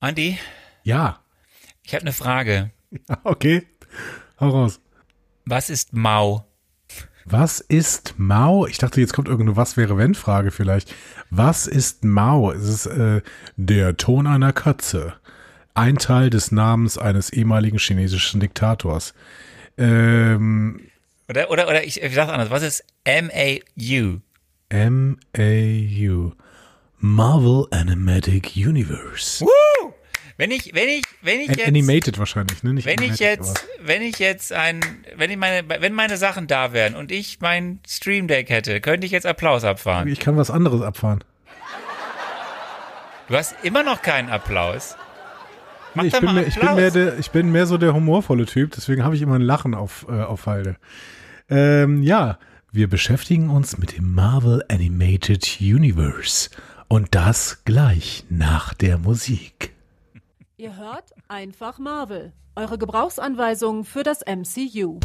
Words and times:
Andi, 0.00 0.38
Ja. 0.84 1.20
ich 1.82 1.94
habe 1.94 2.02
eine 2.02 2.12
Frage. 2.12 2.70
Okay. 3.24 3.66
Hau 4.40 4.48
raus. 4.50 4.80
Was 5.44 5.68
ist 5.70 5.92
Mau? 5.92 6.46
Was 7.26 7.60
ist 7.60 8.14
Mao? 8.16 8.66
Ich 8.66 8.78
dachte, 8.78 9.00
jetzt 9.02 9.12
kommt 9.12 9.28
irgendeine 9.28 9.56
Was 9.58 9.76
wäre 9.76 9.98
wenn 9.98 10.14
Frage 10.14 10.50
vielleicht. 10.50 10.94
Was 11.28 11.66
ist 11.66 12.02
Mao? 12.04 12.50
Es 12.52 12.66
ist 12.66 12.86
äh, 12.86 13.20
der 13.56 13.96
Ton 13.98 14.26
einer 14.26 14.54
Katze. 14.54 15.14
Ein 15.74 15.96
Teil 15.98 16.30
des 16.30 16.50
Namens 16.52 16.96
eines 16.96 17.30
ehemaligen 17.30 17.76
chinesischen 17.78 18.40
Diktators. 18.40 19.12
Ähm, 19.76 20.80
Oder, 21.28 21.50
oder, 21.50 21.68
oder 21.68 21.84
ich, 21.84 22.00
ich 22.02 22.14
sag 22.14 22.28
anders. 22.30 22.50
Was 22.50 22.62
ist 22.62 22.84
M-A-U? 23.04 24.20
M-A-U. 24.70 26.32
Marvel 27.00 27.66
Animatic 27.70 28.56
Universe. 28.56 29.44
Woo! 29.44 29.77
Wenn 30.38 30.52
ich, 30.52 30.72
wenn 30.72 30.88
ich, 30.88 31.02
wenn 31.20 31.40
ich 31.40 31.48
An- 31.50 31.56
jetzt, 31.56 31.68
Animated 31.68 32.18
wahrscheinlich, 32.18 32.62
ne? 32.62 32.72
Nicht 32.72 32.86
wenn 32.86 33.02
ich 33.02 33.20
animatic, 33.20 33.20
jetzt, 33.20 33.66
wenn 33.82 34.02
ich 34.02 34.18
jetzt 34.20 34.52
ein, 34.52 34.80
wenn 35.16 35.30
ich 35.30 35.36
meine, 35.36 35.68
wenn 35.68 35.92
meine 35.92 36.16
Sachen 36.16 36.46
da 36.46 36.72
wären 36.72 36.94
und 36.94 37.10
ich 37.10 37.40
mein 37.40 37.80
Stream 37.86 38.28
Deck 38.28 38.48
hätte, 38.48 38.80
könnte 38.80 39.04
ich 39.04 39.10
jetzt 39.12 39.26
Applaus 39.26 39.64
aber 39.64 39.72
abfahren. 39.72 40.08
Ich 40.08 40.20
kann 40.20 40.36
was 40.36 40.50
anderes 40.50 40.80
abfahren. 40.80 41.24
Du 43.28 43.36
hast 43.36 43.56
immer 43.62 43.82
noch 43.82 44.00
keinen 44.00 44.30
Applaus. 44.30 44.96
Mach 45.94 46.04
ich, 46.04 46.12
doch 46.12 46.20
bin 46.20 46.34
mehr, 46.34 46.46
ich, 46.46 46.54
bin 46.54 46.62
Applaus. 46.62 46.76
mehr 46.76 46.90
der, 46.92 47.18
ich 47.18 47.30
bin 47.30 47.50
mehr 47.52 47.66
so 47.66 47.76
der 47.76 47.92
humorvolle 47.92 48.46
Typ, 48.46 48.70
deswegen 48.76 49.02
habe 49.02 49.16
ich 49.16 49.22
immer 49.22 49.34
ein 49.34 49.42
Lachen 49.42 49.74
auf, 49.74 50.06
äh, 50.08 50.12
auf 50.22 50.46
Halde. 50.46 50.76
Ähm, 51.50 52.02
ja, 52.02 52.38
wir 52.70 52.88
beschäftigen 52.88 53.50
uns 53.50 53.76
mit 53.76 53.96
dem 53.96 54.14
Marvel 54.14 54.64
Animated 54.68 55.58
Universe. 55.60 56.50
Und 56.86 57.14
das 57.16 57.64
gleich 57.64 58.24
nach 58.30 58.72
der 58.72 58.98
Musik. 58.98 59.72
Ihr 60.60 60.76
hört 60.76 61.14
einfach 61.28 61.78
Marvel. 61.78 62.32
Eure 62.56 62.78
Gebrauchsanweisung 62.78 63.84
für 63.84 64.02
das 64.02 64.22
MCU. 64.26 64.98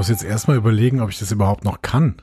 Muss 0.00 0.08
jetzt 0.08 0.24
erstmal 0.24 0.56
überlegen, 0.56 1.02
ob 1.02 1.10
ich 1.10 1.18
das 1.18 1.30
überhaupt 1.30 1.62
noch 1.62 1.82
kann. 1.82 2.14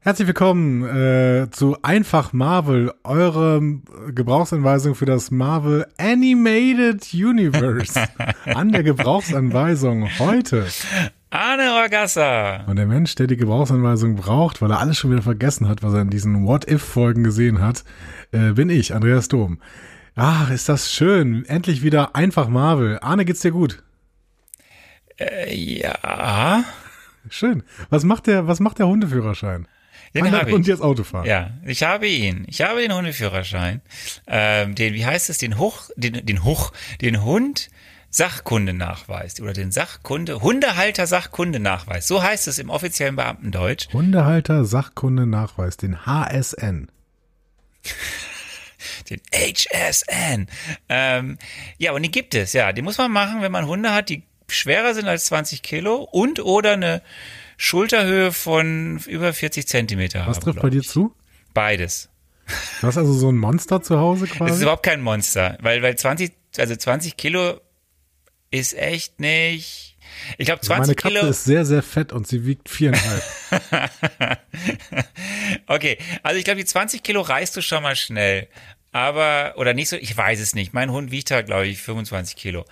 Herzlich 0.00 0.26
willkommen 0.26 0.82
äh, 0.84 1.48
zu 1.52 1.76
Einfach 1.82 2.32
Marvel, 2.32 2.92
eure 3.04 3.62
Gebrauchsanweisung 4.12 4.96
für 4.96 5.06
das 5.06 5.30
Marvel 5.30 5.86
Animated 5.98 7.14
Universe. 7.14 8.02
An 8.46 8.72
der 8.72 8.82
Gebrauchsanweisung 8.82 10.08
heute. 10.18 10.66
Arne 11.30 11.74
Orgassa. 11.74 12.64
Und 12.66 12.74
der 12.74 12.86
Mensch, 12.86 13.14
der 13.14 13.28
die 13.28 13.36
Gebrauchsanweisung 13.36 14.16
braucht, 14.16 14.60
weil 14.60 14.72
er 14.72 14.80
alles 14.80 14.98
schon 14.98 15.12
wieder 15.12 15.22
vergessen 15.22 15.68
hat, 15.68 15.84
was 15.84 15.94
er 15.94 16.02
in 16.02 16.10
diesen 16.10 16.44
What-If-Folgen 16.44 17.22
gesehen 17.22 17.60
hat, 17.60 17.84
äh, 18.32 18.54
bin 18.54 18.68
ich, 18.68 18.96
Andreas 18.96 19.28
Dom. 19.28 19.60
Ach, 20.16 20.50
ist 20.50 20.68
das 20.68 20.92
schön. 20.92 21.44
Endlich 21.44 21.84
wieder 21.84 22.16
einfach 22.16 22.48
Marvel. 22.48 22.98
Arne, 23.00 23.24
geht's 23.24 23.42
dir 23.42 23.52
gut? 23.52 23.84
Äh, 25.18 25.54
ja. 25.54 26.64
Schön. 27.30 27.62
Was 27.90 28.04
macht 28.04 28.26
der, 28.26 28.46
was 28.46 28.60
macht 28.60 28.78
der 28.78 28.86
Hundeführerschein? 28.86 29.68
Den 30.14 30.32
habe 30.32 30.50
ich. 30.50 30.66
jetzt 30.66 30.80
Auto 30.80 31.04
fahren? 31.04 31.26
Ja, 31.26 31.50
ich 31.66 31.82
habe 31.82 32.08
ihn. 32.08 32.46
Ich 32.48 32.62
habe 32.62 32.80
den 32.80 32.94
Hundeführerschein. 32.94 33.82
Ähm, 34.26 34.74
den, 34.74 34.94
wie 34.94 35.04
heißt 35.04 35.28
es, 35.28 35.38
den 35.38 35.58
Hoch, 35.58 35.90
den, 35.96 36.24
den 36.24 36.44
Hoch, 36.44 36.72
den 37.00 37.22
Hund 37.22 37.68
Sachkundenachweis 38.10 39.40
oder 39.40 39.52
den 39.52 39.70
Sachkunde, 39.70 40.40
Hundehalter 40.40 41.06
Sachkundenachweis. 41.06 42.08
So 42.08 42.22
heißt 42.22 42.48
es 42.48 42.58
im 42.58 42.70
offiziellen 42.70 43.16
Beamtendeutsch. 43.16 43.92
Hundehalter 43.92 44.64
Sachkunde 44.64 45.26
Nachweis, 45.26 45.76
den 45.76 46.06
HSN. 46.06 46.88
Den 49.10 49.20
HSN. 49.34 50.46
Ähm, 50.88 51.38
ja, 51.78 51.92
und 51.92 52.02
die 52.02 52.10
gibt 52.10 52.34
es, 52.34 52.52
ja. 52.52 52.72
Die 52.72 52.82
muss 52.82 52.98
man 52.98 53.10
machen, 53.10 53.40
wenn 53.40 53.50
man 53.50 53.66
Hunde 53.66 53.92
hat, 53.92 54.08
die 54.08 54.22
schwerer 54.50 54.94
sind 54.94 55.06
als 55.08 55.26
20 55.26 55.62
Kilo 55.62 55.96
und 56.10 56.40
oder 56.40 56.72
eine 56.72 57.02
Schulterhöhe 57.56 58.32
von 58.32 58.98
über 59.06 59.32
40 59.32 59.66
Zentimeter 59.66 60.26
Was 60.26 60.36
haben. 60.36 60.44
trifft 60.44 60.60
bei 60.60 60.70
dir 60.70 60.80
ich. 60.80 60.88
zu? 60.88 61.14
Beides. 61.54 62.08
Du 62.80 62.86
hast 62.86 62.96
also 62.96 63.12
so 63.12 63.30
ein 63.30 63.36
Monster 63.36 63.82
zu 63.82 63.98
Hause 63.98 64.24
Es 64.24 64.30
ist 64.30 64.36
quasi? 64.36 64.62
überhaupt 64.62 64.82
kein 64.84 65.00
Monster, 65.02 65.58
weil, 65.60 65.82
weil 65.82 65.96
20, 65.96 66.32
also 66.56 66.74
20 66.76 67.16
Kilo 67.16 67.60
ist 68.50 68.72
echt 68.78 69.20
nicht. 69.20 69.96
Ich 70.38 70.46
glaube, 70.46 70.60
Also 70.60 70.72
Meine 70.72 70.84
20 70.86 70.96
Katze 70.96 71.14
Kilo. 71.18 71.26
ist 71.30 71.44
sehr, 71.44 71.66
sehr 71.66 71.82
fett 71.82 72.12
und 72.12 72.26
sie 72.26 72.46
wiegt 72.46 72.68
viereinhalb. 72.70 73.22
Okay, 75.66 75.98
also 76.22 76.38
ich 76.38 76.44
glaube, 76.44 76.58
die 76.60 76.64
20 76.64 77.02
Kilo 77.02 77.20
reißt 77.20 77.56
du 77.56 77.62
schon 77.62 77.82
mal 77.82 77.96
schnell. 77.96 78.48
Aber, 78.92 79.54
oder 79.56 79.74
nicht 79.74 79.88
so, 79.88 79.96
ich 79.96 80.16
weiß 80.16 80.40
es 80.40 80.54
nicht. 80.54 80.72
Mein 80.72 80.90
Hund 80.90 81.10
wiegt 81.10 81.30
da, 81.30 81.42
glaube 81.42 81.66
ich, 81.66 81.78
25 81.82 82.36
Kilo. 82.36 82.64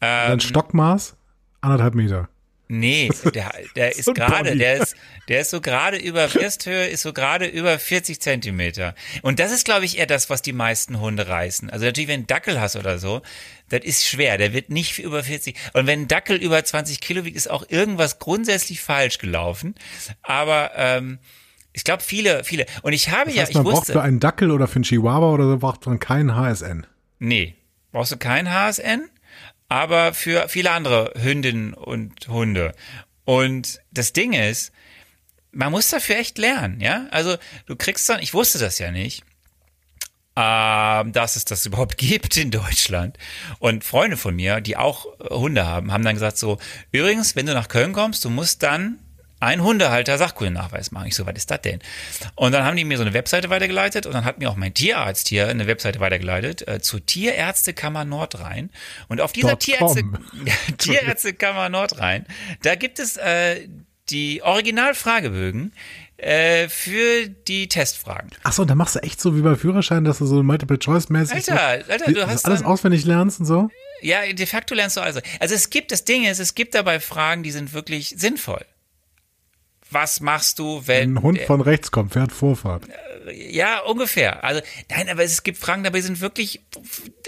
Ähm, 0.00 0.28
Dein 0.28 0.40
Stockmaß? 0.40 1.16
Anderthalb 1.60 1.94
Meter. 1.94 2.28
Nee, 2.72 3.10
der, 3.34 3.52
der 3.74 3.90
ist 3.96 4.04
So 4.04 4.12
gerade, 4.12 4.56
der 4.56 4.76
ist, 4.76 4.94
der 5.28 5.40
ist 5.40 5.50
so 5.50 5.60
gerade 5.60 5.96
über 5.96 6.28
Bristhöhe, 6.28 6.86
ist 6.86 7.02
so 7.02 7.12
gerade 7.12 7.46
über 7.46 7.78
40 7.80 8.20
Zentimeter. 8.20 8.94
Und 9.22 9.40
das 9.40 9.50
ist, 9.50 9.64
glaube 9.64 9.84
ich, 9.84 9.98
eher 9.98 10.06
das, 10.06 10.30
was 10.30 10.40
die 10.40 10.52
meisten 10.52 11.00
Hunde 11.00 11.26
reißen. 11.26 11.68
Also 11.68 11.86
natürlich, 11.86 12.06
wenn 12.06 12.20
du 12.20 12.20
einen 12.20 12.26
Dackel 12.28 12.60
hast 12.60 12.76
oder 12.76 13.00
so, 13.00 13.22
das 13.70 13.80
ist 13.84 14.06
schwer. 14.06 14.38
Der 14.38 14.52
wird 14.52 14.70
nicht 14.70 15.00
über 15.00 15.24
40. 15.24 15.56
Und 15.72 15.88
wenn 15.88 16.02
ein 16.02 16.08
Dackel 16.08 16.36
über 16.36 16.62
20 16.62 17.00
Kilo 17.00 17.24
wiegt, 17.24 17.36
ist 17.36 17.50
auch 17.50 17.64
irgendwas 17.68 18.20
grundsätzlich 18.20 18.80
falsch 18.80 19.18
gelaufen. 19.18 19.74
Aber 20.22 20.70
ähm, 20.76 21.18
ich 21.72 21.82
glaube, 21.82 22.04
viele, 22.04 22.44
viele. 22.44 22.66
Und 22.82 22.92
ich 22.92 23.10
habe 23.10 23.26
Das 23.26 23.34
ja, 23.34 23.40
heißt, 23.42 23.50
ich 23.50 23.56
man 23.56 23.64
braucht 23.64 23.76
wusste. 23.78 23.92
für 23.94 24.02
einen 24.02 24.20
Dackel 24.20 24.52
oder 24.52 24.68
für 24.68 24.76
einen 24.76 24.84
Chihuahua 24.84 25.32
oder 25.32 25.44
so 25.48 25.58
braucht 25.58 25.86
man 25.86 25.98
keinen 25.98 26.36
HSN. 26.36 26.86
Nee, 27.18 27.56
brauchst 27.90 28.12
du 28.12 28.16
kein 28.16 28.48
HSN, 28.52 29.08
aber 29.70 30.12
für 30.14 30.48
viele 30.48 30.72
andere 30.72 31.14
Hündinnen 31.16 31.72
und 31.74 32.28
Hunde. 32.28 32.74
Und 33.24 33.80
das 33.92 34.12
Ding 34.12 34.32
ist, 34.32 34.72
man 35.52 35.70
muss 35.70 35.88
dafür 35.88 36.16
echt 36.16 36.38
lernen, 36.38 36.80
ja? 36.80 37.06
Also 37.12 37.36
du 37.66 37.76
kriegst 37.76 38.08
dann, 38.08 38.20
ich 38.20 38.34
wusste 38.34 38.58
das 38.58 38.80
ja 38.80 38.90
nicht, 38.90 39.22
ähm, 40.34 41.12
dass 41.12 41.36
es 41.36 41.44
das 41.44 41.64
überhaupt 41.66 41.98
gibt 41.98 42.36
in 42.36 42.50
Deutschland. 42.50 43.16
Und 43.60 43.84
Freunde 43.84 44.16
von 44.16 44.34
mir, 44.34 44.60
die 44.60 44.76
auch 44.76 45.06
Hunde 45.30 45.66
haben, 45.66 45.92
haben 45.92 46.04
dann 46.04 46.14
gesagt 46.14 46.36
so, 46.36 46.58
übrigens, 46.90 47.36
wenn 47.36 47.46
du 47.46 47.54
nach 47.54 47.68
Köln 47.68 47.92
kommst, 47.92 48.24
du 48.24 48.30
musst 48.30 48.64
dann 48.64 48.98
einen 49.40 49.62
Hundehalter 49.62 50.18
Sachkundennachweis 50.18 50.92
machen. 50.92 51.08
Ich 51.08 51.16
so, 51.16 51.26
was 51.26 51.34
ist 51.34 51.50
das 51.50 51.62
denn? 51.62 51.80
Und 52.36 52.52
dann 52.52 52.64
haben 52.64 52.76
die 52.76 52.84
mir 52.84 52.96
so 52.98 53.02
eine 53.02 53.14
Webseite 53.14 53.50
weitergeleitet 53.50 54.06
und 54.06 54.12
dann 54.12 54.24
hat 54.24 54.38
mir 54.38 54.50
auch 54.50 54.56
mein 54.56 54.74
Tierarzt 54.74 55.28
hier 55.28 55.48
eine 55.48 55.66
Webseite 55.66 55.98
weitergeleitet 56.00 56.68
äh, 56.68 56.80
zur 56.80 57.04
Tierärztekammer 57.04 58.04
Nordrhein. 58.04 58.70
Und 59.08 59.20
auf 59.20 59.32
dieser 59.32 59.58
Tierärzte. 59.58 60.04
Tierärztekammer 60.78 61.68
Nordrhein, 61.68 62.26
da 62.62 62.74
gibt 62.74 62.98
es 62.98 63.16
äh, 63.16 63.66
die 64.10 64.42
Originalfragebögen 64.42 65.72
äh, 66.16 66.68
für 66.68 67.28
die 67.28 67.68
Testfragen. 67.68 68.30
Ach 68.42 68.52
so, 68.52 68.64
da 68.64 68.74
machst 68.74 68.94
du 68.96 68.98
echt 69.00 69.20
so 69.20 69.36
wie 69.36 69.40
beim 69.40 69.56
Führerschein, 69.56 70.04
dass 70.04 70.18
du 70.18 70.26
so 70.26 70.42
Multiple-Choice-mäßig 70.42 71.44
so, 71.46 71.52
Alter, 71.52 71.90
Alter, 71.90 72.04
die- 72.06 72.14
du 72.14 72.26
hast 72.26 72.44
alles 72.44 72.62
auswendig 72.62 73.04
lernst 73.06 73.40
und 73.40 73.46
so? 73.46 73.70
Ja, 74.02 74.30
de 74.32 74.46
facto 74.46 74.74
lernst 74.74 74.96
du 74.96 75.00
also. 75.00 75.20
Also 75.40 75.54
es 75.54 75.70
gibt, 75.70 75.92
das 75.92 76.04
Ding 76.04 76.24
ist, 76.24 76.38
es 76.38 76.54
gibt 76.54 76.74
dabei 76.74 77.00
Fragen, 77.00 77.42
die 77.42 77.50
sind 77.50 77.72
wirklich 77.72 78.14
sinnvoll. 78.16 78.64
Was 79.90 80.20
machst 80.20 80.58
du, 80.58 80.82
wenn 80.86 81.16
Ein 81.16 81.22
Hund 81.22 81.40
von 81.40 81.60
rechts 81.60 81.90
kommt, 81.90 82.12
fährt 82.12 82.32
Vorfahrt. 82.32 82.84
Ja, 83.34 83.80
ungefähr. 83.80 84.44
Also 84.44 84.60
nein, 84.88 85.08
aber 85.08 85.24
es 85.24 85.42
gibt 85.42 85.58
Fragen 85.58 85.84
dabei, 85.84 86.00
sind 86.00 86.20
wirklich, 86.20 86.60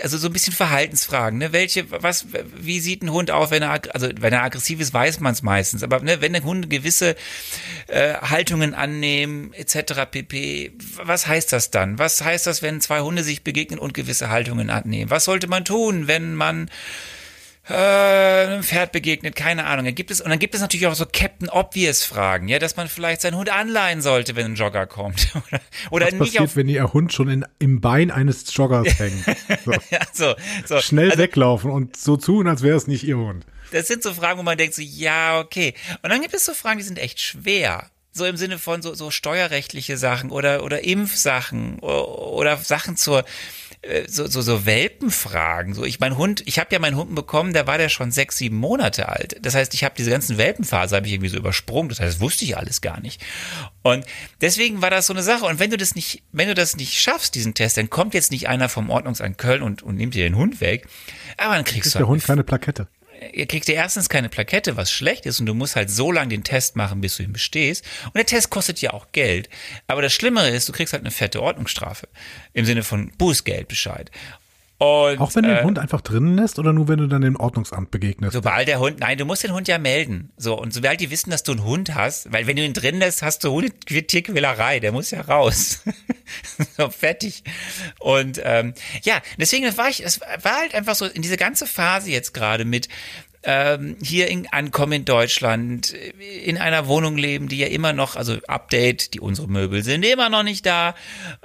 also 0.02 0.16
so 0.16 0.28
ein 0.28 0.32
bisschen 0.32 0.52
Verhaltensfragen. 0.52 1.38
Ne? 1.38 1.52
Welche, 1.52 1.90
was, 1.90 2.26
wie 2.56 2.80
sieht 2.80 3.02
ein 3.02 3.10
Hund 3.10 3.30
aus, 3.30 3.50
wenn 3.50 3.62
er, 3.62 3.80
also 3.94 4.08
wenn 4.20 4.32
er 4.32 4.42
aggressiv 4.42 4.80
ist, 4.80 4.94
weiß 4.94 5.20
man 5.20 5.32
es 5.32 5.42
meistens. 5.42 5.82
Aber 5.82 6.00
ne, 6.00 6.20
wenn 6.20 6.32
der 6.32 6.44
Hunde 6.44 6.68
gewisse 6.68 7.16
äh, 7.88 8.14
Haltungen 8.14 8.74
annehmen, 8.74 9.52
etc. 9.54 10.06
pp. 10.10 10.72
Was 11.02 11.26
heißt 11.26 11.52
das 11.52 11.70
dann? 11.70 11.98
Was 11.98 12.22
heißt 12.22 12.46
das, 12.46 12.62
wenn 12.62 12.80
zwei 12.80 13.00
Hunde 13.00 13.22
sich 13.24 13.42
begegnen 13.42 13.78
und 13.78 13.92
gewisse 13.92 14.30
Haltungen 14.30 14.70
annehmen? 14.70 15.10
Was 15.10 15.24
sollte 15.24 15.48
man 15.48 15.64
tun, 15.64 16.06
wenn 16.06 16.34
man 16.34 16.70
äh, 17.68 17.74
einem 17.74 18.62
Pferd 18.62 18.90
begegnet, 18.92 19.36
keine 19.36 19.66
Ahnung. 19.66 19.84
Dann 19.84 19.94
gibt 19.94 20.10
es, 20.10 20.20
und 20.20 20.30
dann 20.30 20.38
gibt 20.38 20.54
es 20.54 20.60
natürlich 20.60 20.86
auch 20.86 20.94
so 20.94 21.06
Captain 21.06 21.48
Obvious 21.48 22.04
Fragen, 22.04 22.48
ja, 22.48 22.58
dass 22.58 22.76
man 22.76 22.88
vielleicht 22.88 23.20
seinen 23.20 23.36
Hund 23.36 23.50
anleihen 23.50 24.02
sollte, 24.02 24.34
wenn 24.34 24.46
ein 24.46 24.54
Jogger 24.56 24.86
kommt. 24.86 25.28
oder 25.50 25.60
oder 25.90 26.06
Was 26.06 26.12
nicht 26.12 26.20
passiert, 26.20 26.42
auf. 26.44 26.56
wenn 26.56 26.68
Ihr 26.68 26.92
Hund 26.92 27.12
schon 27.12 27.28
in, 27.28 27.46
im 27.60 27.80
Bein 27.80 28.10
eines 28.10 28.44
Joggers 28.54 28.88
hängt? 28.98 29.24
So. 29.64 29.72
Ja, 29.90 30.00
so, 30.12 30.34
so. 30.66 30.80
Schnell 30.80 31.10
Also, 31.10 31.22
weglaufen 31.22 31.70
und 31.70 31.96
so 31.96 32.16
tun, 32.16 32.48
als 32.48 32.62
wäre 32.62 32.76
es 32.76 32.86
nicht 32.86 33.04
Ihr 33.04 33.16
Hund. 33.16 33.44
Das 33.70 33.86
sind 33.88 34.02
so 34.02 34.12
Fragen, 34.12 34.38
wo 34.38 34.42
man 34.42 34.58
denkt 34.58 34.74
so, 34.74 34.82
ja, 34.82 35.38
okay. 35.40 35.74
Und 36.02 36.10
dann 36.10 36.20
gibt 36.20 36.34
es 36.34 36.44
so 36.44 36.54
Fragen, 36.54 36.78
die 36.78 36.84
sind 36.84 36.98
echt 36.98 37.20
schwer. 37.20 37.88
So 38.14 38.26
im 38.26 38.36
Sinne 38.36 38.58
von 38.58 38.82
so, 38.82 38.92
so 38.94 39.10
steuerrechtliche 39.10 39.96
Sachen 39.96 40.30
oder, 40.30 40.64
oder 40.64 40.84
Impfsachen 40.84 41.78
o- 41.80 42.34
oder 42.36 42.58
Sachen 42.58 42.96
zur, 42.98 43.24
so, 44.06 44.26
so, 44.28 44.40
so 44.42 44.64
Welpenfragen. 44.64 45.74
So, 45.74 45.84
ich 45.84 45.98
mein 45.98 46.16
Hund, 46.16 46.42
ich 46.46 46.58
habe 46.58 46.72
ja 46.72 46.78
meinen 46.78 46.96
Hund 46.96 47.14
bekommen, 47.14 47.52
da 47.52 47.66
war 47.66 47.78
der 47.78 47.88
schon 47.88 48.12
sechs, 48.12 48.36
sieben 48.36 48.56
Monate 48.56 49.08
alt. 49.08 49.36
Das 49.42 49.54
heißt, 49.54 49.74
ich 49.74 49.82
habe 49.82 49.94
diese 49.98 50.10
ganzen 50.10 50.38
Welpenphase 50.38 50.94
habe 50.94 51.06
ich 51.06 51.12
irgendwie 51.12 51.30
so 51.30 51.36
übersprungen. 51.36 51.88
Das 51.88 51.98
heißt, 51.98 52.14
das 52.14 52.20
wusste 52.20 52.44
ich 52.44 52.56
alles 52.56 52.80
gar 52.80 53.00
nicht. 53.00 53.20
Und 53.82 54.06
deswegen 54.40 54.82
war 54.82 54.90
das 54.90 55.06
so 55.06 55.12
eine 55.12 55.22
Sache. 55.22 55.46
Und 55.46 55.58
wenn 55.58 55.70
du 55.70 55.76
das 55.76 55.96
nicht, 55.96 56.22
wenn 56.30 56.48
du 56.48 56.54
das 56.54 56.76
nicht 56.76 57.00
schaffst, 57.00 57.34
diesen 57.34 57.54
Test, 57.54 57.76
dann 57.76 57.90
kommt 57.90 58.14
jetzt 58.14 58.30
nicht 58.30 58.48
einer 58.48 58.68
vom 58.68 58.88
Ordnungsamt 58.88 59.36
Köln 59.36 59.62
und, 59.62 59.82
und 59.82 59.96
nimmt 59.96 60.14
dir 60.14 60.24
den 60.24 60.36
Hund 60.36 60.60
weg. 60.60 60.86
Aber 61.36 61.54
dann 61.54 61.64
kriegst 61.64 61.86
Ist 61.86 61.94
du 61.94 61.98
der 61.98 62.06
halt 62.06 62.12
Hund 62.12 62.24
keine 62.24 62.44
Plakette? 62.44 62.86
Ihr 63.32 63.46
kriegt 63.46 63.68
ihr 63.68 63.74
erstens 63.74 64.08
keine 64.08 64.28
Plakette, 64.28 64.76
was 64.76 64.90
schlecht 64.90 65.26
ist, 65.26 65.40
und 65.40 65.46
du 65.46 65.54
musst 65.54 65.76
halt 65.76 65.90
so 65.90 66.12
lange 66.12 66.30
den 66.30 66.44
Test 66.44 66.76
machen, 66.76 67.00
bis 67.00 67.16
du 67.16 67.22
ihn 67.22 67.32
bestehst. 67.32 67.84
Und 68.06 68.16
der 68.16 68.26
Test 68.26 68.50
kostet 68.50 68.80
ja 68.80 68.92
auch 68.92 69.12
Geld. 69.12 69.48
Aber 69.86 70.02
das 70.02 70.12
Schlimmere 70.12 70.50
ist, 70.50 70.68
du 70.68 70.72
kriegst 70.72 70.92
halt 70.92 71.02
eine 71.02 71.10
fette 71.10 71.42
Ordnungsstrafe. 71.42 72.08
Im 72.52 72.64
Sinne 72.64 72.82
von 72.82 73.10
Bußgeldbescheid. 73.18 74.10
Und, 74.82 75.20
Auch 75.20 75.32
wenn 75.36 75.44
du 75.44 75.50
den 75.50 75.58
äh, 75.58 75.62
Hund 75.62 75.78
einfach 75.78 76.00
drinnen 76.00 76.36
lässt 76.36 76.58
oder 76.58 76.72
nur 76.72 76.88
wenn 76.88 76.98
du 76.98 77.06
dann 77.06 77.22
dem 77.22 77.36
Ordnungsamt 77.36 77.92
begegnest? 77.92 78.32
Sobald 78.32 78.66
der 78.66 78.80
Hund, 78.80 78.98
nein, 78.98 79.16
du 79.16 79.24
musst 79.24 79.44
den 79.44 79.52
Hund 79.52 79.68
ja 79.68 79.78
melden. 79.78 80.32
So, 80.36 80.60
und 80.60 80.74
sobald 80.74 81.00
die 81.00 81.12
wissen, 81.12 81.30
dass 81.30 81.44
du 81.44 81.52
einen 81.52 81.62
Hund 81.62 81.94
hast, 81.94 82.32
weil 82.32 82.48
wenn 82.48 82.56
du 82.56 82.64
ihn 82.64 82.72
drin 82.72 82.98
lässt, 82.98 83.22
hast 83.22 83.44
du 83.44 83.52
Hundetierquälerei, 83.52 84.80
der 84.80 84.90
muss 84.90 85.12
ja 85.12 85.20
raus. 85.20 85.84
so, 86.76 86.90
fertig. 86.90 87.44
Und 88.00 88.40
ähm, 88.42 88.74
ja, 89.04 89.22
deswegen 89.38 89.76
war 89.78 89.88
ich, 89.88 90.04
es 90.04 90.20
war 90.20 90.58
halt 90.58 90.74
einfach 90.74 90.96
so 90.96 91.06
in 91.06 91.22
diese 91.22 91.36
ganze 91.36 91.68
Phase 91.68 92.10
jetzt 92.10 92.34
gerade 92.34 92.64
mit 92.64 92.88
ähm, 93.44 93.96
hier 94.02 94.28
in, 94.28 94.46
ankommen 94.52 94.92
in 94.92 95.04
Deutschland, 95.04 95.92
in 95.92 96.58
einer 96.58 96.86
Wohnung 96.86 97.16
leben, 97.16 97.48
die 97.48 97.58
ja 97.58 97.66
immer 97.66 97.92
noch, 97.92 98.16
also 98.16 98.36
Update, 98.46 99.14
die 99.14 99.20
unsere 99.20 99.48
Möbel 99.48 99.82
sind 99.82 100.04
immer 100.04 100.28
noch 100.28 100.42
nicht 100.42 100.66
da. 100.66 100.94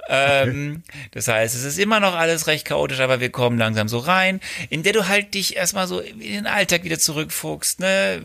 Ähm, 0.08 0.82
Das 1.12 1.28
heißt, 1.28 1.54
es 1.54 1.64
ist 1.64 1.78
immer 1.78 2.00
noch 2.00 2.14
alles 2.14 2.46
recht 2.46 2.64
chaotisch, 2.64 3.00
aber 3.00 3.20
wir 3.20 3.30
kommen 3.30 3.58
langsam 3.58 3.88
so 3.88 3.98
rein, 3.98 4.40
in 4.68 4.82
der 4.82 4.92
du 4.92 5.08
halt 5.08 5.34
dich 5.34 5.56
erstmal 5.56 5.86
so 5.86 6.00
in 6.00 6.20
den 6.20 6.46
Alltag 6.46 6.84
wieder 6.84 6.98
zurückfuchst. 6.98 7.80
Ne? 7.80 8.20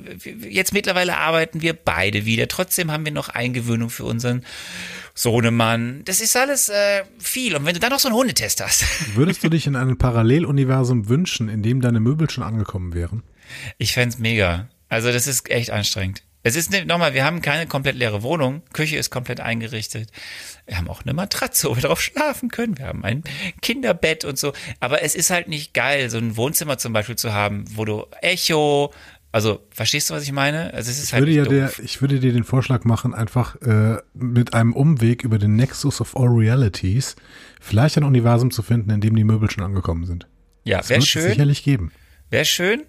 Jetzt 0.50 0.74
mittlerweile 0.74 1.18
arbeiten 1.18 1.62
wir 1.62 1.74
beide 1.74 2.26
wieder. 2.26 2.48
Trotzdem 2.48 2.92
haben 2.92 3.06
wir 3.06 3.12
noch 3.12 3.30
Eingewöhnung 3.30 3.90
für 3.90 4.06
unseren 4.06 4.44
Sohnemann. 5.16 6.02
Das 6.06 6.22
ist 6.22 6.36
alles 6.36 6.70
äh, 6.70 7.04
viel. 7.20 7.56
Und 7.56 7.66
wenn 7.66 7.74
du 7.74 7.80
dann 7.80 7.92
noch 7.92 8.00
so 8.00 8.08
einen 8.08 8.18
Hundetest 8.18 8.64
hast. 8.64 8.86
Würdest 9.16 9.44
du 9.44 9.50
dich 9.50 9.68
in 9.68 9.76
einem 9.76 9.98
Paralleluniversum 9.98 11.10
wünschen, 11.10 11.50
in 11.50 11.62
dem 11.64 11.82
deine 11.82 12.00
Möbel 12.00 12.30
schon 12.30 12.44
angekommen 12.44 12.94
wären? 12.94 13.24
Ich 13.78 13.94
fänd's 13.94 14.18
mega. 14.20 14.70
Also 14.90 15.12
das 15.12 15.28
ist 15.28 15.50
echt 15.50 15.72
anstrengend. 15.72 16.24
Es 16.46 16.58
ist 16.58 16.72
nochmal, 16.86 17.14
wir 17.14 17.24
haben 17.24 17.42
keine 17.42 17.68
komplett 17.68 17.96
leere 17.96 18.22
Wohnung. 18.22 18.64
Küche 18.74 18.98
ist 18.98 19.10
komplett 19.10 19.40
eingerichtet. 19.40 20.10
Wir 20.68 20.78
haben 20.78 20.90
auch 20.90 21.04
eine 21.04 21.14
Matratze, 21.14 21.70
wo 21.70 21.76
wir 21.76 21.82
drauf 21.84 22.02
schlafen 22.02 22.50
können. 22.50 22.78
Wir 22.78 22.88
haben 22.88 23.04
ein 23.06 23.24
Kinderbett 23.62 24.26
und 24.26 24.38
so. 24.38 24.52
Aber 24.82 25.02
es 25.04 25.16
ist 25.16 25.30
halt 25.30 25.48
nicht 25.48 25.74
geil, 25.74 26.10
so 26.10 26.18
ein 26.18 26.36
Wohnzimmer 26.36 26.78
zum 26.78 26.92
Beispiel 26.92 27.16
zu 27.16 27.32
haben, 27.32 27.64
wo 27.76 27.86
du 27.86 28.06
Echo, 28.22 28.94
also 29.32 29.66
verstehst 29.72 30.10
du, 30.10 30.16
was 30.16 30.24
ich 30.24 30.34
meine? 30.34 30.74
Also 30.74 30.92
es 30.92 30.98
ist 31.00 31.06
Ich 31.08 31.14
halt 31.14 31.22
würde, 31.22 31.32
ja 31.34 31.42
nicht 31.44 31.78
der, 31.78 31.86
ich 31.86 32.02
würde 32.02 32.20
dir 32.20 32.34
den 32.34 32.44
Vorschlag 32.44 32.84
machen, 32.84 33.14
einfach 33.14 33.56
äh, 33.62 33.98
mit 34.14 34.54
einem 34.54 34.74
Umweg 34.74 35.24
über 35.24 35.40
den 35.40 35.56
Nexus 35.56 36.02
of 36.02 36.16
All 36.18 36.28
Realities 36.28 37.16
vielleicht 37.62 37.98
ein 37.98 38.04
Universum 38.04 38.52
zu 38.52 38.64
finden, 38.64 38.90
in 38.90 39.00
dem 39.00 39.16
die 39.16 39.24
Möbel 39.24 39.50
schon 39.50 39.64
angekommen 39.64 40.06
sind. 40.06 40.28
Ja, 40.66 40.80
Das 40.80 40.90
wäre 40.90 41.02
schön. 41.02 41.30
sicherlich 41.30 41.64
geben. 41.64 41.94
Wäre 42.30 42.46
schön, 42.46 42.84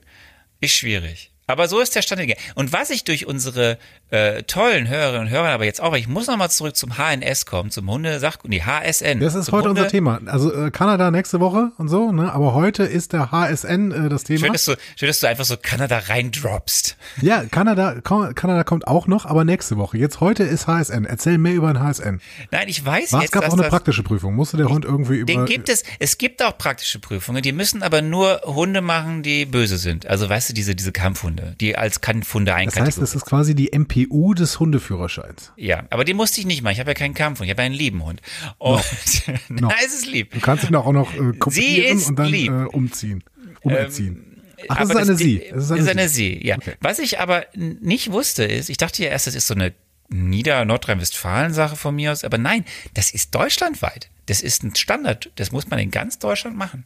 schwierig. 0.68 1.33
Aber 1.46 1.68
so 1.68 1.80
ist 1.80 1.94
der 1.94 2.02
Stand. 2.02 2.22
Und 2.54 2.72
was 2.72 2.90
ich 2.90 3.04
durch 3.04 3.26
unsere 3.26 3.78
äh, 4.10 4.44
tollen 4.44 4.88
Hörerinnen 4.88 5.26
und 5.26 5.30
Hörer, 5.30 5.48
aber 5.48 5.64
jetzt 5.64 5.80
auch, 5.82 5.92
weil 5.92 5.98
ich 6.00 6.08
muss 6.08 6.26
nochmal 6.26 6.50
zurück 6.50 6.76
zum 6.76 6.96
HNS 6.96 7.44
kommen, 7.44 7.70
zum 7.70 7.90
Hundesach, 7.90 8.36
die 8.44 8.62
HSN. 8.64 9.20
Das 9.20 9.34
ist 9.34 9.52
heute 9.52 9.68
Hunde- 9.68 9.80
unser 9.82 9.88
Thema. 9.90 10.20
Also 10.26 10.52
äh, 10.54 10.70
Kanada 10.70 11.10
nächste 11.10 11.40
Woche 11.40 11.72
und 11.76 11.88
so, 11.88 12.12
ne? 12.12 12.32
Aber 12.32 12.54
heute 12.54 12.84
ist 12.84 13.12
der 13.12 13.30
HSN 13.32 13.90
äh, 13.92 14.08
das 14.08 14.24
Thema. 14.24 14.40
Schön 14.40 14.52
dass, 14.52 14.64
du, 14.64 14.76
schön, 14.96 15.08
dass 15.08 15.20
du 15.20 15.26
einfach 15.28 15.44
so 15.44 15.56
Kanada 15.60 15.98
reindroppst. 15.98 16.96
Ja, 17.20 17.44
Kanada, 17.44 18.00
Kanada 18.02 18.64
kommt 18.64 18.86
auch 18.86 19.06
noch, 19.06 19.24
aber 19.24 19.44
nächste 19.44 19.76
Woche. 19.76 19.96
Jetzt 19.98 20.20
heute 20.20 20.42
ist 20.42 20.66
HSN. 20.66 21.04
Erzähl 21.04 21.38
mehr 21.38 21.54
über 21.54 21.72
den 21.72 21.80
HSN. 21.82 22.20
Nein, 22.50 22.68
ich 22.68 22.84
weiß 22.84 23.12
Was 23.12 23.22
jetzt, 23.22 23.32
gab 23.32 23.44
dass 23.44 23.54
auch 23.54 23.58
eine 23.58 23.68
praktische 23.68 24.02
Prüfung? 24.02 24.34
Musste 24.34 24.56
der 24.56 24.68
Hund 24.68 24.84
irgendwie 24.84 25.16
über. 25.18 25.26
den 25.26 25.44
gibt 25.46 25.68
es, 25.68 25.84
es 26.00 26.18
gibt 26.18 26.42
auch 26.42 26.58
praktische 26.58 26.98
Prüfungen, 26.98 27.42
die 27.42 27.52
müssen 27.52 27.82
aber 27.82 28.02
nur 28.02 28.40
Hunde 28.44 28.80
machen, 28.80 29.22
die 29.22 29.46
böse 29.46 29.78
sind. 29.78 30.06
Also 30.06 30.28
weißt 30.28 30.50
du, 30.50 30.54
diese, 30.54 30.74
diese 30.74 30.92
Kampfhunde, 30.92 31.33
die 31.60 31.76
als 31.76 32.00
Kampfhunde 32.00 32.50
das 32.50 32.56
heißt, 32.58 32.66
einkategorisiert 32.76 33.02
das 33.02 33.14
ist 33.14 33.24
quasi 33.26 33.54
die 33.54 33.70
MPU 33.78 34.34
des 34.34 34.58
Hundeführerscheins. 34.60 35.52
Ja, 35.56 35.84
aber 35.90 36.04
den 36.04 36.16
musste 36.16 36.40
ich 36.40 36.46
nicht 36.46 36.62
machen. 36.62 36.72
Ich 36.74 36.80
habe 36.80 36.90
ja 36.90 36.94
keinen 36.94 37.14
Kampfhund, 37.14 37.46
ich 37.46 37.50
habe 37.50 37.62
einen 37.62 37.74
lieben 37.74 38.04
Hund. 38.04 38.20
Und 38.58 38.82
No. 39.48 39.68
na, 39.68 39.74
es 39.84 39.94
ist 39.94 40.06
lieb. 40.06 40.32
Du 40.32 40.40
kannst 40.40 40.64
ihn 40.68 40.74
auch 40.74 40.90
noch 40.92 41.14
äh, 41.14 41.32
kopieren 41.38 41.98
ist 41.98 42.08
und 42.08 42.18
dann. 42.18 42.32
Ähm, 42.32 42.64
äh, 42.64 42.66
umziehen. 42.68 43.24
Umerziehen. 43.62 44.42
Ach, 44.68 44.78
das 44.78 44.90
ist 44.90 44.96
eine 44.96 45.06
das- 45.06 45.18
Sie. 45.18 45.42
Das 45.52 45.70
ist 45.70 45.88
eine, 45.88 46.08
Sie. 46.08 46.14
Sie, 46.40 46.46
ja. 46.46 46.56
Okay. 46.56 46.74
Was 46.80 46.98
ich 46.98 47.20
aber 47.20 47.44
nicht 47.54 48.12
wusste 48.12 48.44
ist, 48.44 48.70
ich 48.70 48.76
dachte 48.76 49.02
ja 49.02 49.10
erst, 49.10 49.26
das 49.26 49.34
ist 49.34 49.46
so 49.46 49.54
eine 49.54 49.72
Nieder-Nordrhein-Westfalen-Sache 50.10 51.76
von 51.76 51.94
mir 51.96 52.12
aus, 52.12 52.24
aber 52.24 52.38
nein, 52.38 52.64
das 52.94 53.10
ist 53.10 53.34
deutschlandweit. 53.34 54.08
Das 54.26 54.40
ist 54.42 54.62
ein 54.62 54.74
Standard. 54.74 55.30
Das 55.36 55.52
muss 55.52 55.68
man 55.68 55.78
in 55.78 55.90
ganz 55.90 56.18
Deutschland 56.18 56.56
machen. 56.56 56.84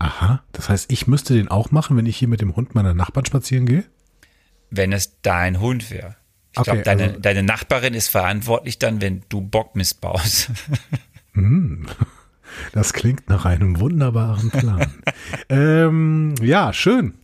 Aha. 0.00 0.42
Das 0.52 0.68
heißt, 0.68 0.90
ich 0.90 1.06
müsste 1.06 1.34
den 1.34 1.46
auch 1.48 1.70
machen, 1.70 1.96
wenn 1.96 2.06
ich 2.06 2.16
hier 2.16 2.26
mit 2.26 2.40
dem 2.40 2.56
Hund 2.56 2.74
meiner 2.74 2.94
Nachbarn 2.94 3.26
spazieren 3.26 3.66
gehe? 3.66 3.84
Wenn 4.70 4.92
es 4.92 5.20
dein 5.22 5.60
Hund 5.60 5.90
wäre. 5.90 6.16
Ich 6.52 6.58
Okay, 6.58 6.64
glaube, 6.70 6.82
deine, 6.82 7.02
also- 7.04 7.20
deine 7.20 7.42
Nachbarin 7.44 7.94
ist 7.94 8.08
verantwortlich 8.08 8.78
dann, 8.80 9.00
wenn 9.00 9.22
du 9.28 9.40
Bock 9.40 9.76
missbaust. 9.76 10.50
Das 12.72 12.92
klingt 12.92 13.28
nach 13.28 13.44
einem 13.44 13.78
wunderbaren 13.78 14.50
Plan. 14.50 14.92
ähm, 15.48 16.34
ja, 16.42 16.72
schön. 16.72 17.14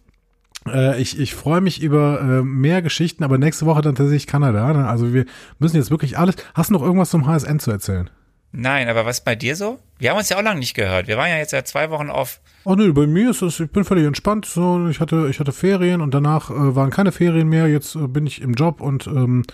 Äh, 0.69 1.01
ich 1.03 1.19
ich 1.19 1.35
freue 1.35 1.61
mich 1.61 1.83
über 1.83 2.21
äh, 2.21 2.43
mehr 2.43 2.81
Geschichten, 2.81 3.25
aber 3.25 3.37
nächste 3.37 3.67
Woche 3.67 3.83
dann 3.83 3.97
tatsächlich 3.97 4.29
Kanada. 4.29 4.73
Ne? 4.73 4.87
Also 4.89 5.13
wir 5.13 5.25
müssen 5.59 5.77
jetzt 5.77 5.91
wirklich 5.91 6.17
alles. 6.17 6.37
Hast 6.55 6.71
du 6.71 6.75
noch 6.75 6.83
irgendwas 6.83 7.11
zum 7.11 7.27
HSN 7.27 7.59
zu 7.59 7.73
erzählen? 7.73 8.09
Nein, 8.53 8.89
aber 8.89 9.05
was 9.05 9.23
bei 9.23 9.35
dir 9.35 9.57
so? 9.57 9.79
Wir 9.99 10.11
haben 10.11 10.19
uns 10.19 10.29
ja 10.29 10.39
auch 10.39 10.43
lange 10.43 10.61
nicht 10.61 10.75
gehört. 10.75 11.09
Wir 11.09 11.17
waren 11.17 11.29
ja 11.29 11.37
jetzt 11.37 11.51
seit 11.51 11.69
zwei 11.69 11.91
Wochen 11.91 12.11
auf. 12.11 12.41
Oh 12.65 12.75
nö, 12.75 12.93
bei 12.93 13.07
mir 13.07 13.31
ist 13.31 13.43
es, 13.43 13.61
ich 13.61 13.71
bin 13.71 13.85
völlig 13.85 14.07
entspannt. 14.07 14.47
So, 14.47 14.89
ich 14.89 15.01
hatte, 15.01 15.29
ich 15.31 15.41
hatte 15.41 15.53
Ferien 15.53 16.01
und 16.01 16.13
danach 16.13 16.51
äh, 16.51 16.75
waren 16.75 16.91
keine 16.91 17.13
Ferien 17.13 17.49
mehr. 17.49 17.69
Jetzt 17.69 17.97
äh, 17.97 18.07
bin 18.07 18.27
ich 18.27 18.41
im 18.41 18.55
Job 18.55 18.81
und 18.81 19.07
ähm, 19.07 19.45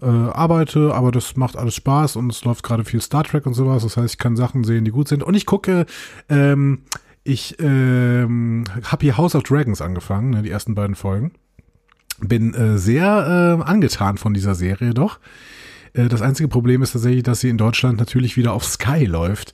äh, 0.00 0.06
arbeite, 0.06 0.94
aber 0.94 1.10
das 1.12 1.36
macht 1.36 1.56
alles 1.56 1.74
Spaß 1.74 2.16
und 2.16 2.30
es 2.30 2.44
läuft 2.44 2.62
gerade 2.62 2.84
viel 2.84 3.00
Star 3.00 3.24
Trek 3.24 3.46
und 3.46 3.54
sowas. 3.54 3.82
Das 3.82 3.96
heißt, 3.96 4.14
ich 4.14 4.18
kann 4.18 4.36
Sachen 4.36 4.64
sehen, 4.64 4.84
die 4.84 4.90
gut 4.90 5.08
sind. 5.08 5.22
Und 5.22 5.34
ich 5.34 5.46
gucke, 5.46 5.86
ähm, 6.28 6.82
ich 7.24 7.56
ähm, 7.60 8.64
habe 8.84 9.02
hier 9.02 9.16
House 9.16 9.34
of 9.34 9.42
Dragons 9.42 9.80
angefangen, 9.80 10.30
ne, 10.30 10.42
die 10.42 10.50
ersten 10.50 10.74
beiden 10.74 10.94
Folgen. 10.94 11.32
Bin 12.20 12.54
äh, 12.54 12.78
sehr 12.78 13.58
äh, 13.60 13.62
angetan 13.68 14.16
von 14.16 14.32
dieser 14.32 14.54
Serie 14.54 14.94
doch. 14.94 15.18
Äh, 15.96 16.08
das 16.08 16.22
einzige 16.22 16.48
Problem 16.48 16.82
ist 16.82 16.92
tatsächlich, 16.92 17.22
dass 17.22 17.40
sie 17.40 17.48
in 17.48 17.58
Deutschland 17.58 17.98
natürlich 17.98 18.36
wieder 18.36 18.52
auf 18.52 18.64
Sky 18.64 19.04
läuft. 19.04 19.52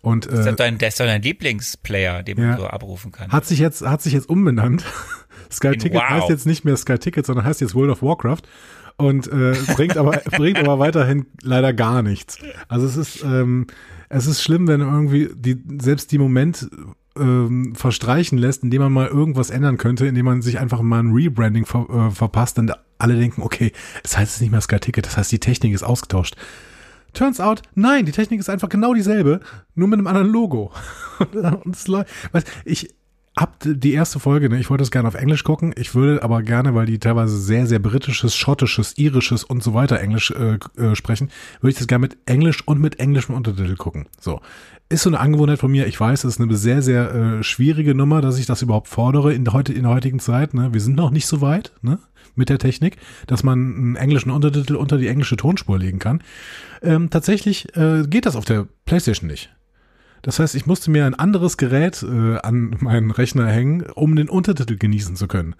Und 0.00 0.26
Das 0.26 0.46
äh, 0.46 0.50
ist 0.50 0.60
dein, 0.60 0.78
das 0.78 0.88
ist 0.94 1.00
doch 1.00 1.06
dein 1.06 1.22
Lieblingsplayer, 1.22 2.22
den 2.22 2.38
Ja. 2.38 2.46
man 2.48 2.56
so 2.58 2.66
abrufen 2.66 3.12
kann. 3.12 3.30
hat 3.30 3.46
sich 3.46 3.58
jetzt, 3.60 3.82
hat 3.86 4.02
sich 4.02 4.12
jetzt 4.12 4.28
umbenannt. 4.28 4.84
Sky 5.52 5.68
In 5.68 5.78
Ticket 5.78 6.00
Wow. 6.00 6.08
heißt 6.10 6.28
jetzt 6.30 6.46
nicht 6.46 6.64
mehr 6.64 6.76
Sky 6.76 6.98
Ticket, 6.98 7.26
sondern 7.26 7.44
heißt 7.44 7.60
jetzt 7.60 7.74
World 7.74 7.90
of 7.92 8.02
Warcraft 8.02 8.40
und 8.96 9.26
äh, 9.28 9.54
bringt 9.76 9.96
aber 9.96 10.12
bringt 10.36 10.58
aber 10.58 10.78
weiterhin 10.78 11.26
leider 11.42 11.72
gar 11.72 12.02
nichts. 12.02 12.38
Also 12.68 12.86
es 12.86 12.96
ist 12.96 13.22
ähm, 13.22 13.66
es 14.08 14.26
ist 14.26 14.42
schlimm, 14.42 14.66
wenn 14.66 14.80
irgendwie 14.80 15.28
die 15.34 15.62
selbst 15.80 16.10
die 16.10 16.18
Moment 16.18 16.68
ähm, 17.18 17.74
verstreichen 17.74 18.38
lässt, 18.38 18.62
indem 18.62 18.82
man 18.82 18.92
mal 18.92 19.08
irgendwas 19.08 19.50
ändern 19.50 19.78
könnte, 19.78 20.06
indem 20.06 20.24
man 20.24 20.42
sich 20.42 20.58
einfach 20.58 20.80
mal 20.82 21.00
ein 21.00 21.12
Rebranding 21.12 21.66
ver, 21.66 21.86
äh, 21.90 22.10
verpasst 22.10 22.58
und 22.58 22.72
alle 22.98 23.16
denken, 23.16 23.42
okay, 23.42 23.72
das 24.02 24.16
heißt 24.16 24.34
jetzt 24.34 24.40
nicht 24.40 24.50
mehr 24.50 24.60
Sky 24.60 24.78
Ticket, 24.78 25.06
das 25.06 25.16
heißt 25.16 25.32
die 25.32 25.40
Technik 25.40 25.74
ist 25.74 25.82
ausgetauscht. 25.82 26.36
Turns 27.12 27.40
out, 27.40 27.62
nein, 27.74 28.06
die 28.06 28.12
Technik 28.12 28.40
ist 28.40 28.48
einfach 28.48 28.70
genau 28.70 28.94
dieselbe, 28.94 29.40
nur 29.74 29.88
mit 29.88 29.98
einem 29.98 30.06
anderen 30.06 30.28
Logo. 30.28 30.72
und 31.64 31.76
es 31.76 31.86
läuft, 31.86 32.08
ich, 32.64 32.94
hab 33.36 33.56
die 33.64 33.94
erste 33.94 34.20
Folge, 34.20 34.50
ne, 34.50 34.58
ich 34.58 34.68
wollte 34.68 34.82
es 34.82 34.90
gerne 34.90 35.08
auf 35.08 35.14
Englisch 35.14 35.42
gucken, 35.42 35.72
ich 35.76 35.94
würde 35.94 36.22
aber 36.22 36.42
gerne, 36.42 36.74
weil 36.74 36.84
die 36.84 36.98
teilweise 36.98 37.38
sehr, 37.38 37.66
sehr 37.66 37.78
britisches, 37.78 38.36
schottisches, 38.36 38.98
irisches 38.98 39.42
und 39.42 39.62
so 39.62 39.72
weiter 39.72 40.00
Englisch 40.00 40.30
äh, 40.32 40.58
äh, 40.76 40.94
sprechen, 40.94 41.30
würde 41.60 41.72
ich 41.72 41.78
das 41.78 41.86
gerne 41.86 42.02
mit 42.02 42.18
Englisch 42.26 42.66
und 42.66 42.80
mit 42.80 43.00
englischem 43.00 43.34
Untertitel 43.34 43.76
gucken. 43.76 44.06
So. 44.20 44.40
Ist 44.92 45.04
so 45.04 45.08
eine 45.08 45.20
Angewohnheit 45.20 45.58
von 45.58 45.70
mir. 45.70 45.86
Ich 45.86 45.98
weiß, 45.98 46.24
es 46.24 46.34
ist 46.34 46.40
eine 46.40 46.54
sehr, 46.54 46.82
sehr 46.82 47.14
äh, 47.14 47.42
schwierige 47.42 47.94
Nummer, 47.94 48.20
dass 48.20 48.38
ich 48.38 48.44
das 48.44 48.60
überhaupt 48.60 48.88
fordere 48.88 49.32
in, 49.32 49.50
heute, 49.50 49.72
in 49.72 49.84
der 49.84 49.92
heutigen 49.92 50.18
Zeit. 50.18 50.52
Ne? 50.52 50.74
Wir 50.74 50.82
sind 50.82 50.96
noch 50.96 51.10
nicht 51.10 51.26
so 51.26 51.40
weit, 51.40 51.72
ne? 51.80 51.98
mit 52.34 52.50
der 52.50 52.58
Technik, 52.58 52.98
dass 53.26 53.42
man 53.42 53.74
einen 53.74 53.96
englischen 53.96 54.30
Untertitel 54.30 54.76
unter 54.76 54.98
die 54.98 55.08
englische 55.08 55.38
Tonspur 55.38 55.78
legen 55.78 55.98
kann. 55.98 56.22
Ähm, 56.82 57.08
tatsächlich 57.08 57.74
äh, 57.74 58.02
geht 58.06 58.26
das 58.26 58.36
auf 58.36 58.44
der 58.44 58.68
PlayStation 58.84 59.30
nicht. 59.30 59.56
Das 60.20 60.38
heißt, 60.38 60.54
ich 60.54 60.66
musste 60.66 60.90
mir 60.90 61.06
ein 61.06 61.14
anderes 61.14 61.56
Gerät 61.56 62.02
äh, 62.02 62.36
an 62.40 62.76
meinen 62.80 63.12
Rechner 63.12 63.46
hängen, 63.46 63.86
um 63.94 64.14
den 64.14 64.28
Untertitel 64.28 64.76
genießen 64.76 65.16
zu 65.16 65.26
können. 65.26 65.54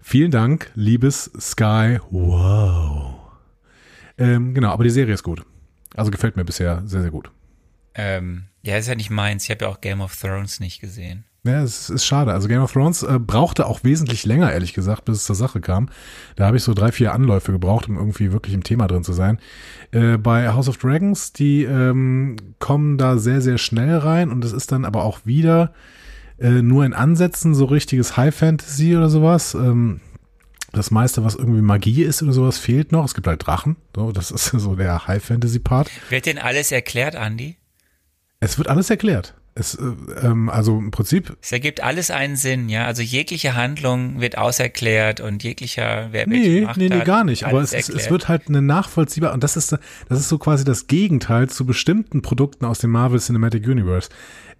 Vielen 0.00 0.30
Dank, 0.30 0.70
liebes 0.74 1.30
Sky. 1.40 1.98
Wow. 2.10 3.20
Ähm, 4.18 4.52
genau, 4.52 4.68
aber 4.68 4.84
die 4.84 4.90
Serie 4.90 5.14
ist 5.14 5.22
gut. 5.22 5.46
Also 5.94 6.10
gefällt 6.10 6.36
mir 6.36 6.44
bisher 6.44 6.82
sehr, 6.84 7.00
sehr 7.00 7.10
gut. 7.10 7.30
Ähm, 7.94 8.44
ja, 8.62 8.76
ist 8.76 8.88
ja 8.88 8.94
nicht 8.94 9.10
meins. 9.10 9.44
Ich 9.44 9.50
habe 9.50 9.64
ja 9.64 9.70
auch 9.70 9.80
Game 9.80 10.00
of 10.00 10.14
Thrones 10.16 10.60
nicht 10.60 10.80
gesehen. 10.80 11.24
Ja, 11.42 11.62
es 11.62 11.88
ist 11.88 12.04
schade. 12.04 12.32
Also 12.32 12.48
Game 12.48 12.60
of 12.60 12.72
Thrones 12.72 13.02
äh, 13.02 13.18
brauchte 13.18 13.66
auch 13.66 13.82
wesentlich 13.82 14.26
länger, 14.26 14.52
ehrlich 14.52 14.74
gesagt, 14.74 15.06
bis 15.06 15.16
es 15.16 15.24
zur 15.24 15.36
Sache 15.36 15.62
kam. 15.62 15.88
Da 16.36 16.46
habe 16.46 16.58
ich 16.58 16.62
so 16.62 16.74
drei, 16.74 16.92
vier 16.92 17.14
Anläufe 17.14 17.50
gebraucht, 17.50 17.88
um 17.88 17.96
irgendwie 17.96 18.30
wirklich 18.30 18.54
im 18.54 18.62
Thema 18.62 18.86
drin 18.88 19.04
zu 19.04 19.14
sein. 19.14 19.38
Äh, 19.90 20.18
bei 20.18 20.52
House 20.52 20.68
of 20.68 20.76
Dragons, 20.76 21.32
die 21.32 21.64
ähm, 21.64 22.36
kommen 22.58 22.98
da 22.98 23.16
sehr, 23.16 23.40
sehr 23.40 23.56
schnell 23.56 23.96
rein 23.96 24.30
und 24.30 24.44
es 24.44 24.52
ist 24.52 24.70
dann 24.70 24.84
aber 24.84 25.04
auch 25.04 25.20
wieder 25.24 25.72
äh, 26.38 26.62
nur 26.62 26.84
in 26.84 26.92
Ansätzen 26.92 27.54
so 27.54 27.64
richtiges 27.64 28.18
High 28.18 28.34
Fantasy 28.34 28.94
oder 28.94 29.08
sowas. 29.08 29.54
Ähm, 29.54 30.00
das 30.72 30.90
meiste, 30.90 31.24
was 31.24 31.36
irgendwie 31.36 31.62
Magie 31.62 32.02
ist 32.02 32.22
oder 32.22 32.34
sowas, 32.34 32.58
fehlt 32.58 32.92
noch. 32.92 33.06
Es 33.06 33.14
gibt 33.14 33.26
halt 33.26 33.46
Drachen. 33.46 33.76
So, 33.96 34.12
das 34.12 34.30
ist 34.30 34.44
so 34.52 34.74
der 34.74 35.06
High 35.06 35.24
Fantasy 35.24 35.58
Part. 35.58 35.90
Wird 36.10 36.26
denn 36.26 36.38
alles 36.38 36.70
erklärt, 36.70 37.14
Andy? 37.14 37.56
Es 38.40 38.56
wird 38.56 38.68
alles 38.68 38.88
erklärt. 38.88 39.34
Es, 39.54 39.74
äh, 39.74 39.82
ähm, 40.22 40.48
also 40.48 40.78
im 40.78 40.90
Prinzip. 40.90 41.36
Es 41.42 41.52
ergibt 41.52 41.82
alles 41.82 42.10
einen 42.10 42.36
Sinn, 42.36 42.68
ja. 42.68 42.86
Also 42.86 43.02
jegliche 43.02 43.54
Handlung 43.54 44.20
wird 44.20 44.38
auserklärt 44.38 45.20
und 45.20 45.42
jeglicher, 45.42 46.08
wer 46.12 46.26
nee, 46.26 46.66
nee, 46.76 46.88
nee, 46.88 46.96
hat, 46.96 47.04
gar 47.04 47.24
nicht. 47.24 47.44
Aber 47.44 47.60
es, 47.60 47.72
es, 47.72 48.10
wird 48.10 48.28
halt 48.28 48.48
eine 48.48 48.62
nachvollziehbar 48.62 49.34
und 49.34 49.42
das 49.42 49.56
ist, 49.56 49.76
das 50.08 50.20
ist 50.20 50.28
so 50.28 50.38
quasi 50.38 50.64
das 50.64 50.86
Gegenteil 50.86 51.48
zu 51.48 51.66
bestimmten 51.66 52.22
Produkten 52.22 52.64
aus 52.64 52.78
dem 52.78 52.90
Marvel 52.90 53.18
Cinematic 53.18 53.66
Universe. 53.66 54.08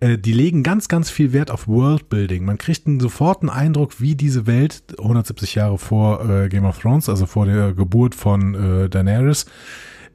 Äh, 0.01 0.19
die 0.19 0.33
legen 0.33 0.63
ganz, 0.63 0.89
ganz 0.89 1.09
viel 1.09 1.33
Wert 1.33 1.51
auf 1.51 1.69
Worldbuilding. 1.69 2.45
Man 2.45 2.59
kriegt 2.59 2.87
einen 2.87 3.01
soforten 3.01 3.49
Eindruck, 3.49 4.01
wie 4.01 4.17
diese 4.17 4.47
Welt 4.47 4.83
170 4.99 5.55
Jahre 5.55 5.79
vor 5.79 6.29
äh, 6.29 6.49
Game 6.49 6.65
of 6.65 6.79
Thrones, 6.79 7.09
also 7.09 7.27
vor 7.27 7.47
der 7.47 7.73
Geburt 7.75 8.15
von 8.15 8.85
äh, 8.85 8.89
Daenerys, 8.89 9.47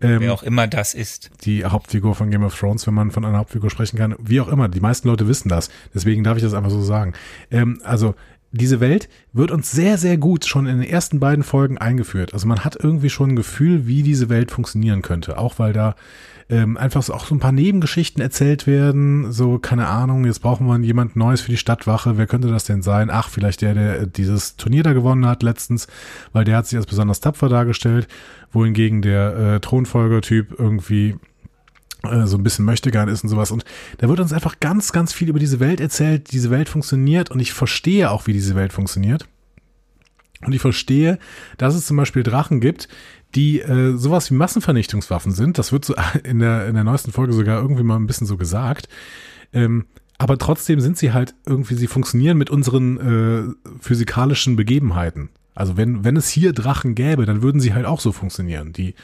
ähm, 0.02 0.20
Wer 0.20 0.34
auch 0.34 0.44
immer 0.44 0.68
das 0.68 0.94
ist. 0.94 1.32
Die 1.46 1.66
Hauptfigur 1.66 2.16
von 2.16 2.30
Game 2.30 2.44
of 2.44 2.58
Thrones, 2.58 2.86
wenn 2.88 2.94
man 2.94 3.12
von 3.12 3.26
einer 3.26 3.38
Hauptfigur 3.38 3.70
sprechen 3.70 3.98
kann. 3.98 4.16
Wie 4.20 4.42
auch 4.42 4.48
immer, 4.48 4.68
die 4.68 4.80
meisten 4.80 5.08
Leute 5.08 5.28
wissen 5.28 5.50
das. 5.50 5.70
Deswegen 5.94 6.24
darf 6.24 6.38
ich 6.38 6.44
das 6.44 6.54
einfach 6.54 6.70
so 6.70 6.82
sagen. 6.82 7.14
Ähm, 7.52 7.80
also 7.84 8.16
diese 8.56 8.80
Welt 8.80 9.10
wird 9.34 9.52
uns 9.52 9.72
sehr, 9.72 9.98
sehr 9.98 10.18
gut 10.18 10.46
schon 10.46 10.66
in 10.66 10.80
den 10.80 10.90
ersten 10.90 11.20
beiden 11.20 11.44
Folgen 11.44 11.78
eingeführt. 11.78 12.34
Also 12.34 12.48
man 12.48 12.64
hat 12.64 12.78
irgendwie 12.82 13.10
schon 13.10 13.32
ein 13.32 13.36
Gefühl, 13.36 13.88
wie 13.88 14.04
diese 14.04 14.30
Welt 14.30 14.52
funktionieren 14.52 15.02
könnte. 15.02 15.38
Auch 15.38 15.60
weil 15.60 15.74
da 15.74 15.96
ähm, 16.50 16.78
einfach 16.78 17.02
so 17.02 17.14
auch 17.14 17.26
so 17.26 17.36
ein 17.36 17.40
paar 17.40 17.52
Nebengeschichten 17.52 18.22
erzählt 18.22 18.68
werden. 18.68 19.32
So, 19.32 19.58
keine 19.58 19.88
Ahnung, 19.88 20.26
jetzt 20.26 20.40
brauchen 20.40 20.68
wir 20.68 20.78
jemand 20.80 21.16
Neues 21.16 21.42
für 21.42 21.52
die 21.52 21.58
Stadtwache. 21.58 22.18
Wer 22.18 22.28
könnte 22.28 22.48
das 22.48 22.66
denn 22.66 22.82
sein? 22.82 23.10
Ach, 23.12 23.30
vielleicht 23.30 23.62
der, 23.62 23.74
der 23.74 24.06
dieses 24.06 24.56
Turnier 24.56 24.84
da 24.84 24.94
gewonnen 24.94 25.26
hat 25.26 25.44
letztens, 25.44 25.88
weil 26.34 26.46
der 26.46 26.58
hat 26.58 26.68
sich 26.68 26.78
als 26.78 26.86
besonders 26.86 27.20
tapfer 27.20 27.50
dargestellt. 27.50 28.08
Wohingegen 28.52 29.02
der 29.02 29.36
äh, 29.36 29.60
Thronfolger-Typ 29.60 30.58
irgendwie 30.58 31.16
so 32.28 32.38
ein 32.38 32.44
bisschen 32.44 32.66
möchtegern 32.66 33.10
ist 33.10 33.24
und 33.24 33.30
sowas. 33.30 33.52
Und 33.52 33.66
da 33.98 34.10
wird 34.10 34.20
uns 34.20 34.34
einfach 34.34 34.60
ganz, 34.60 34.92
ganz 34.92 35.14
viel 35.14 35.30
über 35.30 35.40
diese 35.40 35.60
Welt 35.60 35.80
erzählt. 35.80 36.32
Diese 36.32 36.50
Welt 36.50 36.70
funktioniert 36.70 37.32
und 37.32 37.40
ich 37.40 37.54
verstehe 37.54 38.12
auch, 38.12 38.28
wie 38.28 38.34
diese 38.34 38.56
Welt 38.56 38.74
funktioniert. 38.74 39.28
Und 40.46 40.54
ich 40.54 40.62
verstehe, 40.62 41.18
dass 41.58 41.76
es 41.76 41.86
zum 41.86 41.98
Beispiel 41.98 42.24
Drachen 42.24 42.60
gibt, 42.60 42.88
die 43.36 43.62
äh, 43.62 43.98
sowas 43.98 44.32
wie 44.32 44.36
Massenvernichtungswaffen 44.36 45.32
sind. 45.32 45.58
Das 45.58 45.72
wird 45.72 45.86
so 45.86 45.96
in 46.24 46.40
der, 46.40 46.68
in 46.68 46.76
der 46.76 46.84
neuesten 46.84 47.12
Folge 47.12 47.34
sogar 47.34 47.62
irgendwie 47.62 47.84
mal 47.84 47.98
ein 47.98 48.08
bisschen 48.08 48.28
so 48.28 48.38
gesagt. 48.38 48.88
Ähm, 49.54 49.86
aber 50.18 50.38
trotzdem 50.38 50.80
sind 50.80 50.98
sie 50.98 51.12
halt 51.12 51.36
irgendwie, 51.46 51.76
sie 51.76 51.88
funktionieren 51.88 52.38
mit 52.38 52.50
unseren 52.50 52.98
äh, 52.98 53.72
physikalischen 53.82 54.56
Begebenheiten. 54.56 55.30
Also 55.54 55.78
wenn, 55.78 56.04
wenn 56.04 56.18
es 56.18 56.30
hier 56.30 56.54
Drachen 56.54 56.96
gäbe, 56.96 57.26
dann 57.26 57.42
würden 57.42 57.60
sie 57.60 57.74
halt 57.74 57.86
auch 57.86 58.00
so 58.00 58.12
funktionieren. 58.12 58.74
Die 58.74 58.96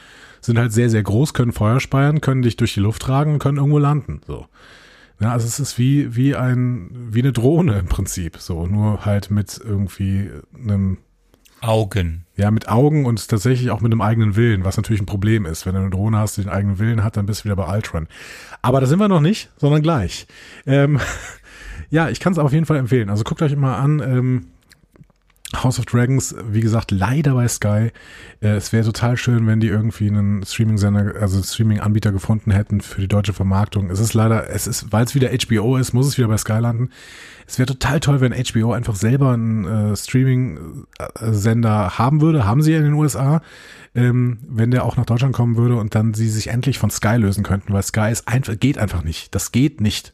sind 0.42 0.58
halt 0.58 0.74
sehr, 0.74 0.90
sehr 0.90 1.04
groß, 1.04 1.34
können 1.34 1.52
Feuer 1.52 1.80
speiern, 1.80 2.22
können 2.22 2.42
dich 2.42 2.58
durch 2.58 2.74
die 2.74 2.80
Luft 2.80 3.02
tragen 3.02 3.34
und 3.34 3.40
können 3.40 3.58
irgendwo 3.58 3.78
landen. 3.78 4.22
So. 4.26 4.48
Ja, 5.20 5.32
also 5.32 5.48
es 5.48 5.60
ist 5.60 5.78
wie, 5.78 6.16
wie 6.16 6.36
ein, 6.36 6.90
wie 7.12 7.20
eine 7.20 7.32
Drohne 7.32 7.78
im 7.78 7.86
Prinzip. 7.86 8.38
So, 8.38 8.66
nur 8.66 9.06
halt 9.06 9.30
mit 9.30 9.62
irgendwie 9.64 10.32
einem 10.54 10.98
Augen. 11.62 12.26
Ja, 12.36 12.50
mit 12.50 12.68
Augen 12.68 13.06
und 13.06 13.28
tatsächlich 13.28 13.70
auch 13.70 13.82
mit 13.82 13.92
einem 13.92 14.02
eigenen 14.02 14.36
Willen, 14.36 14.66
was 14.66 14.78
natürlich 14.78 15.02
ein 15.02 15.06
Problem 15.06 15.46
ist. 15.46 15.68
Wenn 15.68 15.76
du 15.76 15.82
eine 15.82 15.90
Drohne 15.92 16.18
hast, 16.18 16.38
die 16.38 16.42
den 16.42 16.50
eigenen 16.50 16.80
Willen 16.80 17.04
hat, 17.04 17.18
dann 17.18 17.28
bist 17.28 17.42
du 17.42 17.46
wieder 17.46 17.56
bei 17.56 17.72
Ultron. 17.72 18.08
Aber 18.64 18.82
da 18.82 18.88
sind 18.88 18.98
wir 18.98 19.08
noch 19.08 19.22
nicht, 19.22 19.52
sondern 19.58 19.84
gleich. 19.84 20.26
Ähm, 20.66 21.00
ja, 21.92 22.10
ich 22.10 22.20
kann 22.20 22.34
es 22.34 22.40
auf 22.40 22.52
jeden 22.52 22.66
Fall 22.66 22.78
empfehlen. 22.78 23.12
Also 23.12 23.24
guckt 23.24 23.44
euch 23.44 23.56
mal 23.56 23.78
an. 23.78 24.00
Ähm, 24.00 24.48
House 25.56 25.80
of 25.80 25.86
Dragons, 25.86 26.36
wie 26.50 26.62
gesagt, 26.62 26.92
leider 26.92 27.34
bei 27.34 27.48
Sky. 27.48 27.92
Äh, 28.42 28.56
es 28.56 28.72
wäre 28.72 28.86
total 28.86 29.18
schön, 29.18 29.48
wenn 29.48 29.60
die 29.60 29.68
irgendwie 29.68 30.08
einen 30.08 30.44
Streaming-Sender, 30.44 31.16
also 31.20 31.42
Streaming-Anbieter 31.42 32.12
gefunden 32.12 32.52
hätten 32.52 32.82
für 32.82 33.02
die 33.02 33.08
deutsche 33.08 33.34
Vermarktung. 33.34 33.90
Es 33.90 34.00
ist 34.00 34.14
leider, 34.14 34.50
es 34.50 34.68
ist, 34.68 34.92
weil 34.92 35.06
es 35.06 35.16
wieder 35.16 35.30
HBO 35.30 35.78
ist, 35.78 35.94
muss 35.94 36.08
es 36.08 36.18
wieder 36.18 36.28
bei 36.28 36.38
Sky 36.38 36.60
landen. 36.60 36.90
Es 37.46 37.60
wäre 37.60 37.68
total 37.68 38.00
toll, 38.00 38.22
wenn 38.22 38.34
HBO 38.34 38.72
einfach 38.72 38.96
selber 38.96 39.34
einen 39.34 39.66
äh, 39.66 39.96
Streaming-Sender 39.96 41.98
haben 41.98 42.22
würde. 42.22 42.46
Haben 42.46 42.62
sie 42.62 42.72
ja 42.72 42.78
in 42.78 42.86
den 42.86 42.94
USA. 42.94 43.42
Ähm, 43.94 44.40
wenn 44.48 44.72
der 44.72 44.86
auch 44.86 44.96
nach 44.96 45.06
Deutschland 45.06 45.34
kommen 45.34 45.58
würde 45.58 45.76
und 45.76 45.96
dann 45.96 46.14
sie 46.14 46.30
sich 46.30 46.48
endlich 46.48 46.80
von 46.80 46.90
Sky 46.90 47.18
lösen 47.18 47.44
könnten, 47.44 47.74
weil 47.74 47.84
Sky 47.84 48.10
ist 48.10 48.26
einfach, 48.26 48.58
geht 48.58 48.78
einfach 48.78 49.04
nicht. 49.04 49.36
Das 49.36 49.52
geht 49.52 49.82
nicht. 49.82 50.14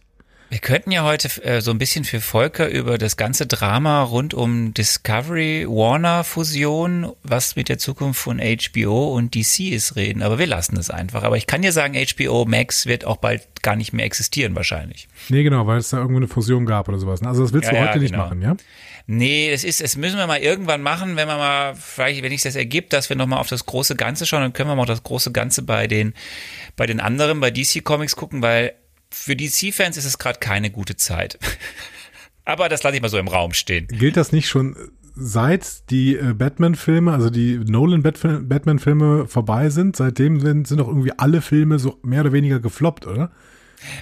Wir 0.49 0.59
könnten 0.59 0.91
ja 0.91 1.03
heute 1.03 1.27
äh, 1.43 1.59
so 1.59 1.71
ein 1.71 1.77
bisschen 1.77 2.05
für 2.05 2.21
Volker 2.21 2.69
über 2.69 2.97
das 2.97 3.17
ganze 3.17 3.45
Drama 3.47 4.03
rund 4.03 4.33
um 4.33 4.73
Discovery 4.73 5.65
Warner 5.67 6.23
Fusion, 6.23 7.11
was 7.23 7.57
mit 7.57 7.67
der 7.67 7.77
Zukunft 7.79 8.21
von 8.21 8.39
HBO 8.39 9.13
und 9.13 9.35
DC 9.35 9.71
ist, 9.71 9.97
reden. 9.97 10.21
Aber 10.21 10.39
wir 10.39 10.47
lassen 10.47 10.77
es 10.77 10.89
einfach. 10.89 11.23
Aber 11.23 11.35
ich 11.35 11.47
kann 11.47 11.63
dir 11.63 11.73
sagen, 11.73 11.95
HBO 11.95 12.45
Max 12.45 12.85
wird 12.85 13.03
auch 13.03 13.17
bald 13.17 13.45
gar 13.61 13.75
nicht 13.75 13.91
mehr 13.91 14.05
existieren 14.05 14.55
wahrscheinlich. 14.55 15.09
Nee, 15.27 15.43
genau, 15.43 15.67
weil 15.67 15.79
es 15.79 15.89
da 15.89 15.97
irgendwo 15.97 16.17
eine 16.17 16.29
Fusion 16.29 16.65
gab 16.65 16.87
oder 16.87 16.97
sowas. 16.97 17.21
Ne? 17.21 17.27
Also 17.27 17.43
das 17.43 17.51
willst 17.51 17.69
du 17.69 17.75
ja, 17.75 17.81
heute 17.81 17.95
ja, 17.95 17.99
nicht 17.99 18.11
genau. 18.11 18.23
machen, 18.23 18.41
ja? 18.41 18.55
Nee, 19.05 19.51
das 19.51 19.65
ist, 19.65 19.81
das 19.81 19.97
müssen 19.97 20.17
wir 20.17 20.27
mal 20.27 20.39
irgendwann 20.39 20.81
machen, 20.81 21.17
wenn 21.17 21.27
wir 21.27 21.37
mal, 21.37 21.75
vielleicht, 21.75 22.23
wenn 22.23 22.31
sich 22.31 22.41
das 22.41 22.55
ergibt, 22.55 22.93
dass 22.93 23.09
wir 23.09 23.15
nochmal 23.17 23.39
auf 23.39 23.47
das 23.47 23.65
große 23.65 23.95
Ganze 23.95 24.25
schauen, 24.25 24.41
dann 24.41 24.53
können 24.53 24.69
wir 24.69 24.75
mal 24.75 24.81
auf 24.81 24.87
das 24.87 25.03
große 25.03 25.31
Ganze 25.31 25.61
bei 25.61 25.87
den, 25.87 26.13
bei 26.75 26.85
den 26.85 26.99
anderen, 27.01 27.39
bei 27.41 27.51
DC 27.51 27.83
Comics 27.83 28.15
gucken, 28.15 28.41
weil 28.41 28.73
für 29.11 29.35
DC-Fans 29.35 29.97
ist 29.97 30.05
es 30.05 30.17
gerade 30.17 30.39
keine 30.39 30.69
gute 30.71 30.95
Zeit. 30.95 31.37
Aber 32.45 32.69
das 32.69 32.83
lasse 32.83 32.95
ich 32.95 33.01
mal 33.01 33.09
so 33.09 33.17
im 33.17 33.27
Raum 33.27 33.53
stehen. 33.53 33.87
Gilt 33.87 34.15
das 34.15 34.31
nicht 34.31 34.47
schon 34.47 34.75
seit 35.15 35.89
die 35.89 36.15
äh, 36.15 36.33
Batman-Filme, 36.33 37.11
also 37.11 37.29
die 37.29 37.57
Nolan-Batman-Filme 37.57 39.27
vorbei 39.27 39.69
sind? 39.69 39.95
Seitdem 39.97 40.39
sind, 40.39 40.67
sind 40.67 40.77
doch 40.77 40.87
irgendwie 40.87 41.11
alle 41.17 41.41
Filme 41.41 41.79
so 41.79 41.99
mehr 42.03 42.21
oder 42.21 42.31
weniger 42.31 42.59
gefloppt, 42.59 43.05
oder? 43.05 43.31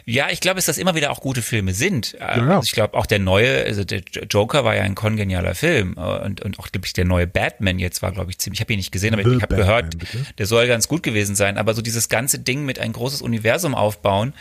Ja, 0.05 0.29
ich 0.29 0.39
glaube, 0.39 0.55
dass 0.55 0.65
das 0.65 0.77
immer 0.77 0.95
wieder 0.95 1.11
auch 1.11 1.19
gute 1.21 1.41
Filme 1.41 1.73
sind. 1.73 2.13
Ja, 2.13 2.37
ja. 2.37 2.55
Also 2.55 2.63
ich 2.63 2.71
glaube, 2.71 2.93
auch 2.93 3.05
der 3.05 3.19
neue, 3.19 3.65
also 3.65 3.83
der 3.83 4.01
Joker 4.29 4.63
war 4.63 4.75
ja 4.75 4.83
ein 4.83 4.95
kongenialer 4.95 5.53
Film 5.53 5.95
und, 5.95 6.41
und 6.41 6.59
auch, 6.59 6.71
glaube 6.71 6.85
ich, 6.85 6.93
der 6.93 7.05
neue 7.05 7.27
Batman 7.27 7.79
jetzt 7.79 8.01
war, 8.01 8.11
glaube 8.11 8.31
ich, 8.31 8.37
ziemlich, 8.37 8.59
ich 8.59 8.61
habe 8.61 8.73
ihn 8.73 8.77
nicht 8.77 8.91
gesehen, 8.91 9.13
aber 9.13 9.23
The 9.23 9.35
ich 9.35 9.41
habe 9.41 9.55
gehört, 9.55 9.97
bitte? 9.97 10.25
der 10.37 10.45
soll 10.45 10.67
ganz 10.67 10.87
gut 10.87 11.03
gewesen 11.03 11.35
sein. 11.35 11.57
Aber 11.57 11.73
so 11.73 11.81
dieses 11.81 12.09
ganze 12.09 12.39
Ding 12.39 12.65
mit 12.65 12.79
ein 12.79 12.93
großes 12.93 13.21
Universum 13.21 13.75
aufbauen, 13.75 14.33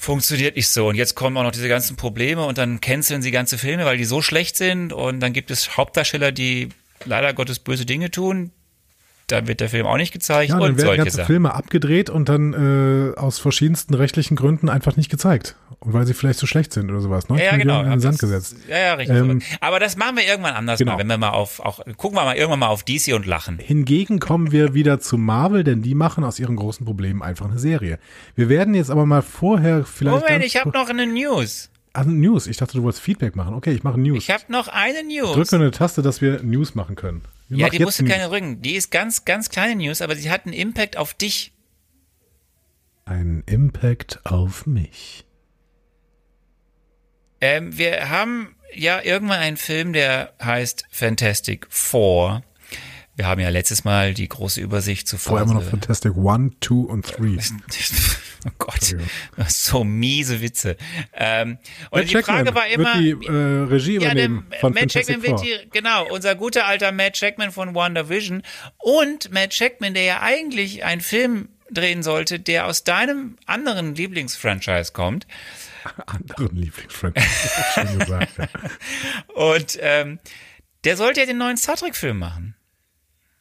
funktioniert 0.00 0.56
nicht 0.56 0.68
so. 0.68 0.88
Und 0.88 0.94
jetzt 0.94 1.14
kommen 1.14 1.36
auch 1.36 1.42
noch 1.42 1.52
diese 1.52 1.68
ganzen 1.68 1.94
Probleme 1.94 2.46
und 2.46 2.56
dann 2.56 2.80
canceln 2.80 3.20
sie 3.20 3.30
ganze 3.30 3.58
Filme, 3.58 3.84
weil 3.84 3.98
die 3.98 4.06
so 4.06 4.22
schlecht 4.22 4.56
sind. 4.56 4.94
Und 4.94 5.20
dann 5.20 5.34
gibt 5.34 5.50
es 5.50 5.76
Hauptdarsteller, 5.76 6.32
die 6.32 6.70
leider 7.04 7.34
Gottes 7.34 7.58
böse 7.58 7.84
Dinge 7.84 8.10
tun, 8.10 8.50
da 9.30 9.46
wird 9.46 9.60
der 9.60 9.68
Film 9.68 9.86
auch 9.86 9.96
nicht 9.96 10.12
gezeigt. 10.12 10.50
Ja, 10.50 10.58
dann 10.58 10.72
und 10.72 10.78
werden 10.78 10.96
ganze 10.96 11.16
Sachen. 11.16 11.26
Filme 11.26 11.54
abgedreht 11.54 12.10
und 12.10 12.28
dann 12.28 12.52
äh, 13.14 13.18
aus 13.18 13.38
verschiedensten 13.38 13.94
rechtlichen 13.94 14.36
Gründen 14.36 14.68
einfach 14.68 14.96
nicht 14.96 15.10
gezeigt. 15.10 15.56
Und 15.80 15.94
weil 15.94 16.06
sie 16.06 16.12
vielleicht 16.12 16.38
zu 16.38 16.44
so 16.44 16.48
schlecht 16.48 16.72
sind 16.72 16.90
oder 16.90 17.00
sowas. 17.00 17.28
Ne? 17.28 17.38
Ja, 17.38 17.52
ja 17.52 17.56
genau. 17.56 17.82
in 17.82 17.90
den 17.90 18.00
Sand 18.00 18.18
gesetzt. 18.18 18.56
Ja, 18.68 18.78
ja, 18.78 18.94
richtig. 18.94 19.16
Ähm, 19.16 19.40
Aber 19.60 19.80
das 19.80 19.96
machen 19.96 20.16
wir 20.16 20.26
irgendwann 20.26 20.54
anders 20.54 20.78
genau. 20.78 20.92
mal, 20.92 20.98
wenn 20.98 21.06
wir 21.06 21.16
mal 21.16 21.30
auf, 21.30 21.60
auch, 21.60 21.80
gucken 21.96 22.18
wir 22.18 22.24
mal 22.24 22.36
irgendwann 22.36 22.58
mal 22.58 22.68
auf 22.68 22.82
DC 22.82 23.14
und 23.14 23.24
lachen. 23.24 23.58
Hingegen 23.58 24.18
kommen 24.18 24.52
wir 24.52 24.74
wieder 24.74 25.00
zu 25.00 25.16
Marvel, 25.16 25.64
denn 25.64 25.80
die 25.80 25.94
machen 25.94 26.24
aus 26.24 26.38
ihren 26.38 26.56
großen 26.56 26.84
Problemen 26.84 27.22
einfach 27.22 27.46
eine 27.46 27.58
Serie. 27.58 27.98
Wir 28.36 28.48
werden 28.48 28.74
jetzt 28.74 28.90
aber 28.90 29.06
mal 29.06 29.22
vorher 29.22 29.84
vielleicht. 29.84 30.22
Moment, 30.22 30.44
ich 30.44 30.56
habe 30.56 30.70
noch 30.70 30.90
eine 30.90 31.06
News. 31.06 31.70
Ah, 31.92 32.04
News. 32.04 32.46
Ich 32.46 32.56
dachte, 32.58 32.76
du 32.76 32.82
wolltest 32.82 33.02
Feedback 33.02 33.34
machen. 33.34 33.54
Okay, 33.54 33.72
ich 33.72 33.82
mache 33.82 33.98
News. 33.98 34.18
Ich 34.18 34.30
habe 34.30 34.44
noch 34.48 34.68
eine 34.68 35.02
News. 35.02 35.32
Drücke 35.32 35.56
eine 35.56 35.70
Taste, 35.70 36.02
dass 36.02 36.20
wir 36.20 36.42
News 36.42 36.74
machen 36.74 36.94
können. 36.94 37.22
Ja, 37.50 37.68
die 37.68 37.78
jetzt 37.78 37.84
musst 37.84 37.98
du 37.98 38.04
News. 38.04 38.12
keine 38.12 38.30
rücken. 38.30 38.62
Die 38.62 38.74
ist 38.74 38.90
ganz, 38.90 39.24
ganz 39.24 39.50
kleine 39.50 39.74
News, 39.74 40.00
aber 40.02 40.14
sie 40.16 40.30
hat 40.30 40.46
einen 40.46 40.54
Impact 40.54 40.96
auf 40.96 41.14
dich. 41.14 41.52
Ein 43.04 43.42
Impact 43.46 44.24
auf 44.24 44.66
mich. 44.66 45.26
Ähm, 47.40 47.76
wir 47.76 48.08
haben 48.08 48.54
ja 48.72 49.02
irgendwann 49.02 49.40
einen 49.40 49.56
Film, 49.56 49.92
der 49.92 50.32
heißt 50.40 50.86
Fantastic 50.90 51.66
Four. 51.70 52.44
Wir 53.20 53.26
haben 53.26 53.40
ja 53.42 53.50
letztes 53.50 53.84
Mal 53.84 54.14
die 54.14 54.26
große 54.26 54.62
Übersicht 54.62 55.06
zu 55.06 55.18
Vorher 55.18 55.44
immer 55.44 55.52
noch 55.52 55.60
Phase- 55.60 55.72
Fantastic 55.72 56.16
One, 56.16 56.52
Two 56.60 56.84
und 56.84 57.04
Three. 57.04 57.36
Oh 58.46 58.52
Gott, 58.56 58.96
so 59.48 59.84
miese 59.84 60.40
Witze. 60.40 60.78
Ähm, 61.12 61.58
und 61.90 62.00
Matt 62.00 62.08
die 62.08 62.22
Frage 62.22 62.46
Jackman 62.46 62.54
war 62.54 62.66
immer, 62.68 62.94
wird 62.94 63.22
die 63.22 63.26
äh, 63.26 63.64
Regie 63.68 63.94
ja, 63.96 64.00
der 64.00 64.10
übernehmen 64.12 64.46
von 64.60 64.72
Matt 64.72 64.92
Fantastic 64.92 65.16
Jackman 65.16 65.38
wird 65.38 65.42
die, 65.42 65.70
genau, 65.70 66.08
unser 66.08 66.34
guter 66.36 66.64
alter 66.64 66.90
Matt 66.92 67.20
Jackman 67.20 67.52
von 67.52 67.74
WandaVision 67.74 68.42
und 68.78 69.30
Matt 69.30 69.52
Jackman, 69.52 69.92
der 69.92 70.04
ja 70.04 70.22
eigentlich 70.22 70.82
einen 70.82 71.02
Film 71.02 71.50
drehen 71.70 72.02
sollte, 72.02 72.40
der 72.40 72.64
aus 72.64 72.82
deinem 72.84 73.36
anderen 73.44 73.94
Lieblingsfranchise 73.94 74.92
kommt. 74.94 75.26
anderen 76.06 76.56
Lieblingsfranchise. 76.56 77.28
Schön 77.74 77.98
gesagt. 77.98 78.38
Ja. 78.38 78.48
Und 79.34 79.78
ähm, 79.82 80.18
der 80.84 80.96
sollte 80.96 81.20
ja 81.20 81.26
den 81.26 81.36
neuen 81.36 81.58
Star 81.58 81.76
Trek-Film 81.76 82.18
machen. 82.18 82.54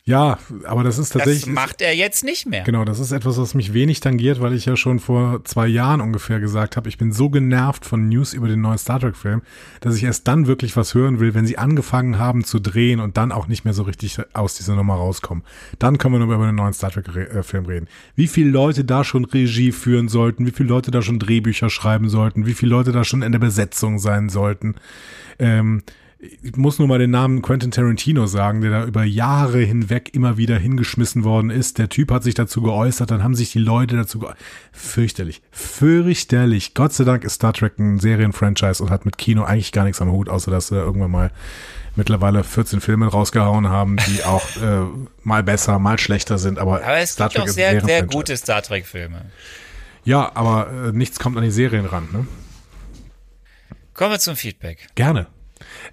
Ja, 0.09 0.39
aber 0.63 0.83
das 0.83 0.97
ist 0.97 1.13
Das 1.13 1.23
tatsächlich. 1.23 1.53
macht 1.53 1.81
er 1.81 1.95
jetzt 1.95 2.23
nicht 2.23 2.47
mehr. 2.47 2.63
Genau, 2.63 2.83
das 2.83 2.99
ist 2.99 3.11
etwas, 3.11 3.37
was 3.37 3.53
mich 3.53 3.73
wenig 3.73 3.99
tangiert, 3.99 4.41
weil 4.41 4.53
ich 4.53 4.65
ja 4.65 4.75
schon 4.75 4.99
vor 4.99 5.45
zwei 5.45 5.67
Jahren 5.67 6.01
ungefähr 6.01 6.39
gesagt 6.39 6.77
habe, 6.77 6.89
ich 6.89 6.97
bin 6.97 7.11
so 7.11 7.29
genervt 7.29 7.85
von 7.85 8.09
News 8.09 8.33
über 8.33 8.47
den 8.47 8.59
neuen 8.61 8.79
Star 8.79 8.99
Trek-Film, 8.99 9.43
dass 9.81 9.95
ich 9.95 10.03
erst 10.03 10.27
dann 10.27 10.47
wirklich 10.47 10.75
was 10.75 10.95
hören 10.95 11.19
will, 11.19 11.35
wenn 11.35 11.45
sie 11.45 11.59
angefangen 11.59 12.17
haben 12.17 12.43
zu 12.43 12.59
drehen 12.59 12.99
und 12.99 13.17
dann 13.17 13.31
auch 13.31 13.47
nicht 13.47 13.65
mehr 13.65 13.75
so 13.75 13.83
richtig 13.83 14.17
aus 14.33 14.55
dieser 14.55 14.75
Nummer 14.75 14.95
rauskommen. 14.95 15.43
Dann 15.77 15.99
können 15.99 16.15
wir 16.15 16.19
nur 16.25 16.33
über 16.33 16.47
den 16.47 16.55
neuen 16.55 16.73
Star 16.73 16.89
Trek-Film 16.89 17.65
reden. 17.67 17.87
Wie 18.15 18.27
viele 18.27 18.49
Leute 18.49 18.83
da 18.85 19.03
schon 19.03 19.25
Regie 19.25 19.71
führen 19.71 20.07
sollten, 20.07 20.47
wie 20.47 20.51
viele 20.51 20.69
Leute 20.69 20.89
da 20.89 21.03
schon 21.03 21.19
Drehbücher 21.19 21.69
schreiben 21.69 22.09
sollten, 22.09 22.47
wie 22.47 22.55
viele 22.55 22.71
Leute 22.71 22.91
da 22.91 23.03
schon 23.03 23.21
in 23.21 23.31
der 23.31 23.39
Besetzung 23.39 23.99
sein 23.99 24.29
sollten. 24.29 24.73
Ähm, 25.37 25.83
ich 26.19 26.57
muss 26.57 26.79
nur 26.79 26.87
mal 26.89 26.99
den 26.99 27.11
Namen 27.11 27.41
Quentin 27.41 27.71
Tarantino 27.71 28.27
sagen, 28.27 28.59
der 28.59 28.71
da 28.71 28.85
über 28.85 29.05
Jahre 29.05 29.59
hinweg 29.59 30.13
immer 30.13 30.35
wieder 30.35 30.57
hingeschmissen 30.57 31.23
worden 31.23 31.49
ist. 31.49 31.77
Der 31.77 31.87
Typ 31.87 32.11
hat 32.11 32.23
sich 32.23 32.33
dazu 32.35 32.61
geäußert, 32.61 33.09
dann 33.09 33.23
haben 33.23 33.35
sich 33.35 33.53
die 33.53 33.59
Leute 33.59 33.95
dazu 33.95 34.19
geäußert. 34.19 34.37
Fürchterlich. 34.73 35.41
Fürchterlich. 35.51 36.73
Gott 36.73 36.91
sei 36.91 37.05
Dank 37.05 37.23
ist 37.23 37.35
Star 37.35 37.53
Trek 37.53 37.79
ein 37.79 37.99
Serienfranchise 37.99 38.83
und 38.83 38.89
hat 38.89 39.05
mit 39.05 39.17
Kino 39.17 39.43
eigentlich 39.43 39.71
gar 39.71 39.85
nichts 39.85 40.01
am 40.01 40.11
Hut, 40.11 40.27
außer 40.27 40.51
dass 40.51 40.67
sie 40.67 40.75
irgendwann 40.75 41.11
mal 41.11 41.31
mittlerweile 41.95 42.43
14 42.43 42.81
Filme 42.81 43.07
rausgehauen 43.07 43.69
haben, 43.69 43.95
die 43.95 44.23
auch 44.25 44.43
äh, 44.57 44.81
mal 45.23 45.41
besser, 45.43 45.79
mal 45.79 45.97
schlechter 45.97 46.37
sind. 46.37 46.59
Aber, 46.59 46.83
Aber 46.83 46.97
es 46.97 47.13
Star 47.13 47.29
gibt 47.29 47.39
auch 47.39 47.45
ist 47.45 47.51
ein 47.51 47.55
sehr, 47.55 47.81
sehr 47.81 48.03
gute 48.03 48.35
Star 48.35 48.61
Trek-Filme. 48.61 49.21
Ja, 50.03 50.35
aber 50.35 50.87
äh, 50.87 50.91
nichts 50.91 51.17
kommt 51.17 51.37
an 51.37 51.43
die 51.43 51.51
Serien 51.51 51.85
ran, 51.85 52.09
ne? 52.11 52.27
Kommen 53.93 54.11
wir 54.11 54.19
zum 54.19 54.35
Feedback. 54.35 54.87
Gerne. 54.95 55.27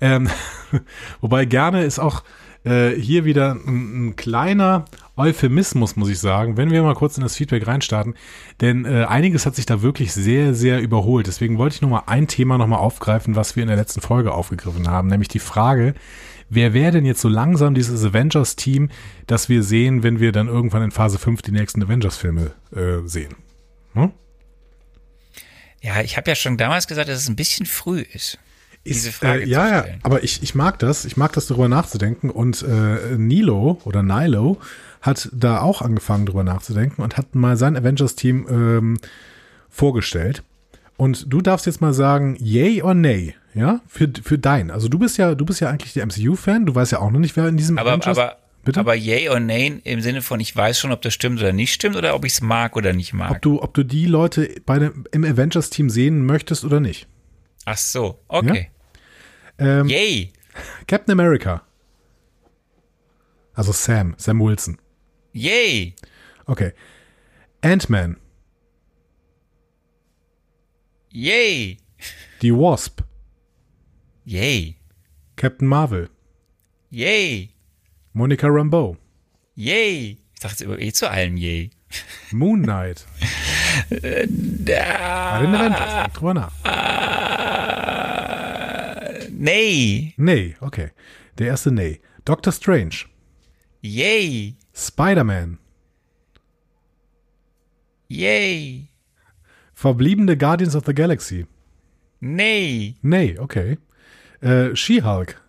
Ähm, 0.01 0.29
wobei 1.21 1.45
gerne 1.45 1.85
ist 1.85 1.99
auch 1.99 2.23
äh, 2.67 2.91
hier 2.91 3.25
wieder 3.25 3.53
ein, 3.53 4.09
ein 4.09 4.17
kleiner 4.17 4.85
Euphemismus, 5.17 5.97
muss 5.97 6.09
ich 6.09 6.19
sagen, 6.19 6.57
wenn 6.57 6.71
wir 6.71 6.83
mal 6.83 6.95
kurz 6.95 7.17
in 7.17 7.23
das 7.23 7.37
Feedback 7.37 7.67
reinstarten. 7.67 8.15
Denn 8.61 8.85
äh, 8.85 9.05
einiges 9.05 9.47
hat 9.47 9.55
sich 9.55 9.67
da 9.67 9.83
wirklich 9.83 10.13
sehr, 10.13 10.53
sehr 10.53 10.81
überholt. 10.81 11.27
Deswegen 11.27 11.59
wollte 11.59 11.77
ich 11.77 11.83
nur 11.83 11.91
mal 11.91 12.03
ein 12.07 12.27
Thema 12.27 12.59
nochmal 12.59 12.81
aufgreifen, 12.81 13.37
was 13.37 13.57
wir 13.57 13.63
in 13.63 13.69
der 13.69 13.77
letzten 13.77 14.01
Folge 14.01 14.33
aufgegriffen 14.33 14.89
haben, 14.89 15.09
nämlich 15.09 15.29
die 15.29 15.39
Frage, 15.39 15.95
wer 16.49 16.75
wäre 16.75 16.93
denn 16.93 17.07
jetzt 17.07 17.21
so 17.21 17.29
langsam 17.29 17.75
dieses 17.75 18.05
Avengers-Team, 18.05 18.91
das 19.27 19.49
wir 19.49 19.63
sehen, 19.63 20.03
wenn 20.03 20.21
wir 20.21 20.33
dann 20.33 20.49
irgendwann 20.49 20.83
in 20.83 20.91
Phase 20.91 21.19
5 21.19 21.43
die 21.43 21.53
nächsten 21.53 21.83
Avengers-Filme 21.83 22.53
äh, 22.75 23.07
sehen? 23.07 23.37
Hm? 23.95 24.13
Ja, 25.83 26.01
ich 26.01 26.17
habe 26.17 26.31
ja 26.31 26.35
schon 26.35 26.57
damals 26.57 26.89
gesagt, 26.89 27.09
dass 27.09 27.21
es 27.21 27.29
ein 27.29 27.37
bisschen 27.37 27.67
früh 27.67 28.01
ist. 28.01 28.39
Diese 28.87 29.09
Ist, 29.11 29.17
Frage 29.17 29.43
äh, 29.43 29.49
ja, 29.49 29.67
zu 29.67 29.73
ja, 29.73 29.83
stellen. 29.83 30.01
aber 30.03 30.25
ich, 30.25 30.43
ich 30.43 30.55
mag 30.55 30.79
das. 30.79 31.05
Ich 31.05 31.17
mag 31.17 31.33
das, 31.33 31.47
darüber 31.47 31.69
nachzudenken. 31.69 32.31
Und 32.31 32.63
äh, 32.63 33.17
Nilo 33.17 33.81
oder 33.85 34.03
Nilo 34.03 34.59
hat 35.03 35.29
da 35.33 35.61
auch 35.61 35.83
angefangen, 35.83 36.27
drüber 36.27 36.45
nachzudenken 36.45 37.03
und 37.03 37.17
hat 37.17 37.35
mal 37.35 37.57
sein 37.57 37.77
Avengers-Team 37.77 38.47
ähm, 38.51 38.97
vorgestellt. 39.69 40.43
Und 40.97 41.33
du 41.33 41.41
darfst 41.43 41.67
jetzt 41.67 41.81
mal 41.81 41.93
sagen, 41.93 42.37
yay 42.41 42.81
or 42.83 42.95
nay, 42.95 43.35
ja, 43.55 43.81
für, 43.87 44.11
für 44.23 44.39
dein. 44.39 44.71
Also 44.71 44.89
du 44.89 44.99
bist 44.99 45.19
ja, 45.19 45.35
du 45.35 45.45
bist 45.45 45.61
ja 45.61 45.69
eigentlich 45.69 45.93
der 45.93 46.07
MCU-Fan. 46.07 46.65
Du 46.67 46.75
weißt 46.75 46.93
ja 46.93 47.01
auch 47.01 47.11
noch 47.11 47.21
nicht, 47.21 47.37
wer 47.37 47.47
in 47.49 47.57
diesem 47.57 47.79
Aber, 47.79 47.91
Avengers. 47.91 48.19
aber, 48.19 48.37
Bitte? 48.65 48.81
aber 48.81 48.95
yay 48.95 49.29
or 49.29 49.39
nay 49.39 49.81
im 49.85 50.01
Sinne 50.01 50.23
von, 50.23 50.41
ich 50.41 50.57
weiß 50.57 50.81
schon, 50.81 50.93
ob 50.93 51.03
das 51.03 51.13
stimmt 51.15 51.39
oder 51.41 51.53
nicht 51.53 51.73
stimmt 51.73 51.97
oder 51.97 52.15
ob 52.15 52.25
ich 52.25 52.33
es 52.33 52.41
mag 52.41 52.77
oder 52.77 52.93
nicht 52.93 53.13
mag. 53.13 53.31
ob 53.31 53.43
du, 53.43 53.63
ob 53.63 53.75
du 53.75 53.85
die 53.85 54.07
Leute 54.07 54.49
bei 54.65 54.79
dem, 54.79 55.05
im 55.13 55.25
Avengers-Team 55.25 55.91
sehen 55.91 56.25
möchtest 56.25 56.65
oder 56.65 56.81
nicht. 56.81 57.07
Ach 57.67 57.77
so, 57.77 58.19
okay. 58.29 58.71
Ähm, 59.59 59.89
Yay. 59.89 60.33
Captain 60.87 61.13
America. 61.13 61.63
Also 63.55 63.73
Sam, 63.73 64.15
Sam 64.19 64.41
Wilson. 64.41 64.79
Yay. 65.33 65.95
Okay. 66.47 66.73
Ant-Man. 67.63 68.17
Yay. 71.11 71.79
Die 72.41 72.53
Wasp. 72.53 73.01
Yay. 74.25 74.77
Captain 75.37 75.67
Marvel. 75.67 76.09
Yay. 76.91 77.55
Monica 78.13 78.49
Rambeau. 78.49 78.97
Yay. 79.55 80.19
Ich 80.35 80.41
dachte 80.41 80.65
jetzt 80.65 80.83
eh 80.83 80.93
zu 80.93 81.11
allen 81.11 81.37
yay. 81.39 81.71
Moon 82.31 82.63
Knight. 82.63 83.07
Bei 83.89 84.27
den 84.27 85.55
Avengers. 85.55 85.95
Denk 85.95 86.15
drüber 86.15 86.35
nach. 86.35 86.53
Nee. 89.39 90.15
Nee, 90.17 90.57
okay. 90.61 90.91
Der 91.39 91.49
erste 91.49 91.71
Nee. 91.71 92.01
Doctor 92.25 92.53
Strange. 92.53 93.05
Yay. 93.83 94.57
Spider-Man. 94.75 95.59
Yay. 98.09 98.89
Verbliebene 99.75 100.37
Guardians 100.39 100.75
of 100.75 100.85
the 100.87 100.95
Galaxy. 100.95 101.47
Nee. 102.21 102.97
Nee, 103.03 103.39
okay. 103.39 103.77
Äh, 104.41 104.75
She-Hulk. 104.75 105.43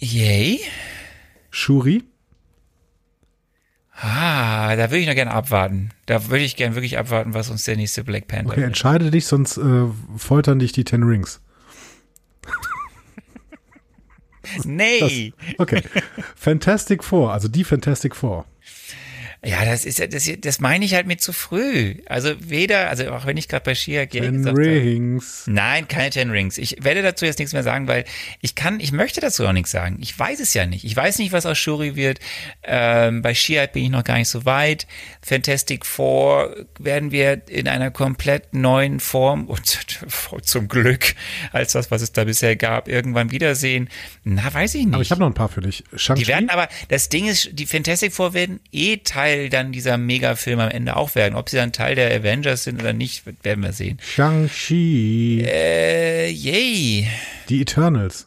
Yay. 0.00 0.60
Shuri. 1.50 2.04
Ah, 3.96 4.74
da 4.76 4.90
würde 4.90 4.98
ich 4.98 5.06
noch 5.06 5.14
gerne 5.14 5.30
abwarten. 5.30 5.90
Da 6.06 6.28
würde 6.28 6.44
ich 6.44 6.56
gerne 6.56 6.74
wirklich 6.74 6.98
abwarten, 6.98 7.32
was 7.32 7.50
uns 7.50 7.64
der 7.64 7.76
nächste 7.76 8.02
Black 8.02 8.26
Panther 8.26 8.52
Okay, 8.52 8.62
entscheide 8.62 9.10
dich, 9.10 9.26
sonst 9.26 9.56
äh, 9.56 9.86
foltern 10.16 10.58
dich 10.58 10.72
die 10.72 10.84
Ten 10.84 11.04
Rings. 11.04 11.40
Nee. 14.64 15.32
Okay. 15.58 15.82
Fantastic 16.36 17.02
Four, 17.02 17.32
also 17.32 17.48
die 17.48 17.64
Fantastic 17.64 18.14
Four. 18.14 18.44
Ja, 19.44 19.64
das 19.64 19.84
ist 19.84 20.00
das, 20.00 20.30
das 20.38 20.60
meine 20.60 20.84
ich 20.84 20.94
halt 20.94 21.06
mit 21.06 21.20
zu 21.20 21.32
früh. 21.32 21.96
Also 22.06 22.34
weder, 22.38 22.88
also 22.88 23.10
auch 23.10 23.26
wenn 23.26 23.36
ich 23.36 23.48
gerade 23.48 23.64
bei 23.64 23.74
Shia 23.74 24.06
Gay 24.06 24.22
Ten 24.22 24.38
gesagt 24.38 24.56
habe. 24.56 24.66
Rings. 24.66 25.44
Nein, 25.46 25.86
keine 25.86 26.10
Ten 26.10 26.30
Rings. 26.30 26.56
Ich 26.56 26.82
werde 26.82 27.02
dazu 27.02 27.26
jetzt 27.26 27.38
nichts 27.38 27.52
mehr 27.52 27.62
sagen, 27.62 27.86
weil 27.86 28.04
ich 28.40 28.54
kann, 28.54 28.80
ich 28.80 28.92
möchte 28.92 29.20
dazu 29.20 29.46
auch 29.46 29.52
nichts 29.52 29.70
sagen. 29.70 29.98
Ich 30.00 30.18
weiß 30.18 30.40
es 30.40 30.54
ja 30.54 30.64
nicht. 30.64 30.84
Ich 30.84 30.96
weiß 30.96 31.18
nicht, 31.18 31.32
was 31.32 31.44
aus 31.44 31.58
Shuri 31.58 31.94
wird. 31.94 32.20
Ähm, 32.62 33.20
bei 33.20 33.34
Shia 33.34 33.66
bin 33.66 33.84
ich 33.84 33.90
noch 33.90 34.04
gar 34.04 34.16
nicht 34.16 34.28
so 34.28 34.46
weit. 34.46 34.86
Fantastic 35.20 35.84
Four 35.84 36.54
werden 36.78 37.10
wir 37.10 37.42
in 37.48 37.68
einer 37.68 37.90
komplett 37.90 38.54
neuen 38.54 38.98
Form 38.98 39.46
und 39.48 40.46
zum 40.46 40.68
Glück 40.68 41.14
als 41.52 41.72
das, 41.72 41.90
was 41.90 42.00
es 42.00 42.12
da 42.12 42.24
bisher 42.24 42.56
gab, 42.56 42.88
irgendwann 42.88 43.30
wiedersehen. 43.30 43.90
Na, 44.24 44.52
weiß 44.52 44.74
ich 44.76 44.86
nicht. 44.86 44.94
Aber 44.94 45.02
ich 45.02 45.10
habe 45.10 45.20
noch 45.20 45.28
ein 45.28 45.34
paar 45.34 45.50
für 45.50 45.60
dich. 45.60 45.84
Die 46.16 46.26
werden 46.26 46.48
aber, 46.48 46.68
das 46.88 47.10
Ding 47.10 47.26
ist, 47.26 47.50
die 47.52 47.66
Fantastic 47.66 48.14
Four 48.14 48.32
werden 48.32 48.60
eh 48.72 48.98
Teil 48.98 49.33
dann 49.50 49.72
dieser 49.72 49.96
Megafilm 49.98 50.60
am 50.60 50.70
Ende 50.70 50.96
auch 50.96 51.14
werden. 51.14 51.34
Ob 51.34 51.48
sie 51.48 51.56
dann 51.56 51.72
Teil 51.72 51.94
der 51.94 52.14
Avengers 52.14 52.64
sind 52.64 52.80
oder 52.80 52.92
nicht, 52.92 53.24
werden 53.44 53.62
wir 53.62 53.72
sehen. 53.72 53.98
Shang-Chi. 54.02 55.42
Äh, 55.46 56.30
yay. 56.30 57.08
Die 57.48 57.60
Eternals. 57.62 58.26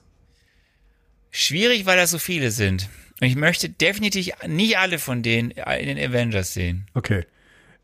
Schwierig, 1.32 1.86
weil 1.86 1.98
das 1.98 2.12
so 2.12 2.20
viele 2.20 2.52
sind. 2.52 2.90
Und 3.22 3.28
ich 3.28 3.36
möchte 3.36 3.70
definitiv 3.70 4.30
nicht 4.48 4.78
alle 4.78 5.00
von 5.00 5.24
denen 5.24 5.52
in 5.52 5.88
den 5.88 5.98
Avengers 5.98 6.54
sehen. 6.54 6.86
Okay. 6.94 7.26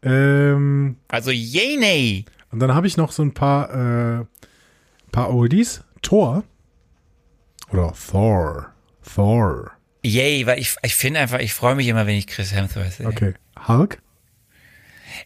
Ähm, 0.03 0.97
Also 1.07 1.31
yay, 1.31 1.77
nay. 1.77 2.25
und 2.51 2.59
dann 2.59 2.73
habe 2.75 2.88
ich 2.88 2.97
noch 2.97 3.12
so 3.12 3.23
ein 3.23 3.33
paar, 3.33 4.21
äh, 4.21 4.25
paar 5.12 5.33
Oldies. 5.33 5.83
Thor. 6.01 6.43
Oder 7.71 7.93
Thor. 7.93 8.73
Thor. 9.15 9.71
Yay, 10.04 10.46
weil 10.46 10.60
ich, 10.60 10.76
ich 10.84 10.96
finde 10.96 11.22
einfach, 11.22 11.39
ich 11.39 11.54
freue 11.54 11.76
mich 11.76 11.88
immer, 11.88 12.06
wenn 12.06 12.16
ich 12.16 12.28
Chris 12.28 12.54
Hemsworth 12.54 12.92
sehe. 12.94 13.08
Okay. 13.08 13.34
Hulk. 13.68 14.02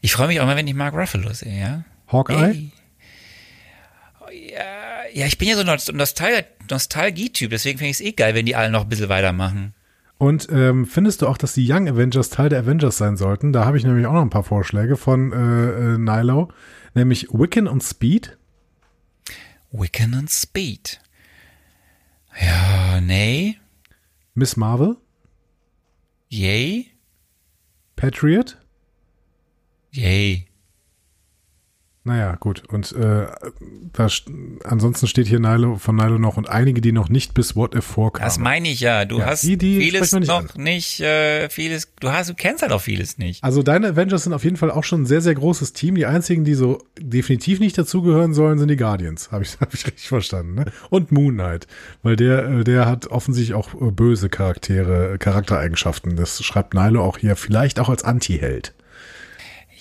Ich 0.02 0.14
freue 0.14 0.28
mich 0.28 0.40
auch 0.40 0.44
immer, 0.44 0.56
wenn 0.56 0.68
ich 0.68 0.76
Mark 0.76 0.94
Ruffalo 0.94 1.34
sehe, 1.34 1.60
ja. 1.60 1.84
Hawkeye? 2.08 2.52
Ey. 2.52 2.72
Ja, 4.54 4.64
ja, 5.14 5.26
ich 5.26 5.38
bin 5.38 5.48
ja 5.48 5.56
so 5.56 5.62
ein 5.62 5.98
Nostal 5.98 6.46
Nostalgie-Typ, 6.70 7.50
deswegen 7.50 7.78
finde 7.78 7.92
ich 7.92 7.98
es 7.98 8.02
eh 8.02 8.12
geil, 8.12 8.36
wenn 8.36 8.46
die 8.46 8.56
alle 8.56 8.70
noch 8.70 8.84
ein 8.84 8.90
bisschen 8.90 9.10
weitermachen. 9.10 9.74
Und 10.18 10.48
ähm, 10.52 10.86
findest 10.86 11.22
du 11.22 11.28
auch, 11.28 11.38
dass 11.38 11.54
die 11.54 11.72
Young 11.72 11.88
Avengers 11.88 12.30
Teil 12.30 12.50
der 12.50 12.60
Avengers 12.60 12.98
sein 12.98 13.18
sollten? 13.18 13.54
Da 13.54 13.66
habe 13.66 13.78
ich 13.78 13.84
nämlich 13.84 14.06
auch 14.06 14.14
noch 14.14 14.22
ein 14.22 14.30
paar 14.30 14.44
Vorschläge 14.44 14.98
von 14.98 15.32
äh, 15.32 15.36
äh, 15.96 15.98
Nilo, 15.98 16.52
nämlich 16.94 17.28
Wiccan 17.32 17.68
und 17.68 17.84
Speed. 17.84 18.38
Wiccan 19.72 20.14
und 20.16 20.30
Speed. 20.30 21.00
Ja, 22.40 23.00
nee. 23.00 23.58
Miss 24.40 24.56
Marvel, 24.56 25.02
Yay. 26.30 26.94
Patriot. 27.96 28.54
Yay. 29.92 30.47
Naja, 32.08 32.36
gut. 32.40 32.64
Und 32.70 32.94
äh, 32.94 33.28
da, 33.92 34.06
st- 34.06 34.32
ansonsten 34.64 35.08
steht 35.08 35.28
hier 35.28 35.42
Nilo, 35.42 35.76
von 35.76 35.96
Nilo 35.98 36.18
noch 36.18 36.38
und 36.38 36.50
einige, 36.50 36.80
die 36.80 36.94
noch 36.94 37.10
nicht 37.10 37.34
bis 37.34 37.54
What 37.58 37.76
If 37.76 37.84
vorkamen. 37.84 38.26
Das 38.26 38.40
meine 38.40 38.70
ich 38.70 38.80
ja. 38.80 39.04
Du 39.04 39.20
Ja, 39.20 39.26
hast 39.26 39.44
die- 39.44 39.58
die 39.58 39.80
vieles 39.82 40.14
wir 40.14 40.22
noch 40.22 40.42
nicht 40.56 40.58
nicht, 40.58 41.02
äh, 41.02 41.50
vieles, 41.50 41.92
du 42.00 42.10
hast, 42.10 42.30
du 42.30 42.34
kennst 42.34 42.62
halt 42.62 42.72
auch 42.72 42.80
vieles 42.82 43.18
nicht. 43.18 43.44
Also 43.44 43.62
deine 43.62 43.88
Avengers 43.90 44.24
sind 44.24 44.32
auf 44.32 44.46
jeden 44.46 44.56
Fall 44.56 44.72
auch 44.72 44.86
schon 44.86 45.02
ein 45.02 45.06
sehr, 45.06 45.20
sehr 45.20 45.36
großes 45.36 45.74
Team. 45.74 45.96
Die 45.96 46.06
einzigen, 46.06 46.46
die 46.46 46.54
so 46.54 46.82
definitiv 46.98 47.60
nicht 47.60 47.78
dazugehören 47.78 48.34
sollen, 48.34 48.58
sind 48.58 48.70
die 48.70 48.78
Guardians. 48.78 49.32
Habe 49.34 49.44
ich, 49.44 49.58
hab 49.60 49.74
ich 49.74 49.86
richtig 49.86 50.08
verstanden. 50.08 50.56
Ne? 50.56 50.66
Und 50.90 51.12
Moon 51.12 51.34
Knight. 51.34 51.68
Weil 52.04 52.16
der, 52.16 52.46
äh, 52.48 52.64
der 52.64 52.86
hat 52.86 53.08
offensichtlich 53.08 53.54
auch 53.54 53.74
äh, 53.74 53.92
böse 53.92 54.30
Charaktere, 54.30 55.18
Charaktereigenschaften. 55.18 56.16
Das 56.16 56.42
schreibt 56.42 56.74
Nilo 56.74 57.04
auch 57.04 57.18
hier, 57.18 57.36
vielleicht 57.36 57.82
auch 57.82 57.90
als 57.90 58.04
Anti-Held. 58.06 58.74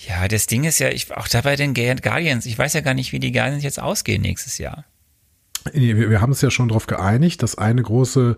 Ja, 0.07 0.27
das 0.27 0.47
Ding 0.47 0.63
ist 0.63 0.79
ja, 0.79 0.89
ich, 0.89 1.11
auch 1.15 1.27
da 1.27 1.41
bei 1.41 1.55
den 1.55 1.73
Guardians, 1.73 2.45
ich 2.45 2.57
weiß 2.57 2.73
ja 2.73 2.81
gar 2.81 2.93
nicht, 2.93 3.11
wie 3.11 3.19
die 3.19 3.31
Guardians 3.31 3.63
jetzt 3.63 3.81
ausgehen 3.81 4.21
nächstes 4.21 4.57
Jahr. 4.57 4.85
Wir, 5.73 6.09
wir 6.09 6.21
haben 6.21 6.31
uns 6.31 6.41
ja 6.41 6.49
schon 6.49 6.69
darauf 6.69 6.87
geeinigt, 6.87 7.43
dass 7.43 7.57
eine 7.57 7.83
große 7.83 8.37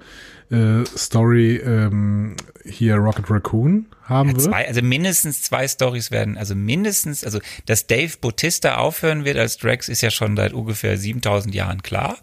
äh, 0.50 0.84
Story 0.98 1.58
ähm, 1.58 2.36
hier 2.66 2.96
Rocket 2.96 3.30
Raccoon 3.30 3.86
haben 4.02 4.32
wird. 4.32 4.42
Zwei, 4.42 4.68
also 4.68 4.82
mindestens 4.82 5.44
zwei 5.44 5.68
Stories 5.68 6.10
werden, 6.10 6.38
also 6.38 6.56
mindestens, 6.56 7.24
also 7.24 7.40
dass 7.68 7.86
Dave 7.86 8.14
Bautista 8.20 8.78
aufhören 8.78 9.26
wird 9.26 9.38
als 9.38 9.58
Drax 9.58 9.90
ist 9.90 10.02
ja 10.02 10.10
schon 10.10 10.36
seit 10.36 10.54
ungefähr 10.54 10.98
7000 10.98 11.54
Jahren 11.54 11.84
klar. 11.84 12.18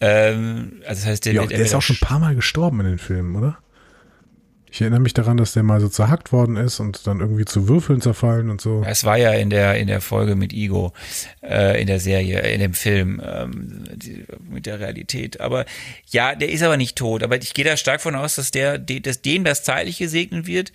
Ähm, 0.00 0.82
also 0.86 1.02
das 1.02 1.06
heißt, 1.06 1.26
der, 1.26 1.34
Ja, 1.34 1.42
wird 1.42 1.52
der 1.52 1.60
ist 1.60 1.74
auch 1.74 1.82
schon 1.82 1.96
ein 1.96 2.06
paar 2.06 2.18
Mal 2.18 2.34
gestorben 2.34 2.80
in 2.80 2.86
den 2.86 2.98
Filmen, 2.98 3.36
oder? 3.36 3.58
Ich 4.72 4.80
erinnere 4.80 5.00
mich 5.00 5.12
daran, 5.12 5.36
dass 5.36 5.52
der 5.52 5.62
mal 5.62 5.82
so 5.82 5.88
zerhackt 5.90 6.32
worden 6.32 6.56
ist 6.56 6.80
und 6.80 7.06
dann 7.06 7.20
irgendwie 7.20 7.44
zu 7.44 7.68
Würfeln 7.68 8.00
zerfallen 8.00 8.48
und 8.48 8.62
so. 8.62 8.82
Es 8.86 9.04
war 9.04 9.18
ja 9.18 9.32
in 9.32 9.50
der 9.50 9.74
in 9.78 9.86
der 9.86 10.00
Folge 10.00 10.34
mit 10.34 10.54
Igo, 10.54 10.94
äh, 11.42 11.78
in 11.78 11.86
der 11.86 12.00
Serie, 12.00 12.40
in 12.40 12.58
dem 12.58 12.72
Film 12.72 13.20
ähm, 13.22 13.84
die, 13.94 14.24
mit 14.48 14.64
der 14.64 14.80
Realität. 14.80 15.40
Aber 15.42 15.66
ja, 16.08 16.34
der 16.34 16.48
ist 16.48 16.62
aber 16.62 16.78
nicht 16.78 16.96
tot. 16.96 17.22
Aber 17.22 17.36
ich 17.36 17.52
gehe 17.52 17.66
da 17.66 17.76
stark 17.76 18.00
von 18.00 18.14
aus, 18.14 18.36
dass 18.36 18.50
der, 18.50 18.78
de- 18.78 19.00
dass 19.00 19.20
dem 19.20 19.44
das 19.44 19.62
zeitlich 19.62 19.98
gesegnet 19.98 20.46
wird. 20.46 20.72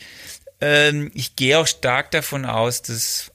Ähm, 0.61 1.09
ich 1.15 1.35
gehe 1.35 1.57
auch 1.57 1.65
stark 1.67 2.11
davon 2.11 2.45
aus, 2.45 2.83
dass 2.83 3.31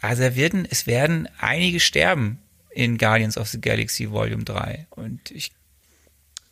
also 0.00 0.22
er 0.22 0.36
werden, 0.36 0.64
es 0.70 0.86
werden 0.86 1.28
einige 1.38 1.80
sterben 1.80 2.38
in 2.70 2.98
Guardians 2.98 3.36
of 3.36 3.48
the 3.48 3.60
Galaxy 3.60 4.10
Volume 4.10 4.44
3. 4.44 4.86
Und 4.90 5.30
ich 5.32 5.50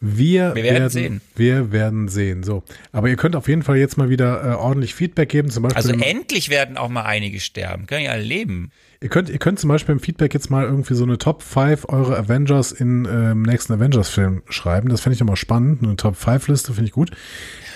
Wir, 0.03 0.55
Wir 0.55 0.65
werden 0.65 0.89
sehen. 0.89 1.21
Wir 1.37 1.73
werden 1.73 2.09
sehen. 2.09 2.43
So. 2.43 2.63
Aber 2.91 3.11
ihr 3.11 3.17
könnt 3.17 3.37
auf 3.37 3.49
jeden 3.49 3.63
Fall 3.63 3.77
jetzt 3.77 3.99
mal 3.99 4.09
wieder 4.09 4.43
äh, 4.43 4.55
ordentlich 4.55 4.95
Feedback 4.95 5.29
geben. 5.29 5.51
Zum 5.51 5.63
Beispiel, 5.63 5.77
also 5.77 5.93
endlich 5.93 6.49
werden 6.49 6.79
auch 6.79 6.89
mal 6.89 7.03
einige 7.03 7.39
sterben. 7.39 7.87
Können 7.87 8.05
ja 8.05 8.13
alle 8.13 8.23
leben. 8.23 8.73
ihr 9.03 9.11
könnt, 9.11 9.29
ihr 9.29 9.39
könnt 9.39 9.59
zum 9.59 9.69
Beispiel 9.69 9.93
im 9.93 10.01
Feedback 10.01 10.33
jetzt 10.33 10.49
mal 10.49 10.65
irgendwie 10.65 10.95
so 10.95 11.05
eine 11.05 11.19
Top 11.19 11.43
5 11.43 11.85
eure 11.91 12.17
Avengers 12.17 12.73
in 12.73 13.07
ähm, 13.11 13.43
nächsten 13.43 13.75
Avengers-Film 13.75 14.43
schreiben. 14.49 14.89
Das 14.89 15.03
fände 15.03 15.15
ich 15.15 15.19
doch 15.19 15.27
mal 15.27 15.37
spannend. 15.37 15.83
Eine 15.83 15.97
Top 15.97 16.17
5 16.17 16.49
Liste 16.49 16.73
finde 16.73 16.87
ich 16.87 16.93
gut. 16.93 17.11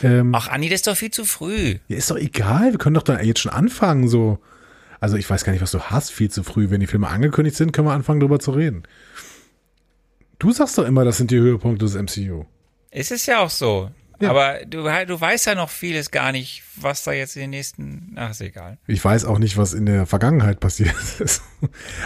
Ähm, 0.02 0.34
Ach, 0.34 0.48
Anni, 0.48 0.70
das 0.70 0.76
ist 0.76 0.86
doch 0.86 0.96
viel 0.96 1.10
zu 1.10 1.26
früh. 1.26 1.76
Ja, 1.88 1.96
ist 1.98 2.10
doch 2.10 2.16
egal. 2.16 2.72
Wir 2.72 2.78
können 2.78 2.94
doch 2.94 3.02
da 3.02 3.20
jetzt 3.20 3.40
schon 3.40 3.52
anfangen. 3.52 4.08
So. 4.08 4.38
Also 4.98 5.18
ich 5.18 5.28
weiß 5.28 5.44
gar 5.44 5.52
nicht, 5.52 5.60
was 5.60 5.72
du 5.72 5.80
hast 5.80 6.10
viel 6.10 6.30
zu 6.30 6.42
früh. 6.42 6.70
Wenn 6.70 6.80
die 6.80 6.86
Filme 6.86 7.08
angekündigt 7.08 7.56
sind, 7.56 7.72
können 7.72 7.86
wir 7.86 7.92
anfangen, 7.92 8.20
drüber 8.20 8.40
zu 8.40 8.52
reden. 8.52 8.84
Du 10.38 10.52
sagst 10.52 10.76
doch 10.78 10.84
immer, 10.86 11.04
das 11.04 11.16
sind 11.18 11.30
die 11.30 11.38
Höhepunkte 11.38 11.84
des 11.84 11.94
MCU. 11.94 12.44
Es 12.90 13.10
ist 13.10 13.26
ja 13.26 13.40
auch 13.40 13.50
so. 13.50 13.90
Ja. 14.20 14.30
Aber 14.30 14.60
du, 14.64 14.82
du 15.06 15.20
weißt 15.20 15.46
ja 15.46 15.54
noch 15.56 15.68
vieles 15.70 16.10
gar 16.12 16.30
nicht, 16.30 16.62
was 16.76 17.02
da 17.02 17.12
jetzt 17.12 17.34
in 17.34 17.42
den 17.42 17.50
nächsten. 17.50 18.12
Ach, 18.16 18.30
ist 18.30 18.40
egal. 18.40 18.78
Ich 18.86 19.04
weiß 19.04 19.24
auch 19.24 19.38
nicht, 19.40 19.56
was 19.56 19.74
in 19.74 19.86
der 19.86 20.06
Vergangenheit 20.06 20.60
passiert 20.60 20.94
ist. 21.18 21.42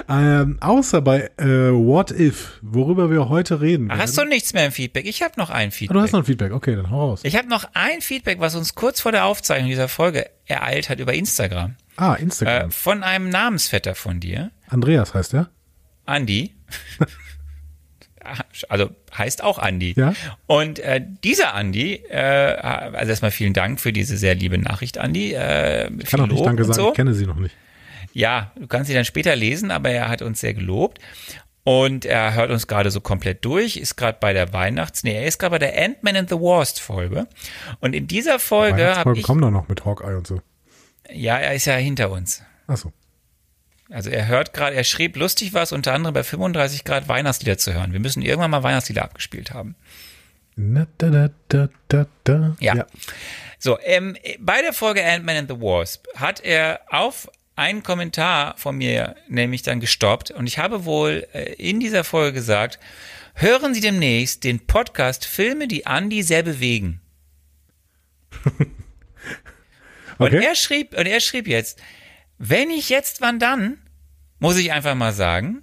ähm, 0.09 0.57
außer 0.61 1.03
bei 1.03 1.31
äh, 1.37 1.45
What 1.71 2.11
If, 2.11 2.61
worüber 2.63 3.11
wir 3.11 3.29
heute 3.29 3.61
reden. 3.61 3.91
Ach, 3.91 3.99
hast 3.99 4.17
du 4.17 4.25
nichts 4.25 4.55
mehr 4.55 4.65
im 4.67 4.73
Feedback? 4.73 5.07
Ich 5.07 5.23
habe 5.23 5.35
noch 5.37 5.51
ein 5.51 5.69
ah, 5.69 5.71
Feedback. 5.71 5.95
du 5.95 6.01
hast 6.01 6.13
noch 6.13 6.21
ein 6.21 6.25
Feedback. 6.25 6.53
Okay, 6.53 6.77
dann 6.77 6.91
hau 6.91 7.11
raus. 7.11 7.21
ich 7.25 7.37
habe 7.37 7.49
noch 7.49 7.69
ein 7.75 8.01
Feedback, 8.01 8.41
was 8.41 8.55
uns 8.55 8.75
kurz 8.75 9.01
vor 9.03 9.13
der 9.13 9.27
Aufzeichnung 9.27 9.69
dieser 9.69 9.89
Folge 9.89 10.31
ereilt 10.47 10.89
hat 10.89 11.01
über 11.01 11.13
Instagram. 11.13 11.77
Ah, 11.97 12.15
Äh, 12.15 12.23
Instagram. 12.23 12.71
von 12.71 13.03
einem 13.03 13.29
Namensvetter 13.29 13.95
von 13.95 14.19
dir, 14.19 14.51
Andreas 14.69 15.13
heißt 15.13 15.35
er. 15.35 15.51
Andi. 16.07 16.55
Also 18.69 18.91
heißt 19.17 19.43
auch 19.43 19.59
Andi. 19.59 19.95
Ja. 19.97 20.15
Und 20.47 20.79
äh, 20.79 21.05
dieser 21.25 21.55
Andi, 21.55 21.95
äh, 22.11 22.17
also 22.19 23.11
erstmal 23.11 23.31
vielen 23.31 23.53
Dank 23.53 23.81
für 23.81 23.93
diese 23.93 24.17
sehr 24.17 24.35
liebe 24.35 24.59
Nachricht, 24.59 24.99
Andi. 24.99 25.33
Äh, 25.35 25.91
Ich 25.99 26.07
kann 26.07 26.21
auch 26.21 26.27
nicht 26.27 26.45
Danke 26.45 26.65
sagen, 26.65 26.75
so. 26.75 26.89
ich 26.91 26.95
kenne 26.95 27.15
sie 27.15 27.27
noch 27.27 27.37
nicht. 27.37 27.55
Ja, 28.13 28.53
du 28.57 28.67
kannst 28.67 28.89
sie 28.89 28.95
dann 28.95 29.05
später 29.05 29.37
lesen, 29.37 29.71
aber 29.71 29.91
er 29.91 30.09
hat 30.09 30.23
uns 30.23 30.41
sehr 30.41 30.55
gelobt. 30.55 30.99
Und 31.65 32.07
er 32.07 32.33
hört 32.35 32.51
uns 32.51 32.67
gerade 32.67 32.91
so 32.91 33.03
komplett 33.03 33.45
durch, 33.45 33.77
ist 33.77 33.97
gerade 33.97 34.17
bei 34.19 34.33
der 34.33 34.55
Weihnachts-, 34.55 35.05
nee, 35.05 35.15
er 35.15 35.27
ist 35.27 35.39
gerade 35.39 35.51
bei 35.51 35.59
der 35.59 35.77
Ant-Man 35.85 36.17
and 36.17 36.29
the 36.31 36.37
Wasp 36.37 36.79
Folge. 36.81 37.27
Und 37.81 37.95
in 37.95 38.07
dieser 38.07 38.39
Folge 38.39 38.97
habe 38.97 39.19
ich, 39.19 39.23
kommen 39.23 39.43
doch 39.43 39.51
noch 39.51 39.69
mit 39.69 39.85
Hawkeye 39.85 40.17
und 40.17 40.27
so. 40.27 40.41
ja, 41.13 41.37
er 41.37 41.55
ist 41.55 41.67
ja 41.67 41.75
hinter 41.75 42.11
uns. 42.11 42.43
Achso. 42.67 42.93
Also 43.91 44.11
er 44.11 44.27
hört 44.27 44.53
gerade, 44.53 44.77
er 44.77 44.85
schrieb 44.85 45.17
lustig 45.17 45.55
was, 45.55 45.73
unter 45.73 45.95
anderem 45.95 46.15
bei 46.15 46.23
35 46.23 46.85
Grad 46.85 47.09
Weihnachtslieder 47.09 47.57
zu 47.57 47.73
hören. 47.73 47.93
Wir 47.93 48.01
müssen 48.01 48.23
irgendwann 48.23 48.51
mal 48.51 48.63
Weihnachtslieder 48.63 49.03
abgespielt 49.03 49.53
haben. 49.53 49.77
Da, 50.57 50.87
da, 50.99 51.31
da, 51.89 52.07
da. 52.25 52.57
Ja. 52.61 52.87
So, 53.59 53.79
ähm, 53.81 54.17
bei 54.41 54.61
der 54.61 54.73
Folge 54.73 55.05
Ant-Man 55.05 55.37
and 55.37 55.49
the 55.51 55.61
Wasp 55.61 56.07
hat 56.17 56.41
er 56.41 56.81
auf 56.91 57.31
einen 57.57 57.83
Kommentar 57.83 58.57
von 58.59 58.77
mir 58.77 59.17
nämlich 59.29 59.63
dann 59.63 59.81
gestoppt 59.81 60.31
und 60.31 60.47
ich 60.47 60.59
habe 60.59 60.85
wohl 60.85 61.27
äh, 61.33 61.55
in 61.55 61.81
dieser 61.81 62.05
Folge 62.05 62.35
gesagt, 62.35 62.79
hören 63.35 63.73
Sie 63.75 63.81
demnächst 63.81 64.45
den 64.45 64.67
Podcast 64.67 65.25
Filme, 65.25 65.67
die 65.67 65.85
Andy 65.87 66.23
sehr 66.23 66.43
bewegen. 66.43 67.01
Und 70.19 70.35
Okay. 70.35 70.45
er 70.45 70.55
schrieb, 70.57 70.99
und 70.99 71.07
er 71.07 71.21
schrieb 71.21 71.47
jetzt, 71.47 71.81
wenn 72.39 72.71
ich 72.71 72.89
jetzt, 72.89 73.21
wann 73.21 73.39
dann, 73.39 73.79
muss 74.39 74.57
ich 74.57 74.73
einfach 74.73 74.95
mal 74.95 75.13
sagen, 75.13 75.63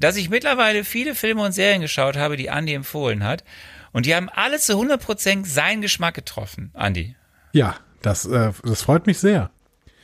dass 0.00 0.16
ich 0.16 0.30
mittlerweile 0.30 0.84
viele 0.84 1.14
Filme 1.14 1.42
und 1.42 1.52
Serien 1.52 1.80
geschaut 1.80 2.16
habe, 2.16 2.36
die 2.36 2.46
Andy 2.46 2.74
empfohlen 2.74 3.24
hat. 3.24 3.44
Und 3.92 4.06
die 4.06 4.14
haben 4.14 4.28
alle 4.28 4.58
zu 4.58 4.74
100% 4.74 5.46
seinen 5.46 5.80
Geschmack 5.80 6.14
getroffen, 6.14 6.72
Andy. 6.74 7.16
Ja, 7.52 7.76
das, 8.02 8.26
äh, 8.26 8.52
das 8.62 8.82
freut 8.82 9.06
mich 9.06 9.18
sehr. 9.18 9.50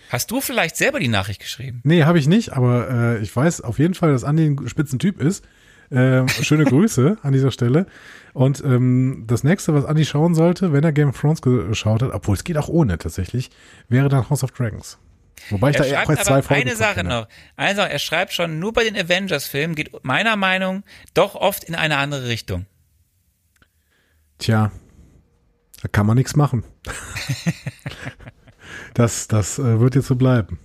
Hast 0.08 0.30
du 0.30 0.40
vielleicht 0.40 0.76
selber 0.76 1.00
die 1.00 1.08
Nachricht 1.08 1.40
geschrieben? 1.40 1.80
Nee, 1.84 2.04
habe 2.04 2.18
ich 2.18 2.26
nicht, 2.26 2.52
aber 2.52 2.90
äh, 2.90 3.18
ich 3.22 3.34
weiß 3.34 3.60
auf 3.62 3.78
jeden 3.78 3.94
Fall, 3.94 4.12
dass 4.12 4.24
Andi 4.24 4.46
ein 4.46 4.68
Spitzentyp 4.68 5.20
ist. 5.20 5.44
Ähm, 5.90 6.28
schöne 6.28 6.64
Grüße 6.66 7.18
an 7.22 7.32
dieser 7.32 7.50
Stelle. 7.50 7.87
Und 8.32 8.62
ähm, 8.64 9.24
das 9.26 9.44
nächste, 9.44 9.74
was 9.74 9.84
Andi 9.84 10.04
schauen 10.04 10.34
sollte, 10.34 10.72
wenn 10.72 10.84
er 10.84 10.92
Game 10.92 11.08
of 11.08 11.20
Thrones 11.20 11.42
geschaut 11.42 12.02
hat, 12.02 12.12
obwohl 12.12 12.34
es 12.34 12.44
geht 12.44 12.56
auch 12.56 12.68
ohne 12.68 12.98
tatsächlich, 12.98 13.50
wäre 13.88 14.08
dann 14.08 14.28
House 14.30 14.44
of 14.44 14.52
Dragons. 14.52 14.98
Wobei 15.51 15.70
ich 15.70 15.77
Er 15.77 15.83
da 15.83 15.88
auch 15.88 16.05
schreibt 16.05 16.09
jetzt 16.11 16.25
zwei 16.27 16.33
aber 16.35 16.42
Folgen 16.42 16.68
eine 16.68 16.77
Sache 16.77 16.94
kenne. 16.97 17.09
noch. 17.09 17.29
Sache, 17.57 17.90
er 17.90 17.99
schreibt 17.99 18.33
schon, 18.33 18.59
nur 18.59 18.73
bei 18.73 18.85
den 18.85 18.97
Avengers-Filmen 18.97 19.75
geht 19.75 20.05
meiner 20.05 20.37
Meinung 20.37 20.85
doch 21.12 21.35
oft 21.35 21.64
in 21.64 21.75
eine 21.75 21.99
andere 21.99 22.29
Richtung. 22.29 22.66
Tja, 24.38 24.73
da 25.83 25.88
kann 25.88 26.07
man 26.07 26.16
nichts 26.16 26.37
machen. 26.37 26.64
das 28.94 29.29
das 29.29 29.59
äh, 29.59 29.81
wird 29.81 29.94
jetzt 29.94 30.07
so 30.07 30.16
bleiben. 30.16 30.59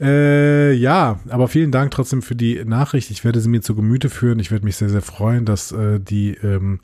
Äh, 0.00 0.72
ja, 0.72 1.20
aber 1.28 1.46
vielen 1.46 1.70
Dank 1.70 1.92
trotzdem 1.92 2.22
für 2.22 2.34
die 2.34 2.64
Nachricht. 2.64 3.10
Ich 3.10 3.24
werde 3.24 3.40
sie 3.40 3.48
mir 3.48 3.60
zu 3.60 3.76
Gemüte 3.76 4.10
führen. 4.10 4.40
Ich 4.40 4.50
werde 4.50 4.64
mich 4.64 4.76
sehr, 4.76 4.88
sehr 4.88 5.02
freuen, 5.02 5.44
dass 5.44 5.70
äh, 5.70 6.00
die 6.00 6.34
ähm, 6.42 6.80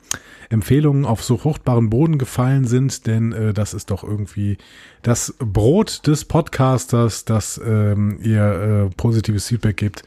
Empfehlungen 0.51 1.05
auf 1.05 1.23
so 1.23 1.37
fruchtbaren 1.37 1.91
Boden 1.91 2.19
gefallen 2.19 2.67
sind, 2.67 3.07
denn 3.07 3.33
äh, 3.33 3.53
das 3.53 3.75
ist 3.75 3.91
doch 3.91 4.03
irgendwie 4.03 4.59
das 5.03 5.35
Brot 5.39 6.07
des 6.07 6.25
Podcasters, 6.25 7.25
dass 7.25 7.61
ähm, 7.65 8.19
ihr 8.23 8.89
äh, 8.91 8.95
positives 8.97 9.49
Feedback 9.49 9.77
gebt, 9.77 10.03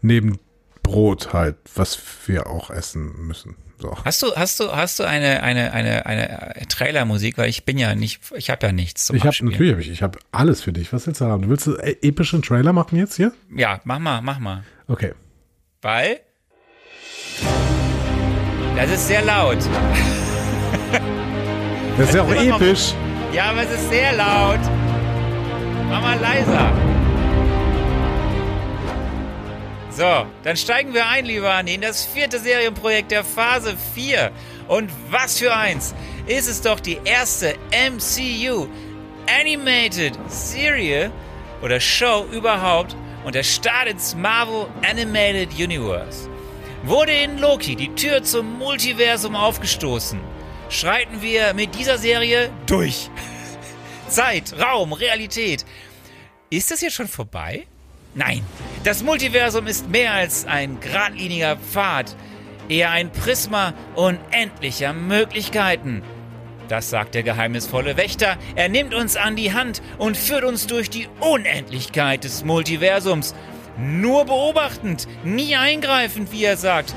neben 0.00 0.38
Brot 0.82 1.32
halt, 1.32 1.56
was 1.74 1.98
wir 2.26 2.46
auch 2.46 2.70
essen 2.70 3.26
müssen. 3.26 3.56
So. 3.78 3.96
Hast 4.04 4.22
du, 4.22 4.34
hast 4.36 4.60
du, 4.60 4.70
hast 4.70 4.98
du 5.00 5.04
eine, 5.04 5.42
eine, 5.42 5.72
eine, 5.72 6.06
eine 6.06 6.54
Trailermusik? 6.68 7.36
Weil 7.36 7.48
ich 7.48 7.64
bin 7.64 7.76
ja 7.76 7.94
nicht, 7.94 8.20
ich 8.36 8.50
habe 8.50 8.66
ja 8.66 8.72
nichts 8.72 9.10
Ich 9.10 9.24
habe 9.24 9.44
natürlich, 9.44 9.72
hab 9.72 9.80
ich, 9.80 9.90
ich 9.90 10.02
habe 10.02 10.18
alles 10.30 10.62
für 10.62 10.72
dich. 10.72 10.92
Was 10.92 11.06
willst 11.06 11.20
du 11.20 11.24
haben? 11.24 11.48
Willst 11.48 11.66
du 11.66 11.76
epischen 11.76 12.42
Trailer 12.42 12.72
machen 12.72 12.96
jetzt 12.96 13.16
hier? 13.16 13.32
Ja, 13.54 13.80
mach 13.84 13.98
mal, 13.98 14.20
mach 14.22 14.38
mal. 14.38 14.62
Okay. 14.86 15.12
Weil 15.82 16.20
das 18.76 18.90
ist 18.90 19.08
sehr 19.08 19.22
laut. 19.22 19.58
Das 21.96 22.08
ist 22.08 22.14
ja 22.16 22.22
auch 22.22 22.34
episch. 22.34 22.92
Ja, 23.32 23.50
aber 23.50 23.62
es 23.62 23.70
ist 23.70 23.88
sehr 23.88 24.12
laut. 24.14 24.58
Mach 25.88 26.02
mal 26.02 26.18
leiser. 26.18 26.72
So, 29.90 30.26
dann 30.42 30.56
steigen 30.56 30.92
wir 30.92 31.06
ein, 31.06 31.24
lieber 31.24 31.52
Andi, 31.52 31.74
in 31.74 31.80
das 31.80 32.04
vierte 32.04 32.40
Serienprojekt 32.40 33.12
der 33.12 33.22
Phase 33.22 33.76
4. 33.94 34.32
Und 34.66 34.90
was 35.08 35.38
für 35.38 35.54
eins 35.54 35.94
ist 36.26 36.48
es 36.48 36.60
doch 36.60 36.80
die 36.80 36.98
erste 37.04 37.54
MCU 37.70 38.66
Animated 39.40 40.18
Serie 40.26 41.12
oder 41.62 41.78
Show 41.78 42.26
überhaupt 42.32 42.96
und 43.24 43.36
der 43.36 43.44
Start 43.44 43.86
ins 43.86 44.16
Marvel 44.16 44.66
Animated 44.82 45.54
Universe. 45.54 46.28
Wurde 46.86 47.12
in 47.12 47.38
Loki 47.38 47.76
die 47.76 47.94
Tür 47.94 48.22
zum 48.22 48.58
Multiversum 48.58 49.34
aufgestoßen, 49.34 50.20
schreiten 50.68 51.22
wir 51.22 51.54
mit 51.54 51.74
dieser 51.74 51.96
Serie 51.96 52.50
durch. 52.66 53.08
Zeit, 54.08 54.54
Raum, 54.60 54.92
Realität. 54.92 55.64
Ist 56.50 56.70
das 56.70 56.82
jetzt 56.82 56.92
schon 56.92 57.08
vorbei? 57.08 57.66
Nein, 58.14 58.44
das 58.84 59.02
Multiversum 59.02 59.66
ist 59.66 59.88
mehr 59.88 60.12
als 60.12 60.44
ein 60.44 60.78
geradliniger 60.78 61.56
Pfad, 61.56 62.14
eher 62.68 62.90
ein 62.90 63.10
Prisma 63.10 63.72
unendlicher 63.94 64.92
Möglichkeiten. 64.92 66.02
Das 66.68 66.90
sagt 66.90 67.14
der 67.14 67.22
geheimnisvolle 67.22 67.96
Wächter. 67.96 68.36
Er 68.56 68.68
nimmt 68.68 68.92
uns 68.92 69.16
an 69.16 69.36
die 69.36 69.54
Hand 69.54 69.80
und 69.96 70.18
führt 70.18 70.44
uns 70.44 70.66
durch 70.66 70.90
die 70.90 71.08
Unendlichkeit 71.20 72.24
des 72.24 72.44
Multiversums. 72.44 73.34
Nur 73.76 74.24
beobachtend, 74.24 75.08
nie 75.24 75.56
eingreifend, 75.56 76.30
wie 76.32 76.44
er 76.44 76.56
sagt. 76.56 76.94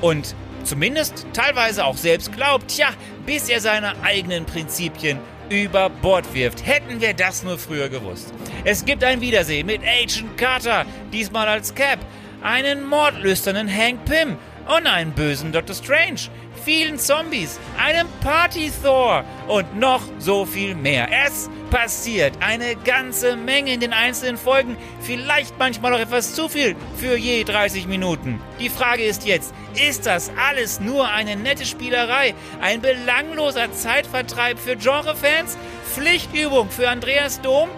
Und 0.00 0.34
zumindest 0.64 1.26
teilweise 1.32 1.84
auch 1.84 1.96
selbst 1.96 2.32
glaubt, 2.32 2.76
ja, 2.76 2.88
bis 3.26 3.48
er 3.48 3.60
seine 3.60 3.92
eigenen 4.02 4.46
Prinzipien 4.46 5.18
über 5.50 5.90
Bord 5.90 6.32
wirft. 6.34 6.66
Hätten 6.66 7.00
wir 7.00 7.12
das 7.14 7.42
nur 7.42 7.58
früher 7.58 7.88
gewusst. 7.88 8.32
Es 8.64 8.84
gibt 8.84 9.04
ein 9.04 9.20
Wiedersehen 9.20 9.66
mit 9.66 9.82
Agent 9.82 10.36
Carter, 10.38 10.86
diesmal 11.12 11.48
als 11.48 11.74
Cap, 11.74 11.98
einen 12.42 12.86
mordlüsternen 12.86 13.68
Hank 13.68 14.04
Pym 14.06 14.36
und 14.66 14.86
einen 14.86 15.12
bösen 15.12 15.52
Dr. 15.52 15.74
Strange, 15.74 16.30
vielen 16.64 16.98
Zombies, 16.98 17.60
einem 17.78 18.08
Party-Thor 18.22 19.24
und 19.48 19.78
noch 19.78 20.02
so 20.18 20.44
viel 20.46 20.74
mehr. 20.74 21.08
Es 21.26 21.50
passiert 21.70 22.34
eine 22.40 22.76
ganze 22.76 23.36
Menge 23.36 23.74
in 23.74 23.80
den 23.80 23.92
einzelnen 23.92 24.38
Folgen, 24.38 24.76
vielleicht 25.00 25.58
manchmal 25.58 25.92
auch 25.94 25.98
etwas 25.98 26.34
zu 26.34 26.48
viel 26.48 26.76
für 26.96 27.16
je 27.16 27.44
30 27.44 27.86
Minuten. 27.86 28.40
Die 28.60 28.70
Frage 28.70 29.04
ist 29.04 29.26
jetzt, 29.26 29.52
ist 29.74 30.06
das 30.06 30.30
alles 30.48 30.80
nur 30.80 31.08
eine 31.08 31.36
nette 31.36 31.66
Spielerei, 31.66 32.34
ein 32.60 32.80
belangloser 32.80 33.72
Zeitvertreib 33.72 34.58
für 34.58 34.76
Genrefans, 34.76 35.58
Pflichtübung 35.92 36.70
für 36.70 36.88
Andreas 36.88 37.40
Dom? 37.40 37.68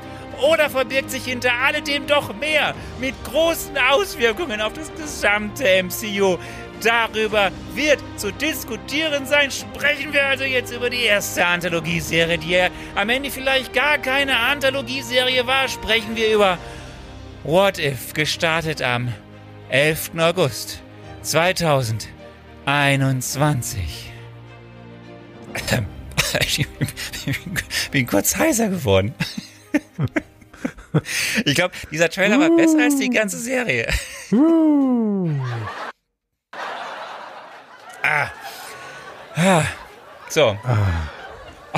Oder 0.43 0.69
verbirgt 0.69 1.11
sich 1.11 1.25
hinter 1.25 1.51
alledem 1.65 2.07
doch 2.07 2.35
mehr 2.35 2.75
mit 3.01 3.15
großen 3.25 3.77
Auswirkungen 3.79 4.61
auf 4.61 4.75
das 4.75 4.93
gesamte 4.95 5.65
MCU? 5.83 6.37
Darüber 6.83 7.51
wird 7.75 8.01
zu 8.17 8.33
diskutieren 8.33 9.27
sein. 9.27 9.51
Sprechen 9.51 10.13
wir 10.13 10.27
also 10.27 10.45
jetzt 10.45 10.73
über 10.73 10.91
die 10.91 11.03
erste 11.03 11.45
Anthologieserie, 11.47 12.39
die 12.39 12.51
ja 12.51 12.69
am 12.95 13.09
Ende 13.09 13.31
vielleicht 13.31 13.73
gar 13.73 13.99
keine 13.99 14.39
Anthologieserie 14.39 15.47
war. 15.47 15.69
Sprechen 15.69 16.17
wir 16.17 16.35
über 16.35 16.59
What 17.45 17.79
If, 17.79 18.13
gestartet 18.13 18.83
am 18.83 19.15
11. 19.69 20.11
August 20.19 20.83
2021. 21.23 24.13
Ich 26.41 26.67
bin 27.91 28.07
kurz 28.07 28.37
heiser 28.37 28.69
geworden. 28.69 29.15
Ich 31.45 31.55
glaube, 31.55 31.75
dieser 31.91 32.09
Trailer 32.09 32.41
war 32.41 32.57
besser 32.57 32.83
als 32.83 32.97
die 32.97 33.11
ganze 33.11 33.39
Serie. 33.39 33.87
Uh. 39.37 39.63
So, 40.29 40.57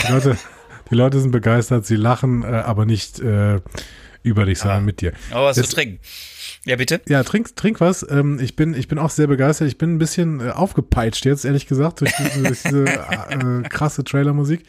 Die 0.06 0.12
Leute, 0.12 0.36
die 0.90 0.94
Leute 0.94 1.20
sind 1.20 1.32
begeistert, 1.32 1.84
sie 1.86 1.96
lachen, 1.96 2.42
äh, 2.44 2.46
aber 2.46 2.86
nicht 2.86 3.18
äh, 3.20 3.60
über 4.22 4.44
dich, 4.44 4.58
sondern 4.60 4.84
mit 4.84 5.00
dir. 5.00 5.12
oh, 5.32 5.42
was 5.44 5.56
zu 5.56 5.62
Jetzt- 5.62 5.74
trinken. 5.74 5.98
Ja, 6.64 6.76
bitte? 6.76 7.00
Ja, 7.08 7.22
trink, 7.22 7.54
trink 7.56 7.80
was. 7.80 8.04
Ähm, 8.10 8.38
ich, 8.42 8.54
bin, 8.56 8.74
ich 8.74 8.88
bin 8.88 8.98
auch 8.98 9.10
sehr 9.10 9.26
begeistert. 9.26 9.68
Ich 9.68 9.78
bin 9.78 9.94
ein 9.94 9.98
bisschen 9.98 10.40
äh, 10.40 10.50
aufgepeitscht 10.50 11.24
jetzt, 11.24 11.44
ehrlich 11.44 11.66
gesagt, 11.66 12.00
durch 12.00 12.12
diese, 12.16 12.42
durch 12.42 12.62
diese 12.62 12.84
äh, 12.84 13.62
krasse 13.68 14.04
Trailermusik. 14.04 14.64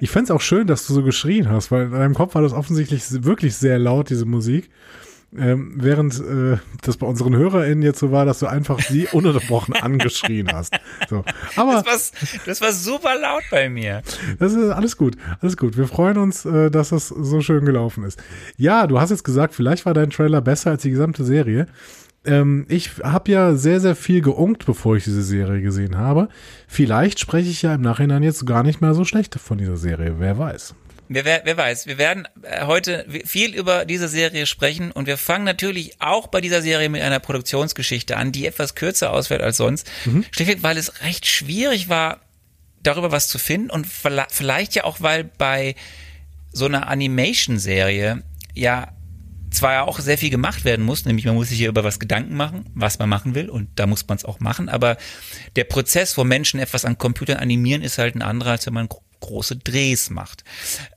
Ich 0.00 0.10
fänd's 0.10 0.30
auch 0.30 0.40
schön, 0.40 0.66
dass 0.66 0.86
du 0.86 0.94
so 0.94 1.02
geschrien 1.02 1.48
hast, 1.50 1.70
weil 1.70 1.84
in 1.84 1.92
deinem 1.92 2.14
Kopf 2.14 2.34
war 2.34 2.42
das 2.42 2.52
offensichtlich 2.52 3.02
wirklich 3.24 3.54
sehr 3.56 3.78
laut, 3.78 4.10
diese 4.10 4.24
Musik. 4.24 4.70
Ähm, 5.36 5.72
während 5.76 6.18
äh, 6.20 6.58
das 6.82 6.96
bei 6.96 7.06
unseren 7.06 7.36
HörerInnen 7.36 7.82
jetzt 7.82 7.98
so 7.98 8.12
war, 8.12 8.24
dass 8.24 8.38
du 8.38 8.46
einfach 8.46 8.80
sie 8.80 9.06
ununterbrochen 9.12 9.74
angeschrien 9.74 10.50
hast. 10.52 10.74
So. 11.10 11.24
Aber 11.56 11.82
Das 11.82 12.12
war, 12.12 12.38
das 12.46 12.60
war 12.60 12.72
super 12.72 13.18
laut 13.20 13.42
bei 13.50 13.68
mir. 13.68 14.02
das 14.38 14.52
ist 14.52 14.70
alles 14.70 14.96
gut, 14.96 15.16
alles 15.40 15.56
gut. 15.56 15.76
Wir 15.76 15.88
freuen 15.88 16.16
uns, 16.18 16.44
äh, 16.44 16.70
dass 16.70 16.90
das 16.90 17.08
so 17.08 17.40
schön 17.40 17.64
gelaufen 17.64 18.04
ist. 18.04 18.22
Ja, 18.56 18.86
du 18.86 19.00
hast 19.00 19.10
jetzt 19.10 19.24
gesagt, 19.24 19.54
vielleicht 19.54 19.84
war 19.84 19.94
dein 19.94 20.10
Trailer 20.10 20.40
besser 20.40 20.70
als 20.70 20.82
die 20.82 20.90
gesamte 20.90 21.24
Serie. 21.24 21.66
Ähm, 22.24 22.64
ich 22.68 22.92
habe 23.02 23.30
ja 23.30 23.54
sehr, 23.54 23.80
sehr 23.80 23.96
viel 23.96 24.20
geunkt, 24.20 24.64
bevor 24.66 24.96
ich 24.96 25.04
diese 25.04 25.22
Serie 25.22 25.60
gesehen 25.60 25.96
habe. 25.96 26.28
Vielleicht 26.66 27.20
spreche 27.20 27.50
ich 27.50 27.62
ja 27.62 27.74
im 27.74 27.82
Nachhinein 27.82 28.22
jetzt 28.22 28.46
gar 28.46 28.62
nicht 28.62 28.80
mehr 28.80 28.94
so 28.94 29.04
schlecht 29.04 29.34
von 29.38 29.58
dieser 29.58 29.76
Serie. 29.76 30.16
Wer 30.18 30.38
weiß. 30.38 30.74
Wer, 31.08 31.42
wer, 31.44 31.56
weiß, 31.56 31.86
wir 31.86 31.98
werden 31.98 32.26
äh, 32.42 32.64
heute 32.64 33.06
viel 33.24 33.54
über 33.54 33.84
diese 33.84 34.08
Serie 34.08 34.46
sprechen 34.46 34.90
und 34.90 35.06
wir 35.06 35.16
fangen 35.16 35.44
natürlich 35.44 36.00
auch 36.00 36.26
bei 36.26 36.40
dieser 36.40 36.62
Serie 36.62 36.88
mit 36.88 37.02
einer 37.02 37.20
Produktionsgeschichte 37.20 38.16
an, 38.16 38.32
die 38.32 38.46
etwas 38.46 38.74
kürzer 38.74 39.12
ausfällt 39.12 39.42
als 39.42 39.56
sonst. 39.56 39.88
Schlichtweg, 40.32 40.62
weil 40.62 40.76
es 40.76 41.02
recht 41.02 41.26
schwierig 41.26 41.88
war, 41.88 42.20
darüber 42.82 43.12
was 43.12 43.28
zu 43.28 43.38
finden 43.38 43.70
und 43.70 43.86
vielleicht 43.86 44.74
ja 44.74 44.84
auch, 44.84 45.00
weil 45.00 45.24
bei 45.24 45.74
so 46.52 46.64
einer 46.64 46.88
Animation-Serie 46.88 48.22
ja 48.54 48.88
zwar 49.50 49.86
auch 49.86 50.00
sehr 50.00 50.18
viel 50.18 50.30
gemacht 50.30 50.64
werden 50.64 50.84
muss, 50.84 51.04
nämlich 51.04 51.24
man 51.24 51.34
muss 51.34 51.48
sich 51.48 51.58
hier 51.58 51.68
über 51.68 51.84
was 51.84 51.98
Gedanken 51.98 52.36
machen, 52.36 52.66
was 52.74 52.98
man 52.98 53.08
machen 53.08 53.34
will 53.34 53.48
und 53.48 53.68
da 53.76 53.86
muss 53.86 54.06
man 54.06 54.16
es 54.16 54.24
auch 54.24 54.40
machen, 54.40 54.68
aber 54.68 54.96
der 55.56 55.64
Prozess, 55.64 56.16
wo 56.18 56.24
Menschen 56.24 56.60
etwas 56.60 56.84
an 56.84 56.98
Computern 56.98 57.38
animieren, 57.38 57.82
ist 57.82 57.98
halt 57.98 58.14
ein 58.14 58.22
anderer, 58.22 58.52
als 58.52 58.66
wenn 58.66 58.74
man 58.74 58.88
große 59.20 59.56
Drehs 59.56 60.10
macht, 60.10 60.44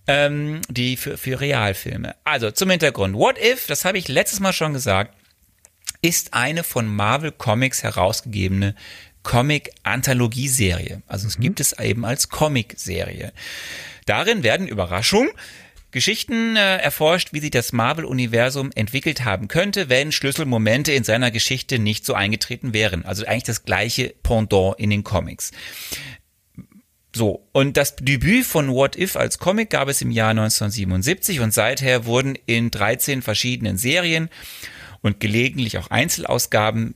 ähm, 0.07 0.61
die 0.69 0.97
für, 0.97 1.17
für 1.17 1.39
Realfilme. 1.39 2.15
Also 2.23 2.51
zum 2.51 2.69
Hintergrund, 2.69 3.15
What 3.15 3.37
If, 3.37 3.67
das 3.67 3.85
habe 3.85 3.97
ich 3.97 4.07
letztes 4.07 4.39
Mal 4.39 4.53
schon 4.53 4.73
gesagt, 4.73 5.15
ist 6.01 6.33
eine 6.33 6.63
von 6.63 6.87
Marvel 6.87 7.31
Comics 7.31 7.83
herausgegebene 7.83 8.75
Comic-Anthologie-Serie. 9.23 11.01
Also 11.07 11.27
es 11.27 11.37
gibt 11.37 11.59
es 11.59 11.77
eben 11.77 12.05
als 12.05 12.29
Comic-Serie. 12.29 13.33
Darin 14.05 14.43
werden 14.43 14.67
Überraschung 14.67 15.29
Geschichten 15.91 16.55
äh, 16.55 16.77
erforscht, 16.77 17.29
wie 17.33 17.39
sich 17.39 17.49
das 17.49 17.73
Marvel-Universum 17.73 18.71
entwickelt 18.75 19.25
haben 19.25 19.47
könnte, 19.47 19.89
wenn 19.89 20.11
Schlüsselmomente 20.11 20.91
in 20.91 21.03
seiner 21.03 21.31
Geschichte 21.31 21.79
nicht 21.79 22.05
so 22.05 22.13
eingetreten 22.13 22.73
wären. 22.73 23.05
Also 23.05 23.25
eigentlich 23.25 23.43
das 23.43 23.65
gleiche 23.65 24.13
Pendant 24.21 24.75
in 24.77 24.91
den 24.91 25.03
Comics. 25.03 25.51
So, 27.15 27.47
und 27.53 27.75
das 27.75 27.95
Debüt 27.95 28.45
von 28.45 28.69
What 28.69 28.95
If 28.95 29.15
als 29.15 29.39
Comic 29.39 29.71
gab 29.71 29.89
es 29.89 30.01
im 30.01 30.11
Jahr 30.11 30.29
1977 30.29 31.39
und 31.39 31.53
seither 31.53 32.05
wurden 32.05 32.37
in 32.45 32.69
13 32.69 33.21
verschiedenen 33.21 33.77
Serien 33.77 34.29
und 35.01 35.19
gelegentlich 35.19 35.77
auch 35.79 35.89
Einzelausgaben 35.89 36.93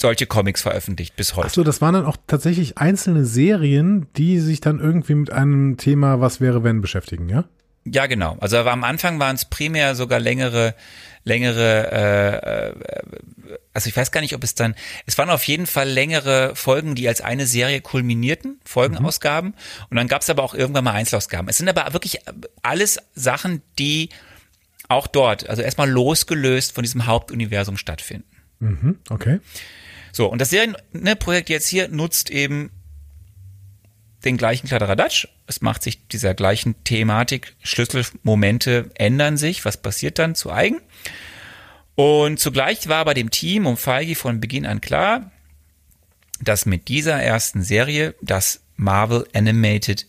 solche 0.00 0.26
Comics 0.26 0.62
veröffentlicht 0.62 1.16
bis 1.16 1.36
heute. 1.36 1.46
Achso, 1.46 1.62
das 1.62 1.80
waren 1.80 1.94
dann 1.94 2.04
auch 2.04 2.16
tatsächlich 2.26 2.76
einzelne 2.76 3.24
Serien, 3.24 4.08
die 4.16 4.40
sich 4.40 4.60
dann 4.60 4.80
irgendwie 4.80 5.14
mit 5.14 5.30
einem 5.30 5.76
Thema 5.78 6.20
Was 6.20 6.40
wäre 6.40 6.62
wenn 6.64 6.80
beschäftigen, 6.80 7.28
ja? 7.28 7.44
Ja, 7.84 8.06
genau. 8.06 8.36
Also 8.40 8.58
aber 8.58 8.72
am 8.72 8.84
Anfang 8.84 9.18
waren 9.18 9.34
es 9.34 9.44
primär 9.44 9.94
sogar 9.94 10.20
längere, 10.20 10.74
längere, 11.24 11.90
äh, 11.92 12.70
äh, 12.70 13.58
also 13.72 13.88
ich 13.88 13.96
weiß 13.96 14.12
gar 14.12 14.20
nicht, 14.20 14.34
ob 14.34 14.44
es 14.44 14.54
dann, 14.54 14.74
es 15.06 15.18
waren 15.18 15.30
auf 15.30 15.44
jeden 15.44 15.66
Fall 15.66 15.88
längere 15.88 16.54
Folgen, 16.54 16.94
die 16.94 17.08
als 17.08 17.20
eine 17.20 17.46
Serie 17.46 17.80
kulminierten, 17.80 18.60
Folgenausgaben. 18.64 19.54
Und 19.90 19.96
dann 19.96 20.08
gab 20.08 20.22
es 20.22 20.30
aber 20.30 20.42
auch 20.42 20.54
irgendwann 20.54 20.84
mal 20.84 20.92
Einzelausgaben. 20.92 21.48
Es 21.48 21.58
sind 21.58 21.68
aber 21.68 21.92
wirklich 21.92 22.20
alles 22.62 22.98
Sachen, 23.14 23.62
die 23.78 24.10
auch 24.88 25.06
dort, 25.06 25.48
also 25.48 25.62
erstmal 25.62 25.90
losgelöst 25.90 26.74
von 26.74 26.82
diesem 26.82 27.06
Hauptuniversum 27.06 27.76
stattfinden. 27.76 28.28
Mhm, 28.60 28.98
okay. 29.10 29.40
So, 30.12 30.26
und 30.30 30.40
das 30.40 30.50
Serienprojekt 30.50 31.48
jetzt 31.48 31.66
hier 31.66 31.88
nutzt 31.88 32.30
eben 32.30 32.70
den 34.24 34.36
gleichen 34.36 34.68
Kladderadatsch. 34.68 35.28
Es 35.46 35.60
macht 35.60 35.82
sich 35.82 36.06
dieser 36.08 36.34
gleichen 36.34 36.82
Thematik, 36.84 37.54
Schlüsselmomente 37.62 38.90
ändern 38.94 39.36
sich, 39.36 39.64
was 39.64 39.76
passiert 39.76 40.18
dann 40.18 40.34
zu 40.34 40.50
eigen. 40.50 40.80
Und 41.94 42.40
zugleich 42.40 42.88
war 42.88 43.04
bei 43.04 43.14
dem 43.14 43.30
Team 43.30 43.66
um 43.66 43.76
Feige 43.76 44.14
von 44.14 44.40
Beginn 44.40 44.66
an 44.66 44.80
klar, 44.80 45.30
dass 46.40 46.66
mit 46.66 46.88
dieser 46.88 47.20
ersten 47.22 47.62
Serie 47.62 48.14
das 48.20 48.60
Marvel 48.76 49.26
Animated 49.34 50.06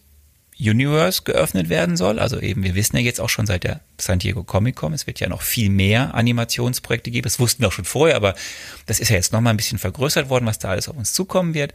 Universe 0.60 1.23
geöffnet 1.23 1.69
werden 1.69 1.97
soll. 1.97 2.19
Also 2.19 2.39
eben, 2.39 2.63
wir 2.63 2.76
wissen 2.76 2.95
ja 2.95 3.02
jetzt 3.02 3.19
auch 3.19 3.30
schon 3.30 3.45
seit 3.45 3.63
der 3.63 3.82
San 3.97 4.19
Diego 4.19 4.43
Comic 4.43 4.76
Con, 4.76 4.93
es 4.93 5.08
wird 5.08 5.19
ja 5.19 5.28
noch 5.28 5.41
viel 5.41 5.69
mehr 5.69 6.13
Animationsprojekte 6.13 7.12
geben. 7.12 7.23
Das 7.23 7.39
wussten 7.39 7.62
wir 7.62 7.67
auch 7.67 7.73
schon 7.73 7.86
vorher, 7.86 8.15
aber 8.15 8.36
das 8.86 8.99
ist 8.99 9.10
ja 9.10 9.15
jetzt 9.15 9.34
nochmal 9.34 9.54
ein 9.54 9.58
bisschen 9.58 9.80
vergrößert 9.80 10.30
worden, 10.30 10.45
was 10.45 10.60
da 10.60 10.69
alles 10.69 10.88
auf 10.88 10.95
uns 10.95 11.13
zukommen 11.13 11.54
wird. 11.54 11.73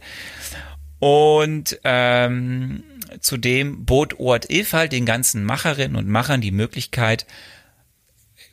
Und 0.99 1.79
ähm, 1.83 2.83
zudem 3.21 3.85
bot 3.85 4.19
What 4.19 4.49
If 4.49 4.73
halt 4.73 4.91
den 4.91 5.05
ganzen 5.05 5.43
Macherinnen 5.43 5.95
und 5.95 6.07
Machern 6.07 6.41
die 6.41 6.51
Möglichkeit, 6.51 7.25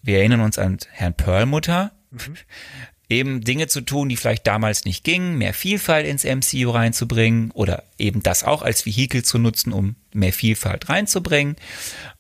wir 0.02 0.18
erinnern 0.18 0.40
uns 0.40 0.58
an 0.58 0.78
Herrn 0.90 1.14
Perlmutter, 1.14 1.92
mhm. 2.10 2.36
eben 3.08 3.40
Dinge 3.42 3.66
zu 3.66 3.80
tun, 3.80 4.08
die 4.08 4.16
vielleicht 4.16 4.46
damals 4.46 4.84
nicht 4.84 5.04
gingen, 5.04 5.36
mehr 5.36 5.52
Vielfalt 5.52 6.06
ins 6.06 6.24
MCU 6.24 6.70
reinzubringen 6.70 7.50
oder 7.50 7.82
eben 7.98 8.22
das 8.22 8.44
auch 8.44 8.62
als 8.62 8.86
Vehikel 8.86 9.24
zu 9.24 9.38
nutzen, 9.38 9.72
um 9.72 9.96
mehr 10.12 10.32
Vielfalt 10.32 10.88
reinzubringen, 10.88 11.56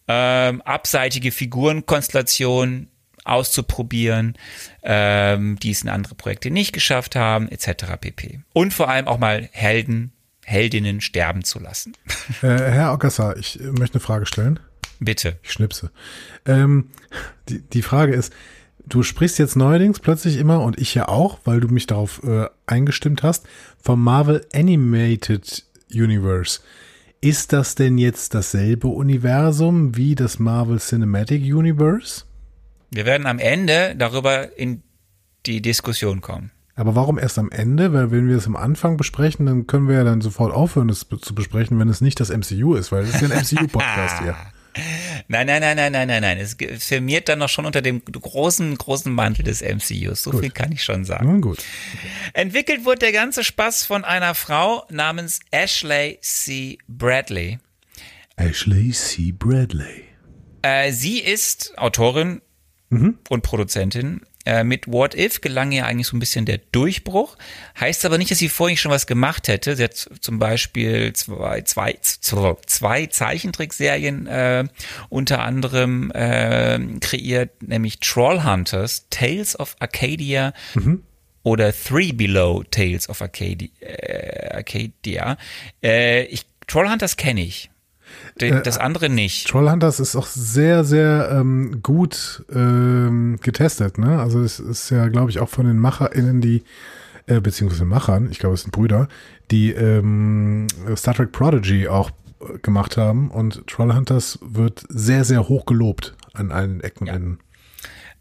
ähm, 0.08 0.62
abseitige 0.62 1.30
Figurenkonstellationen 1.30 2.90
auszuprobieren, 3.24 4.36
ähm, 4.82 5.58
die 5.60 5.70
es 5.70 5.82
in 5.82 5.88
andere 5.88 6.14
Projekte 6.14 6.50
nicht 6.50 6.72
geschafft 6.72 7.16
haben, 7.16 7.48
etc. 7.48 7.96
pp. 8.00 8.40
Und 8.52 8.72
vor 8.72 8.88
allem 8.88 9.08
auch 9.08 9.18
mal 9.18 9.48
Helden 9.52 10.12
Heldinnen 10.46 11.00
sterben 11.00 11.42
zu 11.42 11.58
lassen. 11.58 11.94
Äh, 12.40 12.46
Herr 12.46 12.92
Ockasser, 12.92 13.36
ich 13.36 13.58
möchte 13.60 13.96
eine 13.96 14.00
Frage 14.00 14.26
stellen. 14.26 14.60
Bitte. 15.00 15.38
Ich 15.42 15.50
schnipse. 15.50 15.90
Ähm, 16.44 16.90
die, 17.48 17.62
die 17.62 17.82
Frage 17.82 18.14
ist, 18.14 18.32
du 18.86 19.02
sprichst 19.02 19.40
jetzt 19.40 19.56
neuerdings 19.56 19.98
plötzlich 19.98 20.36
immer, 20.36 20.62
und 20.62 20.78
ich 20.78 20.94
ja 20.94 21.08
auch, 21.08 21.40
weil 21.44 21.58
du 21.58 21.66
mich 21.66 21.88
darauf 21.88 22.22
äh, 22.22 22.46
eingestimmt 22.64 23.24
hast, 23.24 23.46
vom 23.82 24.02
Marvel 24.02 24.46
Animated 24.54 25.64
Universe. 25.92 26.60
Ist 27.20 27.52
das 27.52 27.74
denn 27.74 27.98
jetzt 27.98 28.32
dasselbe 28.34 28.86
Universum 28.86 29.96
wie 29.96 30.14
das 30.14 30.38
Marvel 30.38 30.78
Cinematic 30.78 31.42
Universe? 31.42 32.22
Wir 32.92 33.04
werden 33.04 33.26
am 33.26 33.40
Ende 33.40 33.96
darüber 33.98 34.56
in 34.56 34.84
die 35.44 35.60
Diskussion 35.60 36.20
kommen. 36.20 36.52
Aber 36.76 36.94
warum 36.94 37.18
erst 37.18 37.38
am 37.38 37.50
Ende? 37.50 37.92
Weil 37.94 38.10
wenn 38.10 38.28
wir 38.28 38.36
es 38.36 38.46
am 38.46 38.54
Anfang 38.54 38.98
besprechen, 38.98 39.46
dann 39.46 39.66
können 39.66 39.88
wir 39.88 39.96
ja 39.96 40.04
dann 40.04 40.20
sofort 40.20 40.54
aufhören, 40.54 40.90
es 40.90 41.06
zu 41.22 41.34
besprechen, 41.34 41.78
wenn 41.78 41.88
es 41.88 42.02
nicht 42.02 42.20
das 42.20 42.28
MCU 42.28 42.74
ist, 42.74 42.92
weil 42.92 43.02
es 43.02 43.14
ist 43.14 43.22
ja 43.22 43.30
ein 43.30 43.42
MCU-Podcast 43.42 44.22
hier. 44.22 44.36
Nein, 45.28 45.46
nein, 45.46 45.62
nein, 45.62 45.76
nein, 45.76 45.92
nein, 45.92 46.06
nein, 46.06 46.20
nein. 46.20 46.38
Es 46.38 46.56
firmiert 46.84 47.30
dann 47.30 47.38
noch 47.38 47.48
schon 47.48 47.64
unter 47.64 47.80
dem 47.80 48.04
großen, 48.04 48.76
großen 48.76 49.10
Mantel 49.10 49.44
des 49.44 49.62
MCUs. 49.62 50.22
So 50.22 50.32
gut. 50.32 50.42
viel 50.42 50.50
kann 50.50 50.70
ich 50.70 50.84
schon 50.84 51.06
sagen. 51.06 51.26
Nun 51.26 51.40
gut. 51.40 51.64
Entwickelt 52.34 52.84
wurde 52.84 52.98
der 52.98 53.12
ganze 53.12 53.42
Spaß 53.42 53.84
von 53.84 54.04
einer 54.04 54.34
Frau 54.34 54.84
namens 54.90 55.40
Ashley 55.50 56.18
C. 56.20 56.78
Bradley. 56.88 57.58
Ashley 58.36 58.90
C. 58.90 59.32
Bradley. 59.32 60.04
Äh, 60.60 60.92
sie 60.92 61.20
ist 61.20 61.72
Autorin 61.78 62.42
mhm. 62.90 63.18
und 63.30 63.42
Produzentin 63.42 64.20
äh, 64.46 64.64
mit 64.64 64.86
What 64.86 65.14
If 65.14 65.40
gelang 65.40 65.72
ihr 65.72 65.86
eigentlich 65.86 66.06
so 66.06 66.16
ein 66.16 66.20
bisschen 66.20 66.46
der 66.46 66.58
Durchbruch. 66.72 67.36
Heißt 67.78 68.04
aber 68.04 68.16
nicht, 68.16 68.30
dass 68.30 68.38
sie 68.38 68.48
vorhin 68.48 68.76
schon 68.76 68.92
was 68.92 69.06
gemacht 69.06 69.48
hätte. 69.48 69.76
Sie 69.76 69.84
hat 69.84 69.94
zum 69.94 70.38
Beispiel 70.38 71.12
zwei, 71.12 71.60
zwei, 71.62 71.98
zwei 72.66 73.06
Zeichentrickserien 73.06 74.26
äh, 74.26 74.64
unter 75.08 75.42
anderem 75.42 76.10
äh, 76.12 76.78
kreiert, 77.00 77.62
nämlich 77.62 77.98
Trollhunters, 77.98 79.06
Tales 79.10 79.58
of 79.58 79.76
Arcadia 79.80 80.52
mhm. 80.74 81.02
oder 81.42 81.74
Three 81.74 82.12
Below 82.12 82.62
Tales 82.70 83.08
of 83.08 83.20
Arcadia. 83.20 83.68
Äh, 83.80 84.54
Arcadia. 84.54 85.36
Äh, 85.82 86.24
ich, 86.26 86.46
Trollhunters 86.66 87.16
kenne 87.16 87.42
ich. 87.42 87.70
Den, 88.40 88.54
äh, 88.54 88.62
das 88.62 88.78
andere 88.78 89.08
nicht. 89.08 89.48
Trollhunters 89.48 90.00
ist 90.00 90.16
auch 90.16 90.26
sehr, 90.26 90.84
sehr 90.84 91.30
ähm, 91.32 91.80
gut 91.82 92.44
ähm, 92.52 93.38
getestet. 93.42 93.98
Ne? 93.98 94.18
Also 94.20 94.40
es 94.40 94.60
ist 94.60 94.90
ja, 94.90 95.08
glaube 95.08 95.30
ich, 95.30 95.38
auch 95.38 95.48
von 95.48 95.66
den 95.66 95.78
MacherInnen, 95.78 96.40
die, 96.40 96.62
äh, 97.26 97.40
beziehungsweise 97.40 97.84
Machern, 97.84 98.28
ich 98.30 98.38
glaube, 98.38 98.54
es 98.54 98.62
sind 98.62 98.72
Brüder, 98.72 99.08
die 99.50 99.72
ähm, 99.72 100.66
Star 100.96 101.14
Trek 101.14 101.32
Prodigy 101.32 101.88
auch 101.88 102.10
äh, 102.40 102.58
gemacht 102.58 102.96
haben. 102.96 103.30
Und 103.30 103.66
Trollhunters 103.66 104.38
wird 104.42 104.84
sehr, 104.88 105.24
sehr 105.24 105.48
hoch 105.48 105.66
gelobt 105.66 106.14
an 106.34 106.52
allen 106.52 106.80
Ecken 106.80 107.04
und 107.04 107.06
ja. 107.08 107.14
Enden. 107.14 107.38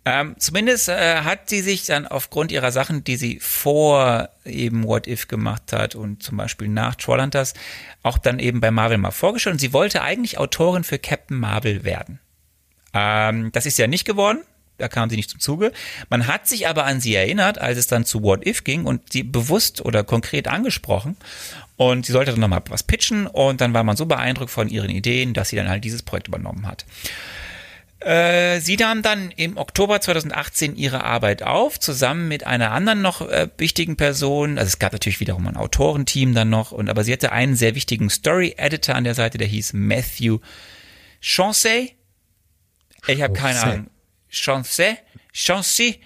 Ähm, 0.08 0.36
zumindest 0.38 0.88
äh, 0.88 1.22
hat 1.22 1.50
sie 1.50 1.62
sich 1.62 1.88
dann 1.88 2.06
aufgrund 2.06 2.52
ihrer 2.52 2.72
Sachen, 2.72 3.04
die 3.04 3.18
sie 3.18 3.40
vor 3.40 4.30
eben 4.46 4.84
What 4.84 5.08
If 5.08 5.28
gemacht 5.28 5.74
hat 5.74 5.96
und 5.96 6.22
zum 6.22 6.38
Beispiel 6.38 6.68
nach 6.68 6.94
Trollhunters, 6.94 7.56
auch 8.04 8.20
dann 8.20 8.38
eben 8.38 8.62
bei 8.62 8.70
Marvel 8.70 9.00
mal 9.00 9.10
vorgestellt. 9.10 9.56
Und 9.56 9.60
sie 9.60 9.74
wollte 9.74 10.04
eigentlich 10.04 10.38
Autorin 10.38 10.84
für 10.84 11.00
Captain 11.00 11.38
Marvel 11.38 11.84
werden. 11.84 12.20
Ähm, 12.94 13.52
das 13.52 13.66
ist 13.66 13.80
ja 13.80 13.88
nicht 13.88 14.06
geworden. 14.06 14.44
Da 14.78 14.90
kam 14.90 15.10
sie 15.10 15.16
nicht 15.16 15.30
zum 15.30 15.40
Zuge. 15.40 15.72
Man 16.10 16.28
hat 16.28 16.48
sich 16.48 16.68
aber 16.68 16.86
an 16.86 17.00
sie 17.00 17.16
erinnert, 17.16 17.60
als 17.60 17.78
es 17.78 17.88
dann 17.88 18.06
zu 18.06 18.22
What 18.22 18.46
If 18.46 18.64
ging 18.64 18.86
und 18.86 19.14
sie 19.14 19.24
bewusst 19.24 19.84
oder 19.84 20.04
konkret 20.04 20.48
angesprochen. 20.48 21.16
Und 21.78 22.06
sie 22.06 22.12
sollte 22.12 22.32
dann 22.32 22.42
nochmal 22.42 22.62
was 22.70 22.84
pitchen 22.84 23.26
und 23.26 23.60
dann 23.60 23.74
war 23.74 23.84
man 23.84 23.98
so 23.98 24.06
beeindruckt 24.06 24.52
von 24.52 24.70
ihren 24.70 24.90
Ideen, 24.90 25.34
dass 25.34 25.50
sie 25.50 25.56
dann 25.56 25.70
halt 25.70 25.84
dieses 25.84 26.04
Projekt 26.04 26.28
übernommen 26.28 26.68
hat. 26.68 26.86
Äh, 28.00 28.60
sie 28.60 28.76
nahm 28.78 29.02
dann 29.02 29.32
im 29.32 29.58
Oktober 29.58 30.00
2018 30.02 30.76
ihre 30.76 31.04
Arbeit 31.04 31.44
auf, 31.44 31.80
zusammen 31.80 32.28
mit 32.28 32.46
einer 32.46 32.72
anderen 32.72 33.02
noch 33.02 33.22
äh, 33.22 33.48
wichtigen 33.58 33.96
Person. 33.96 34.58
Also 34.58 34.68
es 34.68 34.80
gab 34.80 34.92
natürlich 34.94 35.20
wiederum 35.20 35.48
ein 35.48 35.56
Autorenteam 35.56 36.34
dann 36.36 36.50
noch, 36.50 36.72
und 36.72 36.90
aber 36.90 37.04
sie 37.04 37.14
hatte 37.14 37.32
einen 37.32 37.56
sehr 37.56 37.74
wichtigen 37.74 38.10
Story-Editor 38.10 38.96
an 38.96 39.06
der 39.06 39.16
Seite, 39.16 39.38
der 39.38 39.48
hieß 39.48 39.74
Matthew 39.74 40.40
Chancey. 41.22 41.96
Ich 43.08 43.22
habe 43.22 43.34
keine 43.34 43.62
Ahnung. 43.62 43.88
Chancey? 44.30 44.98
Chancey? 45.34 46.00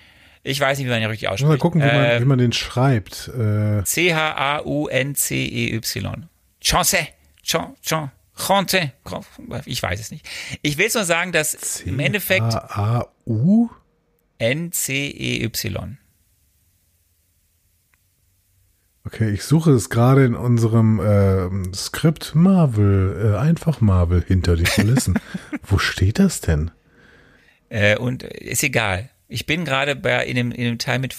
Ich 0.44 0.60
weiß 0.60 0.78
nicht, 0.78 0.88
wie 0.88 0.92
man 0.92 1.02
ihn 1.02 1.08
richtig 1.08 1.28
ausspricht. 1.28 1.50
Mal 1.50 1.58
gucken, 1.58 1.82
wie, 1.82 1.86
man, 1.86 2.06
äh, 2.06 2.22
wie 2.22 2.26
man 2.26 2.38
den 2.40 2.54
schreibt. 2.54 3.28
Äh. 3.30 3.84
C-H-A-U-N-C-E-Y. 3.84 4.70
Chancey. 6.62 7.08
Chancey. 7.44 8.10
Conte, 8.40 8.94
ich 9.66 9.84
weiß 9.84 10.00
es 10.00 10.12
nicht. 10.12 10.28
Ich 10.62 10.78
will 10.78 10.88
es 10.88 10.96
nur 10.96 11.04
sagen, 11.04 11.32
dass 11.32 11.82
im 11.82 12.00
Endeffekt 12.00 12.56
A-A-U 12.56 13.70
N-C-E-Y. 14.40 15.98
Okay, 19.06 19.30
ich 19.32 19.44
suche 19.44 19.72
es 19.72 19.90
gerade 19.90 20.24
in 20.24 20.36
unserem 20.36 21.00
äh, 21.00 21.76
Skript 21.76 22.36
Marvel, 22.36 23.34
äh, 23.34 23.38
einfach 23.38 23.82
Marvel 23.82 24.24
hinter 24.26 24.56
den 24.56 24.66
Kulissen. 24.66 25.20
Wo 25.64 25.78
steht 25.78 26.20
das 26.20 26.42
denn? 26.42 26.72
Äh, 27.70 27.98
und 27.98 28.24
ist 28.24 28.64
egal. 28.64 29.10
Ich 29.28 29.46
bin 29.46 29.66
gerade 29.66 29.96
bei 29.96 30.26
in 30.26 30.36
dem, 30.36 30.52
in 30.52 30.64
dem 30.64 30.80
Teil 30.80 31.00
mit 31.00 31.16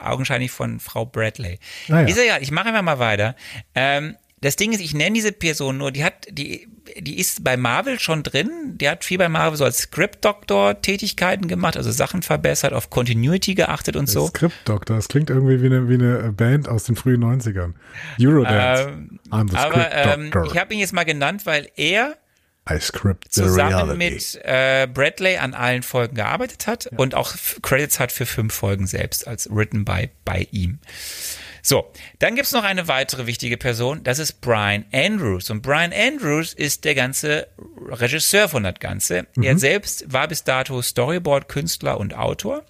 augenscheinlich 0.00 0.50
von 0.50 0.78
Frau 0.78 1.06
Bradley. 1.06 1.58
Ah, 1.88 2.02
ist 2.02 2.18
egal, 2.18 2.42
ich 2.42 2.50
mache 2.50 2.68
einfach 2.68 2.82
mal 2.82 2.98
weiter. 2.98 3.34
Ähm, 3.74 4.16
das 4.42 4.56
Ding 4.56 4.72
ist, 4.72 4.80
ich 4.80 4.92
nenne 4.92 5.14
diese 5.14 5.30
Person 5.30 5.78
nur, 5.78 5.92
die 5.92 6.04
hat, 6.04 6.26
die, 6.28 6.66
die 6.98 7.18
ist 7.18 7.44
bei 7.44 7.56
Marvel 7.56 8.00
schon 8.00 8.24
drin, 8.24 8.50
die 8.74 8.88
hat 8.88 9.04
viel 9.04 9.16
bei 9.16 9.28
Marvel 9.28 9.56
so 9.56 9.64
als 9.64 9.78
Script-Doktor 9.78 10.82
Tätigkeiten 10.82 11.46
gemacht, 11.46 11.76
also 11.76 11.92
Sachen 11.92 12.22
verbessert, 12.22 12.72
auf 12.72 12.90
Continuity 12.90 13.54
geachtet 13.54 13.94
und 13.94 14.08
so. 14.08 14.26
Script-Doktor, 14.26 14.96
das 14.96 15.06
klingt 15.06 15.30
irgendwie 15.30 15.62
wie 15.62 15.66
eine, 15.66 15.88
wie 15.88 15.94
eine 15.94 16.32
Band 16.32 16.68
aus 16.68 16.84
den 16.84 16.96
frühen 16.96 17.22
90ern. 17.22 17.74
Eurodance. 18.20 18.88
Ähm, 18.88 19.20
aber 19.30 19.92
ähm, 19.92 20.32
ich 20.46 20.58
habe 20.58 20.74
ihn 20.74 20.80
jetzt 20.80 20.92
mal 20.92 21.04
genannt, 21.04 21.46
weil 21.46 21.70
er 21.76 22.16
I 22.70 22.78
script 22.80 23.32
zusammen 23.32 23.98
mit 23.98 24.40
äh, 24.44 24.86
Bradley 24.92 25.36
an 25.36 25.54
allen 25.54 25.82
Folgen 25.82 26.14
gearbeitet 26.14 26.66
hat 26.66 26.88
ja. 26.90 26.98
und 26.98 27.14
auch 27.14 27.34
Credits 27.62 27.98
hat 27.98 28.12
für 28.12 28.26
fünf 28.26 28.54
Folgen 28.54 28.86
selbst 28.86 29.26
als 29.26 29.48
written 29.50 29.84
by 29.84 30.10
bei 30.24 30.46
ihm. 30.52 30.78
So, 31.62 31.92
dann 32.18 32.34
gibt's 32.34 32.50
noch 32.50 32.64
eine 32.64 32.88
weitere 32.88 33.26
wichtige 33.26 33.56
Person, 33.56 34.02
das 34.02 34.18
ist 34.18 34.40
Brian 34.40 34.84
Andrews. 34.92 35.48
Und 35.48 35.62
Brian 35.62 35.92
Andrews 35.92 36.52
ist 36.52 36.84
der 36.84 36.96
ganze 36.96 37.46
Regisseur 37.88 38.48
von 38.48 38.64
das 38.64 38.74
Ganze. 38.80 39.26
Mhm. 39.36 39.44
Er 39.44 39.58
selbst 39.58 40.12
war 40.12 40.26
bis 40.26 40.42
dato 40.42 40.82
Storyboard-Künstler 40.82 41.98
und 41.98 42.14
Autor. 42.14 42.64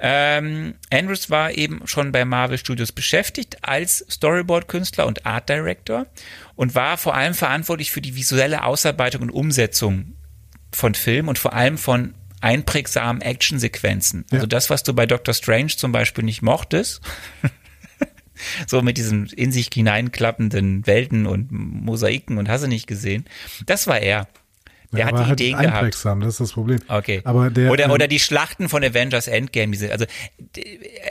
Ähm, 0.00 0.74
Andrews 0.92 1.28
war 1.28 1.50
eben 1.52 1.80
schon 1.86 2.12
bei 2.12 2.24
Marvel 2.24 2.56
Studios 2.56 2.92
beschäftigt 2.92 3.58
als 3.62 4.06
Storyboard-Künstler 4.08 5.06
und 5.06 5.26
Art 5.26 5.48
Director 5.48 6.06
und 6.54 6.76
war 6.76 6.98
vor 6.98 7.16
allem 7.16 7.34
verantwortlich 7.34 7.90
für 7.90 8.00
die 8.00 8.14
visuelle 8.14 8.62
Ausarbeitung 8.62 9.22
und 9.22 9.30
Umsetzung 9.30 10.12
von 10.72 10.94
Filmen 10.94 11.28
und 11.28 11.38
vor 11.38 11.52
allem 11.52 11.78
von 11.78 12.14
einprägsamen 12.40 13.22
Actionsequenzen. 13.22 14.24
Ja. 14.30 14.36
Also 14.36 14.46
das, 14.46 14.70
was 14.70 14.84
du 14.84 14.94
bei 14.94 15.06
Doctor 15.06 15.34
Strange 15.34 15.68
zum 15.68 15.90
Beispiel 15.90 16.22
nicht 16.22 16.42
mochtest, 16.42 17.00
so 18.66 18.82
mit 18.82 18.96
diesen 18.96 19.26
in 19.26 19.52
sich 19.52 19.68
hineinklappenden 19.72 20.86
Welten 20.86 21.26
und 21.26 21.50
Mosaiken 21.50 22.38
und 22.38 22.48
hast 22.48 22.64
du 22.64 22.68
nicht 22.68 22.86
gesehen. 22.86 23.24
Das 23.66 23.86
war 23.86 24.00
er. 24.00 24.28
Der 24.92 25.00
Ja, 25.00 25.06
hat 25.06 25.14
die 25.14 25.24
halt 25.26 25.40
Ideen 25.40 25.58
gehabt. 25.58 26.04
das 26.04 26.28
ist 26.28 26.40
das 26.40 26.52
Problem. 26.52 26.78
Okay. 26.88 27.20
Aber 27.24 27.50
der, 27.50 27.70
oder, 27.70 27.84
ähm, 27.84 27.90
oder 27.90 28.08
die 28.08 28.18
Schlachten 28.18 28.70
von 28.70 28.82
Avengers 28.82 29.28
Endgame, 29.28 29.72
diese, 29.72 29.92
also 29.92 30.06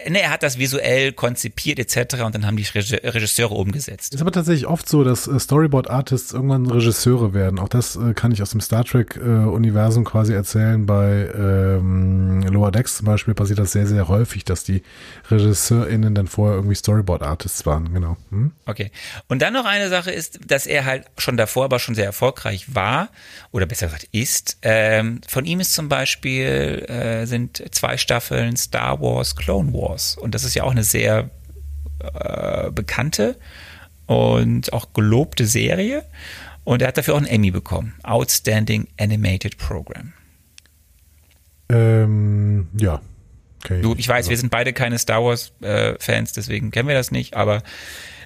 ne, 0.10 0.22
er 0.22 0.32
hat 0.32 0.42
das 0.42 0.58
visuell 0.58 1.12
konzipiert 1.14 1.78
etc. 1.78 2.24
und 2.24 2.34
dann 2.34 2.48
haben 2.48 2.58
die 2.58 2.66
Regisseure 2.66 3.54
umgesetzt. 3.54 4.16
Ist 4.16 4.22
aber 4.22 4.32
tatsächlich 4.32 4.66
oft 4.66 4.90
so, 4.90 5.04
dass 5.04 5.28
äh, 5.28 5.40
Storyboard-Artists 5.40 6.34
irgendwann 6.34 6.66
Regisseure 6.66 7.36
werden. 7.36 7.60
Auch 7.60 7.70
das 7.70 7.96
äh, 7.96 8.14
kann 8.16 8.32
ich 8.32 8.42
aus 8.42 8.50
dem 8.50 8.62
Star 8.62 8.84
Trek-Universum 8.84 10.06
quasi 10.06 10.34
erzählen. 10.34 10.86
Bei 10.88 11.30
ähm, 11.36 12.42
Lower 12.44 12.72
Decks 12.72 12.98
zum 12.98 13.06
Beispiel 13.06 13.36
passiert 13.36 13.60
das 13.60 13.74
sehr, 13.74 13.86
sehr 13.86 14.08
häufig, 14.08 14.44
dass 14.44 14.64
die 14.64 14.82
RegisseurInnen 15.30 16.16
dann 16.16 16.28
vorher 16.28 16.56
irgendwie 16.56 16.76
Storyboard-Artists 16.76 17.66
waren. 17.68 17.94
Genau. 17.94 18.18
Hm? 18.32 18.54
Okay. 18.66 18.92
Und 19.28 19.42
dann 19.44 19.54
noch 19.54 19.66
eine 19.66 19.90
Sache 19.90 20.12
ist, 20.12 20.40
dass 20.48 20.66
er 20.66 20.86
halt 20.86 21.06
schon 21.20 21.38
davor 21.38 21.66
aber 21.66 21.78
schon 21.78 21.94
sehr 21.94 22.06
erfolgreich 22.06 22.74
war 22.74 23.10
oder 23.58 23.66
besser 23.66 23.88
gesagt 23.88 24.08
ist. 24.12 24.60
Ähm, 24.62 25.20
von 25.28 25.46
ihm 25.46 25.60
ist 25.60 25.74
zum 25.74 25.90
Beispiel 25.90 26.86
äh, 26.88 27.26
sind 27.26 27.64
zwei 27.74 27.98
Staffeln 27.98 28.56
Star 28.56 29.02
Wars 29.02 29.36
Clone 29.36 29.74
Wars 29.74 30.16
und 30.16 30.36
das 30.36 30.44
ist 30.44 30.54
ja 30.54 30.64
auch 30.64 30.72
eine 30.72 30.84
sehr 30.84 31.32
äh, 32.00 32.70
bekannte 32.72 33.36
und 34.06 34.72
auch 34.74 34.94
gelobte 34.94 35.48
Serie 35.48 36.06
und 36.64 36.84
er 36.84 36.90
hat 36.90 36.98
dafür 36.98 37.16
auch 37.16 37.18
einen 37.18 37.26
Emmy 37.26 37.50
bekommen. 37.50 37.96
Outstanding 38.04 38.88
Animated 39.00 39.58
Program. 39.58 40.14
Ähm, 41.70 42.68
ja. 42.78 43.02
Okay. 43.64 43.82
Du, 43.82 43.96
ich 43.98 44.08
weiß, 44.08 44.18
Also, 44.18 44.30
wir 44.30 44.38
sind 44.38 44.52
beide 44.52 44.72
keine 44.72 45.00
Star 45.00 45.24
Wars 45.24 45.52
äh, 45.62 45.96
Fans, 46.00 46.32
deswegen 46.34 46.70
kennen 46.70 46.88
wir 46.88 46.96
das 46.96 47.10
nicht, 47.10 47.36
aber 47.36 47.64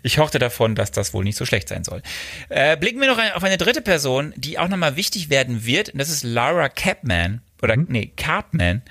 ich 0.03 0.19
hochte 0.19 0.39
davon, 0.39 0.75
dass 0.75 0.91
das 0.91 1.13
wohl 1.13 1.23
nicht 1.23 1.37
so 1.37 1.45
schlecht 1.45 1.69
sein 1.69 1.83
soll. 1.83 2.01
Äh, 2.49 2.77
blicken 2.77 2.99
wir 2.99 3.07
noch 3.07 3.17
ein, 3.17 3.33
auf 3.33 3.43
eine 3.43 3.57
dritte 3.57 3.81
Person, 3.81 4.33
die 4.35 4.59
auch 4.59 4.67
nochmal 4.67 4.95
wichtig 4.95 5.29
werden 5.29 5.65
wird, 5.65 5.89
und 5.89 5.99
das 5.99 6.09
ist 6.09 6.23
Lara 6.23 6.69
Capman 6.69 7.41
oder 7.61 7.75
nee, 7.77 8.11
Cartman. 8.17 8.81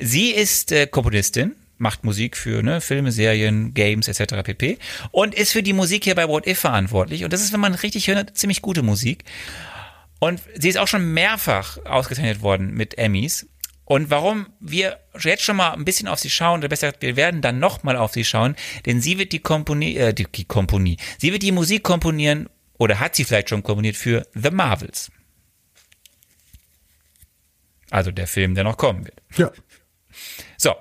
Sie 0.00 0.30
ist 0.30 0.72
äh, 0.72 0.86
Komponistin, 0.86 1.56
macht 1.78 2.04
Musik 2.04 2.36
für 2.36 2.62
ne, 2.62 2.80
Filme, 2.80 3.10
Serien, 3.12 3.74
Games 3.74 4.08
etc. 4.08 4.42
pp. 4.44 4.78
und 5.10 5.34
ist 5.34 5.52
für 5.52 5.62
die 5.62 5.72
Musik 5.72 6.04
hier 6.04 6.14
bei 6.14 6.28
What 6.28 6.46
If 6.46 6.60
verantwortlich. 6.60 7.24
Und 7.24 7.32
das 7.32 7.42
ist, 7.42 7.52
wenn 7.52 7.60
man 7.60 7.74
richtig 7.74 8.06
hört, 8.08 8.36
ziemlich 8.36 8.62
gute 8.62 8.82
Musik. 8.82 9.24
Und 10.20 10.40
sie 10.54 10.68
ist 10.68 10.78
auch 10.78 10.86
schon 10.86 11.12
mehrfach 11.12 11.84
ausgezeichnet 11.84 12.42
worden 12.42 12.72
mit 12.72 12.96
Emmys. 12.96 13.48
Und 13.92 14.08
warum 14.08 14.46
wir 14.58 15.00
jetzt 15.20 15.42
schon 15.42 15.56
mal 15.56 15.72
ein 15.74 15.84
bisschen 15.84 16.08
auf 16.08 16.18
sie 16.18 16.30
schauen, 16.30 16.60
oder 16.60 16.68
besser 16.68 16.86
gesagt, 16.86 17.02
wir 17.02 17.14
werden 17.14 17.42
dann 17.42 17.58
nochmal 17.58 17.98
auf 17.98 18.14
sie 18.14 18.24
schauen, 18.24 18.56
denn 18.86 19.02
sie 19.02 19.18
wird 19.18 19.32
die 19.32 19.40
Komponie, 19.40 19.98
äh, 19.98 20.14
die, 20.14 20.24
die 20.32 20.46
Komponie, 20.46 20.96
sie 21.18 21.30
wird 21.30 21.42
die 21.42 21.52
Musik 21.52 21.82
komponieren, 21.82 22.48
oder 22.78 23.00
hat 23.00 23.14
sie 23.14 23.24
vielleicht 23.24 23.50
schon 23.50 23.62
komponiert 23.62 23.96
für 23.96 24.26
The 24.32 24.50
Marvels. 24.50 25.12
Also 27.90 28.12
der 28.12 28.26
Film, 28.26 28.54
der 28.54 28.64
noch 28.64 28.78
kommen 28.78 29.04
wird. 29.04 29.20
Ja. 29.36 29.52
So. 30.56 30.74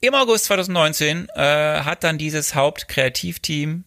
Im 0.00 0.14
August 0.14 0.46
2019 0.46 1.28
äh, 1.34 1.42
hat 1.82 2.02
dann 2.02 2.16
dieses 2.16 2.54
Hauptkreativteam, 2.54 3.84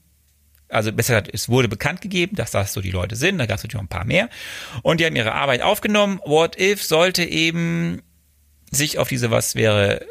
also 0.73 0.91
besser 0.91 1.13
gesagt, 1.13 1.29
es 1.33 1.49
wurde 1.49 1.67
bekannt 1.67 2.01
gegeben, 2.01 2.35
dass 2.35 2.51
das 2.51 2.73
so 2.73 2.81
die 2.81 2.91
Leute 2.91 3.15
sind, 3.15 3.37
da 3.37 3.45
gab 3.45 3.57
es 3.57 3.63
natürlich 3.63 3.75
noch 3.75 3.83
ein 3.83 3.87
paar 3.87 4.05
mehr, 4.05 4.29
und 4.81 4.99
die 4.99 5.05
haben 5.05 5.15
ihre 5.15 5.33
Arbeit 5.33 5.61
aufgenommen. 5.61 6.19
What 6.25 6.59
If 6.59 6.83
sollte 6.83 7.23
eben 7.23 8.01
sich 8.71 8.97
auf 8.97 9.07
diese 9.07 9.31
Was 9.31 9.55
wäre, 9.55 10.05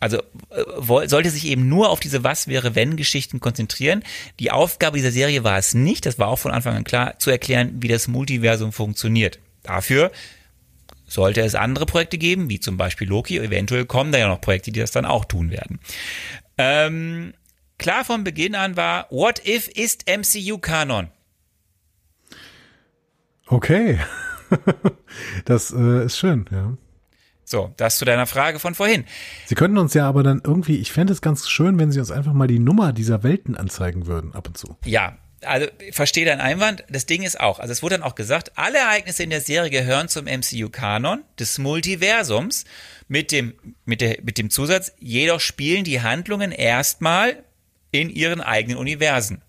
also 0.00 0.18
äh, 0.50 1.08
sollte 1.08 1.30
sich 1.30 1.46
eben 1.46 1.68
nur 1.68 1.90
auf 1.90 2.00
diese 2.00 2.22
Was 2.24 2.48
wäre 2.48 2.74
wenn 2.74 2.96
Geschichten 2.96 3.40
konzentrieren. 3.40 4.02
Die 4.38 4.50
Aufgabe 4.50 4.98
dieser 4.98 5.12
Serie 5.12 5.44
war 5.44 5.58
es 5.58 5.74
nicht, 5.74 6.06
das 6.06 6.18
war 6.18 6.28
auch 6.28 6.38
von 6.38 6.52
Anfang 6.52 6.76
an 6.76 6.84
klar, 6.84 7.18
zu 7.18 7.30
erklären, 7.30 7.76
wie 7.80 7.88
das 7.88 8.08
Multiversum 8.08 8.72
funktioniert. 8.72 9.38
Dafür 9.62 10.12
sollte 11.06 11.40
es 11.40 11.54
andere 11.54 11.86
Projekte 11.86 12.18
geben, 12.18 12.50
wie 12.50 12.60
zum 12.60 12.76
Beispiel 12.76 13.08
Loki, 13.08 13.38
eventuell 13.38 13.86
kommen 13.86 14.12
da 14.12 14.18
ja 14.18 14.28
noch 14.28 14.40
Projekte, 14.40 14.70
die 14.70 14.80
das 14.80 14.90
dann 14.90 15.06
auch 15.06 15.24
tun 15.24 15.50
werden. 15.50 15.80
Ähm, 16.58 17.32
klar 17.78 18.04
von 18.04 18.24
Beginn 18.24 18.54
an 18.54 18.76
war, 18.76 19.06
What 19.10 19.46
If 19.46 19.68
ist 19.68 20.04
MCU-Kanon. 20.08 21.10
Okay. 23.46 23.98
das 25.44 25.72
äh, 25.72 26.04
ist 26.04 26.18
schön, 26.18 26.46
ja. 26.50 26.76
So, 27.44 27.72
das 27.78 27.96
zu 27.96 28.04
deiner 28.04 28.26
Frage 28.26 28.58
von 28.58 28.74
vorhin. 28.74 29.04
Sie 29.46 29.54
könnten 29.54 29.78
uns 29.78 29.94
ja 29.94 30.06
aber 30.06 30.22
dann 30.22 30.42
irgendwie, 30.44 30.76
ich 30.76 30.92
fände 30.92 31.14
es 31.14 31.22
ganz 31.22 31.48
schön, 31.48 31.78
wenn 31.78 31.90
Sie 31.90 31.98
uns 31.98 32.10
einfach 32.10 32.34
mal 32.34 32.46
die 32.46 32.58
Nummer 32.58 32.92
dieser 32.92 33.22
Welten 33.22 33.56
anzeigen 33.56 34.06
würden, 34.06 34.34
ab 34.34 34.48
und 34.48 34.58
zu. 34.58 34.76
Ja, 34.84 35.16
also 35.42 35.66
verstehe 35.92 36.26
deinen 36.26 36.42
Einwand. 36.42 36.84
Das 36.90 37.06
Ding 37.06 37.22
ist 37.22 37.40
auch, 37.40 37.58
also 37.58 37.72
es 37.72 37.82
wurde 37.82 37.96
dann 37.96 38.02
auch 38.02 38.16
gesagt, 38.16 38.52
alle 38.56 38.78
Ereignisse 38.78 39.22
in 39.22 39.30
der 39.30 39.40
Serie 39.40 39.70
gehören 39.70 40.08
zum 40.08 40.26
MCU-Kanon 40.26 41.24
des 41.38 41.56
Multiversums 41.56 42.64
mit 43.06 43.32
dem, 43.32 43.54
mit, 43.86 44.02
der, 44.02 44.18
mit 44.22 44.36
dem 44.36 44.50
Zusatz, 44.50 44.92
jedoch 44.98 45.40
spielen 45.40 45.84
die 45.84 46.02
Handlungen 46.02 46.52
erstmal 46.52 47.44
in 47.90 48.10
ihren 48.10 48.40
eigenen 48.40 48.78
Universen. 48.78 49.42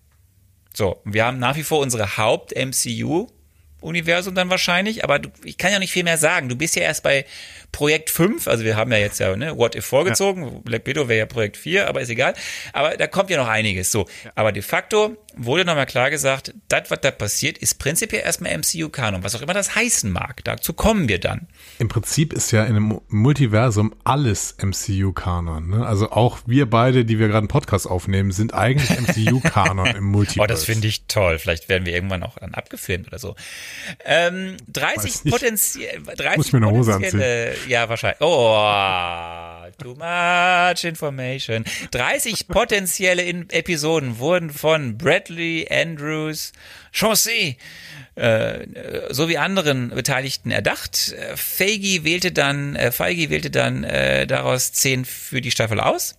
So, 0.72 1.00
wir 1.04 1.24
haben 1.24 1.38
nach 1.38 1.56
wie 1.56 1.62
vor 1.62 1.78
unsere 1.80 2.16
Haupt-MCU-Universum 2.16 4.34
dann 4.34 4.50
wahrscheinlich, 4.50 5.04
aber 5.04 5.18
du, 5.18 5.28
ich 5.44 5.58
kann 5.58 5.72
ja 5.72 5.78
nicht 5.78 5.92
viel 5.92 6.04
mehr 6.04 6.18
sagen. 6.18 6.48
Du 6.48 6.56
bist 6.56 6.76
ja 6.76 6.82
erst 6.82 7.02
bei 7.02 7.26
Projekt 7.72 8.10
5, 8.10 8.48
also 8.48 8.64
wir 8.64 8.76
haben 8.76 8.90
ja 8.92 8.98
jetzt 8.98 9.20
ja 9.20 9.34
ne, 9.36 9.56
What 9.56 9.74
If 9.74 9.86
vorgezogen, 9.86 10.62
Black 10.62 10.86
Widow 10.86 11.08
wäre 11.08 11.20
ja 11.20 11.26
Projekt 11.26 11.56
4, 11.56 11.88
aber 11.88 12.00
ist 12.00 12.10
egal. 12.10 12.34
Aber 12.72 12.96
da 12.96 13.06
kommt 13.06 13.30
ja 13.30 13.36
noch 13.36 13.48
einiges. 13.48 13.92
So, 13.92 14.06
aber 14.34 14.52
de 14.52 14.62
facto 14.62 15.16
wurde 15.36 15.64
nochmal 15.64 15.86
klar 15.86 16.10
gesagt, 16.10 16.54
das, 16.68 16.90
was 16.90 17.00
da 17.00 17.10
passiert, 17.10 17.58
ist 17.58 17.78
prinzipiell 17.78 18.22
erstmal 18.22 18.56
MCU-Kanon, 18.58 19.22
was 19.22 19.34
auch 19.34 19.42
immer 19.42 19.54
das 19.54 19.74
heißen 19.74 20.10
mag. 20.10 20.42
Dazu 20.44 20.72
kommen 20.72 21.08
wir 21.08 21.20
dann. 21.20 21.46
Im 21.78 21.88
Prinzip 21.88 22.32
ist 22.32 22.50
ja 22.50 22.64
in 22.64 22.76
einem 22.76 23.00
Multiversum 23.08 23.94
alles 24.04 24.56
MCU-Kanon. 24.60 25.68
Ne? 25.68 25.86
Also 25.86 26.10
auch 26.10 26.38
wir 26.46 26.68
beide, 26.68 27.04
die 27.04 27.18
wir 27.18 27.28
gerade 27.28 27.38
einen 27.38 27.48
Podcast 27.48 27.86
aufnehmen, 27.86 28.32
sind 28.32 28.54
eigentlich 28.54 28.90
MCU-Kanon 28.90 29.86
im 29.86 30.04
Multiversum. 30.10 30.42
Oh, 30.42 30.46
das 30.46 30.64
finde 30.64 30.88
ich 30.88 31.06
toll. 31.06 31.38
Vielleicht 31.38 31.68
werden 31.68 31.86
wir 31.86 31.94
irgendwann 31.94 32.22
auch 32.22 32.38
dann 32.38 32.54
abgefilmt 32.54 33.06
oder 33.08 33.18
so. 33.18 33.36
Ähm, 34.04 34.56
30 34.68 34.96
Weiß 34.96 35.24
nicht. 35.24 35.32
potenziell, 35.32 36.02
30 36.02 36.36
Muss 36.36 36.46
ich 36.48 36.52
mir 36.52 36.58
eine 36.58 36.70
Hose 36.70 36.92
potenzielle, 36.92 37.54
ja, 37.68 37.88
wahrscheinlich. 37.88 38.20
Oh, 38.20 39.66
too 39.78 39.94
much 39.94 40.84
information. 40.84 41.64
30 41.90 42.48
potenzielle 42.48 43.22
in 43.22 43.48
Episoden 43.50 44.18
wurden 44.18 44.50
von 44.50 44.98
Bradley 44.98 45.66
Andrews, 45.70 46.52
Chauncey, 46.92 47.56
äh, 48.16 48.66
sowie 49.10 49.38
anderen 49.38 49.90
Beteiligten 49.90 50.50
erdacht. 50.50 51.12
Äh, 51.12 51.36
Feige 51.36 52.04
wählte 52.04 52.32
dann, 52.32 52.76
äh, 52.76 52.92
Feige 52.92 53.30
wählte 53.30 53.50
dann 53.50 53.84
äh, 53.84 54.26
daraus 54.26 54.72
zehn 54.72 55.04
für 55.04 55.40
die 55.40 55.50
Staffel 55.50 55.80
aus. 55.80 56.16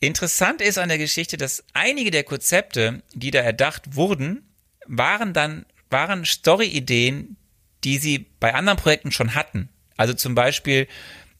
Interessant 0.00 0.62
ist 0.62 0.78
an 0.78 0.88
der 0.88 0.98
Geschichte, 0.98 1.36
dass 1.36 1.62
einige 1.74 2.10
der 2.10 2.24
Konzepte, 2.24 3.02
die 3.12 3.30
da 3.30 3.40
erdacht 3.40 3.96
wurden, 3.96 4.42
waren 4.86 5.34
dann, 5.34 5.66
waren 5.90 6.24
Story-Ideen, 6.24 7.36
die 7.84 7.98
sie 7.98 8.26
bei 8.40 8.54
anderen 8.54 8.78
Projekten 8.78 9.12
schon 9.12 9.34
hatten. 9.34 9.68
Also 9.96 10.14
zum 10.14 10.34
Beispiel, 10.34 10.86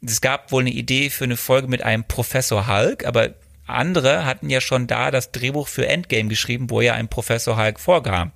es 0.05 0.21
gab 0.21 0.53
wohl 0.53 0.63
eine 0.63 0.71
Idee 0.71 1.11
für 1.11 1.25
eine 1.25 1.37
Folge 1.37 1.69
mit 1.69 1.83
einem 1.83 2.05
Professor 2.05 2.67
Hulk, 2.67 3.05
aber 3.05 3.35
andere 3.67 4.25
hatten 4.25 4.51
ja 4.51 4.61
schon 4.61 4.87
da 4.87 5.11
das 5.11 5.33
Drehbuch 5.33 5.69
für 5.69 5.87
Endgame 5.87 6.29
geschrieben, 6.29 6.71
wo 6.71 6.81
ja 6.81 6.95
ein 6.95 7.09
Professor 7.09 7.57
Hulk 7.57 7.79
vorkam. 7.79 8.33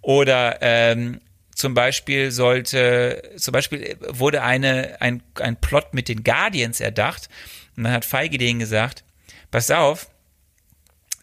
Oder 0.00 0.58
ähm, 0.60 1.20
zum 1.54 1.74
Beispiel 1.74 2.30
sollte, 2.32 3.22
zum 3.36 3.52
Beispiel 3.52 3.96
wurde 4.08 4.42
eine, 4.42 5.00
ein, 5.00 5.22
ein 5.40 5.56
Plot 5.56 5.94
mit 5.94 6.08
den 6.08 6.22
Guardians 6.22 6.80
erdacht. 6.80 7.28
Und 7.76 7.84
dann 7.84 7.92
hat 7.92 8.04
Feige 8.04 8.38
denen 8.38 8.58
gesagt, 8.58 9.04
pass 9.50 9.70
auf, 9.70 10.08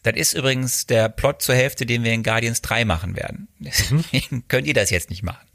das 0.03 0.15
ist 0.15 0.33
übrigens 0.33 0.85
der 0.85 1.09
Plot 1.09 1.41
zur 1.41 1.55
Hälfte, 1.55 1.85
den 1.85 2.03
wir 2.03 2.13
in 2.13 2.23
Guardians 2.23 2.61
3 2.61 2.85
machen 2.85 3.15
werden. 3.15 3.47
Deswegen 3.59 4.47
könnt 4.47 4.67
ihr 4.67 4.73
das 4.73 4.89
jetzt 4.89 5.09
nicht 5.09 5.23
machen. 5.23 5.47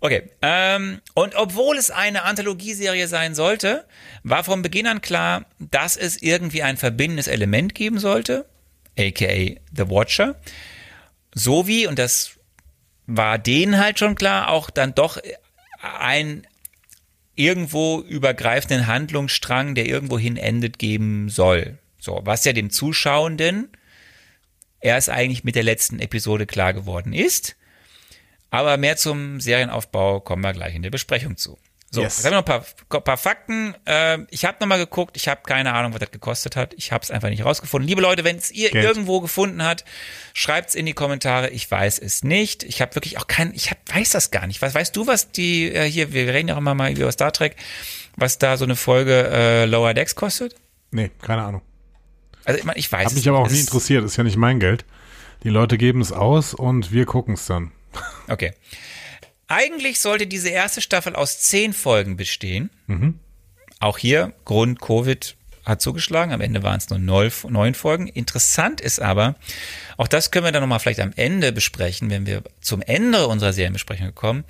Okay, 0.00 0.30
ähm, 0.42 1.00
und 1.14 1.36
obwohl 1.36 1.76
es 1.76 1.92
eine 1.92 2.24
Anthologieserie 2.24 3.06
sein 3.06 3.36
sollte, 3.36 3.86
war 4.24 4.42
von 4.42 4.60
Beginn 4.60 4.88
an 4.88 5.00
klar, 5.00 5.46
dass 5.60 5.96
es 5.96 6.20
irgendwie 6.20 6.64
ein 6.64 6.76
verbindendes 6.76 7.28
Element 7.28 7.76
geben 7.76 8.00
sollte, 8.00 8.46
aka 8.98 9.60
The 9.72 9.88
Watcher, 9.88 10.40
sowie, 11.32 11.86
und 11.86 12.00
das 12.00 12.32
war 13.06 13.38
denen 13.38 13.78
halt 13.78 14.00
schon 14.00 14.16
klar, 14.16 14.48
auch 14.48 14.70
dann 14.70 14.92
doch 14.94 15.18
ein 16.00 16.46
irgendwo 17.36 18.00
übergreifenden 18.00 18.88
Handlungsstrang, 18.88 19.76
der 19.76 19.86
irgendwohin 19.86 20.36
endet, 20.36 20.78
geben 20.78 21.28
soll. 21.28 21.78
So, 22.02 22.20
was 22.24 22.44
ja 22.44 22.52
dem 22.52 22.70
Zuschauenden 22.70 23.68
erst 24.80 25.08
eigentlich 25.08 25.44
mit 25.44 25.54
der 25.54 25.62
letzten 25.62 26.00
Episode 26.00 26.46
klar 26.46 26.72
geworden 26.72 27.12
ist. 27.12 27.54
Aber 28.50 28.76
mehr 28.76 28.96
zum 28.96 29.38
Serienaufbau 29.40 30.18
kommen 30.18 30.42
wir 30.42 30.52
gleich 30.52 30.74
in 30.74 30.82
der 30.82 30.90
Besprechung 30.90 31.36
zu. 31.36 31.56
So, 31.92 32.00
Yes. 32.02 32.16
jetzt 32.16 32.24
haben 32.26 32.32
wir 32.32 32.40
noch 32.40 32.46
ein 32.48 32.64
paar, 32.88 33.00
paar 33.02 33.16
Fakten. 33.16 33.76
Ähm, 33.86 34.26
ich 34.30 34.44
habe 34.44 34.56
nochmal 34.60 34.78
geguckt, 34.78 35.16
ich 35.16 35.28
habe 35.28 35.42
keine 35.44 35.74
Ahnung, 35.74 35.92
was 35.92 36.00
das 36.00 36.10
gekostet 36.10 36.56
hat. 36.56 36.74
Ich 36.74 36.90
habe 36.90 37.04
es 37.04 37.12
einfach 37.12 37.28
nicht 37.28 37.44
rausgefunden. 37.44 37.86
Liebe 37.86 38.00
Leute, 38.02 38.24
wenn 38.24 38.36
es 38.36 38.50
ihr 38.50 38.70
Geld. 38.70 38.84
irgendwo 38.84 39.20
gefunden 39.20 39.62
hat, 39.62 39.84
schreibt's 40.34 40.74
in 40.74 40.86
die 40.86 40.94
Kommentare. 40.94 41.50
Ich 41.50 41.70
weiß 41.70 42.00
es 42.00 42.24
nicht. 42.24 42.64
Ich 42.64 42.80
habe 42.82 42.96
wirklich 42.96 43.16
auch 43.18 43.28
kein, 43.28 43.54
ich 43.54 43.70
hab, 43.70 43.78
weiß 43.94 44.10
das 44.10 44.32
gar 44.32 44.48
nicht. 44.48 44.60
Was 44.60 44.74
weißt 44.74 44.96
du, 44.96 45.06
was 45.06 45.30
die 45.30 45.72
äh, 45.72 45.88
hier, 45.88 46.12
wir 46.12 46.34
reden 46.34 46.48
ja 46.48 46.54
auch 46.54 46.58
immer 46.58 46.74
mal 46.74 46.90
über 46.90 47.12
Star 47.12 47.32
Trek, 47.32 47.54
was 48.16 48.38
da 48.38 48.56
so 48.56 48.64
eine 48.64 48.74
Folge 48.74 49.28
äh, 49.30 49.64
Lower 49.66 49.94
Decks 49.94 50.16
kostet? 50.16 50.56
Nee, 50.90 51.12
keine 51.22 51.42
Ahnung. 51.42 51.62
Also 52.44 52.58
ich 52.58 52.64
meine, 52.64 52.78
ich 52.78 52.90
weiß 52.90 53.06
Hat 53.06 53.14
mich 53.14 53.28
aber 53.28 53.38
auch 53.38 53.50
nie 53.50 53.60
interessiert, 53.60 54.04
ist 54.04 54.16
ja 54.16 54.24
nicht 54.24 54.36
mein 54.36 54.60
Geld. 54.60 54.84
Die 55.44 55.48
Leute 55.48 55.78
geben 55.78 56.00
es 56.00 56.12
aus 56.12 56.54
und 56.54 56.92
wir 56.92 57.06
gucken 57.06 57.34
es 57.34 57.46
dann. 57.46 57.72
Okay. 58.28 58.52
Eigentlich 59.48 60.00
sollte 60.00 60.26
diese 60.26 60.48
erste 60.48 60.80
Staffel 60.80 61.14
aus 61.14 61.40
zehn 61.40 61.72
Folgen 61.72 62.16
bestehen. 62.16 62.70
Auch 63.80 63.98
hier, 63.98 64.32
Grund 64.44 64.80
Covid 64.80 65.36
hat 65.64 65.82
zugeschlagen. 65.82 66.32
Am 66.32 66.40
Ende 66.40 66.62
waren 66.62 66.78
es 66.78 66.88
nur 66.88 66.98
neun, 66.98 67.30
neun 67.48 67.74
Folgen. 67.74 68.06
Interessant 68.06 68.80
ist 68.80 69.00
aber, 69.00 69.34
auch 69.96 70.08
das 70.08 70.30
können 70.30 70.44
wir 70.44 70.52
dann 70.52 70.62
nochmal 70.62 70.78
vielleicht 70.80 71.00
am 71.00 71.12
Ende 71.16 71.52
besprechen, 71.52 72.10
wenn 72.10 72.26
wir 72.26 72.42
zum 72.60 72.80
Ende 72.80 73.26
unserer 73.26 73.52
Serienbesprechung 73.52 74.14
kommen. 74.14 74.44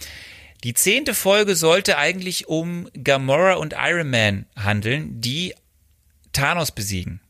Die 0.65 0.75
zehnte 0.75 1.15
Folge 1.15 1.57
sollte 1.57 1.99
eigentlich 1.99 2.47
um 2.49 2.89
Gamora 3.03 3.55
und 3.55 3.75
Iron 3.77 4.11
Man 4.11 4.47
handeln, 4.55 5.21
die 5.21 5.55
Thanos 6.33 6.71
besiegen. 6.71 7.21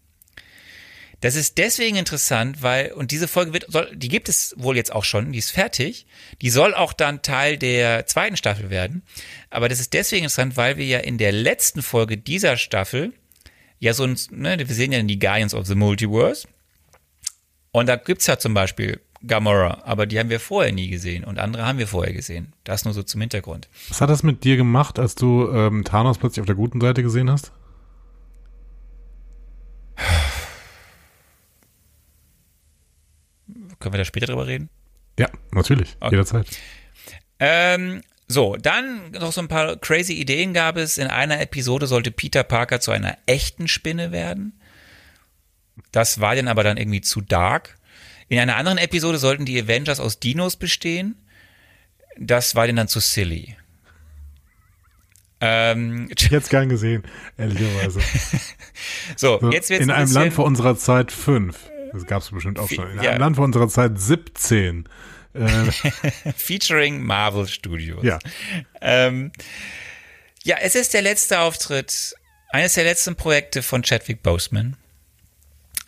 Das 1.22 1.36
ist 1.36 1.56
deswegen 1.56 1.96
interessant, 1.96 2.62
weil, 2.62 2.92
und 2.92 3.12
diese 3.12 3.28
Folge 3.28 3.52
wird, 3.52 3.66
soll, 3.68 3.88
die 3.94 4.08
gibt 4.08 4.28
es 4.28 4.54
wohl 4.58 4.76
jetzt 4.76 4.92
auch 4.92 5.04
schon, 5.04 5.30
die 5.30 5.38
ist 5.38 5.52
fertig. 5.52 6.04
Die 6.40 6.50
soll 6.50 6.74
auch 6.74 6.92
dann 6.92 7.22
Teil 7.22 7.56
der 7.56 8.06
zweiten 8.06 8.36
Staffel 8.36 8.70
werden. 8.70 9.02
Aber 9.48 9.68
das 9.68 9.78
ist 9.78 9.92
deswegen 9.92 10.24
interessant, 10.24 10.56
weil 10.56 10.78
wir 10.78 10.84
ja 10.84 10.98
in 10.98 11.18
der 11.18 11.30
letzten 11.30 11.80
Folge 11.80 12.18
dieser 12.18 12.56
Staffel, 12.56 13.12
ja 13.78 13.94
so 13.94 14.02
ein, 14.02 14.18
ne, 14.30 14.58
wir 14.58 14.66
sehen 14.74 14.90
ja 14.90 15.00
die 15.00 15.20
Guardians 15.20 15.54
of 15.54 15.66
the 15.66 15.76
Multiverse. 15.76 16.48
Und 17.70 17.88
da 17.88 17.94
gibt's 17.94 18.26
ja 18.26 18.38
zum 18.38 18.52
Beispiel 18.52 19.00
Gamora, 19.24 19.82
aber 19.84 20.06
die 20.06 20.18
haben 20.18 20.28
wir 20.28 20.40
vorher 20.40 20.72
nie 20.72 20.88
gesehen 20.88 21.22
und 21.22 21.38
andere 21.38 21.64
haben 21.64 21.78
wir 21.78 21.86
vorher 21.86 22.12
gesehen. 22.12 22.52
Das 22.64 22.84
nur 22.84 22.94
so 22.94 23.04
zum 23.04 23.20
Hintergrund. 23.20 23.68
Was 23.88 24.00
hat 24.00 24.10
das 24.10 24.24
mit 24.24 24.42
dir 24.42 24.56
gemacht, 24.56 24.98
als 24.98 25.14
du 25.14 25.48
ähm, 25.52 25.84
Thanos 25.84 26.18
plötzlich 26.18 26.40
auf 26.40 26.46
der 26.46 26.56
guten 26.56 26.80
Seite 26.80 27.04
gesehen 27.04 27.30
hast? 27.30 27.52
Können 33.82 33.94
wir 33.94 33.98
da 33.98 34.04
später 34.04 34.26
drüber 34.26 34.46
reden? 34.46 34.70
Ja, 35.18 35.28
natürlich. 35.52 35.96
Jederzeit. 36.10 36.46
Ähm, 37.38 38.00
so, 38.28 38.56
dann 38.56 39.10
noch 39.10 39.32
so 39.32 39.40
ein 39.40 39.48
paar 39.48 39.76
crazy 39.76 40.14
Ideen 40.14 40.54
gab 40.54 40.76
es. 40.76 40.96
In 40.96 41.08
einer 41.08 41.40
Episode 41.40 41.86
sollte 41.86 42.10
Peter 42.10 42.44
Parker 42.44 42.80
zu 42.80 42.92
einer 42.92 43.18
echten 43.26 43.68
Spinne 43.68 44.12
werden. 44.12 44.58
Das 45.90 46.20
war 46.20 46.34
dann 46.34 46.48
aber 46.48 46.62
dann 46.64 46.76
irgendwie 46.76 47.00
zu 47.00 47.20
dark. 47.20 47.76
In 48.28 48.38
einer 48.38 48.56
anderen 48.56 48.78
Episode 48.78 49.18
sollten 49.18 49.44
die 49.44 49.60
Avengers 49.60 50.00
aus 50.00 50.18
Dinos 50.20 50.56
bestehen. 50.56 51.16
Das 52.18 52.54
war 52.54 52.66
dann 52.66 52.76
dann 52.76 52.88
zu 52.88 53.00
silly. 53.00 53.56
Ähm, 55.40 56.08
Ich 56.16 56.24
hätte 56.26 56.36
es 56.36 56.48
gern 56.48 56.68
gesehen, 56.68 57.02
ehrlicherweise. 57.36 58.00
so, 59.16 59.40
So, 59.40 59.50
jetzt 59.50 59.70
wird's 59.70 59.82
in 59.84 59.90
ein 59.90 60.02
einem 60.04 60.12
Land 60.12 60.32
vor 60.32 60.44
unserer 60.44 60.76
Zeit 60.76 61.10
fünf. 61.10 61.68
Das 61.92 62.06
gab 62.06 62.22
es 62.22 62.30
bestimmt 62.30 62.58
auch 62.58 62.68
schon. 62.68 62.90
In 62.92 63.02
Ja. 63.02 63.10
einem 63.10 63.20
Land 63.20 63.36
vor 63.36 63.44
unserer 63.44 63.68
Zeit 63.68 63.98
17. 63.98 64.88
Äh, 65.34 65.40
featuring 66.36 67.02
Marvel 67.02 67.46
Studios. 67.48 68.04
ja, 68.04 68.18
Ähm, 68.80 69.32
ja, 70.44 70.56
es 70.60 70.74
ist 70.74 70.92
der 70.94 71.02
letzte 71.02 71.40
Auftritt, 71.40 72.14
eines 72.50 72.74
der 72.74 72.84
letzten 72.84 73.14
Projekte 73.16 73.62
von 73.62 73.82
Chadwick 73.82 74.22
Boseman. 74.22 74.76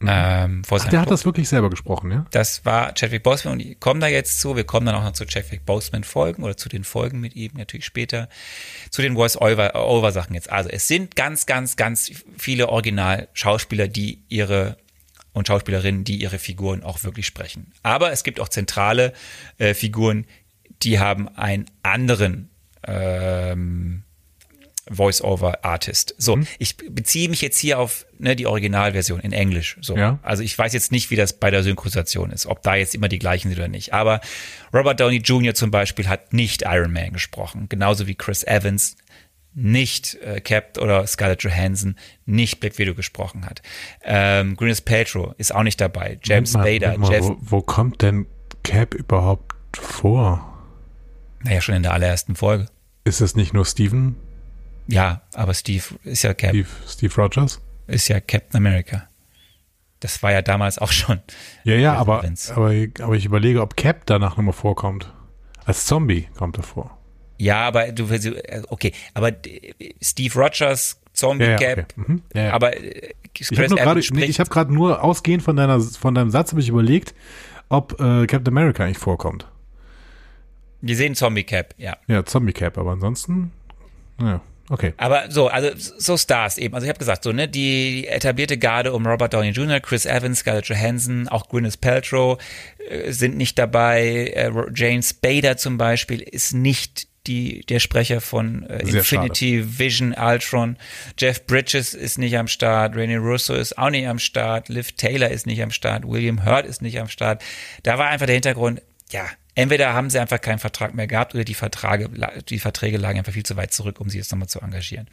Ähm, 0.06 0.64
vor 0.64 0.80
Ach, 0.82 0.88
der 0.88 1.00
hat 1.00 1.10
das 1.10 1.24
wirklich 1.24 1.48
selber 1.48 1.70
gesprochen, 1.70 2.10
ja? 2.10 2.26
Das 2.30 2.64
war 2.64 2.92
Chadwick 2.94 3.22
Boseman 3.22 3.54
und 3.54 3.60
ich 3.60 3.80
komme 3.80 4.00
da 4.00 4.06
jetzt 4.06 4.40
zu. 4.40 4.54
Wir 4.56 4.64
kommen 4.64 4.84
dann 4.86 4.94
auch 4.96 5.04
noch 5.04 5.12
zu 5.12 5.24
Chadwick 5.24 5.64
Boseman 5.64 6.04
Folgen 6.04 6.42
oder 6.42 6.56
zu 6.56 6.68
den 6.68 6.84
Folgen 6.84 7.20
mit 7.20 7.36
ihm 7.36 7.52
natürlich 7.54 7.86
später. 7.86 8.28
Zu 8.90 9.02
den 9.02 9.14
Voice-Over-Sachen 9.14 10.34
jetzt. 10.34 10.50
Also 10.50 10.68
es 10.68 10.88
sind 10.88 11.16
ganz, 11.16 11.46
ganz, 11.46 11.76
ganz 11.76 12.10
viele 12.36 12.68
Original-Schauspieler, 12.68 13.88
die 13.88 14.20
ihre 14.28 14.76
und 15.34 15.46
Schauspielerinnen, 15.48 16.04
die 16.04 16.16
ihre 16.16 16.38
Figuren 16.38 16.82
auch 16.82 17.04
wirklich 17.04 17.26
sprechen. 17.26 17.72
Aber 17.82 18.10
es 18.12 18.24
gibt 18.24 18.40
auch 18.40 18.48
zentrale 18.48 19.12
äh, 19.58 19.74
Figuren, 19.74 20.24
die 20.82 20.98
haben 20.98 21.28
einen 21.36 21.66
anderen 21.82 22.48
ähm, 22.86 24.02
Voice-Over-Artist. 24.90 26.14
So, 26.18 26.36
Mhm. 26.36 26.46
ich 26.58 26.76
beziehe 26.76 27.28
mich 27.28 27.40
jetzt 27.40 27.58
hier 27.58 27.78
auf 27.78 28.04
ne, 28.18 28.36
die 28.36 28.46
Originalversion 28.46 29.20
in 29.20 29.32
Englisch. 29.32 29.76
So, 29.80 29.96
Ja. 29.96 30.18
also 30.22 30.42
ich 30.42 30.56
weiß 30.56 30.72
jetzt 30.74 30.92
nicht, 30.92 31.10
wie 31.10 31.16
das 31.16 31.32
bei 31.34 31.50
der 31.50 31.62
Synchronisation 31.62 32.30
ist, 32.30 32.46
ob 32.46 32.62
da 32.62 32.74
jetzt 32.74 32.94
immer 32.94 33.08
die 33.08 33.18
gleichen 33.18 33.48
sind 33.48 33.58
oder 33.58 33.68
nicht. 33.68 33.92
Aber 33.94 34.20
Robert 34.72 35.00
Downey 35.00 35.16
Jr. 35.18 35.54
zum 35.54 35.70
Beispiel 35.70 36.08
hat 36.08 36.32
nicht 36.32 36.62
Iron 36.66 36.92
Man 36.92 37.12
gesprochen, 37.12 37.66
genauso 37.68 38.06
wie 38.06 38.14
Chris 38.14 38.44
Evans 38.44 38.96
nicht 39.54 40.14
äh, 40.16 40.40
Cap 40.40 40.78
oder 40.78 41.06
Scarlett 41.06 41.42
Johansson 41.42 41.96
nicht 42.26 42.60
Black 42.60 42.78
Widow 42.78 42.94
gesprochen 42.94 43.46
hat. 43.46 43.62
Ähm, 44.02 44.56
Gwyneth 44.56 44.84
Paltrow 44.84 45.34
ist 45.38 45.54
auch 45.54 45.62
nicht 45.62 45.80
dabei. 45.80 46.18
James 46.22 46.52
mal, 46.54 46.64
Moment 46.72 46.98
mal, 46.98 47.12
Jeff, 47.12 47.24
wo, 47.24 47.36
wo 47.40 47.60
kommt 47.62 48.02
denn 48.02 48.26
Cap 48.62 48.94
überhaupt 48.94 49.76
vor? 49.76 50.50
naja, 51.44 51.60
schon 51.60 51.74
in 51.74 51.82
der 51.82 51.92
allerersten 51.92 52.36
Folge. 52.36 52.66
Ist 53.04 53.20
es 53.20 53.36
nicht 53.36 53.52
nur 53.52 53.66
Steven, 53.66 54.16
Ja, 54.86 55.20
aber 55.34 55.52
Steve 55.54 55.84
ist 56.04 56.22
ja 56.22 56.32
Cap, 56.34 56.50
Steve, 56.50 56.68
Steve 56.88 57.14
Rogers? 57.14 57.60
ist 57.86 58.08
ja 58.08 58.18
Captain 58.20 58.56
America. 58.56 59.08
Das 60.00 60.22
war 60.22 60.32
ja 60.32 60.42
damals 60.42 60.78
auch 60.78 60.90
schon. 60.92 61.20
Ja, 61.64 61.74
ja, 61.74 61.94
aber, 61.94 62.24
aber, 62.24 62.72
aber 63.00 63.14
ich 63.14 63.24
überlege, 63.26 63.60
ob 63.60 63.76
Cap 63.76 64.06
danach 64.06 64.36
nochmal 64.36 64.54
vorkommt. 64.54 65.12
Als 65.66 65.86
Zombie 65.86 66.28
kommt 66.34 66.56
er 66.56 66.62
vor. 66.62 66.98
Ja, 67.38 67.62
aber 67.66 67.92
du 67.92 68.08
okay, 68.68 68.92
aber 69.12 69.32
Steve 70.00 70.38
Rogers, 70.38 71.00
Zombie 71.12 71.44
Ja, 71.44 71.50
ja, 71.52 71.56
Cap, 71.58 71.78
okay. 71.78 71.86
Mhm. 71.96 72.22
Ja, 72.34 72.42
ja. 72.42 72.52
aber 72.52 72.76
äh, 72.76 73.12
Ich 73.38 73.50
habe 73.50 73.74
gerade, 73.74 74.00
nee, 74.12 74.24
ich 74.24 74.40
habe 74.40 74.50
gerade 74.50 74.72
nur 74.72 75.02
ausgehend 75.02 75.42
von 75.42 75.56
deiner, 75.56 75.80
von 75.80 76.14
deinem 76.14 76.30
Satz 76.30 76.52
habe 76.52 76.60
ich 76.60 76.68
überlegt, 76.68 77.14
ob 77.68 77.94
äh, 78.00 78.26
Captain 78.26 78.48
America 78.48 78.84
eigentlich 78.84 78.98
vorkommt. 78.98 79.46
wir 80.80 80.96
sehen 80.96 81.14
Zombie 81.14 81.44
Cap, 81.44 81.74
ja. 81.78 81.96
Ja, 82.08 82.24
Zombie 82.24 82.52
Cap, 82.52 82.78
aber 82.78 82.92
ansonsten, 82.92 83.52
naja, 84.18 84.40
okay. 84.68 84.92
Aber 84.96 85.30
so, 85.30 85.48
also 85.48 85.70
so 85.76 86.16
Stars 86.16 86.58
eben. 86.58 86.74
Also 86.74 86.84
ich 86.84 86.88
habe 86.88 86.98
gesagt, 86.98 87.24
so 87.24 87.32
ne, 87.32 87.48
die 87.48 88.06
etablierte 88.06 88.58
Garde 88.58 88.92
um 88.92 89.06
Robert 89.06 89.34
Downey 89.34 89.50
Jr., 89.50 89.80
Chris 89.80 90.06
Evans, 90.06 90.40
Scarlett 90.40 90.66
Johansson, 90.66 91.28
auch 91.28 91.48
Gwyneth 91.48 91.80
Paltrow 91.80 92.38
äh, 92.88 93.10
sind 93.12 93.36
nicht 93.36 93.58
dabei. 93.58 94.32
Äh, 94.34 94.52
James 94.74 95.10
Spader 95.10 95.56
zum 95.56 95.78
Beispiel 95.78 96.20
ist 96.20 96.52
nicht 96.52 97.08
die 97.26 97.64
der 97.66 97.80
Sprecher 97.80 98.20
von 98.20 98.64
äh, 98.64 98.80
Infinity 98.80 99.78
Vision 99.78 100.14
Ultron. 100.14 100.76
Jeff 101.18 101.46
Bridges 101.46 101.94
ist 101.94 102.18
nicht 102.18 102.36
am 102.36 102.48
Start. 102.48 102.96
Rene 102.96 103.18
Russo 103.18 103.54
ist 103.54 103.78
auch 103.78 103.90
nicht 103.90 104.06
am 104.06 104.18
Start. 104.18 104.68
Liv 104.68 104.92
Taylor 104.92 105.30
ist 105.30 105.46
nicht 105.46 105.62
am 105.62 105.70
Start. 105.70 106.06
William 106.06 106.44
Hurt 106.44 106.66
ist 106.66 106.82
nicht 106.82 107.00
am 107.00 107.08
Start. 107.08 107.42
Da 107.82 107.98
war 107.98 108.08
einfach 108.08 108.26
der 108.26 108.34
Hintergrund, 108.34 108.82
ja, 109.10 109.26
entweder 109.54 109.94
haben 109.94 110.10
sie 110.10 110.18
einfach 110.18 110.40
keinen 110.40 110.58
Vertrag 110.58 110.94
mehr 110.94 111.06
gehabt 111.06 111.34
oder 111.34 111.44
die 111.44 111.54
Verträge, 111.54 112.10
die 112.48 112.58
Verträge 112.58 112.98
lagen 112.98 113.18
einfach 113.18 113.32
viel 113.32 113.44
zu 113.44 113.56
weit 113.56 113.72
zurück, 113.72 114.00
um 114.00 114.08
sie 114.08 114.18
jetzt 114.18 114.30
nochmal 114.32 114.48
zu 114.48 114.60
engagieren. 114.60 115.08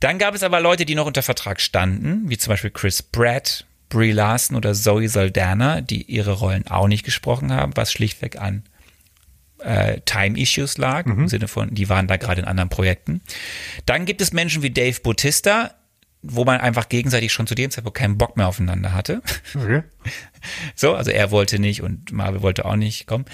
Dann 0.00 0.18
gab 0.18 0.34
es 0.34 0.42
aber 0.42 0.60
Leute, 0.60 0.84
die 0.84 0.94
noch 0.94 1.06
unter 1.06 1.22
Vertrag 1.22 1.60
standen, 1.60 2.28
wie 2.28 2.38
zum 2.38 2.52
Beispiel 2.52 2.70
Chris 2.70 3.02
Pratt, 3.02 3.66
Brie 3.88 4.12
Larson 4.12 4.56
oder 4.56 4.74
Zoe 4.74 5.08
Saldana, 5.08 5.80
die 5.80 6.02
ihre 6.02 6.32
Rollen 6.32 6.66
auch 6.66 6.88
nicht 6.88 7.04
gesprochen 7.04 7.52
haben, 7.52 7.72
was 7.74 7.92
schlichtweg 7.92 8.38
an 8.40 8.64
äh, 9.60 10.00
Time-Issues 10.04 10.78
lag, 10.78 11.06
im 11.06 11.28
Sinne 11.28 11.48
von, 11.48 11.74
die 11.74 11.88
waren 11.88 12.06
da 12.06 12.16
gerade 12.16 12.40
in 12.40 12.46
anderen 12.46 12.68
Projekten. 12.68 13.20
Dann 13.86 14.04
gibt 14.04 14.20
es 14.20 14.32
Menschen 14.32 14.62
wie 14.62 14.70
Dave 14.70 15.00
Bautista, 15.00 15.74
wo 16.22 16.44
man 16.44 16.60
einfach 16.60 16.88
gegenseitig 16.88 17.32
schon 17.32 17.46
zu 17.46 17.54
dem 17.54 17.70
Zeitpunkt 17.70 17.96
keinen 17.96 18.18
Bock 18.18 18.36
mehr 18.36 18.48
aufeinander 18.48 18.92
hatte. 18.92 19.22
okay. 19.54 19.82
So, 20.76 20.94
also 20.94 21.10
er 21.10 21.32
wollte 21.32 21.58
nicht 21.58 21.82
und 21.82 22.12
Marvel 22.12 22.42
wollte 22.42 22.64
auch 22.64 22.76
nicht 22.76 23.06
kommen. 23.06 23.24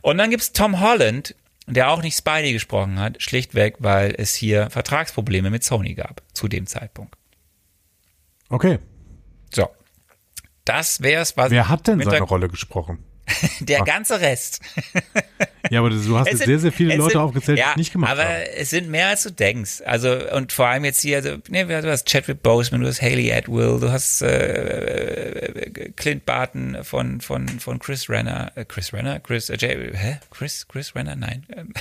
Und 0.00 0.16
dann 0.16 0.30
gibt's 0.30 0.52
Tom 0.52 0.80
Holland, 0.80 1.34
der 1.66 1.90
auch 1.90 2.02
nicht 2.02 2.16
Spidey 2.16 2.52
gesprochen 2.52 2.98
hat, 2.98 3.22
schlichtweg, 3.22 3.76
weil 3.80 4.14
es 4.16 4.34
hier 4.34 4.70
Vertragsprobleme 4.70 5.50
mit 5.50 5.62
Sony 5.62 5.94
gab 5.94 6.22
zu 6.32 6.48
dem 6.48 6.66
Zeitpunkt. 6.66 7.16
Okay. 8.48 8.78
So. 9.52 9.68
Das 10.64 11.02
wär's, 11.02 11.36
was 11.36 11.50
Wer 11.50 11.68
hat 11.68 11.86
denn 11.86 12.00
seine 12.00 12.22
Rolle 12.22 12.48
gesprochen? 12.48 13.04
der 13.60 13.82
ganze 13.82 14.20
Rest. 14.20 14.60
Ja, 15.70 15.80
aber 15.80 15.90
du 15.90 15.96
hast 16.18 16.28
Es 16.28 16.38
sind- 16.38 16.46
sehr, 16.46 16.58
sehr 16.58 16.72
viele 16.72 16.92
es 16.92 16.98
Leute 16.98 17.12
sind- 17.12 17.20
aufgezählt, 17.20 17.58
die 17.58 17.62
ja, 17.62 17.70
es 17.70 17.76
nicht 17.76 17.92
gemacht 17.92 18.10
aber 18.12 18.24
haben. 18.24 18.42
es 18.56 18.70
sind 18.70 18.88
mehr 18.90 19.08
als 19.08 19.22
du 19.22 19.30
denkst. 19.30 19.82
Also 19.84 20.14
und 20.34 20.52
vor 20.52 20.66
allem 20.68 20.84
jetzt 20.84 21.00
hier, 21.00 21.16
also, 21.16 21.36
ne, 21.48 21.66
du 21.66 21.90
hast 21.90 22.06
Chadwick 22.08 22.42
Boseman, 22.42 22.80
du 22.82 22.86
hast 22.88 23.00
Haley 23.02 23.32
Atwell, 23.32 23.80
du 23.80 23.90
hast 23.90 24.22
äh, 24.22 25.70
Clint 25.96 26.24
Barton 26.26 26.78
von 26.82 27.20
von 27.20 27.48
von 27.60 27.78
Chris 27.78 28.08
Renner, 28.08 28.52
äh, 28.56 28.64
Chris 28.64 28.92
Renner, 28.92 29.20
Chris, 29.20 29.48
äh, 29.50 29.56
J- 29.56 29.94
hä? 29.96 30.18
Chris 30.30 30.66
Chris 30.68 30.94
Renner, 30.94 31.16
nein, 31.16 31.44
ähm, 31.56 31.72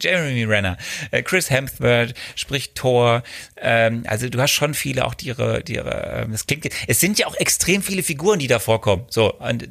Jeremy 0.00 0.44
Renner, 0.44 0.76
äh, 1.10 1.22
Chris 1.22 1.50
Hemsworth 1.50 2.14
spricht 2.36 2.74
Thor. 2.74 3.22
Ähm, 3.56 4.04
also 4.06 4.28
du 4.28 4.40
hast 4.40 4.52
schon 4.52 4.74
viele 4.74 5.04
auch 5.04 5.14
die 5.14 5.26
ihre, 5.28 5.62
die 5.62 5.74
ihre, 5.74 6.22
ähm, 6.24 6.32
das 6.32 6.46
klingt, 6.46 6.68
es 6.86 7.00
sind 7.00 7.18
ja 7.18 7.26
auch 7.26 7.36
extrem 7.36 7.82
viele 7.82 8.02
Figuren, 8.02 8.38
die 8.38 8.46
da 8.46 8.58
vorkommen. 8.58 9.04
So, 9.10 9.32
und, 9.34 9.62
äh, 9.64 9.68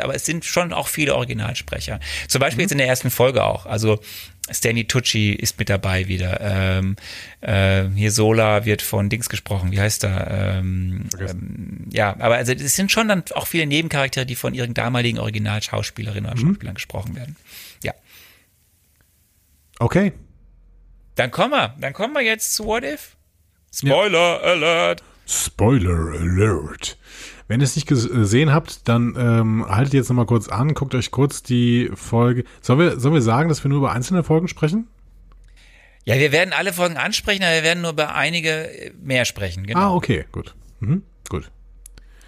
aber 0.00 0.14
es 0.14 0.24
sind 0.24 0.44
schon 0.44 0.72
auch 0.72 0.88
viele 0.88 1.14
Originalsprecher. 1.14 2.00
Zum 2.26 2.40
Beispiel 2.40 2.62
jetzt 2.62 2.72
in 2.72 2.78
der 2.78 2.88
ersten 2.88 3.10
Folge 3.10 3.44
auch. 3.44 3.66
Also 3.66 4.00
Stanley 4.50 4.84
Tucci 4.84 5.32
ist 5.32 5.58
mit 5.58 5.68
dabei 5.68 6.08
wieder. 6.08 6.40
Ähm, 6.40 6.96
äh, 7.40 7.84
hier 7.94 8.10
Sola 8.10 8.64
wird 8.64 8.82
von 8.82 9.08
Dings 9.08 9.28
gesprochen. 9.28 9.72
Wie 9.72 9.80
heißt 9.80 10.04
er? 10.04 10.58
Ähm, 10.58 11.08
ähm, 11.18 11.86
ja, 11.90 12.16
aber 12.18 12.36
also 12.36 12.52
es 12.52 12.74
sind 12.74 12.90
schon 12.90 13.08
dann 13.08 13.24
auch 13.34 13.46
viele 13.46 13.66
Nebencharaktere, 13.66 14.26
die 14.26 14.36
von 14.36 14.54
ihren 14.54 14.74
damaligen 14.74 15.18
Originalschauspielerinnen 15.18 16.30
oder 16.30 16.40
Schauspielern 16.40 16.74
gesprochen 16.74 17.16
werden. 17.16 17.36
Ja. 17.82 17.92
Okay. 19.78 20.12
Dann 21.14 21.30
kommen 21.30 21.52
wir. 21.52 21.74
Dann 21.80 21.92
kommen 21.92 22.14
wir 22.14 22.22
jetzt 22.22 22.54
zu 22.54 22.64
What 22.64 22.84
If. 22.84 23.16
Spoiler 23.74 24.42
Alert. 24.42 25.02
Spoiler 25.26 26.18
Alert. 26.20 26.97
Wenn 27.48 27.60
ihr 27.60 27.64
es 27.64 27.76
nicht 27.76 27.88
gesehen 27.88 28.52
habt, 28.52 28.86
dann 28.88 29.16
ähm, 29.18 29.66
haltet 29.66 29.94
jetzt 29.94 30.10
nochmal 30.10 30.26
kurz 30.26 30.48
an, 30.48 30.74
guckt 30.74 30.94
euch 30.94 31.10
kurz 31.10 31.42
die 31.42 31.90
Folge. 31.94 32.44
Sollen 32.60 32.78
wir, 32.78 33.00
sollen 33.00 33.14
wir 33.14 33.22
sagen, 33.22 33.48
dass 33.48 33.64
wir 33.64 33.70
nur 33.70 33.78
über 33.78 33.92
einzelne 33.92 34.22
Folgen 34.22 34.48
sprechen? 34.48 34.86
Ja, 36.04 36.16
wir 36.16 36.30
werden 36.30 36.52
alle 36.52 36.74
Folgen 36.74 36.98
ansprechen, 36.98 37.42
aber 37.42 37.54
wir 37.54 37.62
werden 37.62 37.80
nur 37.80 37.92
über 37.92 38.14
einige 38.14 38.92
mehr 39.02 39.24
sprechen. 39.24 39.66
Genau. 39.66 39.78
Ah, 39.78 39.94
okay, 39.94 40.26
gut. 40.30 40.54
Mhm, 40.80 41.02
gut. 41.30 41.50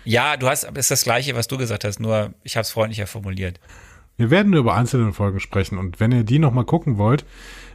Ja, 0.04 0.38
du 0.38 0.48
hast, 0.48 0.64
ist 0.64 0.90
das 0.90 1.04
Gleiche, 1.04 1.34
was 1.34 1.48
du 1.48 1.58
gesagt 1.58 1.84
hast, 1.84 2.00
nur 2.00 2.32
ich 2.42 2.56
habe 2.56 2.62
es 2.62 2.70
freundlicher 2.70 3.06
formuliert. 3.06 3.60
Wir 4.16 4.30
werden 4.30 4.50
nur 4.50 4.60
über 4.60 4.74
einzelne 4.74 5.12
Folgen 5.12 5.40
sprechen 5.40 5.78
und 5.78 6.00
wenn 6.00 6.12
ihr 6.12 6.24
die 6.24 6.38
nochmal 6.38 6.64
gucken 6.64 6.98
wollt, 6.98 7.24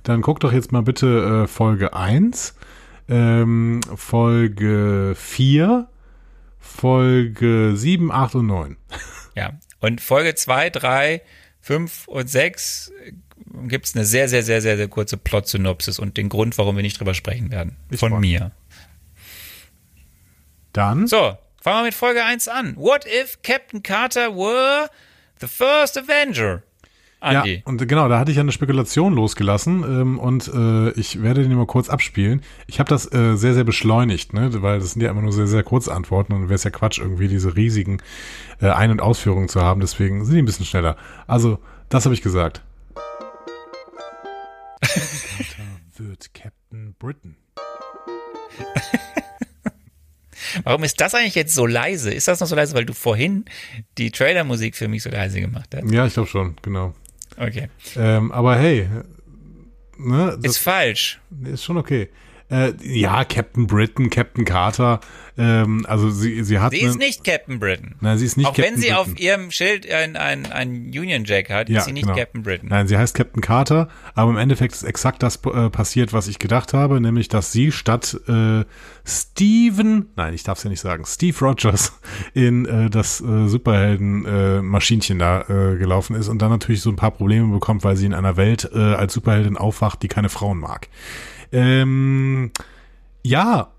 dann 0.03 0.21
guckt 0.21 0.43
doch 0.43 0.53
jetzt 0.53 0.71
mal 0.71 0.81
bitte 0.81 1.43
äh, 1.43 1.47
Folge 1.47 1.93
1, 1.95 2.55
ähm, 3.07 3.81
Folge 3.95 5.13
4, 5.15 5.87
Folge 6.65 7.73
7, 7.75 8.11
8 8.11 8.35
und 8.35 8.47
9. 8.47 8.77
Ja. 9.35 9.53
Und 9.79 10.01
Folge 10.01 10.35
2, 10.35 10.69
3, 10.69 11.21
5 11.61 12.07
und 12.07 12.29
6 12.29 12.91
gibt 13.67 13.85
es 13.85 13.95
eine 13.95 14.05
sehr, 14.05 14.27
sehr, 14.27 14.43
sehr, 14.43 14.61
sehr, 14.61 14.77
sehr 14.77 14.87
kurze 14.87 15.17
Plot-Synopsis 15.17 15.99
und 15.99 16.17
den 16.17 16.29
Grund, 16.29 16.57
warum 16.57 16.75
wir 16.75 16.83
nicht 16.83 16.99
drüber 16.99 17.13
sprechen 17.13 17.51
werden. 17.51 17.77
Ich 17.89 17.99
Von 17.99 18.19
mir. 18.19 18.51
Dann, 20.73 21.07
So, 21.07 21.37
fangen 21.61 21.79
wir 21.79 21.83
mit 21.83 21.93
Folge 21.93 22.23
1 22.23 22.47
an. 22.47 22.75
What 22.75 23.05
if 23.05 23.41
Captain 23.43 23.81
Carter 23.81 24.35
were 24.35 24.89
the 25.39 25.47
first 25.47 25.97
Avenger? 25.97 26.63
Ja, 27.31 27.41
Andy. 27.41 27.61
und 27.65 27.87
genau, 27.87 28.07
da 28.07 28.19
hatte 28.19 28.31
ich 28.31 28.37
ja 28.37 28.41
eine 28.41 28.51
Spekulation 28.51 29.13
losgelassen 29.13 29.83
ähm, 29.83 30.19
und 30.19 30.51
äh, 30.53 30.91
ich 30.91 31.21
werde 31.21 31.43
den 31.43 31.55
mal 31.55 31.65
kurz 31.65 31.89
abspielen. 31.89 32.41
Ich 32.67 32.79
habe 32.79 32.89
das 32.89 33.11
äh, 33.13 33.35
sehr, 33.35 33.53
sehr 33.53 33.63
beschleunigt, 33.63 34.33
ne, 34.33 34.49
weil 34.61 34.79
das 34.79 34.93
sind 34.93 35.01
ja 35.01 35.09
immer 35.09 35.21
nur 35.21 35.33
sehr, 35.33 35.47
sehr 35.47 35.63
kurze 35.63 35.93
Antworten 35.93 36.33
und 36.33 36.43
wäre 36.43 36.55
es 36.55 36.63
ja 36.63 36.69
Quatsch, 36.69 36.99
irgendwie 36.99 37.27
diese 37.27 37.55
riesigen 37.55 38.01
äh, 38.61 38.69
Ein- 38.69 38.91
und 38.91 39.01
Ausführungen 39.01 39.49
zu 39.49 39.61
haben, 39.61 39.81
deswegen 39.81 40.25
sind 40.25 40.35
die 40.35 40.41
ein 40.41 40.45
bisschen 40.45 40.65
schneller. 40.65 40.97
Also, 41.27 41.59
das 41.89 42.05
habe 42.05 42.13
ich 42.13 42.21
gesagt. 42.21 42.61
wird 45.97 46.33
Captain 46.33 46.95
Britain. 46.99 47.37
Warum 50.63 50.83
ist 50.83 50.99
das 51.01 51.15
eigentlich 51.15 51.35
jetzt 51.35 51.53
so 51.53 51.65
leise? 51.65 52.13
Ist 52.13 52.27
das 52.27 52.39
noch 52.39 52.47
so 52.47 52.55
leise, 52.55 52.75
weil 52.75 52.85
du 52.85 52.93
vorhin 52.93 53.45
die 53.97 54.11
Trailermusik 54.11 54.75
für 54.75 54.87
mich 54.87 55.03
so 55.03 55.09
leise 55.09 55.41
gemacht 55.41 55.75
hast? 55.75 55.91
Ja, 55.91 56.05
ich 56.05 56.13
glaube 56.13 56.29
schon, 56.29 56.55
genau. 56.61 56.93
Okay. 57.37 57.69
Ähm, 57.95 58.31
aber 58.31 58.57
hey, 58.57 58.87
ne, 59.97 60.37
das 60.41 60.53
Ist 60.53 60.57
falsch. 60.59 61.19
ist 61.43 61.63
schon 61.63 61.77
okay. 61.77 62.09
Äh, 62.49 62.73
ja, 62.83 63.23
Captain 63.25 63.65
Britain, 63.65 64.11
Captain 64.11 64.45
Carter, 64.45 64.99
ähm, 65.35 65.83
also 65.89 66.11
sie, 66.11 66.43
sie 66.43 66.59
hat. 66.59 66.73
Sie 66.73 66.79
ist 66.81 66.91
einen- 66.91 66.99
nicht 66.99 67.23
Captain 67.23 67.59
Britain. 67.59 67.95
Nein, 68.01 68.19
sie 68.19 68.25
ist 68.25 68.37
nicht 68.37 68.45
Auch 68.45 68.53
Captain 68.53 68.75
wenn 68.75 68.81
sie 68.81 68.89
Britain. 68.89 68.97
auf 69.13 69.19
ihrem 69.19 69.49
Schild 69.51 69.91
ein, 69.91 70.15
ein, 70.15 70.45
ein 70.51 70.69
Union 70.95 71.25
Jack 71.25 71.49
hat, 71.49 71.69
Ja, 71.69 71.79
ist 71.79 71.85
sie 71.85 71.91
nicht 71.91 72.05
genau. 72.05 72.15
Captain 72.17 72.43
Britain. 72.43 72.69
Nein, 72.69 72.87
sie 72.87 72.97
heißt 72.97 73.15
Captain 73.15 73.41
Carter, 73.41 73.87
aber 74.13 74.29
im 74.29 74.37
Endeffekt 74.37 74.75
ist 74.75 74.83
exakt 74.83 75.23
das 75.23 75.37
äh, 75.43 75.69
passiert, 75.71 76.13
was 76.13 76.27
ich 76.27 76.37
gedacht 76.37 76.73
habe, 76.73 77.01
nämlich, 77.01 77.29
dass 77.29 77.51
sie 77.51 77.71
statt 77.71 78.15
äh, 78.27 78.63
Steven, 79.07 80.09
nein, 80.15 80.33
ich 80.35 80.43
darf 80.43 80.59
es 80.59 80.63
ja 80.65 80.69
nicht 80.69 80.79
sagen, 80.81 81.03
Steve 81.07 81.37
Rogers 81.43 81.99
in 82.35 82.65
äh, 82.67 82.89
das 82.91 83.21
äh, 83.21 83.47
Superhelden-Maschinchen 83.47 85.19
da 85.19 85.41
äh, 85.41 85.77
gelaufen 85.77 86.15
ist 86.15 86.27
und 86.27 86.41
dann 86.41 86.49
natürlich 86.51 86.81
so 86.81 86.89
ein 86.89 86.95
paar 86.95 87.11
Probleme 87.11 87.51
bekommt, 87.51 87.83
weil 87.83 87.95
sie 87.97 88.05
in 88.05 88.13
einer 88.13 88.37
Welt 88.37 88.69
äh, 88.73 88.77
als 88.79 89.13
Superheldin 89.13 89.57
aufwacht, 89.57 90.01
die 90.03 90.07
keine 90.07 90.29
Frauen 90.29 90.59
mag. 90.59 90.87
Ähm, 91.51 92.51
ja, 93.23 93.71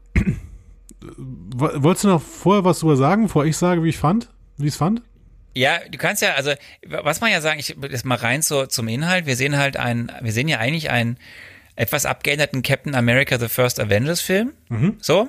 Wo- 1.19 1.83
wolltest 1.83 2.05
du 2.05 2.09
noch 2.09 2.23
vorher 2.23 2.65
was 2.65 2.81
drüber 2.81 2.97
sagen, 2.97 3.25
bevor 3.25 3.45
ich 3.45 3.57
sage, 3.57 3.83
wie 3.85 3.91
ich 3.91 3.99
fand, 3.99 4.29
wie 4.57 4.67
ich 4.67 4.73
es 4.73 4.77
fand? 4.77 5.03
Ja, 5.55 5.79
du 5.91 5.97
kannst 5.99 6.21
ja, 6.21 6.35
also, 6.35 6.53
was 6.87 7.21
man 7.21 7.31
ja 7.31 7.41
sagen, 7.41 7.59
ich 7.61 7.77
das 7.81 8.05
mal 8.05 8.17
rein 8.17 8.43
so 8.43 8.67
zum 8.67 8.89
Inhalt. 8.89 9.25
Wir 9.27 9.37
sehen 9.37 9.57
halt 9.57 9.77
einen, 9.77 10.11
wir 10.21 10.33
sehen 10.33 10.49
ja 10.49 10.59
eigentlich 10.59 10.91
einen 10.91 11.17
etwas 11.77 12.05
abgeänderten 12.07 12.63
Captain 12.63 12.95
America 12.95 13.39
The 13.39 13.49
First 13.49 13.81
Avengers 13.81 14.21
Film. 14.21 14.53
So. 15.01 15.29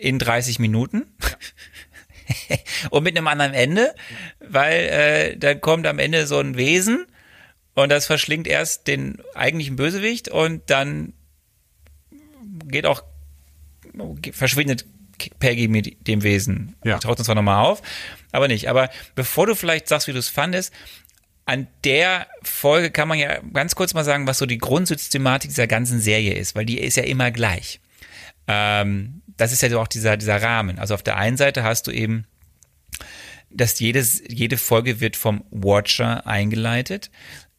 In 0.00 0.18
30 0.18 0.58
Minuten. 0.58 1.06
und 2.90 3.02
mit 3.02 3.16
einem 3.16 3.26
anderen 3.26 3.54
Ende, 3.54 3.94
weil 4.40 4.74
äh, 4.84 5.36
da 5.36 5.54
kommt 5.54 5.86
am 5.86 5.98
Ende 5.98 6.26
so 6.26 6.38
ein 6.38 6.56
Wesen 6.56 7.06
und 7.82 7.90
das 7.90 8.06
verschlingt 8.06 8.46
erst 8.46 8.88
den 8.88 9.18
eigentlichen 9.34 9.76
Bösewicht 9.76 10.28
und 10.28 10.68
dann 10.68 11.12
geht 12.64 12.86
auch, 12.86 13.04
verschwindet 14.32 14.84
Peggy 15.38 15.68
mit 15.68 16.06
dem 16.06 16.22
Wesen. 16.22 16.76
Ja. 16.84 16.98
Taucht 16.98 17.18
uns 17.18 17.26
zwar 17.26 17.34
nochmal 17.34 17.64
auf, 17.64 17.82
aber 18.32 18.48
nicht. 18.48 18.68
Aber 18.68 18.90
bevor 19.14 19.46
du 19.46 19.54
vielleicht 19.54 19.88
sagst, 19.88 20.08
wie 20.08 20.12
du 20.12 20.18
es 20.18 20.28
fandest, 20.28 20.72
an 21.44 21.66
der 21.84 22.26
Folge 22.42 22.90
kann 22.90 23.08
man 23.08 23.18
ja 23.18 23.40
ganz 23.52 23.74
kurz 23.74 23.94
mal 23.94 24.04
sagen, 24.04 24.26
was 24.26 24.38
so 24.38 24.46
die 24.46 24.58
Grundsystematik 24.58 25.50
dieser 25.50 25.66
ganzen 25.66 26.00
Serie 26.00 26.34
ist, 26.34 26.54
weil 26.54 26.66
die 26.66 26.78
ist 26.78 26.96
ja 26.96 27.04
immer 27.04 27.30
gleich. 27.30 27.80
Ähm, 28.48 29.22
das 29.36 29.52
ist 29.52 29.62
ja 29.62 29.70
so 29.70 29.80
auch 29.80 29.88
dieser, 29.88 30.16
dieser 30.16 30.42
Rahmen. 30.42 30.78
Also 30.78 30.94
auf 30.94 31.02
der 31.02 31.16
einen 31.16 31.36
Seite 31.36 31.62
hast 31.62 31.86
du 31.86 31.90
eben, 31.90 32.26
dass 33.50 33.78
jedes, 33.78 34.22
jede 34.28 34.58
Folge 34.58 35.00
wird 35.00 35.16
vom 35.16 35.44
Watcher 35.50 36.26
eingeleitet 36.26 37.10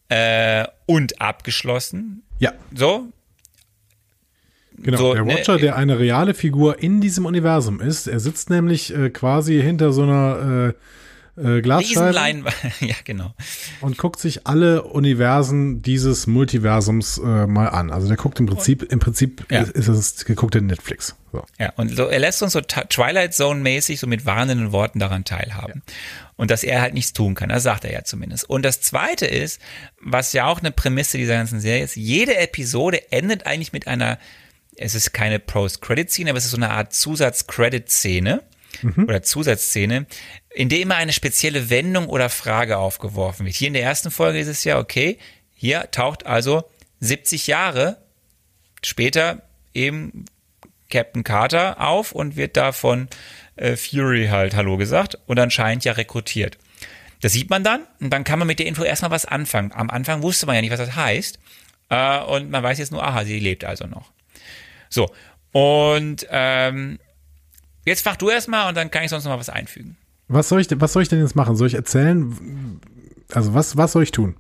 äh, 0.10 0.66
und 0.86 1.22
abgeschlossen. 1.22 2.24
Ja, 2.40 2.54
So, 2.74 3.08
Genau, 4.82 4.98
So, 4.98 5.14
der 5.14 5.26
ne, 5.26 5.34
Watcher, 5.34 5.58
der 5.58 5.76
eine 5.76 6.00
reale 6.00 6.34
Figur 6.34 6.82
in 6.82 7.02
diesem 7.02 7.26
Universum 7.26 7.82
ist. 7.82 8.08
Er 8.08 8.20
sitzt 8.20 8.50
nämlich 8.50 8.96
äh, 8.96 9.10
quasi 9.10 9.62
hinter 9.62 9.92
so 9.92 10.04
einer 10.04 10.74
äh, 11.38 11.58
äh, 11.58 11.62
Glasscheibe 11.62 12.50
ja, 12.80 12.96
genau. 13.04 13.34
und 13.82 13.98
guckt 13.98 14.20
sich 14.20 14.48
alle 14.48 14.84
Universen 14.84 15.82
dieses 15.82 16.28
Multiversums 16.28 17.18
äh, 17.18 17.48
mal 17.48 17.68
an. 17.68 17.92
Also 17.92 18.08
der 18.08 18.18
guckt 18.18 18.40
im 18.40 18.46
Prinzip, 18.46 18.84
im 18.84 19.00
Prinzip 19.00 19.46
Ja. 19.52 19.62
ist, 19.62 19.76
ist 19.76 19.88
es 19.90 20.26
geguckte 20.26 20.62
Netflix. 20.62 21.16
So. 21.32 21.46
Ja, 21.60 21.72
und 21.76 21.96
so, 21.96 22.08
er 22.08 22.20
lässt 22.20 22.42
uns 22.42 22.54
so 22.54 22.62
Twilight 22.62 23.34
Zone-mäßig 23.34 24.00
so 24.00 24.08
mit 24.08 24.26
warnenden 24.26 24.72
Worten 24.72 25.00
daran 25.00 25.26
teilhaben. 25.26 25.84
Und 26.36 26.52
dass 26.52 26.64
er 26.64 26.82
halt 26.82 26.94
nichts 26.94 27.14
tun 27.14 27.36
kann, 27.36 27.50
das 27.50 27.64
sagt 27.64 27.86
er 27.86 27.92
ja 27.92 28.04
zumindest. 28.04 28.50
Und 28.50 28.64
das 28.64 28.82
zweite 28.82 29.26
ist, 29.26 29.62
was 30.02 30.34
ja 30.34 30.48
auch 30.48 30.60
eine 30.60 30.72
Prämisse 30.72 31.18
dieser 31.18 31.36
ganzen 31.36 31.60
Serie 31.60 31.84
ist, 31.84 31.96
jede 31.96 32.38
Episode 32.38 33.12
endet 33.12 33.46
eigentlich 33.46 33.74
mit 33.74 33.88
einer, 33.88 34.18
es 34.76 34.96
ist 34.96 35.14
keine 35.14 35.40
Post-Credit-Szene, 35.40 36.30
aber 36.30 36.38
es 36.38 36.46
ist 36.46 36.52
so 36.52 36.58
eine 36.58 36.72
Art 36.72 36.94
Zusatz-Credit-Szene 36.94 38.42
oder 38.98 39.22
Zusatzszene, 39.22 40.06
in 40.50 40.70
der 40.70 40.80
immer 40.80 40.96
eine 40.96 41.12
spezielle 41.12 41.70
Wendung 41.70 42.08
oder 42.08 42.30
Frage 42.30 42.78
aufgeworfen 42.78 43.46
wird. 43.46 43.56
Hier 43.56 43.68
in 43.68 43.74
der 43.74 43.84
ersten 43.84 44.12
Folge 44.12 44.40
ist 44.40 44.48
es 44.48 44.64
ja, 44.64 44.80
okay, 44.80 45.18
hier 45.54 45.92
taucht 45.92 46.26
also 46.26 46.64
70 47.02 47.48
Jahre 47.48 47.98
später 48.82 49.42
eben 49.74 50.26
Captain 50.90 51.24
Carter 51.24 51.80
auf 51.82 52.12
und 52.12 52.36
wird 52.36 52.58
da 52.58 52.72
von 52.72 53.08
äh, 53.56 53.76
Fury 53.76 54.28
halt 54.30 54.56
Hallo 54.56 54.78
gesagt 54.78 55.18
und 55.28 55.40
anscheinend 55.40 55.86
ja 55.86 55.94
rekrutiert. 55.94 56.58
Das 57.22 57.34
sieht 57.34 57.50
man 57.50 57.64
dann 57.64 57.82
und 58.00 58.12
dann 58.12 58.24
kann 58.24 58.40
man 58.40 58.48
mit 58.48 58.60
der 58.60 58.66
Info 58.66 58.84
erstmal 58.84 59.12
was 59.12 59.26
anfangen. 59.26 59.72
Am 59.74 59.90
Anfang 59.90 60.22
wusste 60.22 60.46
man 60.46 60.56
ja 60.56 60.62
nicht, 60.62 60.72
was 60.72 60.80
das 60.80 60.96
heißt 60.96 61.40
äh, 61.90 62.20
und 62.22 62.50
man 62.50 62.64
weiß 62.64 62.78
jetzt 62.80 62.92
nur, 62.92 63.04
aha, 63.04 63.26
sie 63.26 63.40
lebt 63.40 63.64
also 63.66 63.86
noch. 63.88 64.12
So, 64.90 65.12
und 65.52 66.26
ähm, 66.30 67.00
jetzt 67.86 68.06
mach 68.06 68.16
du 68.16 68.30
erstmal 68.30 68.70
und 68.70 68.76
dann 68.76 68.90
kann 68.92 69.04
ich 69.04 69.10
sonst 69.10 69.26
noch 69.26 69.32
mal 69.32 69.40
was 69.40 69.50
einfügen. 69.50 69.98
Was 70.28 70.48
soll 70.50 70.62
ich, 70.62 70.68
denn- 70.68 70.80
was 70.82 70.94
soll 70.94 71.02
ich 71.04 71.10
denn 71.10 71.20
jetzt 71.22 71.36
machen? 71.36 71.56
Soll 71.56 71.68
ich 71.68 71.74
erzählen, 71.74 72.80
Also 73.34 73.54
was, 73.54 73.78
was 73.78 73.92
soll 73.92 74.04
ich 74.04 74.12
tun? 74.12 74.36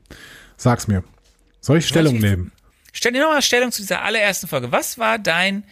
Sag's 0.58 0.88
mir. 0.88 1.04
Soll 1.62 1.78
ich 1.80 1.88
Stellung 1.88 2.18
nehmen? 2.18 2.52
Stell 2.93 3.12
dir 3.12 3.22
nochmal 3.22 3.41
Stellung 3.41 3.72
zu 3.72 3.82
dieser 3.82 4.02
allerersten 4.04 4.47
Folge. 4.47 4.72
Was 4.72 4.97
war 4.97 5.20
dein 5.20 5.64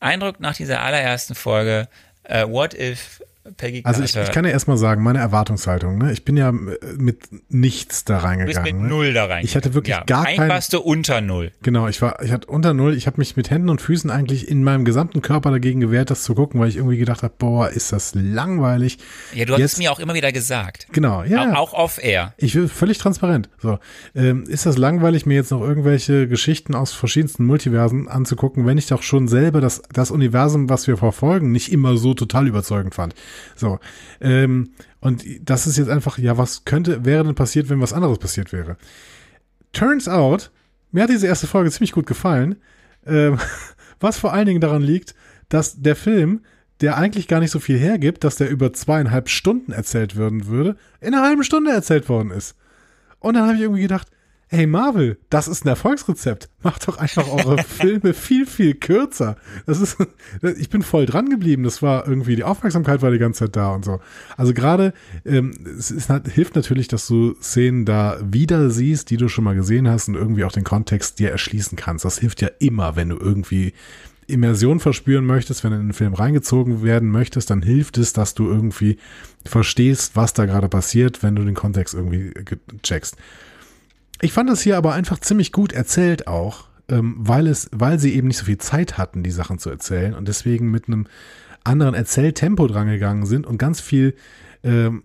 Eindruck 0.00 0.40
nach 0.40 0.56
dieser 0.56 0.82
allerersten 0.82 1.34
Folge? 1.34 1.88
Äh, 2.24 2.46
what 2.46 2.74
if 2.74 3.20
Peggy 3.56 3.82
Also 3.84 4.02
ich, 4.02 4.16
ich 4.16 4.32
kann 4.32 4.44
ja 4.44 4.50
erstmal 4.50 4.76
sagen, 4.76 5.02
meine 5.02 5.18
Erwartungshaltung, 5.18 5.98
ne? 5.98 6.12
Ich 6.12 6.24
bin 6.24 6.36
ja 6.36 6.50
äh, 6.50 6.52
mit 6.98 7.20
nichts 7.50 8.04
da 8.04 8.14
Du 8.14 8.18
bist 8.20 8.26
reingegangen. 8.58 8.72
mit 8.76 8.82
ne? 8.82 8.88
null 8.88 9.12
da 9.12 9.26
rein. 9.26 9.44
Ich 9.44 9.56
hatte 9.56 9.74
wirklich 9.74 9.96
ja, 9.96 10.04
gar 10.04 10.24
eigentlich 10.26 10.36
kein- 10.38 10.48
warst 10.48 10.72
du 10.72 10.80
unter 10.80 11.20
null. 11.20 11.52
Genau, 11.62 11.88
ich 11.88 12.00
war, 12.02 12.22
ich 12.22 12.32
hatte 12.32 12.46
unter 12.48 12.74
null, 12.74 12.94
ich 12.96 13.06
habe 13.06 13.18
mich 13.18 13.36
mit 13.36 13.50
Händen 13.50 13.68
und 13.68 13.80
Füßen 13.80 14.10
eigentlich 14.10 14.48
in 14.48 14.64
meinem 14.64 14.84
gesamten 14.84 15.22
Körper 15.22 15.50
dagegen 15.50 15.80
gewehrt, 15.80 16.10
das 16.10 16.22
zu 16.22 16.34
gucken, 16.34 16.60
weil 16.60 16.68
ich 16.68 16.76
irgendwie 16.76 16.98
gedacht 16.98 17.22
habe, 17.22 17.34
boah, 17.38 17.68
ist 17.68 17.92
das 17.92 18.14
langweilig. 18.14 18.98
Ja, 19.34 19.44
du 19.44 19.54
hast 19.54 19.60
es 19.62 19.78
mir 19.78 19.90
auch 19.92 19.98
immer 19.98 20.14
wieder 20.14 20.32
gesagt. 20.32 20.86
Genau, 20.92 21.22
ja. 21.24 21.52
Auch, 21.52 21.72
auch 21.72 21.84
off-air. 21.84 22.34
Ich 22.36 22.54
will 22.54 22.68
völlig 22.68 22.98
transparent. 22.98 23.48
So, 23.60 23.78
ähm, 24.14 24.44
ist 24.48 24.66
das 24.66 24.76
langweilig, 24.78 25.26
mir 25.26 25.34
jetzt 25.34 25.50
noch 25.50 25.60
irgendwelche 25.60 26.28
Geschichten 26.28 26.74
aus 26.74 26.92
verschiedensten 26.92 27.44
Multiversen 27.44 28.08
anzugucken, 28.08 28.66
wenn 28.66 28.78
ich 28.78 28.86
doch 28.86 29.02
schon 29.02 29.28
selber 29.28 29.60
das, 29.60 29.82
das 29.92 30.10
Universum, 30.10 30.68
was 30.68 30.86
wir 30.86 30.96
verfolgen, 30.96 31.52
nicht 31.52 31.72
immer 31.72 31.96
so 31.96 32.14
total 32.14 32.46
überzeugend 32.46 32.94
fand. 32.94 33.14
So, 33.54 33.78
ähm, 34.20 34.70
und 35.00 35.24
das 35.40 35.66
ist 35.66 35.76
jetzt 35.76 35.90
einfach, 35.90 36.18
ja, 36.18 36.38
was 36.38 36.64
könnte, 36.64 37.04
wäre 37.04 37.24
denn 37.24 37.34
passiert, 37.34 37.68
wenn 37.68 37.80
was 37.80 37.92
anderes 37.92 38.18
passiert 38.18 38.52
wäre? 38.52 38.76
Turns 39.72 40.08
out, 40.08 40.50
mir 40.92 41.02
hat 41.02 41.10
diese 41.10 41.26
erste 41.26 41.46
Folge 41.46 41.70
ziemlich 41.70 41.92
gut 41.92 42.06
gefallen, 42.06 42.56
ähm, 43.06 43.38
was 44.00 44.18
vor 44.18 44.32
allen 44.32 44.46
Dingen 44.46 44.60
daran 44.60 44.82
liegt, 44.82 45.14
dass 45.48 45.80
der 45.80 45.96
Film, 45.96 46.40
der 46.80 46.96
eigentlich 46.96 47.28
gar 47.28 47.40
nicht 47.40 47.50
so 47.50 47.60
viel 47.60 47.78
hergibt, 47.78 48.24
dass 48.24 48.36
der 48.36 48.50
über 48.50 48.72
zweieinhalb 48.72 49.28
Stunden 49.28 49.72
erzählt 49.72 50.16
werden 50.16 50.46
würde, 50.46 50.76
in 51.00 51.14
einer 51.14 51.24
halben 51.24 51.44
Stunde 51.44 51.70
erzählt 51.70 52.08
worden 52.08 52.30
ist. 52.30 52.56
Und 53.18 53.34
dann 53.34 53.44
habe 53.44 53.54
ich 53.54 53.62
irgendwie 53.62 53.82
gedacht, 53.82 54.08
hey 54.48 54.66
Marvel, 54.66 55.18
das 55.30 55.48
ist 55.48 55.64
ein 55.64 55.68
Erfolgsrezept. 55.68 56.48
Macht 56.62 56.86
doch 56.86 56.98
einfach 56.98 57.28
eure 57.28 57.62
Filme 57.62 58.14
viel, 58.14 58.46
viel 58.46 58.74
kürzer. 58.74 59.36
Das 59.66 59.80
ist, 59.80 59.96
ich 60.58 60.68
bin 60.70 60.82
voll 60.82 61.06
dran 61.06 61.28
geblieben. 61.28 61.64
Das 61.64 61.82
war 61.82 62.06
irgendwie, 62.06 62.36
die 62.36 62.44
Aufmerksamkeit 62.44 63.02
war 63.02 63.10
die 63.10 63.18
ganze 63.18 63.40
Zeit 63.44 63.56
da 63.56 63.70
und 63.74 63.84
so. 63.84 64.00
Also 64.36 64.54
gerade, 64.54 64.92
ähm, 65.24 65.52
es 65.78 65.90
ist, 65.90 66.10
hilft 66.32 66.54
natürlich, 66.54 66.88
dass 66.88 67.06
du 67.06 67.34
Szenen 67.40 67.84
da 67.84 68.18
wieder 68.22 68.70
siehst, 68.70 69.10
die 69.10 69.16
du 69.16 69.28
schon 69.28 69.44
mal 69.44 69.54
gesehen 69.54 69.88
hast 69.88 70.08
und 70.08 70.14
irgendwie 70.14 70.44
auch 70.44 70.52
den 70.52 70.64
Kontext 70.64 71.18
dir 71.18 71.30
erschließen 71.30 71.76
kannst. 71.76 72.04
Das 72.04 72.18
hilft 72.18 72.40
ja 72.42 72.50
immer, 72.58 72.96
wenn 72.96 73.08
du 73.08 73.16
irgendwie 73.16 73.72
Immersion 74.28 74.80
verspüren 74.80 75.24
möchtest, 75.24 75.62
wenn 75.62 75.70
du 75.70 75.76
in 75.76 75.82
einen 75.82 75.92
Film 75.92 76.14
reingezogen 76.14 76.82
werden 76.82 77.10
möchtest, 77.10 77.50
dann 77.50 77.62
hilft 77.62 77.96
es, 77.98 78.12
dass 78.12 78.34
du 78.34 78.48
irgendwie 78.48 78.98
verstehst, 79.44 80.16
was 80.16 80.34
da 80.34 80.46
gerade 80.46 80.68
passiert, 80.68 81.22
wenn 81.22 81.36
du 81.36 81.44
den 81.44 81.54
Kontext 81.54 81.94
irgendwie 81.94 82.30
ge- 82.30 82.58
checkst. 82.82 83.16
Ich 84.20 84.32
fand 84.32 84.48
das 84.48 84.62
hier 84.62 84.76
aber 84.76 84.94
einfach 84.94 85.18
ziemlich 85.18 85.52
gut 85.52 85.72
erzählt 85.72 86.26
auch, 86.26 86.64
ähm, 86.88 87.16
weil 87.18 87.46
es, 87.46 87.68
weil 87.72 87.98
sie 87.98 88.14
eben 88.14 88.28
nicht 88.28 88.38
so 88.38 88.46
viel 88.46 88.58
Zeit 88.58 88.98
hatten, 88.98 89.22
die 89.22 89.30
Sachen 89.30 89.58
zu 89.58 89.70
erzählen 89.70 90.14
und 90.14 90.26
deswegen 90.28 90.70
mit 90.70 90.88
einem 90.88 91.06
anderen 91.64 91.94
Erzähltempo 91.94 92.66
drangegangen 92.66 93.26
sind 93.26 93.46
und 93.46 93.58
ganz 93.58 93.80
viel 93.80 94.14
ähm, 94.62 95.02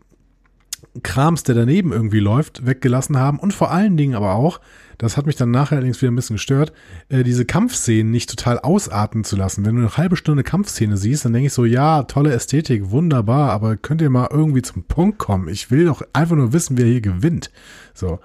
Krams, 1.04 1.44
der 1.44 1.56
daneben 1.56 1.92
irgendwie 1.92 2.20
läuft, 2.20 2.66
weggelassen 2.66 3.18
haben 3.18 3.40
und 3.40 3.54
vor 3.54 3.72
allen 3.72 3.98
Dingen 3.98 4.16
aber 4.16 4.34
auch, 4.34 4.60
das 4.98 5.18
hat 5.18 5.26
mich 5.26 5.36
dann 5.36 5.50
nachher 5.50 5.78
allerdings 5.78 6.02
wieder 6.02 6.12
ein 6.12 6.16
bisschen 6.16 6.36
gestört, 6.36 6.74
äh, 7.10 7.24
diese 7.24 7.46
Kampfszenen 7.46 8.12
nicht 8.12 8.30
total 8.30 8.60
ausarten 8.60 9.24
zu 9.24 9.36
lassen. 9.36 9.66
Wenn 9.66 9.76
du 9.76 9.82
eine 9.82 9.98
halbe 9.98 10.16
Stunde 10.16 10.44
Kampfszene 10.44 10.98
siehst, 10.98 11.26
dann 11.26 11.34
denke 11.34 11.48
ich 11.48 11.54
so, 11.54 11.66
ja, 11.66 12.04
tolle 12.04 12.34
Ästhetik, 12.34 12.92
wunderbar, 12.92 13.52
aber 13.52 13.78
könnt 13.78 14.02
ihr 14.02 14.10
mal 14.10 14.28
irgendwie 14.32 14.62
zum 14.62 14.84
Punkt 14.84 15.18
kommen? 15.18 15.48
Ich 15.48 15.72
will 15.72 15.86
doch 15.86 16.04
einfach 16.14 16.36
nur 16.36 16.54
wissen, 16.54 16.78
wer 16.78 16.86
hier 16.86 17.02
gewinnt. 17.02 17.52
So. 17.94 18.20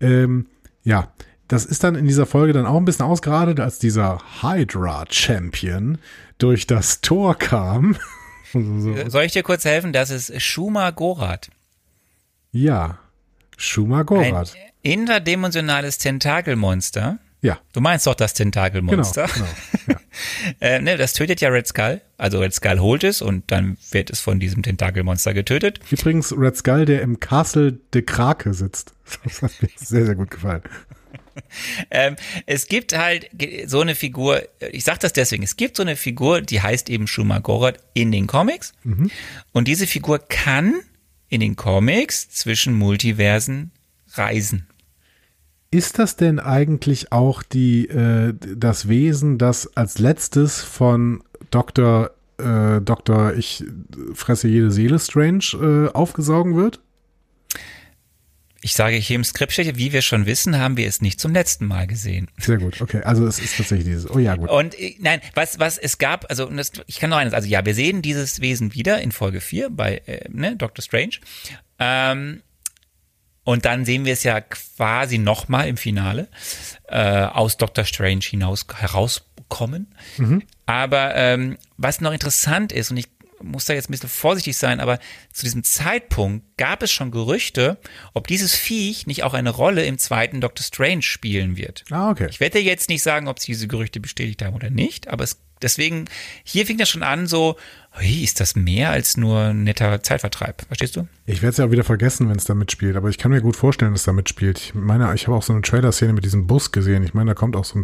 Ähm, 0.00 0.46
ja, 0.84 1.12
das 1.48 1.64
ist 1.64 1.82
dann 1.82 1.94
in 1.94 2.06
dieser 2.06 2.26
Folge 2.26 2.52
dann 2.52 2.66
auch 2.66 2.76
ein 2.76 2.84
bisschen 2.84 3.06
ausgeradet, 3.06 3.58
als 3.60 3.78
dieser 3.78 4.18
Hydra-Champion 4.42 5.98
durch 6.38 6.66
das 6.66 7.00
Tor 7.00 7.36
kam. 7.36 7.96
so. 8.52 8.94
Soll 9.08 9.24
ich 9.24 9.32
dir 9.32 9.42
kurz 9.42 9.64
helfen? 9.64 9.92
Das 9.92 10.10
ist 10.10 10.40
Shuma 10.42 10.90
Gorath. 10.90 11.50
Ja, 12.52 12.98
Shuma 13.56 14.00
Ein 14.00 14.06
Gorath. 14.06 14.54
interdimensionales 14.82 15.98
Tentakelmonster. 15.98 17.18
Ja, 17.40 17.58
Du 17.72 17.80
meinst 17.80 18.06
doch 18.06 18.14
das 18.14 18.34
genau. 18.34 18.44
Tentakelmonster. 18.50 19.28
genau 19.32 19.46
ja. 19.88 20.00
Äh, 20.60 20.80
ne, 20.80 20.96
das 20.96 21.12
tötet 21.12 21.40
ja 21.40 21.48
Red 21.50 21.68
Skull. 21.68 22.00
Also 22.16 22.40
Red 22.40 22.52
Skull 22.52 22.80
holt 22.80 23.04
es 23.04 23.22
und 23.22 23.50
dann 23.52 23.76
wird 23.90 24.10
es 24.10 24.20
von 24.20 24.40
diesem 24.40 24.62
Tentakelmonster 24.62 25.34
getötet. 25.34 25.78
Übrigens 25.90 26.32
Red 26.36 26.56
Skull, 26.56 26.84
der 26.84 27.02
im 27.02 27.20
Castle 27.20 27.78
de 27.94 28.02
Krake 28.02 28.52
sitzt. 28.54 28.92
Das 29.24 29.42
hat 29.42 29.52
mir 29.62 29.68
sehr, 29.76 30.06
sehr 30.06 30.14
gut 30.14 30.30
gefallen. 30.30 30.62
Ähm, 31.90 32.16
es 32.46 32.66
gibt 32.66 32.98
halt 32.98 33.30
so 33.66 33.80
eine 33.80 33.94
Figur, 33.94 34.42
ich 34.72 34.82
sag 34.82 34.98
das 34.98 35.12
deswegen, 35.12 35.44
es 35.44 35.54
gibt 35.56 35.76
so 35.76 35.82
eine 35.84 35.94
Figur, 35.94 36.40
die 36.40 36.60
heißt 36.60 36.90
eben 36.90 37.06
Shuma 37.06 37.38
Gorath 37.38 37.78
in 37.94 38.10
den 38.10 38.26
Comics. 38.26 38.72
Und 39.52 39.68
diese 39.68 39.86
Figur 39.86 40.18
kann 40.18 40.80
in 41.28 41.38
den 41.40 41.54
Comics 41.54 42.28
zwischen 42.28 42.74
Multiversen 42.74 43.70
reisen. 44.14 44.66
Ist 45.70 45.98
das 45.98 46.16
denn 46.16 46.40
eigentlich 46.40 47.12
auch 47.12 47.42
die, 47.42 47.88
äh, 47.88 48.32
das 48.56 48.88
Wesen, 48.88 49.36
das 49.36 49.76
als 49.76 49.98
letztes 49.98 50.62
von 50.62 51.22
Dr. 51.50 52.10
Äh, 52.38 52.80
Dr. 52.80 53.34
Ich 53.34 53.64
fresse 54.14 54.48
jede 54.48 54.70
Seele 54.70 54.98
Strange 54.98 55.88
äh, 55.92 55.92
aufgesaugen 55.92 56.56
wird? 56.56 56.80
Ich 58.60 58.74
sage 58.74 58.96
hier 58.96 59.16
im 59.16 59.24
Skript 59.24 59.56
wie 59.56 59.92
wir 59.92 60.02
schon 60.02 60.26
wissen, 60.26 60.58
haben 60.58 60.76
wir 60.76 60.88
es 60.88 61.00
nicht 61.00 61.20
zum 61.20 61.32
letzten 61.32 61.66
Mal 61.66 61.86
gesehen. 61.86 62.28
Sehr 62.38 62.58
gut, 62.58 62.80
okay. 62.80 63.02
Also 63.02 63.26
es 63.26 63.38
ist 63.38 63.56
tatsächlich 63.56 63.86
dieses. 63.86 64.10
Oh 64.10 64.18
ja, 64.18 64.34
gut. 64.34 64.50
Und 64.50 64.78
äh, 64.78 64.96
nein, 65.00 65.20
was, 65.34 65.58
was 65.58 65.78
es 65.78 65.98
gab, 65.98 66.28
also 66.30 66.46
das, 66.46 66.72
ich 66.86 66.98
kann 66.98 67.10
noch 67.10 67.18
eines, 67.18 67.34
also 67.34 67.46
ja, 67.46 67.64
wir 67.64 67.74
sehen 67.74 68.02
dieses 68.02 68.40
Wesen 68.40 68.74
wieder 68.74 69.00
in 69.00 69.12
Folge 69.12 69.40
4 69.40 69.70
bei 69.70 69.98
äh, 70.06 70.28
ne, 70.30 70.56
Doctor 70.56 70.82
Strange. 70.82 71.18
Ähm, 71.78 72.42
und 73.48 73.64
dann 73.64 73.86
sehen 73.86 74.04
wir 74.04 74.12
es 74.12 74.24
ja 74.24 74.42
quasi 74.42 75.16
nochmal 75.16 75.68
im 75.68 75.78
Finale 75.78 76.28
äh, 76.86 77.22
aus 77.22 77.56
Doctor 77.56 77.86
Strange 77.86 78.20
hinaus 78.20 78.66
herauskommen. 78.74 79.94
Aber 80.66 81.14
ähm, 81.14 81.56
was 81.78 82.02
noch 82.02 82.12
interessant 82.12 82.72
ist, 82.72 82.90
und 82.90 82.98
ich 82.98 83.06
muss 83.40 83.64
da 83.64 83.72
jetzt 83.72 83.88
ein 83.88 83.92
bisschen 83.92 84.10
vorsichtig 84.10 84.54
sein, 84.58 84.80
aber 84.80 84.98
zu 85.32 85.46
diesem 85.46 85.64
Zeitpunkt 85.64 86.58
gab 86.58 86.82
es 86.82 86.92
schon 86.92 87.10
Gerüchte, 87.10 87.78
ob 88.12 88.26
dieses 88.26 88.54
Viech 88.54 89.06
nicht 89.06 89.22
auch 89.22 89.32
eine 89.32 89.48
Rolle 89.48 89.86
im 89.86 89.96
zweiten 89.96 90.42
Doctor 90.42 90.62
Strange 90.62 91.00
spielen 91.00 91.56
wird. 91.56 91.86
Ah, 91.90 92.10
okay. 92.10 92.26
Ich 92.28 92.40
werde 92.40 92.58
dir 92.58 92.64
jetzt 92.64 92.90
nicht 92.90 93.02
sagen, 93.02 93.28
ob 93.28 93.38
sie 93.38 93.52
diese 93.52 93.66
Gerüchte 93.66 93.98
bestätigt 93.98 94.42
haben 94.42 94.56
oder 94.56 94.68
nicht, 94.68 95.08
aber 95.08 95.24
es, 95.24 95.38
deswegen, 95.62 96.06
hier 96.44 96.66
fing 96.66 96.78
das 96.78 96.88
schon 96.88 97.02
an 97.02 97.26
so, 97.26 97.56
hui, 97.96 98.22
ist 98.22 98.40
das 98.40 98.56
mehr 98.56 98.90
als 98.90 99.16
nur 99.16 99.40
ein 99.40 99.64
netter 99.64 100.02
Zeitvertreib? 100.02 100.62
Verstehst 100.66 100.96
du? 100.96 101.06
Ich 101.26 101.42
werde 101.42 101.50
es 101.50 101.56
ja 101.58 101.66
auch 101.66 101.70
wieder 101.70 101.84
vergessen, 101.84 102.28
wenn 102.28 102.36
es 102.36 102.44
da 102.44 102.54
mitspielt, 102.54 102.96
aber 102.96 103.08
ich 103.08 103.18
kann 103.18 103.30
mir 103.30 103.40
gut 103.40 103.56
vorstellen, 103.56 103.92
dass 103.92 104.02
es 104.02 104.06
da 104.06 104.12
mitspielt. 104.12 104.58
Ich 104.58 104.74
meine, 104.74 105.12
ich 105.14 105.26
habe 105.26 105.36
auch 105.36 105.42
so 105.42 105.52
eine 105.52 105.62
Trailer-Szene 105.62 106.12
mit 106.12 106.24
diesem 106.24 106.46
Bus 106.46 106.72
gesehen. 106.72 107.02
Ich 107.02 107.14
meine, 107.14 107.30
da 107.30 107.34
kommt 107.34 107.56
auch 107.56 107.64
so 107.64 107.78
ein 107.78 107.82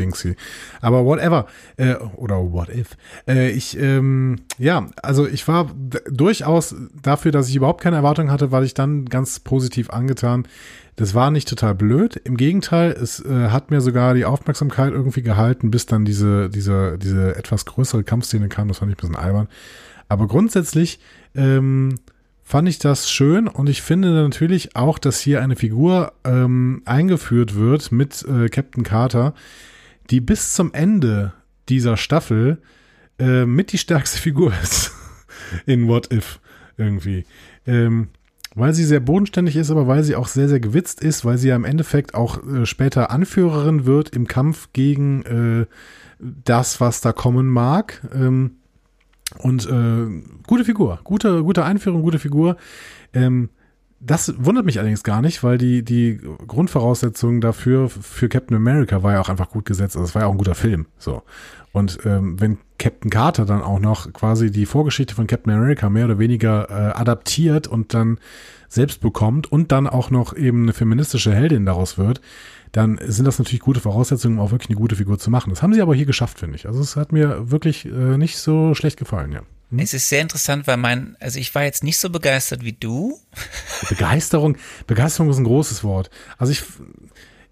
Tentakel-Dingsy. 0.00 0.36
Aber 0.80 1.04
whatever. 1.04 1.46
Äh, 1.76 1.94
oder 2.16 2.36
what 2.52 2.68
if. 2.68 2.96
Äh, 3.28 3.50
ich, 3.50 3.78
ähm, 3.78 4.36
ja, 4.58 4.88
also 5.02 5.26
ich 5.26 5.46
war 5.46 5.70
durchaus 6.10 6.74
dafür, 7.02 7.32
dass 7.32 7.48
ich 7.48 7.56
überhaupt 7.56 7.82
keine 7.82 7.96
Erwartung 7.96 8.30
hatte, 8.30 8.50
war 8.50 8.62
ich 8.62 8.74
dann 8.74 9.06
ganz 9.06 9.40
positiv 9.40 9.90
angetan. 9.90 10.46
Das 10.96 11.14
war 11.14 11.30
nicht 11.30 11.48
total 11.48 11.74
blöd. 11.74 12.16
Im 12.16 12.36
Gegenteil, 12.36 12.92
es 12.92 13.24
äh, 13.24 13.48
hat 13.48 13.70
mir 13.70 13.80
sogar 13.80 14.14
die 14.14 14.24
Aufmerksamkeit 14.24 14.92
irgendwie 14.92 15.22
gehalten, 15.22 15.70
bis 15.70 15.86
dann 15.86 16.04
diese, 16.04 16.50
diese, 16.50 16.98
diese 16.98 17.36
etwas 17.36 17.64
größere 17.64 18.04
Kampfszene 18.04 18.48
kam. 18.48 18.68
Das 18.68 18.78
fand 18.78 18.90
ich 18.90 18.98
ein 18.98 19.00
bisschen 19.00 19.16
albern. 19.16 19.48
Aber 20.08 20.26
grundsätzlich 20.26 20.98
ähm, 21.34 21.94
fand 22.50 22.68
ich 22.68 22.80
das 22.80 23.08
schön 23.08 23.46
und 23.46 23.68
ich 23.68 23.80
finde 23.80 24.10
natürlich 24.10 24.74
auch, 24.74 24.98
dass 24.98 25.20
hier 25.20 25.40
eine 25.40 25.54
Figur 25.54 26.12
ähm, 26.24 26.82
eingeführt 26.84 27.54
wird 27.54 27.92
mit 27.92 28.24
äh, 28.24 28.48
Captain 28.48 28.82
Carter, 28.82 29.34
die 30.10 30.20
bis 30.20 30.52
zum 30.54 30.72
Ende 30.72 31.32
dieser 31.68 31.96
Staffel 31.96 32.58
äh, 33.18 33.44
mit 33.44 33.72
die 33.72 33.78
stärkste 33.78 34.18
Figur 34.22 34.52
ist 34.62 34.92
in 35.66 35.88
What 35.88 36.12
If 36.12 36.40
irgendwie. 36.76 37.24
Ähm, 37.66 38.08
weil 38.54 38.74
sie 38.74 38.84
sehr 38.84 39.00
bodenständig 39.00 39.56
ist, 39.56 39.70
aber 39.70 39.86
weil 39.86 40.02
sie 40.02 40.16
auch 40.16 40.26
sehr, 40.26 40.48
sehr 40.48 40.60
gewitzt 40.60 41.02
ist, 41.02 41.24
weil 41.24 41.38
sie 41.38 41.48
ja 41.48 41.56
im 41.56 41.64
Endeffekt 41.64 42.14
auch 42.14 42.44
äh, 42.44 42.66
später 42.66 43.10
Anführerin 43.10 43.86
wird 43.86 44.10
im 44.10 44.26
Kampf 44.26 44.70
gegen 44.72 45.22
äh, 45.22 45.66
das, 46.18 46.80
was 46.80 47.00
da 47.00 47.12
kommen 47.12 47.46
mag. 47.46 48.06
Ähm, 48.12 48.56
und 49.38 49.66
äh, 49.66 50.22
gute 50.46 50.64
Figur, 50.64 51.00
gute, 51.04 51.44
gute 51.44 51.64
Einführung, 51.64 52.02
gute 52.02 52.18
Figur. 52.18 52.56
Ähm, 53.14 53.50
Das 54.02 54.32
wundert 54.38 54.64
mich 54.64 54.78
allerdings 54.78 55.02
gar 55.02 55.20
nicht, 55.20 55.44
weil 55.44 55.58
die, 55.58 55.82
die 55.82 56.18
Grundvoraussetzung 56.46 57.42
dafür 57.42 57.90
für 57.90 58.30
Captain 58.30 58.56
America 58.56 59.02
war 59.02 59.12
ja 59.12 59.20
auch 59.20 59.28
einfach 59.28 59.50
gut 59.50 59.66
gesetzt. 59.66 59.94
Also 59.94 60.06
es 60.06 60.14
war 60.14 60.22
ja 60.22 60.28
auch 60.28 60.32
ein 60.32 60.38
guter 60.38 60.54
Film. 60.54 60.86
So. 60.96 61.22
Und 61.72 61.98
ähm, 62.06 62.40
wenn 62.40 62.58
Captain 62.78 63.10
Carter 63.10 63.44
dann 63.44 63.62
auch 63.62 63.78
noch 63.78 64.10
quasi 64.12 64.50
die 64.50 64.64
Vorgeschichte 64.64 65.14
von 65.14 65.26
Captain 65.26 65.52
America 65.52 65.90
mehr 65.90 66.06
oder 66.06 66.18
weniger 66.18 66.70
äh, 66.70 66.98
adaptiert 66.98 67.66
und 67.66 67.92
dann 67.92 68.18
selbst 68.68 69.02
bekommt 69.02 69.52
und 69.52 69.70
dann 69.70 69.86
auch 69.86 70.10
noch 70.10 70.34
eben 70.34 70.62
eine 70.62 70.72
feministische 70.72 71.34
Heldin 71.34 71.66
daraus 71.66 71.98
wird, 71.98 72.22
dann 72.72 72.98
sind 73.04 73.26
das 73.26 73.38
natürlich 73.38 73.60
gute 73.60 73.80
Voraussetzungen, 73.80 74.38
um 74.38 74.44
auch 74.44 74.50
wirklich 74.50 74.70
eine 74.70 74.78
gute 74.78 74.96
Figur 74.96 75.18
zu 75.18 75.30
machen. 75.30 75.50
Das 75.50 75.62
haben 75.62 75.74
sie 75.74 75.82
aber 75.82 75.94
hier 75.94 76.06
geschafft, 76.06 76.38
finde 76.38 76.56
ich. 76.56 76.66
Also 76.66 76.80
es 76.80 76.96
hat 76.96 77.12
mir 77.12 77.50
wirklich 77.50 77.84
äh, 77.84 78.16
nicht 78.16 78.38
so 78.38 78.74
schlecht 78.74 78.98
gefallen, 78.98 79.32
ja. 79.32 79.42
Hm? 79.70 79.78
Es 79.78 79.94
ist 79.94 80.08
sehr 80.08 80.20
interessant, 80.20 80.66
weil 80.66 80.76
mein, 80.76 81.16
also 81.20 81.38
ich 81.38 81.54
war 81.54 81.62
jetzt 81.64 81.84
nicht 81.84 81.98
so 81.98 82.10
begeistert 82.10 82.64
wie 82.64 82.72
du. 82.72 83.18
Begeisterung, 83.88 84.56
Begeisterung 84.86 85.30
ist 85.30 85.38
ein 85.38 85.44
großes 85.44 85.84
Wort. 85.84 86.10
Also 86.38 86.52
ich, 86.52 86.62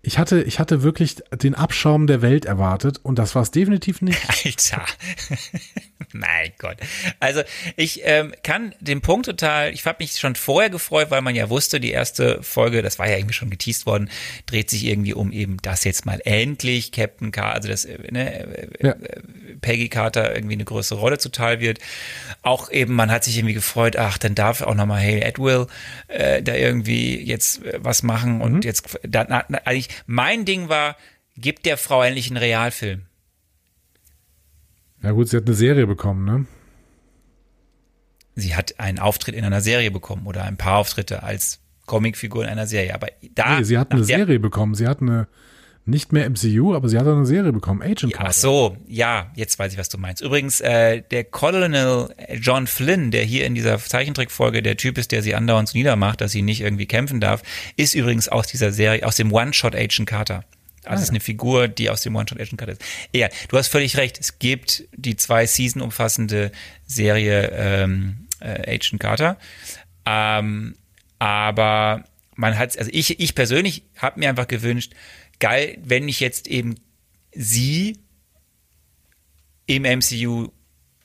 ich 0.03 0.19
hatte, 0.19 0.43
ich 0.43 0.59
hatte 0.59 0.83
wirklich 0.83 1.17
den 1.33 1.55
Abschaum 1.55 2.07
der 2.07 2.23
Welt 2.23 2.45
erwartet 2.45 3.01
und 3.03 3.19
das 3.19 3.35
war 3.35 3.43
es 3.43 3.51
definitiv 3.51 4.01
nicht. 4.01 4.21
Alter. 4.45 4.85
mein 6.13 6.53
Gott. 6.59 6.77
Also 7.21 7.43
ich 7.77 8.03
ähm, 8.05 8.33
kann 8.43 8.75
den 8.81 9.01
Punkt 9.01 9.27
total, 9.27 9.73
ich 9.73 9.85
habe 9.85 9.99
mich 10.01 10.13
schon 10.13 10.37
vorher 10.37 10.71
gefreut, 10.71 11.11
weil 11.11 11.21
man 11.21 11.35
ja 11.35 11.51
wusste, 11.51 11.81
die 11.81 11.91
erste 11.91 12.43
Folge, 12.43 12.83
das 12.83 12.99
war 12.99 13.09
ja 13.09 13.17
irgendwie 13.17 13.35
schon 13.35 13.51
geteased 13.51 13.87
worden, 13.87 14.09
dreht 14.47 14.71
sich 14.71 14.85
irgendwie 14.85 15.15
um 15.15 15.33
eben 15.33 15.57
das 15.63 15.85
jetzt 15.85 16.07
mal 16.07 16.21
endlich 16.25 16.93
Captain 16.93 17.33
Carter, 17.33 17.55
also 17.55 17.69
das, 17.69 17.85
äh, 17.85 17.99
ne, 18.11 18.79
äh, 18.81 18.87
ja. 18.87 18.97
Peggy 19.61 19.89
Carter 19.89 20.35
irgendwie 20.35 20.55
eine 20.55 20.65
größere 20.65 20.99
Rolle 20.99 21.19
zuteil 21.19 21.61
wird. 21.61 21.81
Auch 22.43 22.71
eben, 22.71 22.95
man 22.95 23.11
hat 23.11 23.25
sich 23.25 23.37
irgendwie 23.37 23.55
gefreut, 23.55 23.97
ach, 23.97 24.19
dann 24.19 24.35
darf 24.35 24.63
auch 24.63 24.75
nochmal 24.75 25.03
Haley 25.03 25.25
Atwell 25.25 25.67
äh, 26.07 26.43
da 26.43 26.55
irgendwie 26.55 27.21
jetzt 27.21 27.65
äh, 27.65 27.79
was 27.83 28.03
machen 28.03 28.41
und 28.41 28.55
mhm. 28.55 28.63
jetzt, 28.63 28.99
da, 29.03 29.27
na, 29.29 29.45
eigentlich 29.65 29.88
mein 30.07 30.45
Ding 30.45 30.69
war, 30.69 30.97
gibt 31.37 31.67
der 31.67 31.77
Frau 31.77 32.03
endlich 32.03 32.29
einen 32.29 32.37
Realfilm. 32.37 33.03
Ja 35.03 35.13
gut, 35.13 35.29
sie 35.29 35.37
hat 35.37 35.47
eine 35.47 35.55
Serie 35.55 35.87
bekommen, 35.87 36.25
ne? 36.25 36.47
Sie 38.35 38.55
hat 38.55 38.79
einen 38.79 38.99
Auftritt 38.99 39.35
in 39.35 39.45
einer 39.45 39.61
Serie 39.61 39.91
bekommen 39.91 40.27
oder 40.27 40.45
ein 40.45 40.57
paar 40.57 40.79
Auftritte 40.79 41.23
als 41.23 41.61
Comicfigur 41.87 42.45
in 42.45 42.51
einer 42.51 42.67
Serie. 42.67 42.95
Aber 42.95 43.09
da. 43.35 43.59
Nee, 43.59 43.65
sie 43.65 43.79
hat 43.79 43.93
eine 43.93 44.05
Serie 44.05 44.39
bekommen. 44.39 44.75
Sie 44.75 44.87
hat 44.87 45.01
eine, 45.01 45.27
nicht 45.89 46.13
mehr 46.13 46.29
MCU, 46.29 46.75
aber 46.75 46.89
sie 46.89 46.99
hat 46.99 47.07
eine 47.07 47.27
Serie 47.27 47.53
bekommen, 47.53 47.83
Agent 47.83 48.13
Carter. 48.13 48.29
Ach 48.29 48.33
so, 48.33 48.77
ja, 48.87 49.33
jetzt 49.35 49.59
weiß 49.59 49.73
ich, 49.73 49.79
was 49.79 49.89
du 49.89 49.99
meinst. 49.99 50.23
Übrigens, 50.23 50.61
äh, 50.61 51.03
der 51.11 51.25
Colonel 51.25 52.15
John 52.41 52.67
Flynn, 52.67 53.11
der 53.11 53.25
hier 53.25 53.47
in 53.47 53.55
dieser 53.55 53.79
Zeichentrickfolge 53.79 54.63
der 54.63 54.77
Typ 54.77 54.99
ist, 54.99 55.13
der 55.13 55.23
sie 55.23 55.35
andauernd 55.35 55.75
niedermacht, 55.75 56.21
dass 56.21 56.33
sie 56.33 56.43
nicht 56.43 56.61
irgendwie 56.61 56.87
kämpfen 56.87 57.21
darf, 57.21 57.43
ist 57.77 57.95
übrigens 57.95 58.29
aus 58.29 58.47
dieser 58.47 58.73
Serie, 58.73 59.07
aus 59.07 59.17
dem 59.17 59.33
One-Shot 59.33 59.75
Agent 59.75 60.09
Carter. 60.09 60.45
Also 60.85 60.91
ah, 60.91 60.95
ja. 60.95 61.03
ist 61.03 61.11
eine 61.11 61.21
Figur, 61.21 61.69
die 61.69 61.91
aus 61.91 62.03
dem 62.03 62.15
One-Shot 62.15 62.41
Agent 62.41 62.59
Carter 62.59 62.73
ist. 62.73 62.83
Ja, 63.13 63.29
du 63.49 63.57
hast 63.57 63.69
völlig 63.69 63.97
recht. 63.97 64.19
Es 64.21 64.39
gibt 64.39 64.85
die 64.95 65.17
zwei 65.17 65.47
Season 65.47 65.83
umfassende 65.83 66.53
Serie 66.87 67.51
ähm, 67.53 68.27
äh, 68.41 68.75
Agent 68.75 69.01
Carter. 69.01 69.39
Ähm, 70.07 70.77
aber 71.19 72.05
man 72.37 72.57
hat, 72.57 72.79
also 72.79 72.91
ich, 72.95 73.19
ich 73.19 73.35
persönlich 73.35 73.83
habe 73.97 74.21
mir 74.21 74.29
einfach 74.29 74.47
gewünscht, 74.47 74.93
geil, 75.39 75.79
wenn 75.85 76.09
ich 76.09 76.21
jetzt 76.21 76.49
eben 76.49 76.77
sie 77.33 77.99
im 79.67 79.83
MCU 79.83 80.49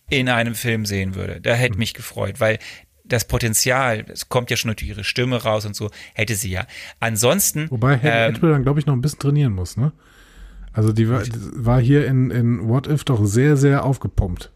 in 0.10 0.30
einem 0.30 0.56
Film 0.56 0.86
sehen 0.86 1.16
würde. 1.16 1.42
Da 1.42 1.54
hätte 1.54 1.74
hm. 1.74 1.80
mich 1.80 1.94
gefreut, 1.94 2.40
weil 2.40 2.60
das 3.06 3.26
Potenzial, 3.26 4.06
es 4.10 4.30
kommt 4.30 4.50
ja 4.50 4.58
schon 4.58 4.70
durch 4.70 4.88
ihre 4.88 5.04
Stimme 5.04 5.44
raus 5.44 5.66
und 5.66 5.76
so, 5.76 5.92
hätte 6.14 6.36
sie 6.36 6.52
ja. 6.52 6.66
Ansonsten. 7.00 7.70
Wobei 7.70 7.98
Harry 8.00 8.34
ähm, 8.36 8.42
dann, 8.42 8.64
glaube 8.64 8.80
ich, 8.80 8.86
noch 8.86 8.94
ein 8.94 9.02
bisschen 9.02 9.20
trainieren 9.20 9.54
muss, 9.54 9.78
ne? 9.78 9.92
Also 10.72 10.92
die 10.92 11.08
war, 11.08 11.22
war 11.54 11.80
hier 11.80 12.08
in, 12.08 12.32
in 12.32 12.68
What 12.68 12.88
If 12.88 13.04
doch 13.04 13.24
sehr, 13.26 13.58
sehr 13.58 13.86
aufgepumpt, 13.86 14.52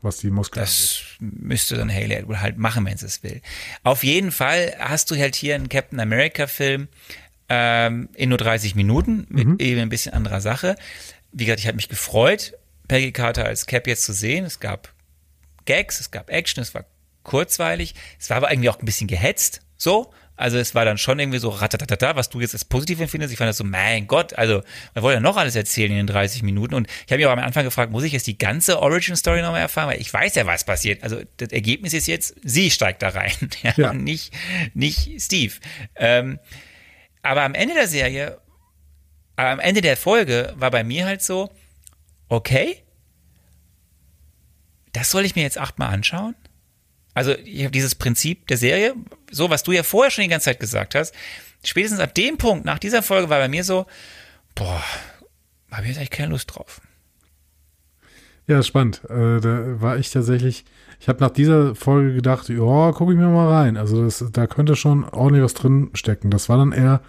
was 0.00 0.18
die 0.18 0.30
Muskeln 0.30 0.62
Das 0.62 1.02
angeht. 1.20 1.42
müsste 1.42 1.76
dann 1.76 1.92
Haley 1.92 2.16
Atwell 2.16 2.40
halt 2.40 2.56
machen, 2.56 2.86
wenn 2.86 2.96
sie 2.96 3.06
es 3.06 3.24
will. 3.24 3.40
Auf 3.82 4.04
jeden 4.04 4.30
Fall 4.30 4.74
hast 4.78 5.10
du 5.10 5.16
halt 5.16 5.34
hier 5.34 5.56
einen 5.56 5.68
Captain 5.68 5.98
America 5.98 6.46
Film, 6.46 6.86
ähm, 7.48 8.08
in 8.14 8.30
nur 8.30 8.38
30 8.38 8.74
Minuten 8.74 9.26
mit 9.28 9.46
mhm. 9.46 9.56
eben 9.58 9.80
ein 9.80 9.88
bisschen 9.88 10.12
anderer 10.12 10.40
Sache. 10.40 10.76
Wie 11.32 11.44
gesagt, 11.44 11.60
ich 11.60 11.66
habe 11.66 11.76
mich 11.76 11.88
gefreut, 11.88 12.54
Peggy 12.88 13.12
Carter 13.12 13.44
als 13.44 13.66
Cap 13.66 13.86
jetzt 13.86 14.04
zu 14.04 14.12
sehen. 14.12 14.44
Es 14.44 14.60
gab 14.60 14.92
Gags, 15.64 16.00
es 16.00 16.10
gab 16.10 16.30
Action, 16.30 16.62
es 16.62 16.74
war 16.74 16.84
kurzweilig. 17.22 17.94
Es 18.18 18.30
war 18.30 18.38
aber 18.38 18.50
irgendwie 18.50 18.70
auch 18.70 18.78
ein 18.78 18.86
bisschen 18.86 19.08
gehetzt, 19.08 19.60
so. 19.76 20.12
Also 20.36 20.58
es 20.58 20.74
war 20.74 20.84
dann 20.84 20.98
schon 20.98 21.18
irgendwie 21.18 21.38
so 21.38 21.48
ratatatata, 21.48 22.14
was 22.14 22.28
du 22.28 22.40
jetzt 22.40 22.52
als 22.52 22.64
positiv 22.64 23.00
empfindest. 23.00 23.32
Ich 23.32 23.38
fand 23.38 23.48
das 23.48 23.56
so, 23.56 23.64
mein 23.64 24.06
Gott, 24.06 24.34
also 24.34 24.62
man 24.94 25.02
wollte 25.02 25.14
ja 25.14 25.20
noch 25.20 25.38
alles 25.38 25.56
erzählen 25.56 25.90
in 25.90 25.96
den 25.96 26.06
30 26.06 26.42
Minuten. 26.42 26.74
Und 26.74 26.88
ich 26.88 27.04
habe 27.10 27.16
mich 27.16 27.26
aber 27.26 27.40
am 27.40 27.46
Anfang 27.46 27.64
gefragt, 27.64 27.90
muss 27.90 28.04
ich 28.04 28.12
jetzt 28.12 28.26
die 28.26 28.36
ganze 28.36 28.80
Origin-Story 28.82 29.40
nochmal 29.40 29.62
erfahren? 29.62 29.88
Weil 29.88 30.00
ich 30.00 30.12
weiß 30.12 30.34
ja, 30.34 30.46
was 30.46 30.64
passiert. 30.64 31.02
Also 31.02 31.20
das 31.38 31.52
Ergebnis 31.52 31.94
ist 31.94 32.06
jetzt, 32.06 32.36
sie 32.44 32.70
steigt 32.70 33.02
da 33.02 33.08
rein, 33.08 33.32
ja, 33.62 33.72
ja. 33.76 33.92
nicht, 33.94 34.34
nicht 34.74 35.22
Steve. 35.22 35.54
Ähm, 35.96 36.38
aber 37.26 37.42
am 37.42 37.54
Ende 37.54 37.74
der 37.74 37.88
Serie, 37.88 38.40
am 39.36 39.58
Ende 39.60 39.80
der 39.80 39.96
Folge 39.96 40.54
war 40.56 40.70
bei 40.70 40.84
mir 40.84 41.06
halt 41.06 41.22
so, 41.22 41.50
okay, 42.28 42.82
das 44.92 45.10
soll 45.10 45.24
ich 45.24 45.36
mir 45.36 45.42
jetzt 45.42 45.58
achtmal 45.58 45.92
anschauen? 45.92 46.34
Also 47.14 47.32
ich 47.32 47.62
habe 47.62 47.70
dieses 47.70 47.94
Prinzip 47.94 48.46
der 48.46 48.56
Serie, 48.56 48.94
so 49.30 49.50
was 49.50 49.62
du 49.62 49.72
ja 49.72 49.82
vorher 49.82 50.10
schon 50.10 50.22
die 50.22 50.28
ganze 50.28 50.46
Zeit 50.46 50.60
gesagt 50.60 50.94
hast, 50.94 51.14
spätestens 51.64 52.00
ab 52.00 52.14
dem 52.14 52.38
Punkt, 52.38 52.64
nach 52.64 52.78
dieser 52.78 53.02
Folge 53.02 53.28
war 53.28 53.38
bei 53.38 53.48
mir 53.48 53.64
so, 53.64 53.86
boah, 54.54 54.82
habe 55.70 55.82
ich 55.82 55.88
jetzt 55.88 55.98
eigentlich 55.98 56.10
keine 56.10 56.30
Lust 56.30 56.54
drauf. 56.54 56.80
Ja, 58.46 58.62
spannend. 58.62 59.02
Äh, 59.04 59.40
da 59.40 59.80
war 59.80 59.96
ich 59.98 60.10
tatsächlich, 60.10 60.64
ich 61.00 61.08
habe 61.08 61.20
nach 61.20 61.30
dieser 61.30 61.74
Folge 61.74 62.14
gedacht, 62.14 62.48
ja, 62.48 62.92
gucke 62.92 63.12
ich 63.12 63.18
mir 63.18 63.28
mal 63.28 63.48
rein. 63.48 63.76
Also 63.76 64.04
das, 64.04 64.24
da 64.32 64.46
könnte 64.46 64.76
schon 64.76 65.04
ordentlich 65.04 65.44
was 65.44 65.54
drin 65.54 65.90
stecken. 65.94 66.30
Das 66.30 66.48
war 66.48 66.58
dann 66.58 66.72
eher 66.72 67.00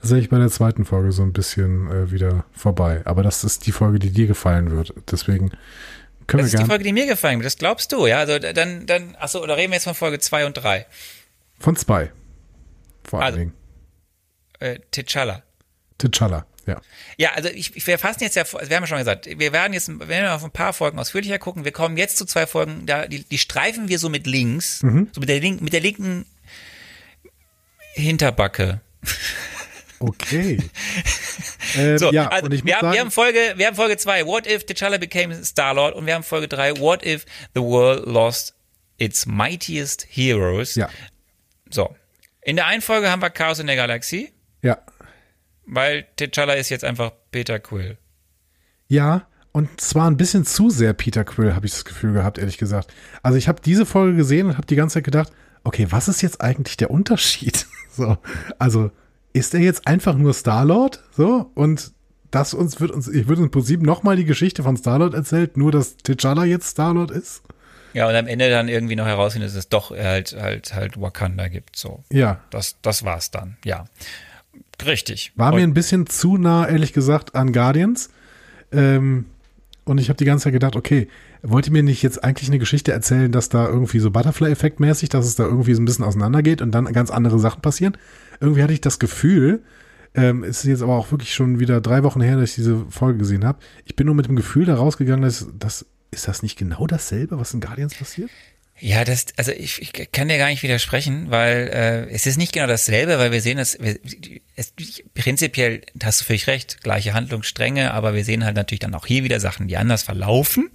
tatsächlich 0.00 0.28
bei 0.28 0.38
der 0.38 0.48
zweiten 0.48 0.84
Folge 0.84 1.12
so 1.12 1.22
ein 1.22 1.32
bisschen 1.32 1.90
äh, 1.90 2.10
wieder 2.10 2.44
vorbei. 2.52 3.02
Aber 3.04 3.22
das 3.22 3.44
ist 3.44 3.66
die 3.66 3.72
Folge, 3.72 3.98
die 3.98 4.10
dir 4.10 4.26
gefallen 4.26 4.70
wird. 4.70 4.92
Deswegen 5.10 5.50
können 6.26 6.42
das 6.42 6.52
wir 6.52 6.52
Das 6.52 6.54
ist 6.54 6.58
die 6.60 6.66
Folge, 6.66 6.84
die 6.84 6.92
mir 6.92 7.06
gefallen 7.06 7.38
wird. 7.38 7.46
Das 7.46 7.58
glaubst 7.58 7.92
du, 7.92 8.06
ja? 8.06 8.18
Also 8.18 8.38
dann, 8.38 8.86
dann, 8.86 9.16
achso, 9.18 9.42
oder 9.42 9.56
reden 9.56 9.70
wir 9.70 9.76
jetzt 9.76 9.84
von 9.84 9.94
Folge 9.94 10.18
zwei 10.18 10.44
und 10.44 10.54
drei? 10.54 10.86
Von 11.58 11.76
zwei. 11.76 12.12
Vor 13.04 13.20
allen 13.20 13.26
also, 13.26 13.38
Dingen. 13.38 13.52
Äh, 14.60 14.78
T'Challa. 14.92 15.42
T'Challa. 16.00 16.44
Ja. 16.68 16.80
Ja, 17.16 17.32
also 17.32 17.48
ich, 17.48 17.74
ich, 17.76 17.86
wir 17.86 17.98
fassen 17.98 18.22
jetzt 18.22 18.36
ja, 18.36 18.44
wir 18.44 18.60
haben 18.60 18.82
ja 18.82 18.86
schon 18.86 18.98
gesagt, 18.98 19.26
wir 19.26 19.52
werden 19.52 19.72
jetzt, 19.72 19.88
wir 19.88 20.06
werden 20.06 20.28
auf 20.28 20.44
ein 20.44 20.50
paar 20.50 20.72
Folgen 20.72 20.98
ausführlicher 20.98 21.38
gucken. 21.38 21.64
Wir 21.64 21.72
kommen 21.72 21.96
jetzt 21.96 22.18
zu 22.18 22.26
zwei 22.26 22.46
Folgen, 22.46 22.84
da 22.84 23.06
die, 23.06 23.24
die 23.24 23.38
streifen 23.38 23.88
wir 23.88 23.98
so 23.98 24.08
mit 24.08 24.26
links, 24.26 24.82
mhm. 24.82 25.08
so 25.12 25.20
mit 25.20 25.28
der, 25.28 25.40
link, 25.40 25.62
mit 25.62 25.72
der 25.72 25.80
linken 25.80 26.26
Hinterbacke. 27.94 28.80
Okay. 29.98 30.58
ähm, 31.76 31.98
so, 31.98 32.12
ja, 32.12 32.28
also 32.28 32.50
wir, 32.50 32.58
haben, 32.58 32.80
sagen, 32.80 32.92
wir 32.92 33.00
haben 33.00 33.10
Folge, 33.10 33.54
wir 33.56 33.66
haben 33.66 33.76
Folge 33.76 33.96
2, 33.96 34.26
What 34.26 34.46
if 34.46 34.62
T'Challa 34.64 34.98
became 34.98 35.42
Star-Lord 35.42 35.94
und 35.94 36.06
wir 36.06 36.14
haben 36.14 36.22
Folge 36.22 36.48
3, 36.48 36.78
What 36.78 37.04
if 37.04 37.24
the 37.54 37.62
world 37.62 38.06
lost 38.06 38.54
its 38.98 39.26
mightiest 39.26 40.06
heroes. 40.10 40.74
Ja. 40.74 40.88
So. 41.70 41.96
In 42.42 42.56
der 42.56 42.66
einen 42.66 42.82
Folge 42.82 43.10
haben 43.10 43.22
wir 43.22 43.30
Chaos 43.30 43.58
in 43.58 43.66
der 43.66 43.76
Galaxie. 43.76 44.32
Ja 44.62 44.78
weil 45.68 46.06
T'Challa 46.18 46.54
ist 46.54 46.70
jetzt 46.70 46.84
einfach 46.84 47.12
Peter 47.30 47.58
Quill. 47.58 47.98
Ja, 48.88 49.26
und 49.52 49.80
zwar 49.80 50.10
ein 50.10 50.16
bisschen 50.16 50.44
zu 50.44 50.70
sehr 50.70 50.92
Peter 50.92 51.24
Quill, 51.24 51.54
habe 51.54 51.66
ich 51.66 51.72
das 51.72 51.84
Gefühl 51.84 52.12
gehabt, 52.12 52.38
ehrlich 52.38 52.58
gesagt. 52.58 52.92
Also 53.22 53.38
ich 53.38 53.48
habe 53.48 53.60
diese 53.62 53.86
Folge 53.86 54.16
gesehen 54.16 54.46
und 54.46 54.56
habe 54.56 54.66
die 54.66 54.76
ganze 54.76 54.94
Zeit 54.94 55.04
gedacht, 55.04 55.32
okay, 55.64 55.86
was 55.90 56.08
ist 56.08 56.22
jetzt 56.22 56.40
eigentlich 56.40 56.76
der 56.76 56.90
Unterschied? 56.90 57.66
so, 57.90 58.16
also 58.58 58.90
ist 59.32 59.54
er 59.54 59.60
jetzt 59.60 59.86
einfach 59.86 60.16
nur 60.16 60.32
Star-Lord? 60.32 61.02
So, 61.12 61.50
und 61.54 61.92
das 62.30 62.54
uns 62.54 62.80
wird 62.80 62.90
uns, 62.90 63.08
ich 63.08 63.28
würde 63.28 63.42
im 63.42 63.50
Prinzip 63.50 63.82
nochmal 63.82 64.16
die 64.16 64.24
Geschichte 64.24 64.62
von 64.62 64.76
Star-Lord 64.76 65.14
erzählt, 65.14 65.56
nur 65.56 65.72
dass 65.72 65.98
T'Challa 65.98 66.44
jetzt 66.44 66.68
Star-Lord 66.68 67.10
ist? 67.10 67.42
Ja, 67.94 68.06
und 68.08 68.14
am 68.14 68.26
Ende 68.26 68.50
dann 68.50 68.68
irgendwie 68.68 68.96
noch 68.96 69.06
herausfinden, 69.06 69.48
dass 69.48 69.56
es 69.56 69.68
doch 69.68 69.90
halt, 69.90 70.36
halt, 70.38 70.74
halt 70.74 71.00
Wakanda 71.00 71.48
gibt, 71.48 71.76
so. 71.76 72.04
Ja. 72.10 72.40
Das, 72.50 72.76
das 72.82 73.04
war's 73.04 73.30
dann, 73.30 73.56
ja. 73.64 73.86
Richtig. 74.84 75.32
War 75.36 75.54
mir 75.54 75.62
ein 75.62 75.74
bisschen 75.74 76.06
zu 76.06 76.36
nah, 76.36 76.68
ehrlich 76.68 76.92
gesagt, 76.92 77.34
an 77.34 77.52
Guardians. 77.52 78.10
Ähm, 78.72 79.26
und 79.84 79.98
ich 79.98 80.08
habe 80.08 80.16
die 80.16 80.24
ganze 80.24 80.44
Zeit 80.44 80.52
gedacht, 80.52 80.76
okay, 80.76 81.08
wollt 81.42 81.66
ihr 81.66 81.72
mir 81.72 81.82
nicht 81.82 82.02
jetzt 82.02 82.22
eigentlich 82.22 82.48
eine 82.48 82.58
Geschichte 82.58 82.92
erzählen, 82.92 83.32
dass 83.32 83.48
da 83.48 83.66
irgendwie 83.66 84.00
so 84.00 84.10
Butterfly-Effekt 84.10 84.80
mäßig, 84.80 85.08
dass 85.08 85.26
es 85.26 85.36
da 85.36 85.44
irgendwie 85.44 85.74
so 85.74 85.82
ein 85.82 85.84
bisschen 85.84 86.04
auseinandergeht 86.04 86.62
und 86.62 86.72
dann 86.72 86.92
ganz 86.92 87.10
andere 87.10 87.38
Sachen 87.38 87.62
passieren? 87.62 87.96
Irgendwie 88.40 88.62
hatte 88.62 88.72
ich 88.72 88.80
das 88.80 88.98
Gefühl, 88.98 89.62
ähm, 90.14 90.44
es 90.44 90.58
ist 90.58 90.64
jetzt 90.64 90.82
aber 90.82 90.96
auch 90.96 91.10
wirklich 91.10 91.34
schon 91.34 91.58
wieder 91.58 91.80
drei 91.80 92.02
Wochen 92.02 92.20
her, 92.20 92.36
dass 92.36 92.50
ich 92.50 92.56
diese 92.56 92.84
Folge 92.90 93.18
gesehen 93.18 93.44
habe. 93.44 93.58
Ich 93.84 93.96
bin 93.96 94.06
nur 94.06 94.14
mit 94.14 94.26
dem 94.26 94.36
Gefühl 94.36 94.66
da 94.66 94.74
rausgegangen, 94.74 95.22
dass 95.22 95.46
das 95.58 95.86
ist 96.10 96.26
das 96.26 96.42
nicht 96.42 96.58
genau 96.58 96.86
dasselbe, 96.86 97.38
was 97.38 97.52
in 97.52 97.60
Guardians 97.60 97.94
passiert? 97.94 98.30
Ja, 98.80 99.04
das, 99.04 99.26
also 99.36 99.50
ich, 99.50 99.82
ich 99.82 100.12
kann 100.12 100.28
dir 100.28 100.38
gar 100.38 100.48
nicht 100.48 100.62
widersprechen, 100.62 101.30
weil 101.30 101.68
äh, 101.68 102.14
es 102.14 102.26
ist 102.26 102.36
nicht 102.36 102.52
genau 102.52 102.68
dasselbe, 102.68 103.18
weil 103.18 103.32
wir 103.32 103.40
sehen, 103.40 103.58
dass 103.58 103.78
wir, 103.80 103.98
es, 104.54 104.72
prinzipiell 105.14 105.82
hast 106.02 106.20
du 106.20 106.24
völlig 106.24 106.46
recht, 106.46 106.82
gleiche 106.82 107.12
Handlungsstränge, 107.12 107.92
aber 107.92 108.14
wir 108.14 108.24
sehen 108.24 108.44
halt 108.44 108.54
natürlich 108.54 108.80
dann 108.80 108.94
auch 108.94 109.06
hier 109.06 109.24
wieder 109.24 109.40
Sachen, 109.40 109.66
die 109.66 109.76
anders 109.76 110.04
verlaufen, 110.04 110.70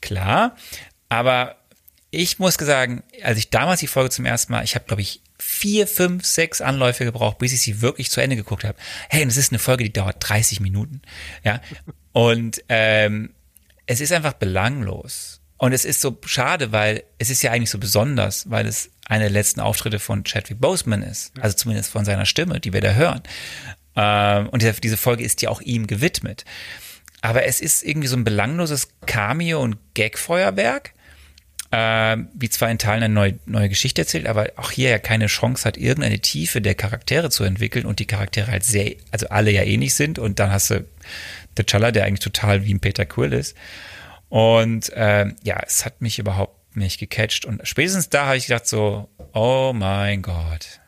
klar. 0.00 0.56
Aber 1.08 1.56
ich 2.10 2.38
muss 2.40 2.54
sagen, 2.54 3.04
als 3.22 3.38
ich 3.38 3.50
damals 3.50 3.80
die 3.80 3.86
Folge 3.86 4.10
zum 4.10 4.24
ersten 4.24 4.52
Mal, 4.52 4.64
ich 4.64 4.74
habe 4.74 4.86
glaube 4.86 5.02
ich 5.02 5.20
vier, 5.38 5.86
fünf, 5.86 6.24
sechs 6.24 6.60
Anläufe 6.60 7.04
gebraucht, 7.04 7.38
bis 7.38 7.52
ich 7.52 7.60
sie 7.60 7.80
wirklich 7.80 8.10
zu 8.10 8.20
Ende 8.20 8.36
geguckt 8.36 8.64
habe. 8.64 8.78
Hey, 9.08 9.24
es 9.24 9.36
ist 9.36 9.52
eine 9.52 9.58
Folge, 9.58 9.84
die 9.84 9.92
dauert 9.92 10.16
30 10.18 10.60
Minuten, 10.60 11.02
ja. 11.44 11.60
Und 12.12 12.64
ähm, 12.68 13.30
es 13.86 14.00
ist 14.00 14.12
einfach 14.12 14.32
belanglos 14.32 15.40
und 15.58 15.72
es 15.72 15.84
ist 15.84 16.00
so 16.00 16.18
schade, 16.26 16.72
weil 16.72 17.04
es 17.18 17.30
ist 17.30 17.42
ja 17.42 17.50
eigentlich 17.50 17.70
so 17.70 17.78
besonders, 17.78 18.50
weil 18.50 18.66
es 18.66 18.90
eine 19.06 19.24
der 19.24 19.30
letzten 19.30 19.60
Auftritte 19.60 19.98
von 19.98 20.24
Chadwick 20.24 20.60
Boseman 20.60 21.02
ist. 21.02 21.32
Also 21.40 21.56
zumindest 21.56 21.90
von 21.90 22.04
seiner 22.04 22.26
Stimme, 22.26 22.60
die 22.60 22.72
wir 22.72 22.80
da 22.80 22.92
hören. 22.92 23.22
Ähm, 23.94 24.48
und 24.50 24.62
diese 24.84 24.96
Folge 24.96 25.24
ist 25.24 25.40
ja 25.42 25.48
auch 25.48 25.62
ihm 25.62 25.86
gewidmet. 25.86 26.44
Aber 27.22 27.44
es 27.44 27.60
ist 27.60 27.82
irgendwie 27.82 28.08
so 28.08 28.16
ein 28.16 28.24
belangloses 28.24 28.88
Cameo- 29.06 29.62
und 29.62 29.78
Gag-Feuerwerk, 29.94 30.92
äh, 31.70 32.18
wie 32.34 32.50
zwar 32.50 32.70
in 32.70 32.78
Teilen 32.78 33.02
eine 33.02 33.14
neue, 33.14 33.38
neue 33.46 33.70
Geschichte 33.70 34.02
erzählt, 34.02 34.26
aber 34.26 34.50
auch 34.56 34.70
hier 34.70 34.90
ja 34.90 34.98
keine 34.98 35.26
Chance 35.26 35.64
hat, 35.64 35.78
irgendeine 35.78 36.20
Tiefe 36.20 36.60
der 36.60 36.74
Charaktere 36.74 37.30
zu 37.30 37.44
entwickeln 37.44 37.86
und 37.86 37.98
die 37.98 38.06
Charaktere 38.06 38.48
halt 38.48 38.64
sehr, 38.64 38.94
also 39.10 39.28
alle 39.28 39.50
ja 39.50 39.62
ähnlich 39.62 39.94
sind 39.94 40.18
und 40.18 40.38
dann 40.38 40.52
hast 40.52 40.70
du 40.70 40.84
T'Challa, 41.56 41.90
der 41.90 42.04
eigentlich 42.04 42.20
total 42.20 42.66
wie 42.66 42.74
ein 42.74 42.80
Peter 42.80 43.06
Quill 43.06 43.32
ist. 43.32 43.56
Und 44.28 44.92
äh, 44.92 45.26
ja, 45.42 45.60
es 45.64 45.84
hat 45.84 46.00
mich 46.00 46.18
überhaupt 46.18 46.76
nicht 46.76 46.98
gecatcht. 46.98 47.44
Und 47.44 47.66
spätestens 47.66 48.08
da 48.08 48.26
habe 48.26 48.36
ich 48.36 48.46
gedacht 48.46 48.66
so, 48.66 49.08
oh 49.32 49.72
mein 49.74 50.22
Gott. 50.22 50.80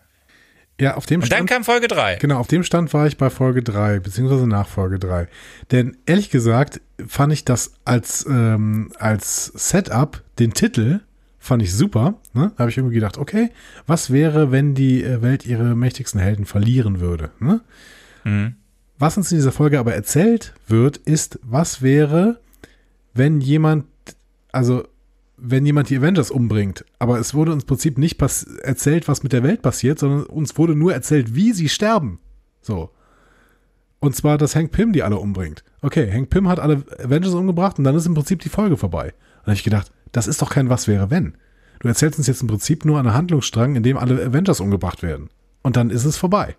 Ja, 0.80 0.94
auf 0.94 1.06
dem 1.06 1.22
Und 1.22 1.32
dann 1.32 1.46
kam 1.46 1.64
Folge 1.64 1.88
3. 1.88 2.16
Genau, 2.16 2.38
auf 2.38 2.46
dem 2.46 2.62
Stand 2.62 2.94
war 2.94 3.06
ich 3.06 3.16
bei 3.16 3.30
Folge 3.30 3.62
3, 3.62 3.98
beziehungsweise 3.98 4.46
nach 4.46 4.68
Folge 4.68 5.00
3. 5.00 5.26
Denn 5.72 5.96
ehrlich 6.06 6.30
gesagt 6.30 6.80
fand 7.06 7.32
ich 7.32 7.44
das 7.44 7.72
als, 7.84 8.24
ähm, 8.26 8.92
als 8.98 9.46
Setup, 9.46 10.22
den 10.38 10.54
Titel, 10.54 11.00
fand 11.38 11.62
ich 11.62 11.74
super. 11.74 12.14
Ne? 12.32 12.52
Da 12.54 12.60
habe 12.60 12.70
ich 12.70 12.76
irgendwie 12.76 12.94
gedacht, 12.94 13.18
okay, 13.18 13.50
was 13.86 14.12
wäre, 14.12 14.52
wenn 14.52 14.74
die 14.74 15.02
äh, 15.02 15.20
Welt 15.20 15.46
ihre 15.46 15.74
mächtigsten 15.74 16.20
Helden 16.20 16.46
verlieren 16.46 17.00
würde? 17.00 17.30
Ne? 17.40 17.60
Mhm. 18.22 18.54
Was 18.98 19.16
uns 19.16 19.32
in 19.32 19.38
dieser 19.38 19.52
Folge 19.52 19.80
aber 19.80 19.94
erzählt 19.94 20.54
wird, 20.68 20.96
ist, 20.96 21.40
was 21.42 21.82
wäre, 21.82 22.40
wenn 23.18 23.40
jemand, 23.40 23.84
also 24.52 24.84
wenn 25.36 25.66
jemand 25.66 25.90
die 25.90 25.98
Avengers 25.98 26.30
umbringt, 26.30 26.84
aber 26.98 27.18
es 27.18 27.34
wurde 27.34 27.52
uns 27.52 27.64
im 27.64 27.66
Prinzip 27.66 27.98
nicht 27.98 28.20
erzählt, 28.62 29.06
was 29.06 29.22
mit 29.22 29.32
der 29.32 29.42
Welt 29.42 29.62
passiert, 29.62 29.98
sondern 29.98 30.24
uns 30.24 30.56
wurde 30.56 30.74
nur 30.74 30.92
erzählt, 30.92 31.34
wie 31.34 31.52
sie 31.52 31.68
sterben. 31.68 32.18
So. 32.60 32.90
Und 34.00 34.16
zwar, 34.16 34.38
dass 34.38 34.56
Hank 34.56 34.72
Pym 34.72 34.92
die 34.92 35.02
alle 35.02 35.16
umbringt. 35.16 35.64
Okay, 35.82 36.10
Hank 36.10 36.30
Pym 36.30 36.48
hat 36.48 36.60
alle 36.60 36.84
Avengers 37.02 37.34
umgebracht 37.34 37.78
und 37.78 37.84
dann 37.84 37.94
ist 37.94 38.06
im 38.06 38.14
Prinzip 38.14 38.40
die 38.40 38.48
Folge 38.48 38.76
vorbei. 38.76 39.06
Und 39.06 39.44
da 39.44 39.46
habe 39.46 39.54
ich 39.54 39.64
gedacht, 39.64 39.92
das 40.12 40.26
ist 40.26 40.42
doch 40.42 40.50
kein 40.50 40.70
Was 40.70 40.88
wäre 40.88 41.10
wenn. 41.10 41.36
Du 41.80 41.88
erzählst 41.88 42.18
uns 42.18 42.26
jetzt 42.26 42.42
im 42.42 42.48
Prinzip 42.48 42.84
nur 42.84 42.98
einen 42.98 43.14
Handlungsstrang, 43.14 43.76
in 43.76 43.82
dem 43.82 43.96
alle 43.96 44.24
Avengers 44.24 44.60
umgebracht 44.60 45.02
werden. 45.02 45.28
Und 45.62 45.76
dann 45.76 45.90
ist 45.90 46.04
es 46.04 46.16
vorbei. 46.16 46.56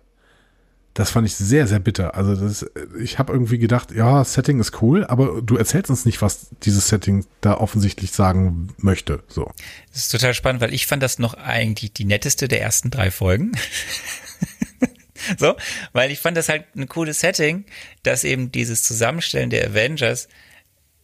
Das 0.94 1.10
fand 1.10 1.26
ich 1.26 1.36
sehr, 1.36 1.68
sehr 1.68 1.78
bitter. 1.78 2.16
Also 2.16 2.34
das, 2.34 2.66
ich 3.00 3.18
habe 3.18 3.32
irgendwie 3.32 3.58
gedacht, 3.58 3.92
ja, 3.92 4.24
Setting 4.24 4.58
ist 4.58 4.82
cool, 4.82 5.04
aber 5.04 5.40
du 5.40 5.56
erzählst 5.56 5.88
uns 5.88 6.04
nicht, 6.04 6.20
was 6.20 6.48
dieses 6.62 6.88
Setting 6.88 7.24
da 7.40 7.54
offensichtlich 7.54 8.10
sagen 8.10 8.68
möchte. 8.78 9.22
So. 9.28 9.50
Das 9.92 10.02
ist 10.02 10.08
total 10.10 10.34
spannend, 10.34 10.60
weil 10.60 10.74
ich 10.74 10.86
fand 10.86 11.02
das 11.02 11.18
noch 11.18 11.34
eigentlich 11.34 11.92
die 11.92 12.04
netteste 12.04 12.48
der 12.48 12.60
ersten 12.60 12.90
drei 12.90 13.12
Folgen. 13.12 13.52
so, 15.38 15.54
weil 15.92 16.10
ich 16.10 16.18
fand 16.18 16.36
das 16.36 16.48
halt 16.48 16.64
ein 16.74 16.88
cooles 16.88 17.20
Setting, 17.20 17.66
dass 18.02 18.24
eben 18.24 18.50
dieses 18.50 18.82
Zusammenstellen 18.82 19.50
der 19.50 19.68
Avengers 19.68 20.28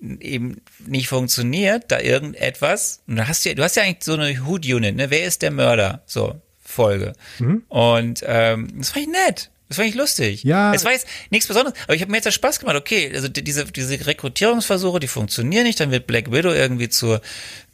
eben 0.01 0.61
nicht 0.85 1.09
funktioniert, 1.09 1.85
da 1.89 2.01
irgendetwas, 2.01 3.03
und 3.07 3.17
du 3.17 3.29
hast 3.29 3.45
ja, 3.45 3.55
du 3.55 3.63
hast 3.63 3.77
ja 3.77 3.83
eigentlich 3.83 4.05
so 4.05 4.15
eine 4.15 4.45
Hood-Unit, 4.47 4.97
ne? 4.97 5.11
Wer 5.11 5.25
ist 5.25 5.43
der 5.43 5.51
Mörder? 5.51 6.03
So, 6.07 6.41
Folge. 6.63 7.15
Mhm. 7.39 7.63
Und 7.69 8.23
ähm, 8.27 8.69
das 8.79 8.91
fand 8.91 9.07
ich 9.07 9.13
nett. 9.13 9.51
Das 9.69 9.79
fand 9.79 9.89
ich 9.89 9.97
lustig. 9.97 10.45
Ja. 10.45 10.73
Es 10.73 10.85
war 10.85 10.93
jetzt 10.93 11.09
nichts 11.31 11.49
Besonderes, 11.49 11.77
aber 11.85 11.95
ich 11.95 12.01
habe 12.01 12.13
mir 12.13 12.19
jetzt 12.19 12.33
Spaß 12.33 12.61
gemacht. 12.61 12.77
Okay, 12.77 13.11
also 13.13 13.27
diese, 13.27 13.65
diese 13.65 14.07
Rekrutierungsversuche, 14.07 15.01
die 15.01 15.09
funktionieren 15.09 15.65
nicht. 15.65 15.81
Dann 15.81 15.91
wird 15.91 16.07
Black 16.07 16.31
Widow 16.31 16.53
irgendwie 16.53 16.89
zur, 16.89 17.21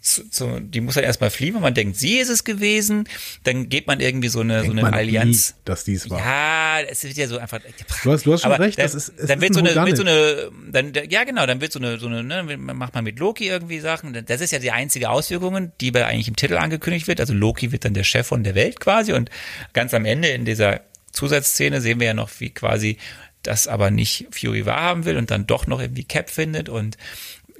zu, 0.00 0.28
zu, 0.30 0.58
die 0.60 0.80
muss 0.80 0.94
dann 0.94 1.04
erstmal 1.04 1.28
fliehen, 1.28 1.54
weil 1.54 1.60
man 1.60 1.74
denkt, 1.74 1.98
sie 1.98 2.16
ist 2.16 2.30
es 2.30 2.44
gewesen. 2.44 3.06
Dann 3.44 3.68
geht 3.68 3.86
man 3.86 4.00
irgendwie 4.00 4.28
so 4.28 4.40
eine, 4.40 4.62
denkt 4.62 4.78
so 4.78 4.86
eine 4.86 4.96
Allianz. 4.96 5.50
Nie, 5.50 5.54
dass 5.66 5.84
dies 5.84 6.08
war. 6.08 6.18
Ja, 6.18 6.80
es 6.88 7.04
wird 7.04 7.14
ja 7.18 7.28
so 7.28 7.36
einfach. 7.36 7.60
Du 8.02 8.10
hast, 8.10 8.24
du 8.24 8.32
hast 8.32 8.40
schon 8.40 8.52
recht. 8.52 8.78
Dann, 8.78 8.86
das 8.86 8.94
ist, 8.94 9.12
es 9.14 9.28
dann 9.28 9.42
wird, 9.42 9.52
so 9.52 9.60
eine, 9.60 9.74
wird 9.74 9.96
so 9.98 10.02
eine, 10.02 10.50
dann, 10.70 10.92
ja 11.10 11.24
genau, 11.24 11.44
dann 11.44 11.60
wird 11.60 11.72
so 11.72 11.78
eine, 11.78 11.98
so 11.98 12.06
eine, 12.06 12.24
ne, 12.24 12.56
macht 12.56 12.94
man 12.94 13.04
mit 13.04 13.18
Loki 13.18 13.48
irgendwie 13.48 13.80
Sachen. 13.80 14.24
Das 14.26 14.40
ist 14.40 14.50
ja 14.50 14.60
die 14.60 14.70
einzige 14.70 15.10
Auswirkungen, 15.10 15.72
die 15.82 15.90
bei 15.90 16.06
eigentlich 16.06 16.28
im 16.28 16.36
Titel 16.36 16.56
angekündigt 16.56 17.06
wird. 17.06 17.20
Also 17.20 17.34
Loki 17.34 17.70
wird 17.70 17.84
dann 17.84 17.92
der 17.92 18.04
Chef 18.04 18.26
von 18.26 18.44
der 18.44 18.54
Welt 18.54 18.80
quasi 18.80 19.12
und 19.12 19.28
ganz 19.74 19.92
am 19.92 20.06
Ende 20.06 20.28
in 20.28 20.46
dieser 20.46 20.80
Zusatzszene 21.12 21.80
sehen 21.80 22.00
wir 22.00 22.08
ja 22.08 22.14
noch, 22.14 22.30
wie 22.38 22.50
quasi 22.50 22.98
das 23.42 23.66
aber 23.66 23.90
nicht 23.90 24.28
Fury 24.30 24.66
wahrhaben 24.66 25.04
will 25.04 25.16
und 25.16 25.30
dann 25.30 25.46
doch 25.46 25.66
noch 25.66 25.80
irgendwie 25.80 26.04
Cap 26.04 26.30
findet 26.30 26.68
und 26.68 26.96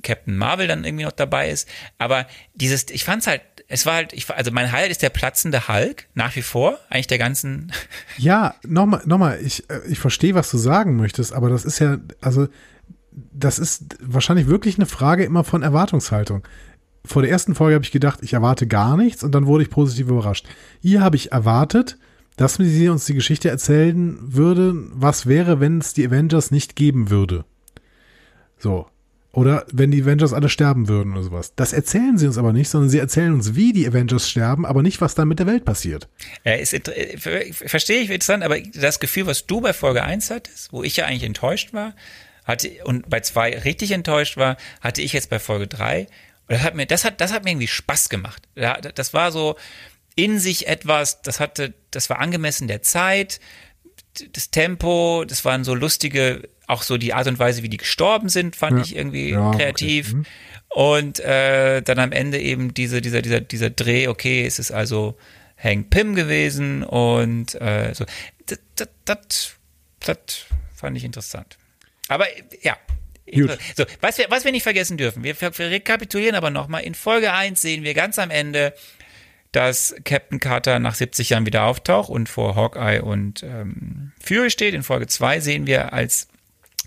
Captain 0.03 0.37
Marvel 0.37 0.67
dann 0.67 0.85
irgendwie 0.85 1.05
noch 1.05 1.13
dabei 1.13 1.51
ist. 1.51 1.69
Aber 1.99 2.27
dieses, 2.55 2.87
ich 2.91 3.05
fand's 3.05 3.27
halt, 3.27 3.43
es 3.69 3.87
war 3.87 3.95
halt, 3.95 4.13
ich, 4.13 4.29
also 4.31 4.51
mein 4.51 4.71
Highlight 4.71 4.91
ist 4.91 5.03
der 5.03 5.11
platzende 5.11 5.69
Hulk, 5.69 6.09
nach 6.15 6.35
wie 6.37 6.43
vor, 6.43 6.79
eigentlich 6.91 7.07
der 7.07 7.19
ganzen. 7.19 7.73
Ja, 8.19 8.55
nochmal, 8.67 9.03
nochmal, 9.07 9.41
ich, 9.43 9.69
äh, 9.71 9.81
ich 9.89 9.99
verstehe, 9.99 10.35
was 10.35 10.51
du 10.51 10.59
sagen 10.59 10.97
möchtest, 10.97 11.33
aber 11.33 11.49
das 11.49 11.65
ist 11.65 11.79
ja, 11.79 11.99
also, 12.21 12.49
das 13.11 13.59
ist 13.59 13.97
wahrscheinlich 14.01 14.47
wirklich 14.47 14.77
eine 14.77 14.87
Frage 14.87 15.25
immer 15.25 15.45
von 15.45 15.63
Erwartungshaltung. 15.63 16.47
Vor 17.05 17.23
der 17.23 17.31
ersten 17.31 17.55
Folge 17.55 17.75
habe 17.75 17.85
ich 17.85 17.91
gedacht, 17.91 18.21
ich 18.23 18.35
erwarte 18.35 18.67
gar 18.67 18.97
nichts 18.97 19.25
und 19.25 19.33
dann 19.35 19.47
wurde 19.47 19.65
ich 19.65 19.71
positiv 19.71 20.09
überrascht. 20.09 20.47
Hier 20.81 21.01
habe 21.01 21.17
ich 21.17 21.33
erwartet, 21.33 21.99
dass 22.37 22.55
sie 22.55 22.89
uns 22.89 23.05
die 23.05 23.15
Geschichte 23.15 23.51
erzählen 23.51 24.19
würde, 24.21 24.75
was 24.93 25.27
wäre, 25.27 25.61
wenn 25.61 25.79
es 25.79 25.95
die 25.95 26.07
Avengers 26.07 26.51
nicht 26.51 26.77
geben 26.77 27.11
würde. 27.11 27.45
So. 28.59 28.87
Oder 29.35 29.65
wenn 29.73 29.91
die 29.91 30.03
Avengers 30.03 30.35
alle 30.35 30.51
sterben 30.51 30.89
würden 30.89 31.15
oder 31.15 31.23
sowas. 31.23 31.55
Das 31.57 31.73
erzählen 31.73 32.19
sie 32.19 32.27
uns 32.27 32.37
aber 32.37 32.53
nicht, 32.53 32.69
sondern 32.69 32.91
sie 32.91 32.99
erzählen 32.99 33.33
uns, 33.33 33.55
wie 33.55 33.73
die 33.73 33.89
Avengers 33.89 34.29
sterben, 34.29 34.67
aber 34.67 34.83
nicht, 34.83 35.01
was 35.01 35.15
dann 35.15 35.27
mit 35.27 35.39
der 35.39 35.47
Welt 35.47 35.65
passiert. 35.65 36.07
Ja, 36.45 36.53
ist, 36.53 36.75
äh, 36.75 37.17
verstehe 37.53 38.03
ich 38.03 38.11
interessant, 38.11 38.45
aber 38.45 38.61
das 38.61 39.01
Gefühl, 39.01 39.27
was 39.27 39.47
du 39.47 39.63
bei 39.63 39.73
Folge 39.73 40.03
1 40.03 40.31
hattest, 40.31 40.71
wo 40.73 40.83
ich 40.83 40.97
ja 40.97 41.07
eigentlich 41.07 41.23
enttäuscht 41.23 41.73
war, 41.73 41.95
hatte, 42.45 42.71
und 42.85 43.09
bei 43.09 43.21
2 43.21 43.61
richtig 43.61 43.93
enttäuscht 43.93 44.37
war, 44.37 44.59
hatte 44.83 45.01
ich 45.01 45.15
jetzt 45.15 45.31
bei 45.31 45.39
Folge 45.39 45.67
3. 45.67 46.09
das 46.49 46.63
hat 46.63 46.75
mir, 46.75 46.85
das 46.85 47.05
hat, 47.07 47.21
das 47.23 47.33
hat 47.33 47.45
mir 47.45 47.53
irgendwie 47.53 47.69
Spaß 47.69 48.11
gemacht. 48.11 48.43
Das 48.55 49.15
war 49.15 49.33
so, 49.33 49.57
in 50.15 50.39
sich 50.39 50.67
etwas, 50.67 51.23
das 51.23 51.41
hatte, 51.41 51.75
das 51.91 52.11
war 52.11 52.19
angemessen 52.19 52.69
der 52.69 52.83
Zeit, 52.83 53.41
das 54.33 54.51
Tempo, 54.51 55.25
das 55.27 55.45
waren 55.45 55.65
so 55.65 55.75
lustige, 55.75 56.49
auch 56.67 56.83
so 56.83 56.99
die 56.99 57.15
Art 57.15 57.27
und 57.27 57.39
Weise, 57.39 57.63
wie 57.63 57.69
die 57.69 57.79
gestorben 57.79 58.29
sind, 58.29 58.57
fand 58.57 58.79
ja. 58.79 58.85
ich 58.85 58.97
irgendwie 58.97 59.31
ja, 59.31 59.53
kreativ. 59.53 60.09
Okay. 60.09 60.17
Mhm. 60.17 60.27
Und 60.69 61.21
äh, 61.21 61.83
dann 61.83 61.99
am 61.99 62.13
Ende 62.13 62.41
eben 62.41 62.73
diese, 62.73 63.01
dieser, 63.01 63.21
dieser, 63.21 63.41
dieser 63.41 63.71
Dreh, 63.71 64.09
okay, 64.09 64.47
es 64.47 64.59
ist 64.59 64.71
also 64.71 65.19
Hank 65.63 65.91
Pym 65.91 66.15
gewesen 66.15 66.83
und 66.83 67.55
äh, 67.61 67.93
so. 67.95 68.05
Das, 68.47 68.59
das, 68.75 68.89
das, 69.05 69.57
das 70.01 70.19
fand 70.75 70.97
ich 70.97 71.05
interessant. 71.05 71.59
Aber 72.09 72.27
ja. 72.63 72.77
Gut. 73.33 73.57
So, 73.77 73.85
was 74.01 74.19
wir, 74.19 74.27
was 74.31 74.45
wir 74.45 74.53
nicht 74.53 74.65
vergessen 74.65 74.97
dürfen, 74.97 75.23
wir, 75.23 75.41
wir 75.41 75.59
rekapitulieren 75.59 76.35
aber 76.35 76.51
nochmal. 76.51 76.83
In 76.83 76.95
Folge 76.95 77.33
1 77.33 77.61
sehen 77.63 77.83
wir 77.83 77.95
ganz 77.95 78.19
am 78.19 78.31
Ende 78.31 78.75
dass 79.53 79.95
Captain 80.05 80.41
Carter 80.41 80.79
nach 80.79 80.95
70 80.95 81.31
Jahren 81.31 81.47
wieder 81.47 81.65
auftaucht 81.65 82.09
und 82.11 82.29
vor 82.29 82.57
Hawkeye 82.57 83.01
und 83.03 83.43
ähm, 83.43 84.13
Fury 84.23 84.51
steht. 84.51 84.75
In 84.75 84.83
Folge 84.83 85.07
2 85.07 85.41
sehen 85.41 85.67
wir 85.67 85.93
als 85.93 86.29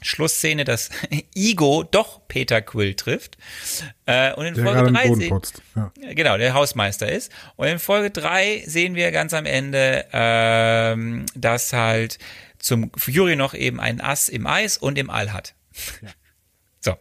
Schlussszene, 0.01 0.63
dass 0.63 0.89
Igo 1.35 1.83
doch 1.83 2.27
Peter 2.27 2.61
Quill 2.61 2.95
trifft. 2.95 3.37
Äh, 4.05 4.33
und 4.33 4.45
in 4.45 4.53
der 4.55 4.63
Folge 4.63 4.91
3 4.91 5.13
sehen, 5.13 5.41
ja. 5.75 5.91
genau, 6.13 6.37
der 6.37 6.53
Hausmeister 6.55 7.11
ist. 7.11 7.31
Und 7.55 7.67
in 7.67 7.79
Folge 7.79 8.09
3 8.09 8.63
sehen 8.65 8.95
wir 8.95 9.11
ganz 9.11 9.33
am 9.33 9.45
Ende, 9.45 10.05
ähm, 10.11 11.25
dass 11.35 11.71
halt 11.71 12.17
zum 12.57 12.91
Fury 12.97 13.35
noch 13.35 13.53
eben 13.53 13.79
ein 13.79 14.01
Ass 14.01 14.27
im 14.27 14.47
Eis 14.47 14.77
und 14.77 14.97
im 14.97 15.09
All 15.09 15.33
hat. 15.33 15.53
Ja. 16.01 16.09
So. 16.81 16.95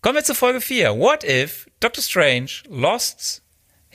Kommen 0.00 0.14
wir 0.14 0.24
zu 0.24 0.34
Folge 0.34 0.62
4. 0.62 0.96
What 0.98 1.22
if 1.22 1.66
Doctor 1.80 2.02
Strange 2.02 2.50
lost 2.70 3.42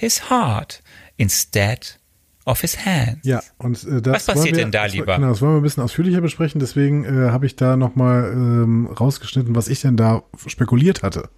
his 0.01 0.29
heart 0.31 0.81
instead 1.17 1.99
of 2.45 2.59
his 2.59 2.85
hands. 2.85 3.19
Ja, 3.23 3.41
und 3.59 3.83
äh, 3.83 4.01
das 4.01 4.27
Was 4.27 4.35
passiert 4.35 4.55
wir, 4.57 4.63
denn 4.63 4.71
da 4.71 4.85
lieber? 4.85 5.15
Genau, 5.15 5.29
das 5.29 5.41
wollen 5.41 5.53
wir 5.53 5.57
ein 5.57 5.63
bisschen 5.63 5.83
ausführlicher 5.83 6.21
besprechen, 6.21 6.59
deswegen 6.59 7.05
äh, 7.05 7.29
habe 7.29 7.45
ich 7.45 7.55
da 7.55 7.77
nochmal 7.77 8.31
ähm, 8.33 8.87
rausgeschnitten, 8.87 9.55
was 9.55 9.67
ich 9.67 9.81
denn 9.81 9.95
da 9.97 10.23
spekuliert 10.47 11.03
hatte. 11.03 11.29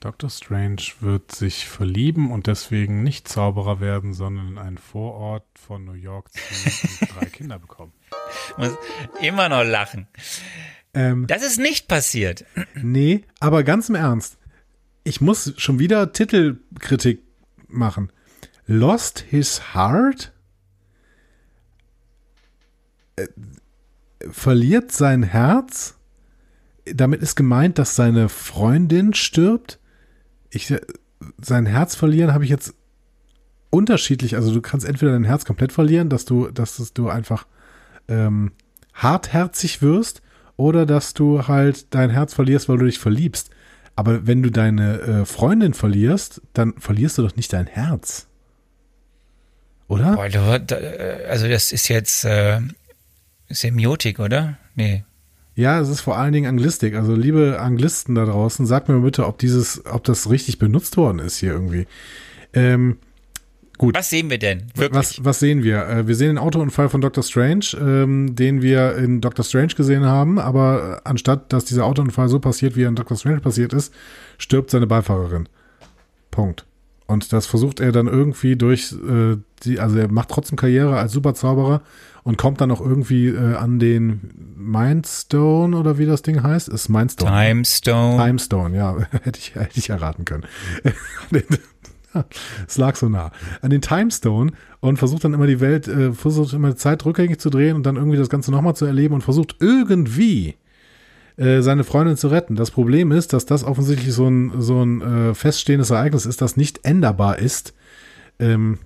Doctor 0.00 0.30
Strange 0.30 0.82
wird 1.00 1.30
sich 1.30 1.68
verlieben 1.68 2.32
und 2.32 2.46
deswegen 2.48 3.02
nicht 3.02 3.28
Zauberer 3.28 3.80
werden, 3.80 4.14
sondern 4.14 4.48
in 4.48 4.58
einen 4.58 4.78
Vorort 4.78 5.44
von 5.54 5.84
New 5.84 5.92
York 5.92 6.32
ziehen 6.32 6.72
und 7.02 7.10
drei 7.20 7.26
Kinder 7.26 7.58
bekommen. 7.58 7.92
Muss 8.56 8.72
immer 9.20 9.48
noch 9.50 9.62
lachen. 9.62 10.08
Ähm, 10.94 11.26
Das 11.28 11.42
ist 11.42 11.60
nicht 11.60 11.86
passiert. 11.86 12.46
nee, 12.74 13.24
aber 13.38 13.62
ganz 13.62 13.90
im 13.90 13.94
Ernst. 13.94 14.38
Ich 15.10 15.20
muss 15.20 15.52
schon 15.56 15.80
wieder 15.80 16.12
Titelkritik 16.12 17.24
machen. 17.66 18.12
Lost 18.68 19.18
His 19.18 19.74
Heart? 19.74 20.32
Äh, 23.16 23.26
verliert 24.30 24.92
sein 24.92 25.24
Herz? 25.24 25.96
Damit 26.84 27.22
ist 27.22 27.34
gemeint, 27.34 27.80
dass 27.80 27.96
seine 27.96 28.28
Freundin 28.28 29.12
stirbt? 29.12 29.80
Ich, 30.48 30.70
äh, 30.70 30.80
sein 31.42 31.66
Herz 31.66 31.96
verlieren 31.96 32.32
habe 32.32 32.44
ich 32.44 32.50
jetzt 32.50 32.74
unterschiedlich. 33.70 34.36
Also 34.36 34.54
du 34.54 34.60
kannst 34.60 34.86
entweder 34.86 35.10
dein 35.10 35.24
Herz 35.24 35.44
komplett 35.44 35.72
verlieren, 35.72 36.08
dass 36.08 36.24
du, 36.24 36.52
dass 36.52 36.92
du 36.94 37.08
einfach 37.08 37.48
ähm, 38.06 38.52
hartherzig 38.94 39.82
wirst, 39.82 40.22
oder 40.60 40.84
dass 40.84 41.14
du 41.14 41.48
halt 41.48 41.94
dein 41.94 42.10
Herz 42.10 42.34
verlierst, 42.34 42.68
weil 42.68 42.76
du 42.76 42.84
dich 42.84 42.98
verliebst. 42.98 43.48
Aber 43.96 44.26
wenn 44.26 44.42
du 44.42 44.50
deine 44.50 45.00
äh, 45.00 45.24
Freundin 45.24 45.74
verlierst, 45.74 46.40
dann 46.52 46.74
verlierst 46.78 47.18
du 47.18 47.22
doch 47.22 47.36
nicht 47.36 47.52
dein 47.52 47.66
Herz. 47.66 48.26
Oder? 49.88 50.14
Boah, 50.14 50.58
da, 50.58 50.76
also 51.28 51.48
das 51.48 51.72
ist 51.72 51.88
jetzt 51.88 52.24
äh, 52.24 52.60
Semiotik, 53.48 54.20
oder? 54.20 54.56
Nee. 54.74 55.04
Ja, 55.56 55.80
es 55.80 55.88
ist 55.88 56.00
vor 56.00 56.16
allen 56.16 56.32
Dingen 56.32 56.46
Anglistik. 56.46 56.94
Also 56.94 57.14
liebe 57.14 57.58
Anglisten 57.60 58.14
da 58.14 58.24
draußen, 58.24 58.66
sagt 58.66 58.88
mir 58.88 59.00
bitte, 59.00 59.26
ob 59.26 59.38
dieses, 59.38 59.84
ob 59.84 60.04
das 60.04 60.30
richtig 60.30 60.58
benutzt 60.58 60.96
worden 60.96 61.18
ist 61.18 61.38
hier 61.38 61.52
irgendwie. 61.52 61.86
Ähm, 62.54 62.98
Was 63.94 64.10
sehen 64.10 64.30
wir 64.30 64.38
denn? 64.38 64.66
Wirklich? 64.74 64.98
Was, 64.98 65.24
was 65.24 65.40
sehen 65.40 65.62
wir? 65.62 65.86
Äh, 65.86 66.06
Wir 66.06 66.14
sehen 66.14 66.28
den 66.28 66.38
Autounfall 66.38 66.88
von 66.88 67.00
Dr. 67.00 67.22
Strange, 67.24 67.66
ähm, 67.80 68.34
den 68.34 68.62
wir 68.62 68.96
in 68.96 69.20
Dr. 69.20 69.44
Strange 69.44 69.74
gesehen 69.74 70.04
haben, 70.04 70.38
aber 70.38 71.00
äh, 71.04 71.08
anstatt 71.08 71.52
dass 71.52 71.64
dieser 71.64 71.84
Autounfall 71.86 72.28
so 72.28 72.40
passiert, 72.40 72.76
wie 72.76 72.84
er 72.84 72.88
in 72.88 72.96
Dr. 72.96 73.16
Strange 73.16 73.40
passiert 73.40 73.72
ist, 73.72 73.92
stirbt 74.38 74.70
seine 74.70 74.86
Beifahrerin. 74.86 75.48
Punkt. 76.30 76.66
Und 77.06 77.32
das 77.32 77.46
versucht 77.46 77.80
er 77.80 77.90
dann 77.90 78.06
irgendwie 78.06 78.54
durch 78.54 78.92
äh, 78.92 79.36
die, 79.64 79.80
also 79.80 79.98
er 79.98 80.08
macht 80.08 80.28
trotzdem 80.28 80.56
Karriere 80.56 80.96
als 80.96 81.10
Superzauberer 81.12 81.82
und 82.22 82.38
kommt 82.38 82.60
dann 82.60 82.70
auch 82.70 82.80
irgendwie 82.80 83.28
äh, 83.28 83.54
an 83.56 83.80
den 83.80 84.30
Mindstone 84.56 85.76
oder 85.76 85.98
wie 85.98 86.06
das 86.06 86.22
Ding 86.22 86.42
heißt. 86.42 86.68
Ist 86.68 86.88
Mindstone. 86.88 87.30
Timestone. 87.30 88.24
Timestone, 88.24 88.76
ja, 88.76 88.96
hätte 89.22 89.40
ich, 89.40 89.56
hätte 89.56 89.78
ich 89.78 89.90
erraten 89.90 90.24
können. 90.24 90.44
Es 92.68 92.76
lag 92.76 92.96
so 92.96 93.08
nah. 93.08 93.30
An 93.62 93.70
den 93.70 93.80
Timestone 93.82 94.52
und 94.80 94.98
versucht 94.98 95.24
dann 95.24 95.34
immer 95.34 95.46
die 95.46 95.60
Welt, 95.60 95.88
äh, 95.88 96.12
versucht 96.12 96.52
immer 96.52 96.70
die 96.70 96.76
Zeit 96.76 97.04
rückgängig 97.04 97.40
zu 97.40 97.50
drehen 97.50 97.76
und 97.76 97.84
dann 97.84 97.96
irgendwie 97.96 98.18
das 98.18 98.28
Ganze 98.28 98.50
nochmal 98.50 98.74
zu 98.76 98.84
erleben 98.84 99.14
und 99.14 99.22
versucht 99.22 99.56
irgendwie 99.60 100.56
äh, 101.36 101.62
seine 101.62 101.84
Freundin 101.84 102.16
zu 102.16 102.28
retten. 102.28 102.56
Das 102.56 102.70
Problem 102.70 103.12
ist, 103.12 103.32
dass 103.32 103.46
das 103.46 103.64
offensichtlich 103.64 104.12
so 104.12 104.28
ein, 104.28 104.60
so 104.60 104.82
ein 104.82 105.00
äh, 105.30 105.34
feststehendes 105.34 105.90
Ereignis 105.90 106.26
ist, 106.26 106.40
das 106.42 106.56
nicht 106.56 106.84
änderbar 106.84 107.38
ist. 107.38 107.74
Ähm, 108.38 108.78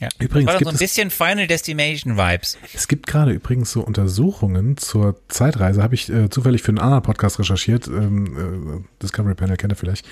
Ja. 0.00 0.08
Übrigens 0.18 0.46
War 0.48 0.54
doch 0.54 0.58
gibt 0.58 0.66
so 0.66 0.72
ein 0.72 0.74
es- 0.74 0.80
bisschen 0.80 1.10
Final 1.10 1.46
Destination 1.46 2.16
Vibes. 2.16 2.58
Es 2.74 2.88
gibt 2.88 3.06
gerade 3.06 3.30
übrigens 3.32 3.70
so 3.70 3.82
Untersuchungen 3.82 4.76
zur 4.76 5.16
Zeitreise, 5.28 5.80
habe 5.82 5.94
ich 5.94 6.10
äh, 6.12 6.28
zufällig 6.28 6.62
für 6.62 6.70
einen 6.70 6.78
anderen 6.80 7.02
Podcast 7.04 7.38
recherchiert, 7.38 7.86
ähm, 7.86 8.80
äh, 8.80 9.00
Discovery 9.02 9.34
Panel 9.36 9.56
kennt 9.56 9.72
ihr 9.72 9.76
vielleicht, 9.76 10.06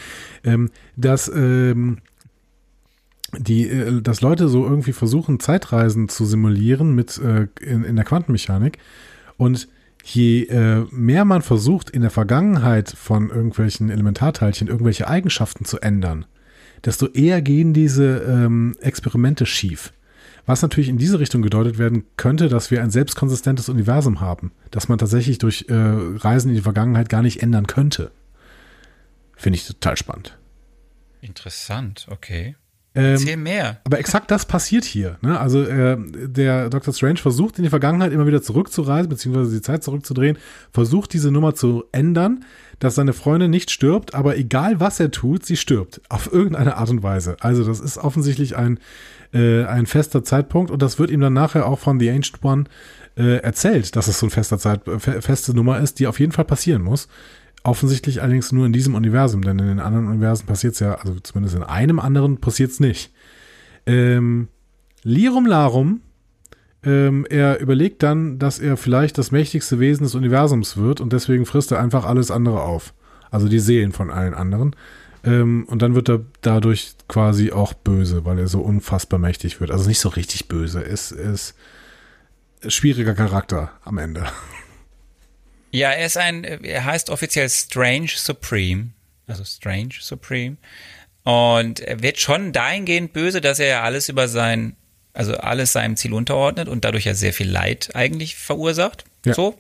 ähm, 0.45 0.71
dass 0.97 1.29
ähm, 1.29 1.99
die, 3.39 3.69
äh, 3.69 4.03
dass 4.03 4.21
Leute 4.21 4.49
so 4.49 4.65
irgendwie 4.65 4.93
versuchen, 4.93 5.41
Zeitreisen 5.41 6.09
zu 6.09 6.25
simulieren 6.25 6.95
mit 6.95 7.19
äh, 7.19 7.49
in, 7.61 7.85
in 7.85 7.97
der 7.97 8.05
Quantenmechanik 8.05 8.79
und 9.37 9.69
je 10.03 10.45
äh, 10.45 10.87
mehr 10.91 11.25
man 11.25 11.43
versucht, 11.43 11.91
in 11.91 12.03
der 12.03 12.11
Vergangenheit 12.11 12.91
von 12.91 13.31
irgendwelchen 13.31 13.91
Elementarteilchen 13.91 14.69
irgendwelche 14.69 15.09
Eigenschaften 15.09 15.65
zu 15.65 15.81
ändern, 15.81 16.27
desto 16.85 17.07
eher 17.07 17.43
gehen 17.43 17.73
diese 17.75 18.19
ähm, 18.19 18.77
Experimente 18.81 19.47
schief. 19.47 19.93
Was 20.47 20.63
natürlich 20.63 20.89
in 20.89 20.99
diese 20.99 21.21
Richtung 21.21 21.43
gedeutet 21.43 21.79
werden 21.79 22.05
könnte, 22.17 22.49
dass 22.49 22.71
wir 22.71 22.83
ein 22.83 22.91
selbstkonsistentes 22.91 23.69
Universum 23.69 24.21
haben, 24.21 24.53
das 24.71 24.89
man 24.89 24.99
tatsächlich 24.99 25.39
durch 25.39 25.67
äh, 25.69 25.75
Reisen 25.75 26.49
in 26.49 26.57
die 26.57 26.63
Vergangenheit 26.63 27.09
gar 27.09 27.23
nicht 27.23 27.43
ändern 27.43 27.67
könnte. 27.67 28.11
Finde 29.37 29.59
ich 29.59 29.67
total 29.67 29.97
spannend. 29.97 30.39
Interessant, 31.21 32.07
okay. 32.11 32.57
Ähm, 33.01 33.13
Erzähl 33.13 33.37
mehr. 33.37 33.81
aber 33.85 33.99
exakt 33.99 34.31
das 34.31 34.45
passiert 34.45 34.85
hier. 34.85 35.17
Ne? 35.23 35.39
Also 35.39 35.63
äh, 35.63 35.97
der 36.27 36.69
Dr. 36.69 36.93
Strange 36.93 37.19
versucht 37.19 37.59
in 37.59 37.65
die 37.65 37.71
Vergangenheit 37.71 38.13
immer 38.13 38.27
wieder 38.27 38.43
zurückzureisen, 38.43 39.09
beziehungsweise 39.09 39.53
die 39.53 39.63
Zeit 39.63 39.83
zurückzudrehen, 39.83 40.39
versucht 40.73 41.13
diese 41.13 41.31
Nummer 41.31 41.55
zu 41.55 41.85
ändern, 41.93 42.45
dass 42.79 42.95
seine 42.95 43.13
Freundin 43.13 43.51
nicht 43.51 43.71
stirbt, 43.71 44.15
aber 44.15 44.37
egal 44.37 44.81
was 44.81 45.01
er 45.01 45.11
tut, 45.11 45.47
sie 45.47 45.57
stirbt. 45.57 46.01
Auf 46.09 46.33
irgendeine 46.33 46.77
Art 46.77 46.91
und 46.91 47.03
Weise. 47.03 47.37
Also 47.41 47.65
das 47.65 47.81
ist 47.81 47.99
offensichtlich 47.99 48.57
ein, 48.57 48.79
äh, 49.33 49.65
ein 49.65 49.87
fester 49.87 50.23
Zeitpunkt 50.23 50.71
und 50.71 50.83
das 50.83 50.99
wird 50.99 51.11
ihm 51.11 51.21
dann 51.21 51.33
nachher 51.33 51.67
auch 51.67 51.79
von 51.79 51.99
The 51.99 52.11
Ancient 52.11 52.45
One 52.45 52.65
äh, 53.17 53.39
erzählt, 53.39 53.97
dass 53.97 54.09
es 54.09 54.19
so 54.19 54.27
ein 54.27 54.31
fester 54.31 54.59
Zeit, 54.59 54.83
fe 54.99 55.23
feste 55.23 55.55
Nummer 55.55 55.81
ist, 55.81 55.99
die 55.99 56.07
auf 56.07 56.21
jeden 56.21 56.33
Fall 56.33 56.45
passieren 56.45 56.83
muss. 56.83 57.09
Offensichtlich 57.63 58.23
allerdings 58.23 58.53
nur 58.53 58.65
in 58.65 58.73
diesem 58.73 58.95
Universum, 58.95 59.43
denn 59.43 59.59
in 59.59 59.67
den 59.67 59.81
anderen 59.81 60.09
Universen 60.09 60.47
passiert 60.47 60.75
es 60.75 60.81
ja, 60.81 60.95
also 60.95 61.19
zumindest 61.21 61.57
in 61.57 61.63
einem 61.63 61.99
anderen 61.99 62.39
passiert 62.39 62.71
es 62.71 62.81
nicht. 62.81 63.13
Ähm, 63.87 64.49
Lirum 65.03 65.47
Larum, 65.47 66.01
ähm, 66.83 67.27
er 67.29 67.61
überlegt 67.61 68.03
dann, 68.03 68.39
dass 68.39 68.59
er 68.59 68.77
vielleicht 68.77 69.19
das 69.19 69.31
mächtigste 69.31 69.79
Wesen 69.79 70.05
des 70.05 70.15
Universums 70.15 70.79
wird 70.79 71.01
und 71.01 71.13
deswegen 71.13 71.45
frisst 71.45 71.71
er 71.73 71.81
einfach 71.81 72.07
alles 72.07 72.31
andere 72.31 72.63
auf. 72.63 72.95
Also 73.31 73.49
die 73.49 73.59
Seelen 73.59 73.93
von 73.93 74.11
allen 74.11 74.35
anderen. 74.35 74.75
Ähm, 75.23 75.65
und 75.69 75.83
dann 75.83 75.95
wird 75.95 76.09
er 76.09 76.23
dadurch 76.41 76.95
quasi 77.09 77.53
auch 77.53 77.75
böse, 77.75 78.25
weil 78.25 78.39
er 78.39 78.49
so 78.49 78.61
unfassbar 78.61 79.19
mächtig 79.19 79.61
wird. 79.61 79.71
Also 79.71 79.87
nicht 79.87 80.01
so 80.01 80.09
richtig 80.09 80.49
böse, 80.49 80.81
ist, 80.81 81.13
ist 81.13 81.55
schwieriger 82.67 83.15
Charakter 83.15 83.71
am 83.85 83.99
Ende. 83.99 84.25
Ja, 85.71 85.91
er 85.91 86.07
ist 86.07 86.17
ein, 86.17 86.45
er 86.45 86.85
heißt 86.85 87.11
offiziell 87.11 87.49
Strange 87.49 88.11
Supreme. 88.15 88.91
Also 89.27 89.45
Strange 89.45 89.95
Supreme. 90.01 90.57
Und 91.23 91.81
er 91.81 92.03
wird 92.03 92.19
schon 92.19 92.53
dahingehend 92.53 93.13
böse, 93.13 93.41
dass 93.41 93.59
er 93.59 93.69
ja 93.69 93.83
alles 93.83 94.09
über 94.09 94.27
sein, 94.29 94.75
also 95.13 95.37
alles 95.37 95.73
seinem 95.73 95.97
Ziel 95.97 96.13
unterordnet 96.13 96.69
und 96.69 96.85
dadurch 96.85 97.05
ja 97.05 97.15
sehr 97.15 97.33
viel 97.33 97.49
Leid 97.49 97.91
eigentlich 97.95 98.37
verursacht. 98.37 99.05
Ja. 99.25 99.35
So. 99.35 99.59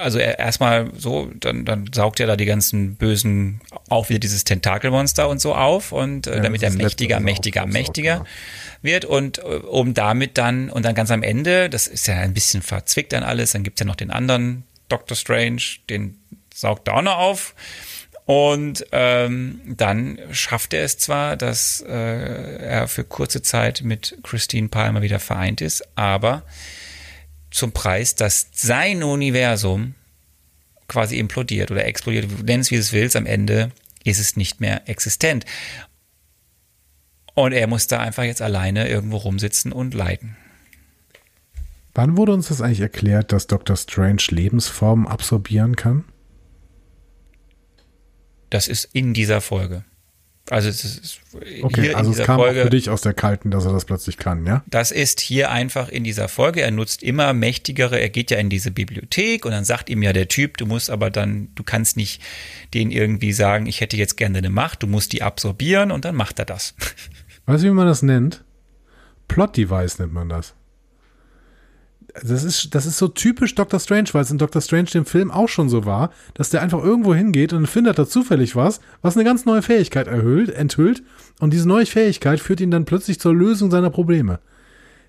Also 0.00 0.18
er 0.18 0.38
erstmal 0.38 0.90
so, 0.96 1.30
dann, 1.34 1.66
dann 1.66 1.90
saugt 1.92 2.20
er 2.20 2.26
da 2.26 2.36
die 2.36 2.46
ganzen 2.46 2.94
bösen, 2.94 3.60
auch 3.90 4.08
wieder 4.08 4.20
dieses 4.20 4.44
Tentakelmonster 4.44 5.28
und 5.28 5.40
so 5.40 5.54
auf 5.54 5.92
und 5.92 6.26
äh, 6.26 6.36
Ja, 6.36 6.40
damit 6.40 6.62
er 6.62 6.70
mächtiger, 6.70 7.20
mächtiger, 7.20 7.66
mächtiger. 7.66 8.24
Wird 8.82 9.04
und 9.04 9.38
äh, 9.38 9.42
um 9.42 9.94
damit 9.94 10.38
dann, 10.38 10.70
und 10.70 10.84
dann 10.84 10.94
ganz 10.94 11.10
am 11.10 11.22
Ende, 11.22 11.70
das 11.70 11.86
ist 11.86 12.06
ja 12.06 12.16
ein 12.16 12.34
bisschen 12.34 12.62
verzwickt 12.62 13.12
dann 13.12 13.22
alles, 13.22 13.52
dann 13.52 13.62
gibt's 13.62 13.80
ja 13.80 13.86
noch 13.86 13.96
den 13.96 14.10
anderen 14.10 14.64
Doctor 14.88 15.16
Strange, 15.16 15.62
den 15.88 16.18
saugt 16.54 16.88
er 16.88 17.02
noch 17.02 17.16
auf. 17.16 17.54
Und 18.24 18.86
ähm, 18.92 19.60
dann 19.66 20.18
schafft 20.30 20.74
er 20.74 20.84
es 20.84 20.96
zwar, 20.96 21.36
dass 21.36 21.80
äh, 21.86 22.56
er 22.58 22.86
für 22.86 23.02
kurze 23.02 23.42
Zeit 23.42 23.82
mit 23.82 24.16
Christine 24.22 24.68
Palmer 24.68 25.02
wieder 25.02 25.18
vereint 25.18 25.60
ist, 25.60 25.82
aber 25.96 26.44
zum 27.50 27.72
Preis, 27.72 28.14
dass 28.14 28.46
sein 28.54 29.02
Universum 29.02 29.94
quasi 30.88 31.18
implodiert 31.18 31.70
oder 31.70 31.84
explodiert, 31.84 32.26
nenn 32.44 32.60
es 32.60 32.70
wie 32.70 32.76
es 32.76 32.92
willst, 32.92 33.16
am 33.16 33.26
Ende 33.26 33.72
ist 34.04 34.18
es 34.18 34.36
nicht 34.36 34.60
mehr 34.60 34.88
existent. 34.88 35.44
Und 37.34 37.52
er 37.52 37.66
muss 37.66 37.86
da 37.86 37.98
einfach 38.00 38.24
jetzt 38.24 38.42
alleine 38.42 38.88
irgendwo 38.88 39.16
rumsitzen 39.16 39.72
und 39.72 39.94
leiden. 39.94 40.36
Wann 41.94 42.16
wurde 42.16 42.32
uns 42.32 42.48
das 42.48 42.60
eigentlich 42.60 42.80
erklärt, 42.80 43.32
dass 43.32 43.46
Dr. 43.46 43.76
Strange 43.76 44.22
Lebensformen 44.30 45.06
absorbieren 45.06 45.76
kann? 45.76 46.04
Das 48.50 48.68
ist 48.68 48.84
in 48.92 49.14
dieser 49.14 49.40
Folge. 49.40 49.84
Also 50.50 50.68
es 50.68 50.84
ist 50.84 51.20
Okay, 51.62 51.82
hier 51.82 51.96
also 51.96 52.08
in 52.08 52.12
es 52.12 52.16
dieser 52.16 52.24
kam 52.24 52.40
Folge. 52.40 52.60
auch 52.60 52.64
für 52.64 52.70
dich 52.70 52.90
aus 52.90 53.00
der 53.00 53.14
Kalten, 53.14 53.50
dass 53.50 53.64
er 53.64 53.72
das 53.72 53.84
plötzlich 53.84 54.16
kann, 54.16 54.44
ja? 54.44 54.64
Das 54.66 54.90
ist 54.90 55.20
hier 55.20 55.50
einfach 55.50 55.88
in 55.88 56.02
dieser 56.02 56.28
Folge. 56.28 56.60
Er 56.62 56.70
nutzt 56.72 57.02
immer 57.02 57.32
mächtigere. 57.32 57.98
Er 57.98 58.10
geht 58.10 58.30
ja 58.30 58.38
in 58.38 58.50
diese 58.50 58.70
Bibliothek 58.70 59.44
und 59.46 59.52
dann 59.52 59.64
sagt 59.64 59.88
ihm 59.88 60.02
ja 60.02 60.12
der 60.12 60.28
Typ, 60.28 60.56
du 60.56 60.66
musst 60.66 60.90
aber 60.90 61.10
dann, 61.10 61.48
du 61.54 61.62
kannst 61.62 61.96
nicht 61.96 62.20
den 62.74 62.90
irgendwie 62.90 63.32
sagen, 63.32 63.66
ich 63.66 63.80
hätte 63.80 63.96
jetzt 63.96 64.16
gerne 64.16 64.38
eine 64.38 64.50
Macht, 64.50 64.82
du 64.82 64.86
musst 64.86 65.12
die 65.12 65.22
absorbieren 65.22 65.90
und 65.92 66.04
dann 66.04 66.16
macht 66.16 66.38
er 66.38 66.44
das. 66.44 66.74
Weißt 67.46 67.64
du, 67.64 67.68
wie 67.68 67.72
man 67.72 67.86
das 67.86 68.02
nennt? 68.02 68.44
Plot 69.28 69.56
Device 69.56 69.98
nennt 69.98 70.12
man 70.12 70.28
das. 70.28 70.54
das 72.22 72.44
ist, 72.44 72.74
das 72.74 72.86
ist 72.86 72.98
so 72.98 73.08
typisch 73.08 73.54
Doctor 73.54 73.80
Strange, 73.80 74.10
weil 74.12 74.22
es 74.22 74.30
in 74.30 74.38
Doctor 74.38 74.60
Strange 74.60 74.90
dem 74.92 75.06
Film 75.06 75.30
auch 75.30 75.48
schon 75.48 75.68
so 75.68 75.84
war, 75.84 76.12
dass 76.34 76.50
der 76.50 76.62
einfach 76.62 76.82
irgendwo 76.82 77.14
hingeht 77.14 77.52
und 77.52 77.66
findet 77.66 77.98
da 77.98 78.06
zufällig 78.06 78.54
was, 78.54 78.80
was 79.00 79.16
eine 79.16 79.24
ganz 79.24 79.44
neue 79.44 79.62
Fähigkeit 79.62 80.06
erhöht, 80.06 80.50
enthüllt. 80.50 81.02
Und 81.40 81.52
diese 81.52 81.66
neue 81.68 81.86
Fähigkeit 81.86 82.40
führt 82.40 82.60
ihn 82.60 82.70
dann 82.70 82.84
plötzlich 82.84 83.18
zur 83.18 83.34
Lösung 83.34 83.70
seiner 83.70 83.90
Probleme. 83.90 84.40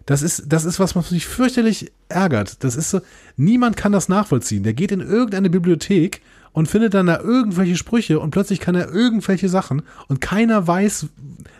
Das 0.05 0.21
ist, 0.21 0.43
das 0.47 0.65
ist 0.65 0.79
was, 0.79 0.95
was 0.95 1.11
mich 1.11 1.25
fürchterlich 1.25 1.91
ärgert. 2.09 2.63
Das 2.63 2.75
ist 2.75 2.89
so, 2.89 2.99
niemand 3.37 3.77
kann 3.77 3.91
das 3.91 4.09
nachvollziehen. 4.09 4.63
Der 4.63 4.73
geht 4.73 4.91
in 4.91 4.99
irgendeine 4.99 5.49
Bibliothek 5.49 6.21
und 6.53 6.67
findet 6.67 6.93
dann 6.93 7.07
da 7.07 7.19
irgendwelche 7.19 7.75
Sprüche 7.75 8.19
und 8.19 8.31
plötzlich 8.31 8.59
kann 8.59 8.75
er 8.75 8.89
irgendwelche 8.89 9.49
Sachen 9.49 9.81
und 10.07 10.21
keiner 10.21 10.67
weiß, 10.67 11.07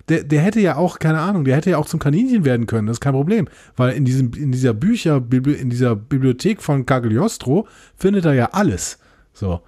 der, 0.08 0.24
der 0.24 0.42
hätte 0.42 0.60
ja 0.60 0.76
auch, 0.76 1.00
keine 1.00 1.20
Ahnung, 1.20 1.44
der 1.46 1.56
hätte 1.56 1.72
ja 1.72 1.78
auch 1.78 1.88
zum 1.88 2.00
Kaninchen 2.00 2.46
werden 2.46 2.68
können, 2.68 2.88
das 2.88 2.98
ist 2.98 3.02
kein 3.02 3.14
Problem, 3.14 3.48
weil 3.76 3.94
in 3.94 4.06
diesem, 4.06 4.34
in 4.34 4.52
dieser 4.52 4.74
Bücher, 4.74 5.22
in 5.32 5.70
dieser 5.70 5.96
Bibliothek 5.96 6.62
von 6.62 6.86
Cagliostro 6.86 7.68
findet 7.96 8.26
er 8.26 8.34
ja 8.34 8.50
alles. 8.52 9.00
So. 9.34 9.62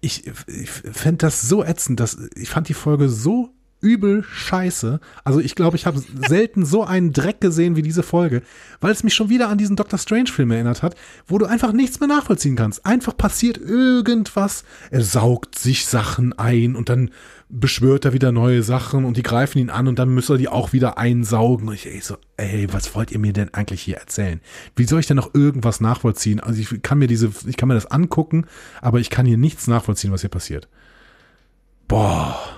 Ich, 0.00 0.26
ich 0.26 0.70
fände 0.70 1.18
das 1.18 1.48
so 1.48 1.64
ätzend, 1.64 1.98
dass, 2.00 2.18
ich 2.36 2.50
fand 2.50 2.68
die 2.68 2.74
Folge 2.74 3.08
so 3.08 3.55
übel 3.80 4.24
scheiße. 4.24 5.00
Also 5.24 5.40
ich 5.40 5.54
glaube, 5.54 5.76
ich 5.76 5.86
habe 5.86 6.02
selten 6.26 6.64
so 6.64 6.84
einen 6.84 7.12
Dreck 7.12 7.40
gesehen 7.40 7.76
wie 7.76 7.82
diese 7.82 8.02
Folge, 8.02 8.42
weil 8.80 8.92
es 8.92 9.04
mich 9.04 9.14
schon 9.14 9.28
wieder 9.28 9.48
an 9.48 9.58
diesen 9.58 9.76
Doctor 9.76 9.98
Strange 9.98 10.30
Film 10.30 10.50
erinnert 10.50 10.82
hat, 10.82 10.96
wo 11.26 11.38
du 11.38 11.46
einfach 11.46 11.72
nichts 11.72 12.00
mehr 12.00 12.08
nachvollziehen 12.08 12.56
kannst. 12.56 12.86
Einfach 12.86 13.16
passiert 13.16 13.58
irgendwas, 13.58 14.64
er 14.90 15.02
saugt 15.02 15.58
sich 15.58 15.86
Sachen 15.86 16.32
ein 16.38 16.74
und 16.74 16.88
dann 16.88 17.10
beschwört 17.48 18.04
er 18.04 18.12
wieder 18.12 18.32
neue 18.32 18.62
Sachen 18.62 19.04
und 19.04 19.16
die 19.16 19.22
greifen 19.22 19.58
ihn 19.58 19.70
an 19.70 19.86
und 19.86 19.98
dann 19.98 20.08
müsste 20.08 20.34
er 20.34 20.38
die 20.38 20.48
auch 20.48 20.72
wieder 20.72 20.98
einsaugen. 20.98 21.68
Und 21.68 21.74
ich 21.74 21.86
ey, 21.86 22.00
so, 22.00 22.16
ey, 22.36 22.66
was 22.72 22.94
wollt 22.94 23.12
ihr 23.12 23.18
mir 23.18 23.32
denn 23.32 23.54
eigentlich 23.54 23.82
hier 23.82 23.98
erzählen? 23.98 24.40
Wie 24.74 24.84
soll 24.84 25.00
ich 25.00 25.06
denn 25.06 25.16
noch 25.16 25.34
irgendwas 25.34 25.80
nachvollziehen? 25.80 26.40
Also 26.40 26.60
ich 26.60 26.82
kann 26.82 26.98
mir 26.98 27.06
diese, 27.06 27.30
ich 27.46 27.56
kann 27.56 27.68
mir 27.68 27.74
das 27.74 27.90
angucken, 27.90 28.46
aber 28.80 28.98
ich 28.98 29.10
kann 29.10 29.26
hier 29.26 29.38
nichts 29.38 29.68
nachvollziehen, 29.68 30.12
was 30.12 30.22
hier 30.22 30.30
passiert. 30.30 30.68
Boah. 31.86 32.55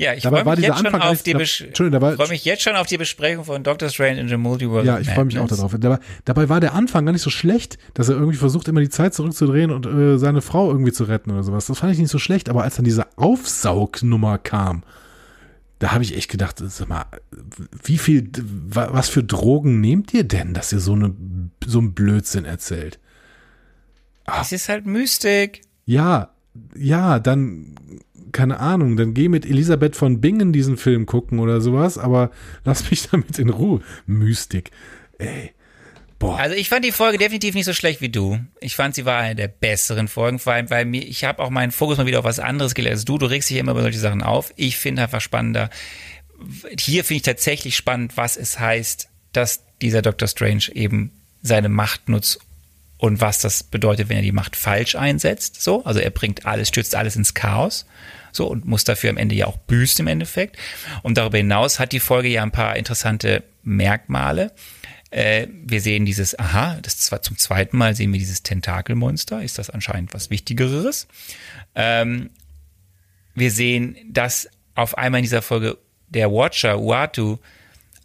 Ja, 0.00 0.14
ich 0.14 0.22
freue 0.22 0.44
mich, 0.44 0.64
jetzt 0.64 0.78
schon 0.78 0.94
auf 0.94 1.22
die 1.22 1.34
freu 1.34 2.28
mich 2.28 2.44
jetzt 2.44 2.62
schon 2.62 2.76
auf 2.76 2.86
die 2.86 2.98
Besprechung 2.98 3.44
von 3.44 3.64
Doctor 3.64 3.88
Strange 3.88 4.20
in 4.20 4.28
the 4.28 4.36
Multiverse. 4.36 4.86
Ja, 4.86 5.00
ich 5.00 5.10
freue 5.10 5.24
mich 5.24 5.36
auch 5.40 5.48
darauf. 5.48 5.74
Dabei, 5.76 5.98
dabei, 6.24 6.48
war 6.48 6.60
der 6.60 6.74
Anfang 6.74 7.04
gar 7.04 7.10
nicht 7.10 7.22
so 7.22 7.30
schlecht, 7.30 7.78
dass 7.94 8.08
er 8.08 8.14
irgendwie 8.14 8.36
versucht, 8.36 8.68
immer 8.68 8.80
die 8.80 8.90
Zeit 8.90 9.12
zurückzudrehen 9.12 9.72
und 9.72 9.86
äh, 9.86 10.16
seine 10.18 10.40
Frau 10.40 10.70
irgendwie 10.70 10.92
zu 10.92 11.02
retten 11.02 11.32
oder 11.32 11.42
sowas. 11.42 11.66
Das 11.66 11.80
fand 11.80 11.92
ich 11.92 11.98
nicht 11.98 12.12
so 12.12 12.20
schlecht, 12.20 12.48
aber 12.48 12.62
als 12.62 12.76
dann 12.76 12.84
diese 12.84 13.06
Aufsaugnummer 13.18 14.38
kam, 14.38 14.84
da 15.80 15.90
habe 15.90 16.04
ich 16.04 16.16
echt 16.16 16.30
gedacht, 16.30 16.62
sag 16.64 16.88
mal, 16.88 17.06
wie 17.82 17.98
viel, 17.98 18.30
was 18.68 19.08
für 19.08 19.24
Drogen 19.24 19.80
nehmt 19.80 20.14
ihr 20.14 20.22
denn, 20.22 20.54
dass 20.54 20.72
ihr 20.72 20.78
so, 20.78 20.92
eine, 20.92 21.12
so 21.66 21.80
einen 21.80 21.94
Blödsinn 21.94 22.44
erzählt? 22.44 23.00
Ah. 24.26 24.42
Es 24.42 24.52
ist 24.52 24.68
halt 24.68 24.86
Mystik. 24.86 25.62
Ja, 25.86 26.30
ja, 26.76 27.18
dann 27.18 27.74
keine 28.32 28.60
Ahnung, 28.60 28.96
dann 28.96 29.14
geh 29.14 29.28
mit 29.28 29.46
Elisabeth 29.46 29.96
von 29.96 30.20
Bingen 30.20 30.52
diesen 30.52 30.76
Film 30.76 31.06
gucken 31.06 31.38
oder 31.38 31.60
sowas, 31.60 31.98
aber 31.98 32.30
lass 32.64 32.90
mich 32.90 33.08
damit 33.10 33.38
in 33.38 33.48
Ruhe. 33.48 33.80
Mystik. 34.06 34.70
Ey. 35.18 35.52
Boah. 36.18 36.36
Also 36.36 36.56
ich 36.56 36.68
fand 36.68 36.84
die 36.84 36.92
Folge 36.92 37.16
definitiv 37.16 37.54
nicht 37.54 37.64
so 37.64 37.72
schlecht 37.72 38.00
wie 38.00 38.08
du. 38.08 38.40
Ich 38.60 38.74
fand, 38.74 38.96
sie 38.96 39.04
war 39.04 39.20
eine 39.20 39.36
der 39.36 39.48
besseren 39.48 40.08
Folgen, 40.08 40.40
vor 40.40 40.52
allem, 40.52 40.68
weil 40.68 40.84
mir, 40.84 41.02
ich 41.02 41.22
habe 41.24 41.42
auch 41.42 41.50
meinen 41.50 41.70
Fokus 41.70 41.96
mal 41.96 42.06
wieder 42.06 42.18
auf 42.18 42.24
was 42.24 42.40
anderes 42.40 42.74
gelegt 42.74 42.94
als 42.94 43.04
du. 43.04 43.18
Du 43.18 43.26
regst 43.26 43.50
dich 43.50 43.56
immer 43.56 43.72
über 43.72 43.82
solche 43.82 44.00
Sachen 44.00 44.22
auf. 44.22 44.52
Ich 44.56 44.76
finde 44.78 45.02
einfach 45.02 45.20
spannender. 45.20 45.70
Hier 46.78 47.04
finde 47.04 47.18
ich 47.18 47.22
tatsächlich 47.22 47.76
spannend, 47.76 48.16
was 48.16 48.36
es 48.36 48.58
heißt, 48.58 49.08
dass 49.32 49.62
dieser 49.80 50.02
Dr. 50.02 50.26
Strange 50.26 50.64
eben 50.74 51.12
seine 51.40 51.68
Macht 51.68 52.08
nutzt 52.08 52.40
und 52.98 53.20
was 53.20 53.38
das 53.38 53.62
bedeutet, 53.62 54.08
wenn 54.08 54.16
er 54.16 54.22
die 54.22 54.32
Macht 54.32 54.56
falsch 54.56 54.96
einsetzt. 54.96 55.62
So, 55.62 55.84
also 55.84 56.00
er 56.00 56.10
bringt 56.10 56.46
alles, 56.46 56.68
stürzt 56.68 56.94
alles 56.96 57.16
ins 57.16 57.32
Chaos. 57.32 57.86
So, 58.32 58.46
und 58.46 58.66
muss 58.66 58.84
dafür 58.84 59.10
am 59.10 59.16
Ende 59.16 59.34
ja 59.34 59.46
auch 59.46 59.56
büßen 59.56 60.02
im 60.02 60.08
Endeffekt. 60.08 60.56
Und 61.02 61.16
darüber 61.16 61.38
hinaus 61.38 61.78
hat 61.78 61.92
die 61.92 62.00
Folge 62.00 62.28
ja 62.28 62.42
ein 62.42 62.50
paar 62.50 62.76
interessante 62.76 63.44
Merkmale. 63.62 64.52
Äh, 65.10 65.46
wir 65.50 65.80
sehen 65.80 66.04
dieses, 66.04 66.38
aha, 66.38 66.78
das 66.82 66.98
zwar 66.98 67.22
zum 67.22 67.38
zweiten 67.38 67.78
Mal 67.78 67.94
sehen 67.94 68.12
wir 68.12 68.18
dieses 68.18 68.42
Tentakelmonster. 68.42 69.42
Ist 69.42 69.58
das 69.58 69.70
anscheinend 69.70 70.12
was 70.12 70.28
Wichtigeres? 70.30 71.06
Ähm, 71.74 72.30
wir 73.34 73.50
sehen, 73.50 73.96
dass 74.10 74.50
auf 74.74 74.98
einmal 74.98 75.20
in 75.20 75.24
dieser 75.24 75.42
Folge 75.42 75.78
der 76.08 76.30
Watcher 76.30 76.78
Uatu 76.78 77.38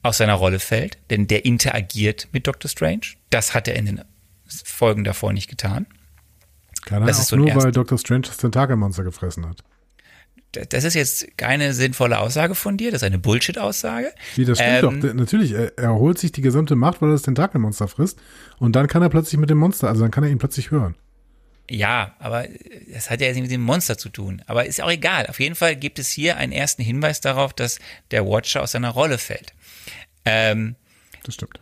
aus 0.04 0.18
seiner 0.18 0.36
Rolle 0.36 0.60
fällt, 0.60 0.98
denn 1.10 1.28
der 1.28 1.46
interagiert 1.46 2.28
mit 2.32 2.46
Doctor 2.46 2.70
Strange. 2.70 3.16
Das 3.30 3.54
hat 3.54 3.68
er 3.68 3.76
in 3.76 3.86
den 3.86 4.02
Folgen 4.66 5.04
davor 5.04 5.34
nicht 5.34 5.50
getan. 5.50 5.88
Kann 6.86 7.02
er 7.02 7.08
das 7.08 7.18
auch 7.18 7.22
ist 7.22 7.28
so 7.30 7.36
nur, 7.36 7.56
weil 7.56 7.72
Doctor 7.72 7.98
Strange 7.98 8.24
das 8.24 8.38
Tentakelmonster 8.38 9.04
gefressen 9.04 9.48
hat 9.48 9.64
das 10.54 10.84
ist 10.84 10.94
jetzt 10.94 11.38
keine 11.38 11.74
sinnvolle 11.74 12.20
Aussage 12.20 12.56
von 12.56 12.78
dir, 12.78 12.92
das 12.92 13.02
ist 13.02 13.06
eine 13.06 13.20
Bullshit-Aussage. 13.20 14.12
Wie, 14.36 14.46
das 14.46 14.60
stimmt 14.60 14.84
ähm, 14.84 15.02
doch. 15.02 15.14
Natürlich, 15.14 15.54
er, 15.54 15.78
er 15.78 15.96
holt 15.96 16.20
sich 16.20 16.32
die 16.32 16.42
gesamte 16.42 16.76
Macht, 16.76 17.02
weil 17.02 17.10
er 17.10 17.14
das 17.14 17.24
Tentakelmonster 17.24 17.88
frisst. 17.88 18.20
Und 18.60 18.76
dann 18.76 18.88
kann 18.88 19.02
er 19.02 19.10
plötzlich 19.10 19.40
mit 19.40 19.50
dem 19.50 19.58
Monster, 19.58 19.88
also 19.88 20.02
dann 20.02 20.12
kann 20.12 20.24
er 20.24 20.30
ihn 20.30 20.38
plötzlich 20.38 20.72
hören. 20.72 20.96
Ja, 21.70 22.16
aber 22.20 22.46
das 22.94 23.10
hat 23.10 23.22
ja 23.22 23.28
jetzt 23.28 23.36
nicht 23.36 23.44
mit 23.44 23.52
dem 23.52 23.62
Monster 23.62 23.98
zu 23.98 24.10
tun. 24.10 24.42
Aber 24.48 24.66
ist 24.66 24.82
auch 24.82 24.92
egal. 24.92 25.28
Auf 25.28 25.40
jeden 25.40 25.56
Fall 25.56 25.76
gibt 25.76 25.98
es 25.98 26.10
hier 26.10 26.38
einen 26.38 26.52
ersten 26.52 26.84
Hinweis 26.84 27.22
darauf, 27.22 27.54
dass 27.54 27.80
der 28.12 28.26
Watcher 28.26 28.62
aus 28.62 28.74
seiner 28.74 28.90
Rolle 28.90 29.18
fällt. 29.18 29.54
Ähm, 30.26 30.76
das 31.24 31.36
stimmt. 31.36 31.60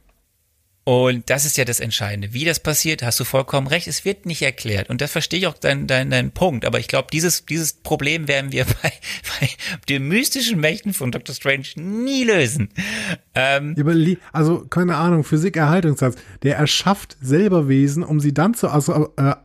Und 0.84 1.30
das 1.30 1.46
ist 1.46 1.58
ja 1.58 1.66
das 1.66 1.80
Entscheidende. 1.80 2.34
Wie 2.34 2.44
das 2.44 2.60
passiert, 2.60 3.04
hast 3.04 3.20
du 3.20 3.24
vollkommen 3.24 3.68
recht. 3.68 3.86
Es 3.86 4.04
wird 4.04 4.26
nicht 4.26 4.42
erklärt. 4.42 4.90
Und 4.90 5.00
das 5.00 5.12
verstehe 5.12 5.40
ich 5.40 5.48
auch 5.48 5.54
deinen 5.54 5.86
dein, 5.86 6.10
dein 6.10 6.32
Punkt. 6.32 6.66
Aber 6.66 6.80
ich 6.80 6.88
glaube, 6.88 7.10
dieses, 7.14 7.46
dieses 7.46 7.74
Problem 7.74 8.28
werden 8.28 8.52
wir 8.52 8.66
bei, 8.82 8.92
bei 9.40 9.50
den 9.90 10.08
mystischen 10.08 10.60
Mächten 10.60 10.94
von 10.94 11.12
Dr. 11.12 11.36
Strange 11.36 11.68
nie 11.76 12.24
lösen. 12.24 12.70
Ähm, 13.36 13.76
also, 14.32 14.66
keine 14.66 14.96
Ahnung, 14.96 15.24
Physik-Erhaltungssatz. 15.24 16.16
Der 16.42 16.58
erschafft 16.58 17.16
selber 17.22 17.68
Wesen, 17.68 18.04
um 18.04 18.20
sie 18.20 18.34
dann 18.34 18.56
zu 18.56 18.66
äh, 18.68 19.22
äh, 19.22 19.36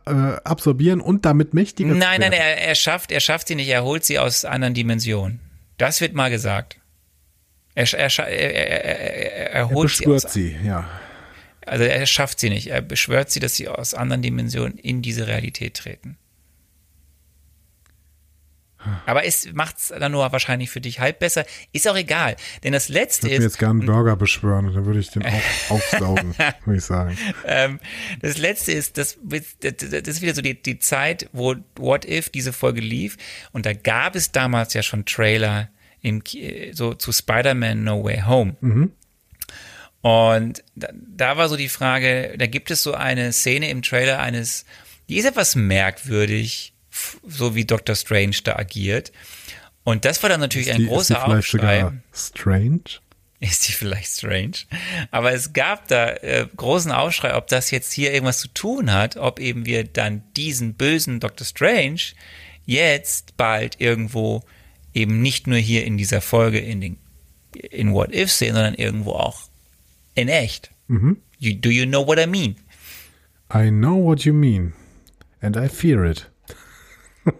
absorbieren 0.43 1.01
und 1.01 1.23
damit 1.23 1.53
mächtiger 1.53 1.89
nein, 1.89 1.97
zu 1.97 2.01
werden. 2.01 2.21
Nein, 2.21 2.31
nein, 2.31 2.39
er, 2.39 2.67
er, 2.67 2.75
schafft, 2.75 3.11
er 3.11 3.19
schafft 3.19 3.47
sie 3.47 3.55
nicht. 3.55 3.69
Er 3.69 3.83
holt 3.83 4.03
sie 4.05 4.17
aus 4.17 4.43
anderen 4.43 4.73
Dimensionen. 4.73 5.39
Das 5.77 6.01
wird 6.01 6.15
mal 6.15 6.31
gesagt. 6.31 6.77
Er, 7.75 7.93
er, 7.93 8.09
er, 8.17 8.27
er, 8.27 9.51
er 9.51 9.69
holt 9.69 9.91
er 9.91 9.95
sie 9.95 10.07
aus. 10.07 10.33
sie, 10.33 10.55
ja. 10.65 10.89
Also 11.67 11.83
er 11.83 12.05
schafft 12.05 12.39
sie 12.39 12.49
nicht. 12.49 12.67
Er 12.67 12.81
beschwört 12.81 13.29
sie, 13.29 13.39
dass 13.39 13.55
sie 13.55 13.67
aus 13.67 13.93
anderen 13.93 14.21
Dimensionen 14.21 14.77
in 14.77 15.01
diese 15.01 15.27
Realität 15.27 15.75
treten. 15.75 16.17
Aber 19.05 19.25
es 19.25 19.51
macht 19.53 19.77
es 19.77 19.87
dann 19.87 20.11
nur 20.11 20.31
wahrscheinlich 20.31 20.69
für 20.69 20.81
dich 20.81 20.99
halb 20.99 21.19
besser. 21.19 21.45
Ist 21.73 21.87
auch 21.87 21.95
egal. 21.95 22.35
Denn 22.63 22.73
das 22.73 22.89
letzte 22.89 23.27
ich 23.27 23.33
ist. 23.33 23.39
Ich 23.39 23.43
jetzt 23.43 23.59
gerne 23.59 23.79
einen 23.79 23.87
Burger 23.87 24.15
beschwören 24.15 24.67
und 24.67 24.75
dann 24.75 24.85
würde 24.85 24.99
ich 24.99 25.09
den 25.09 25.25
auch 25.25 25.41
aufsaugen, 25.69 26.35
würde 26.65 26.77
ich 26.77 26.83
sagen. 26.83 27.17
Ähm, 27.45 27.79
das 28.21 28.37
letzte 28.37 28.71
ist, 28.71 28.97
das, 28.97 29.17
das 29.61 30.07
ist 30.07 30.21
wieder 30.21 30.35
so 30.35 30.41
die, 30.41 30.61
die 30.61 30.79
Zeit, 30.79 31.29
wo 31.33 31.55
What 31.75 32.05
If 32.05 32.29
diese 32.29 32.53
Folge 32.53 32.81
lief. 32.81 33.17
Und 33.51 33.65
da 33.65 33.73
gab 33.73 34.15
es 34.15 34.31
damals 34.31 34.73
ja 34.73 34.83
schon 34.83 35.05
Trailer 35.05 35.69
im, 36.01 36.23
so 36.71 36.93
zu 36.93 37.11
Spider-Man 37.11 37.83
No 37.83 38.03
Way 38.03 38.23
Home. 38.25 38.55
Mhm. 38.61 38.91
Und 40.07 40.63
da, 40.75 40.87
da 40.93 41.35
war 41.35 41.49
so 41.49 41.57
die 41.57 41.67
Frage, 41.67 42.33
da 42.37 42.47
gibt 42.47 42.71
es 42.71 42.81
so 42.81 42.93
eine 42.93 43.33
Szene 43.33 43.69
im 43.69 43.81
Trailer 43.81 44.19
eines, 44.19 44.63
die 45.09 45.17
ist 45.17 45.25
etwas 45.25 45.55
merkwürdig, 45.55 46.71
so 47.27 47.55
wie 47.55 47.65
Doctor 47.65 47.93
Strange 47.93 48.37
da 48.41 48.55
agiert. 48.55 49.11
Und 49.83 50.05
das 50.05 50.23
war 50.23 50.29
dann 50.29 50.39
natürlich 50.39 50.67
die, 50.67 50.73
ein 50.75 50.87
großer 50.87 51.15
ist 51.15 51.25
die 51.25 51.57
vielleicht 51.57 51.83
Aufschrei. 51.83 51.91
Strange? 52.13 52.79
Ist 53.41 53.67
die 53.67 53.73
vielleicht 53.73 54.13
strange? 54.13 54.53
Aber 55.11 55.33
es 55.33 55.51
gab 55.51 55.89
da 55.89 56.07
äh, 56.07 56.47
großen 56.55 56.93
Aufschrei, 56.93 57.35
ob 57.35 57.47
das 57.47 57.69
jetzt 57.69 57.91
hier 57.91 58.13
irgendwas 58.13 58.39
zu 58.39 58.47
tun 58.47 58.93
hat, 58.93 59.17
ob 59.17 59.41
eben 59.41 59.65
wir 59.65 59.83
dann 59.83 60.23
diesen 60.37 60.75
bösen 60.75 61.19
Doctor 61.19 61.45
Strange 61.45 62.01
jetzt 62.65 63.35
bald 63.35 63.81
irgendwo 63.81 64.41
eben 64.93 65.21
nicht 65.21 65.47
nur 65.47 65.57
hier 65.57 65.83
in 65.83 65.97
dieser 65.97 66.21
Folge 66.21 66.59
in 66.59 66.79
den 66.79 66.97
in 67.55 67.93
What 67.93 68.13
If 68.13 68.31
sehen, 68.31 68.55
sondern 68.55 68.73
irgendwo 68.73 69.11
auch 69.11 69.49
in 70.17 70.27
echt. 70.27 70.71
Mhm. 70.87 71.17
You, 71.39 71.53
do 71.53 71.69
you 71.69 71.85
know 71.85 72.05
what 72.05 72.19
I 72.19 72.25
mean? 72.25 72.55
I 73.53 73.69
know 73.69 73.95
what 73.95 74.25
you 74.25 74.33
mean. 74.33 74.73
And 75.41 75.55
I 75.55 75.67
fear 75.67 76.03
it. 76.03 76.29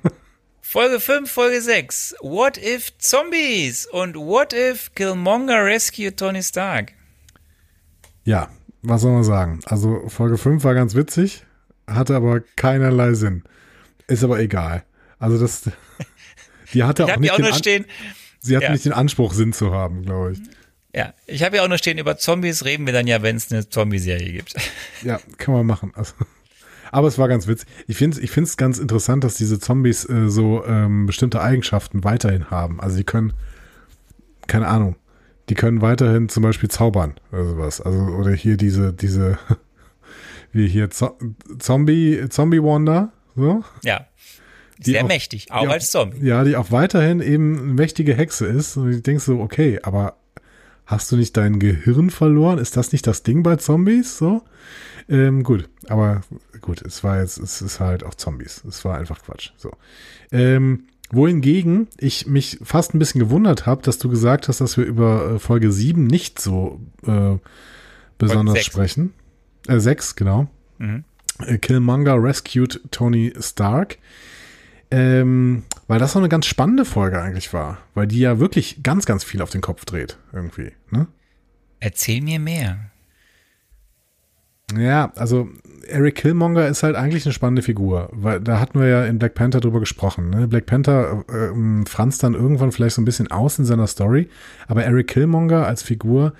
Folge 0.61 0.99
5, 0.99 1.29
Folge 1.29 1.61
6. 1.61 2.15
What 2.21 2.57
if 2.57 2.91
Zombies? 2.99 3.87
Und 3.87 4.15
what 4.15 4.53
if 4.53 4.93
Killmonger 4.93 5.65
rescue 5.65 6.11
Tony 6.11 6.43
Stark? 6.43 6.93
Ja, 8.23 8.49
was 8.83 9.01
soll 9.01 9.13
man 9.13 9.23
sagen? 9.23 9.59
Also 9.65 10.07
Folge 10.09 10.37
5 10.37 10.63
war 10.63 10.75
ganz 10.75 10.93
witzig, 10.93 11.45
hatte 11.87 12.15
aber 12.15 12.41
keinerlei 12.57 13.13
Sinn. 13.13 13.43
Ist 14.07 14.23
aber 14.23 14.39
egal. 14.39 14.83
Also 15.19 15.39
das, 15.39 15.71
die 16.73 16.83
hatte 16.83 17.05
auch 17.05 17.17
nicht, 17.17 17.31
auch 17.31 17.37
den, 17.37 17.53
stehen, 17.53 17.85
sie 18.39 18.55
hat 18.55 18.63
ja. 18.63 18.71
nicht 18.71 18.85
den 18.85 18.93
Anspruch, 18.93 19.33
Sinn 19.33 19.53
zu 19.53 19.73
haben, 19.73 20.03
glaube 20.03 20.33
ich. 20.33 20.39
Ja, 20.97 21.13
ich 21.27 21.43
habe 21.43 21.57
ja 21.57 21.63
auch 21.63 21.67
noch 21.67 21.77
stehen, 21.77 21.99
über 21.99 22.17
Zombies 22.17 22.65
reden 22.65 22.87
wir 22.87 22.93
dann 22.93 23.05
ja, 23.05 23.21
wenn 23.21 23.35
es 23.35 23.51
eine 23.51 23.69
Zombie-Serie 23.69 24.31
gibt. 24.31 24.55
Ja, 25.03 25.19
kann 25.37 25.53
man 25.53 25.63
machen. 25.67 25.91
Also, 25.93 26.13
aber 26.91 27.07
es 27.07 27.19
war 27.19 27.27
ganz 27.27 27.45
witzig. 27.45 27.67
Ich 27.85 27.97
finde 27.97 28.17
es 28.17 28.23
ich 28.23 28.31
find's 28.31 28.57
ganz 28.57 28.79
interessant, 28.79 29.23
dass 29.23 29.35
diese 29.35 29.59
Zombies 29.59 30.09
äh, 30.09 30.27
so 30.27 30.65
ähm, 30.65 31.05
bestimmte 31.05 31.39
Eigenschaften 31.39 32.03
weiterhin 32.03 32.49
haben. 32.49 32.81
Also 32.81 32.97
die 32.97 33.03
können, 33.03 33.33
keine 34.47 34.67
Ahnung, 34.67 34.95
die 35.49 35.53
können 35.53 35.81
weiterhin 35.83 36.29
zum 36.29 36.41
Beispiel 36.41 36.67
zaubern 36.69 37.13
oder 37.31 37.45
sowas. 37.45 37.79
Also, 37.79 37.99
oder 37.99 38.31
hier 38.31 38.57
diese, 38.57 38.91
diese, 38.91 39.37
wie 40.51 40.67
hier 40.67 40.89
Zo 40.89 41.15
Zombie, 41.59 42.27
Zombie 42.29 42.63
Wonder, 42.63 43.11
so. 43.35 43.63
Ja. 43.83 44.07
Sehr 44.79 45.03
auch- 45.03 45.07
mächtig, 45.07 45.51
auch 45.51 45.61
die 45.61 45.67
als 45.67 45.91
Zombie. 45.91 46.25
Ja, 46.25 46.43
die 46.43 46.55
auch 46.55 46.71
weiterhin 46.71 47.19
eben 47.21 47.55
eine 47.59 47.73
mächtige 47.73 48.15
Hexe 48.15 48.47
ist. 48.47 48.77
Und 48.77 48.91
ich 48.91 49.03
denke 49.03 49.21
so, 49.21 49.39
okay, 49.39 49.79
aber 49.83 50.17
hast 50.87 51.11
du 51.11 51.17
nicht 51.17 51.37
dein 51.37 51.59
Gehirn 51.59 52.09
verloren? 52.09 52.57
Ist 52.57 52.77
das 52.77 52.91
nicht 52.93 53.05
das 53.05 53.21
Ding 53.21 53.43
bei 53.43 53.57
Zombies? 53.57 54.17
So? 54.17 54.41
Ähm, 55.09 55.43
gut, 55.43 55.69
aber 55.87 56.21
gut, 56.61 56.81
es 56.81 57.03
war 57.03 57.19
jetzt, 57.19 57.37
es 57.37 57.61
ist 57.61 57.79
halt 57.79 58.03
auch 58.03 58.15
Zombies. 58.15 58.63
Es 58.67 58.83
war 58.83 58.97
einfach 58.97 59.21
Quatsch. 59.21 59.51
So. 59.57 59.71
Ähm, 60.31 60.85
wohingegen 61.11 61.87
ich 61.97 62.25
mich 62.25 62.59
fast 62.63 62.93
ein 62.93 62.99
bisschen 62.99 63.19
gewundert 63.19 63.65
habe, 63.65 63.81
dass 63.83 63.99
du 63.99 64.09
gesagt 64.09 64.47
hast, 64.47 64.61
dass 64.61 64.77
wir 64.77 64.85
über 64.85 65.35
äh, 65.35 65.39
Folge 65.39 65.71
7 65.71 66.07
nicht 66.07 66.39
so 66.41 66.79
äh, 67.05 67.35
besonders 68.17 68.63
sprechen. 68.63 69.13
Äh, 69.67 69.79
6, 69.79 70.15
genau. 70.15 70.47
Mhm. 70.77 71.03
Äh, 71.45 71.57
Killmonger 71.57 72.21
rescued 72.21 72.81
Tony 72.91 73.33
Stark. 73.39 73.97
Ähm, 74.89 75.63
weil 75.87 75.99
das 75.99 76.13
so 76.13 76.19
eine 76.19 76.29
ganz 76.29 76.45
spannende 76.45 76.85
Folge 76.85 77.21
eigentlich 77.21 77.53
war, 77.53 77.79
weil 77.93 78.07
die 78.07 78.19
ja 78.19 78.39
wirklich 78.39 78.83
ganz, 78.83 79.05
ganz 79.05 79.23
viel 79.23 79.41
auf 79.41 79.49
den 79.49 79.61
Kopf 79.61 79.85
dreht, 79.85 80.17
irgendwie. 80.33 80.71
Ne? 80.91 81.07
Erzähl 81.79 82.21
mir 82.21 82.39
mehr. 82.39 82.91
Ja, 84.77 85.13
also 85.15 85.47
Eric 85.87 86.15
Killmonger 86.15 86.67
ist 86.67 86.83
halt 86.83 86.97
eigentlich 86.97 87.25
eine 87.25 87.31
spannende 87.31 87.61
Figur, 87.61 88.09
weil 88.11 88.41
da 88.41 88.59
hatten 88.59 88.79
wir 88.79 88.87
ja 88.87 89.05
in 89.05 89.17
Black 89.17 89.33
Panther 89.33 89.61
drüber 89.61 89.79
gesprochen. 89.79 90.29
Ne? 90.29 90.47
Black 90.47 90.65
Panther 90.65 91.23
äh, 91.29 91.85
franzt 91.85 92.23
dann 92.23 92.33
irgendwann 92.33 92.73
vielleicht 92.73 92.95
so 92.95 93.01
ein 93.01 93.05
bisschen 93.05 93.31
aus 93.31 93.57
in 93.59 93.65
seiner 93.65 93.87
Story, 93.87 94.29
aber 94.67 94.83
Eric 94.83 95.07
Killmonger 95.07 95.65
als 95.65 95.83
Figur, 95.83 96.33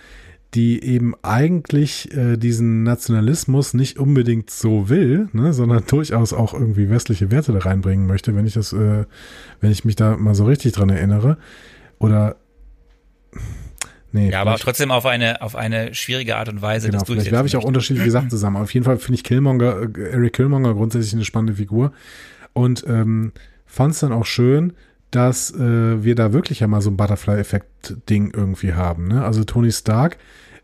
die 0.57 0.83
eben 0.83 1.13
eigentlich 1.21 2.11
äh, 2.17 2.35
diesen 2.35 2.81
Nationalismus 2.81 3.75
nicht 3.75 3.99
unbedingt 3.99 4.49
so 4.49 4.89
will, 4.89 5.29
ne, 5.31 5.53
sondern 5.53 5.83
durchaus 5.85 6.33
auch 6.33 6.55
irgendwie 6.55 6.89
westliche 6.89 7.29
Werte 7.29 7.53
da 7.53 7.59
reinbringen 7.59 8.07
möchte, 8.07 8.35
wenn 8.35 8.47
ich 8.47 8.55
das, 8.55 8.73
äh, 8.73 9.05
wenn 9.61 9.71
ich 9.71 9.85
mich 9.85 9.95
da 9.95 10.17
mal 10.17 10.33
so 10.33 10.45
richtig 10.45 10.71
dran 10.71 10.89
erinnere. 10.89 11.37
Oder 11.99 12.37
nee, 14.11 14.31
Ja, 14.31 14.41
aber 14.41 14.55
trotzdem 14.57 14.89
auf 14.89 15.05
eine, 15.05 15.43
auf 15.43 15.55
eine 15.55 15.93
schwierige 15.93 16.37
Art 16.37 16.49
und 16.49 16.63
Weise 16.63 16.87
Genau, 16.87 17.01
das 17.01 17.07
vielleicht 17.07 17.31
werfe 17.31 17.45
ich 17.45 17.55
auch 17.55 17.63
unterschiedliche 17.63 18.09
Sachen 18.09 18.29
zusammen. 18.31 18.57
Auf 18.57 18.73
jeden 18.73 18.83
Fall 18.83 18.97
finde 18.97 19.13
ich 19.13 19.23
Killmonger, 19.23 19.83
äh, 19.95 20.09
Eric 20.09 20.33
Killmonger 20.33 20.73
grundsätzlich 20.73 21.13
eine 21.13 21.25
spannende 21.25 21.53
Figur 21.53 21.91
und 22.53 22.83
ähm, 22.87 23.31
fand 23.67 23.93
es 23.93 23.99
dann 23.99 24.11
auch 24.11 24.25
schön, 24.25 24.73
dass 25.11 25.51
äh, 25.51 26.03
wir 26.03 26.15
da 26.15 26.33
wirklich 26.33 26.61
ja 26.61 26.67
mal 26.67 26.81
so 26.81 26.89
ein 26.89 26.97
Butterfly-Effekt-Ding 26.97 28.31
irgendwie 28.35 28.73
haben. 28.73 29.07
Ne? 29.07 29.23
Also 29.23 29.43
Tony 29.43 29.71
Stark 29.71 30.17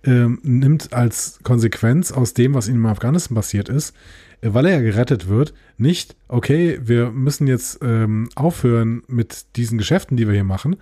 ähm, 0.06 0.40
nimmt 0.44 0.94
als 0.94 1.40
Konsequenz 1.44 2.12
aus 2.12 2.34
dem, 2.34 2.54
was 2.54 2.68
in 2.68 2.86
Afghanistan 2.86 3.36
passiert 3.36 3.70
ist, 3.70 3.96
äh, 4.42 4.54
weil 4.54 4.66
er 4.66 4.76
ja 4.76 4.82
gerettet 4.82 5.28
wird, 5.28 5.54
nicht, 5.78 6.16
okay, 6.28 6.80
wir 6.84 7.12
müssen 7.12 7.48
jetzt 7.48 7.80
ähm, 7.82 8.30
aufhören 8.36 9.04
mit 9.08 9.56
diesen 9.56 9.78
Geschäften, 9.78 10.18
die 10.18 10.28
wir 10.28 10.34
hier 10.34 10.44
machen, 10.44 10.78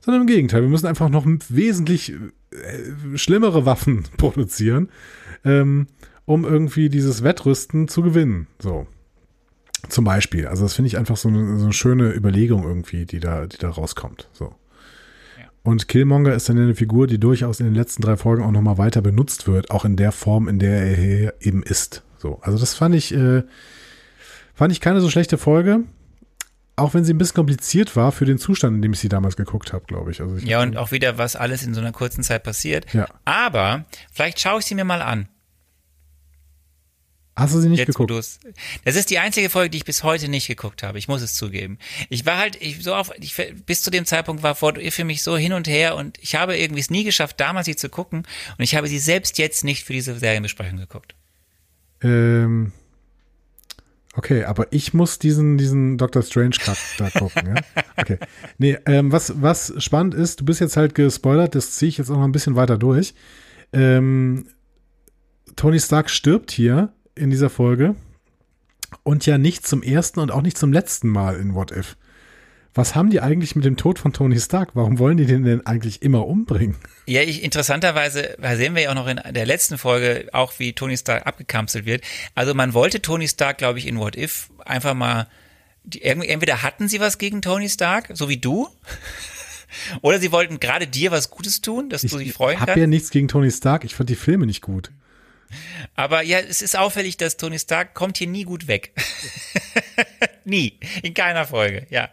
sondern 0.00 0.22
im 0.22 0.28
Gegenteil, 0.28 0.62
wir 0.62 0.68
müssen 0.68 0.86
einfach 0.86 1.08
noch 1.08 1.26
wesentlich 1.48 2.12
äh, 2.12 3.16
schlimmere 3.16 3.66
Waffen 3.66 4.04
produzieren, 4.16 4.90
ähm, 5.44 5.88
um 6.24 6.44
irgendwie 6.44 6.88
dieses 6.88 7.22
Wettrüsten 7.22 7.88
zu 7.88 8.02
gewinnen. 8.02 8.46
So. 8.58 8.86
Zum 9.88 10.04
Beispiel. 10.04 10.46
Also 10.46 10.64
das 10.64 10.74
finde 10.74 10.88
ich 10.88 10.98
einfach 10.98 11.16
so 11.16 11.28
eine, 11.28 11.58
so 11.58 11.64
eine 11.64 11.72
schöne 11.72 12.12
Überlegung 12.12 12.64
irgendwie, 12.64 13.06
die 13.06 13.20
da, 13.20 13.46
die 13.46 13.58
da 13.58 13.70
rauskommt. 13.70 14.28
So. 14.32 14.54
Und 15.66 15.88
Killmonger 15.88 16.32
ist 16.32 16.48
dann 16.48 16.58
eine 16.58 16.76
Figur, 16.76 17.08
die 17.08 17.18
durchaus 17.18 17.58
in 17.58 17.66
den 17.66 17.74
letzten 17.74 18.00
drei 18.00 18.16
Folgen 18.16 18.44
auch 18.44 18.52
nochmal 18.52 18.78
weiter 18.78 19.02
benutzt 19.02 19.48
wird, 19.48 19.72
auch 19.72 19.84
in 19.84 19.96
der 19.96 20.12
Form, 20.12 20.46
in 20.46 20.60
der 20.60 20.80
er 20.80 20.94
hier 20.94 21.34
eben 21.40 21.64
ist. 21.64 22.04
So. 22.18 22.38
Also 22.42 22.56
das 22.56 22.74
fand 22.74 22.94
ich, 22.94 23.12
äh, 23.12 23.42
fand 24.54 24.70
ich 24.70 24.80
keine 24.80 25.00
so 25.00 25.10
schlechte 25.10 25.38
Folge. 25.38 25.80
Auch 26.76 26.94
wenn 26.94 27.04
sie 27.04 27.12
ein 27.12 27.18
bisschen 27.18 27.34
kompliziert 27.34 27.96
war 27.96 28.12
für 28.12 28.26
den 28.26 28.38
Zustand, 28.38 28.76
in 28.76 28.82
dem 28.82 28.92
ich 28.92 29.00
sie 29.00 29.08
damals 29.08 29.36
geguckt 29.36 29.72
habe, 29.72 29.84
glaube 29.86 30.12
ich. 30.12 30.20
Also 30.20 30.36
ich 30.36 30.44
Ja, 30.44 30.62
und 30.62 30.76
auch 30.76 30.92
wieder, 30.92 31.18
was 31.18 31.34
alles 31.34 31.64
in 31.64 31.74
so 31.74 31.80
einer 31.80 31.90
kurzen 31.90 32.22
Zeit 32.22 32.44
passiert. 32.44 32.86
Ja. 32.94 33.08
Aber 33.24 33.86
vielleicht 34.12 34.38
schaue 34.38 34.60
ich 34.60 34.66
sie 34.66 34.76
mir 34.76 34.84
mal 34.84 35.02
an. 35.02 35.26
Hast 37.36 37.54
du 37.54 37.60
sie 37.60 37.68
nicht 37.68 37.80
Jetzt, 37.80 37.88
geguckt? 37.88 38.10
Das 38.10 38.96
ist 38.96 39.10
die 39.10 39.18
einzige 39.18 39.50
Folge, 39.50 39.68
die 39.68 39.76
ich 39.78 39.84
bis 39.84 40.02
heute 40.02 40.28
nicht 40.28 40.46
geguckt 40.46 40.82
habe. 40.82 40.98
Ich 40.98 41.06
muss 41.06 41.20
es 41.20 41.34
zugeben. 41.34 41.78
Ich 42.08 42.24
war 42.24 42.38
halt, 42.38 42.56
ich 42.62 42.82
so 42.82 42.94
auf, 42.94 43.12
ich, 43.20 43.36
bis 43.66 43.82
zu 43.82 43.90
dem 43.90 44.06
Zeitpunkt 44.06 44.42
war 44.42 44.54
Fort 44.54 44.78
für 44.82 45.04
mich 45.04 45.22
so 45.22 45.36
hin 45.36 45.52
und 45.52 45.68
her 45.68 45.96
und 45.96 46.18
ich 46.22 46.34
habe 46.34 46.56
irgendwie 46.56 46.80
es 46.80 46.88
nie 46.88 47.04
geschafft, 47.04 47.38
damals 47.38 47.66
sie 47.66 47.76
zu 47.76 47.90
gucken 47.90 48.26
und 48.56 48.64
ich 48.64 48.74
habe 48.74 48.88
sie 48.88 48.98
selbst 48.98 49.36
jetzt 49.36 49.64
nicht 49.64 49.84
für 49.84 49.92
diese 49.92 50.18
Serienbesprechung 50.18 50.78
geguckt. 50.78 51.14
Ähm, 52.00 52.72
okay, 54.14 54.44
aber 54.44 54.68
ich 54.72 54.94
muss 54.94 55.18
diesen, 55.18 55.58
diesen 55.58 55.98
Doctor 55.98 56.22
Strange 56.22 56.56
Cut 56.58 56.78
da 56.96 57.10
gucken, 57.10 57.54
ja? 57.54 57.82
Okay. 57.98 58.18
Nee, 58.56 58.78
ähm, 58.86 59.12
was, 59.12 59.42
was 59.42 59.74
spannend 59.76 60.14
ist, 60.14 60.40
du 60.40 60.46
bist 60.46 60.60
jetzt 60.60 60.78
halt 60.78 60.94
gespoilert, 60.94 61.54
das 61.54 61.72
ziehe 61.72 61.90
ich 61.90 61.98
jetzt 61.98 62.10
auch 62.10 62.16
noch 62.16 62.24
ein 62.24 62.32
bisschen 62.32 62.56
weiter 62.56 62.78
durch. 62.78 63.14
Ähm, 63.74 64.46
Tony 65.54 65.78
Stark 65.80 66.08
stirbt 66.08 66.50
hier 66.50 66.94
in 67.16 67.30
dieser 67.30 67.50
Folge 67.50 67.96
und 69.02 69.26
ja 69.26 69.38
nicht 69.38 69.66
zum 69.66 69.82
ersten 69.82 70.20
und 70.20 70.30
auch 70.30 70.42
nicht 70.42 70.58
zum 70.58 70.72
letzten 70.72 71.08
Mal 71.08 71.36
in 71.36 71.54
What 71.54 71.72
If. 71.72 71.96
Was 72.74 72.94
haben 72.94 73.08
die 73.08 73.22
eigentlich 73.22 73.56
mit 73.56 73.64
dem 73.64 73.78
Tod 73.78 73.98
von 73.98 74.12
Tony 74.12 74.38
Stark? 74.38 74.70
Warum 74.74 74.98
wollen 74.98 75.16
die 75.16 75.24
den 75.24 75.44
denn 75.44 75.66
eigentlich 75.66 76.02
immer 76.02 76.26
umbringen? 76.26 76.76
Ja, 77.06 77.22
ich, 77.22 77.42
interessanterweise 77.42 78.36
sehen 78.54 78.74
wir 78.74 78.82
ja 78.82 78.90
auch 78.90 78.94
noch 78.94 79.06
in 79.06 79.18
der 79.32 79.46
letzten 79.46 79.78
Folge 79.78 80.28
auch, 80.32 80.52
wie 80.58 80.74
Tony 80.74 80.98
Stark 80.98 81.26
abgekanzelt 81.26 81.86
wird. 81.86 82.04
Also 82.34 82.52
man 82.52 82.74
wollte 82.74 83.00
Tony 83.00 83.28
Stark, 83.28 83.56
glaube 83.56 83.78
ich, 83.78 83.86
in 83.86 83.98
What 83.98 84.14
If 84.14 84.50
einfach 84.66 84.92
mal, 84.92 85.26
die, 85.84 86.02
entweder 86.02 86.62
hatten 86.62 86.86
sie 86.86 87.00
was 87.00 87.16
gegen 87.16 87.40
Tony 87.40 87.70
Stark, 87.70 88.10
so 88.12 88.28
wie 88.28 88.36
du, 88.36 88.68
oder 90.02 90.20
sie 90.20 90.30
wollten 90.30 90.60
gerade 90.60 90.86
dir 90.86 91.10
was 91.10 91.30
Gutes 91.30 91.62
tun, 91.62 91.88
dass 91.88 92.02
du 92.02 92.18
dich 92.18 92.34
freuen 92.34 92.58
kannst. 92.58 92.76
ja 92.76 92.86
nichts 92.86 93.08
gegen 93.08 93.28
Tony 93.28 93.50
Stark. 93.50 93.84
Ich 93.84 93.94
fand 93.94 94.10
die 94.10 94.16
Filme 94.16 94.44
nicht 94.44 94.60
gut. 94.60 94.90
Aber 95.94 96.22
ja, 96.22 96.38
es 96.38 96.62
ist 96.62 96.76
auffällig, 96.78 97.16
dass 97.16 97.36
Tony 97.36 97.58
Stark 97.58 97.94
kommt 97.94 98.18
hier 98.18 98.26
nie 98.26 98.44
gut 98.44 98.68
weg. 98.68 98.92
nie. 100.44 100.78
In 101.02 101.14
keiner 101.14 101.46
Folge, 101.46 101.86
ja. 101.90 102.08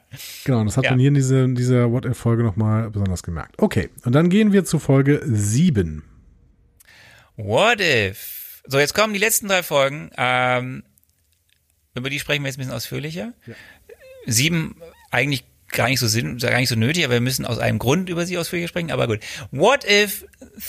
Genau, 0.45 0.63
das 0.63 0.77
hat 0.77 0.85
Ja. 0.85 0.91
man 0.91 0.99
hier 0.99 1.09
in 1.09 1.13
dieser, 1.15 1.47
dieser 1.47 1.91
What-If-Folge 1.91 2.43
nochmal 2.43 2.89
besonders 2.89 3.23
gemerkt. 3.23 3.55
Okay, 3.57 3.89
und 4.05 4.13
dann 4.13 4.29
gehen 4.29 4.51
wir 4.53 4.65
zu 4.65 4.79
Folge 4.79 5.21
7. 5.25 6.03
What 7.35 7.79
if? 7.81 8.61
So, 8.67 8.79
jetzt 8.79 8.93
kommen 8.93 9.13
die 9.13 9.19
letzten 9.19 9.47
drei 9.47 9.63
Folgen. 9.63 10.09
Ähm, 10.17 10.83
über 11.95 12.09
die 12.09 12.19
sprechen 12.19 12.43
wir 12.43 12.47
jetzt 12.47 12.57
ein 12.57 12.59
bisschen 12.61 12.73
ausführlicher. 12.73 13.33
Sieben 14.25 14.75
eigentlich 15.11 15.43
gar 15.69 15.87
nicht 15.87 15.99
so 15.99 16.07
sinn, 16.07 16.37
gar 16.37 16.57
nicht 16.59 16.69
so 16.69 16.75
nötig, 16.75 17.03
aber 17.03 17.15
wir 17.15 17.21
müssen 17.21 17.45
aus 17.45 17.57
einem 17.57 17.79
Grund 17.79 18.07
über 18.09 18.25
sie 18.25 18.37
ausführlicher 18.37 18.67
sprechen. 18.69 18.91
Aber 18.91 19.07
gut. 19.07 19.19
What 19.51 19.83
if 19.89 20.25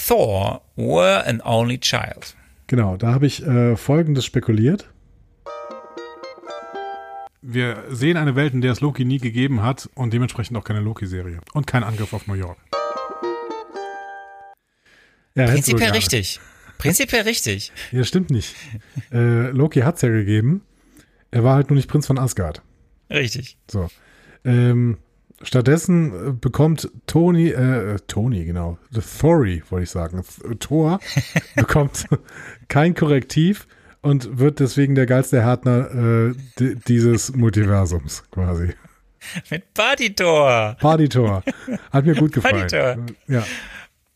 Thor 0.06 0.62
were 0.76 1.24
an 1.26 1.40
only 1.42 1.78
child? 1.78 2.34
Genau, 2.66 2.96
da 2.96 3.12
habe 3.12 3.26
ich 3.26 3.44
äh, 3.46 3.76
Folgendes 3.76 4.24
spekuliert. 4.24 4.90
Wir 7.42 7.84
sehen 7.90 8.16
eine 8.16 8.36
Welt, 8.36 8.54
in 8.54 8.62
der 8.62 8.72
es 8.72 8.80
Loki 8.80 9.04
nie 9.04 9.18
gegeben 9.18 9.62
hat 9.62 9.90
und 9.94 10.14
dementsprechend 10.14 10.56
auch 10.56 10.64
keine 10.64 10.80
Loki-Serie. 10.80 11.40
Und 11.52 11.66
kein 11.66 11.84
Angriff 11.84 12.14
auf 12.14 12.26
New 12.26 12.34
York. 12.34 12.56
Ja, 15.34 15.46
Prinzipiell 15.46 15.90
richtig. 15.90 16.40
Prinzipiell 16.78 17.22
richtig. 17.26 17.72
Ja, 17.92 18.04
stimmt 18.04 18.30
nicht. 18.30 18.54
äh, 19.12 19.50
Loki 19.50 19.80
hat 19.80 19.96
es 19.96 20.02
ja 20.02 20.08
gegeben. 20.08 20.62
Er 21.30 21.44
war 21.44 21.56
halt 21.56 21.68
nur 21.68 21.76
nicht 21.76 21.88
Prinz 21.88 22.06
von 22.06 22.18
Asgard. 22.18 22.62
Richtig. 23.10 23.58
So. 23.70 23.88
Ähm, 24.44 24.98
stattdessen 25.44 26.28
äh, 26.28 26.32
bekommt 26.32 26.90
Tony, 27.06 27.48
äh, 27.50 27.96
Tony, 28.06 28.44
genau, 28.44 28.78
The 28.90 29.00
Thory, 29.00 29.62
wollte 29.70 29.84
ich 29.84 29.90
sagen, 29.90 30.20
Th- 30.20 30.58
Thor 30.58 31.00
bekommt 31.56 32.06
kein 32.68 32.94
Korrektiv 32.94 33.66
und 34.02 34.38
wird 34.38 34.60
deswegen 34.60 34.94
der 34.94 35.06
geilste 35.06 35.42
Härtner 35.42 35.90
äh, 36.30 36.34
di- 36.58 36.76
dieses 36.86 37.34
Multiversums 37.34 38.24
quasi. 38.30 38.74
Mit 39.50 39.72
Party-Tor. 39.72 40.76
Party 40.80 41.08
Thor. 41.08 41.42
Hat 41.90 42.04
mir 42.04 42.14
gut 42.14 42.32
gefallen. 42.32 42.68
Party-Tor. 42.68 43.06
Ja. 43.28 43.42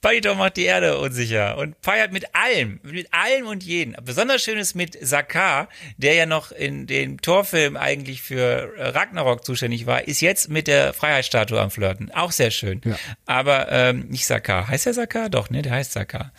Buddy 0.00 0.32
macht 0.36 0.56
die 0.56 0.64
Erde 0.64 0.98
unsicher 0.98 1.58
und 1.58 1.74
feiert 1.82 2.12
mit 2.12 2.34
allem, 2.34 2.78
mit 2.84 3.12
allem 3.12 3.46
und 3.48 3.64
jeden. 3.64 3.96
Besonders 4.04 4.42
schön 4.42 4.56
ist 4.56 4.74
mit 4.76 4.96
Sakar, 5.04 5.68
der 5.96 6.14
ja 6.14 6.24
noch 6.24 6.52
in 6.52 6.86
dem 6.86 7.20
Torfilm 7.20 7.76
eigentlich 7.76 8.22
für 8.22 8.72
Ragnarok 8.76 9.44
zuständig 9.44 9.86
war, 9.86 10.06
ist 10.06 10.20
jetzt 10.20 10.50
mit 10.50 10.68
der 10.68 10.92
Freiheitsstatue 10.92 11.60
am 11.60 11.72
Flirten. 11.72 12.12
Auch 12.12 12.30
sehr 12.30 12.52
schön. 12.52 12.80
Ja. 12.84 12.96
Aber 13.26 13.72
ähm, 13.72 14.06
nicht 14.08 14.26
Sakar. 14.26 14.68
Heißt 14.68 14.86
der 14.86 14.94
Sakar? 14.94 15.30
Doch, 15.30 15.50
ne? 15.50 15.62
Der 15.62 15.72
heißt 15.72 15.92
Sakar. 15.92 16.32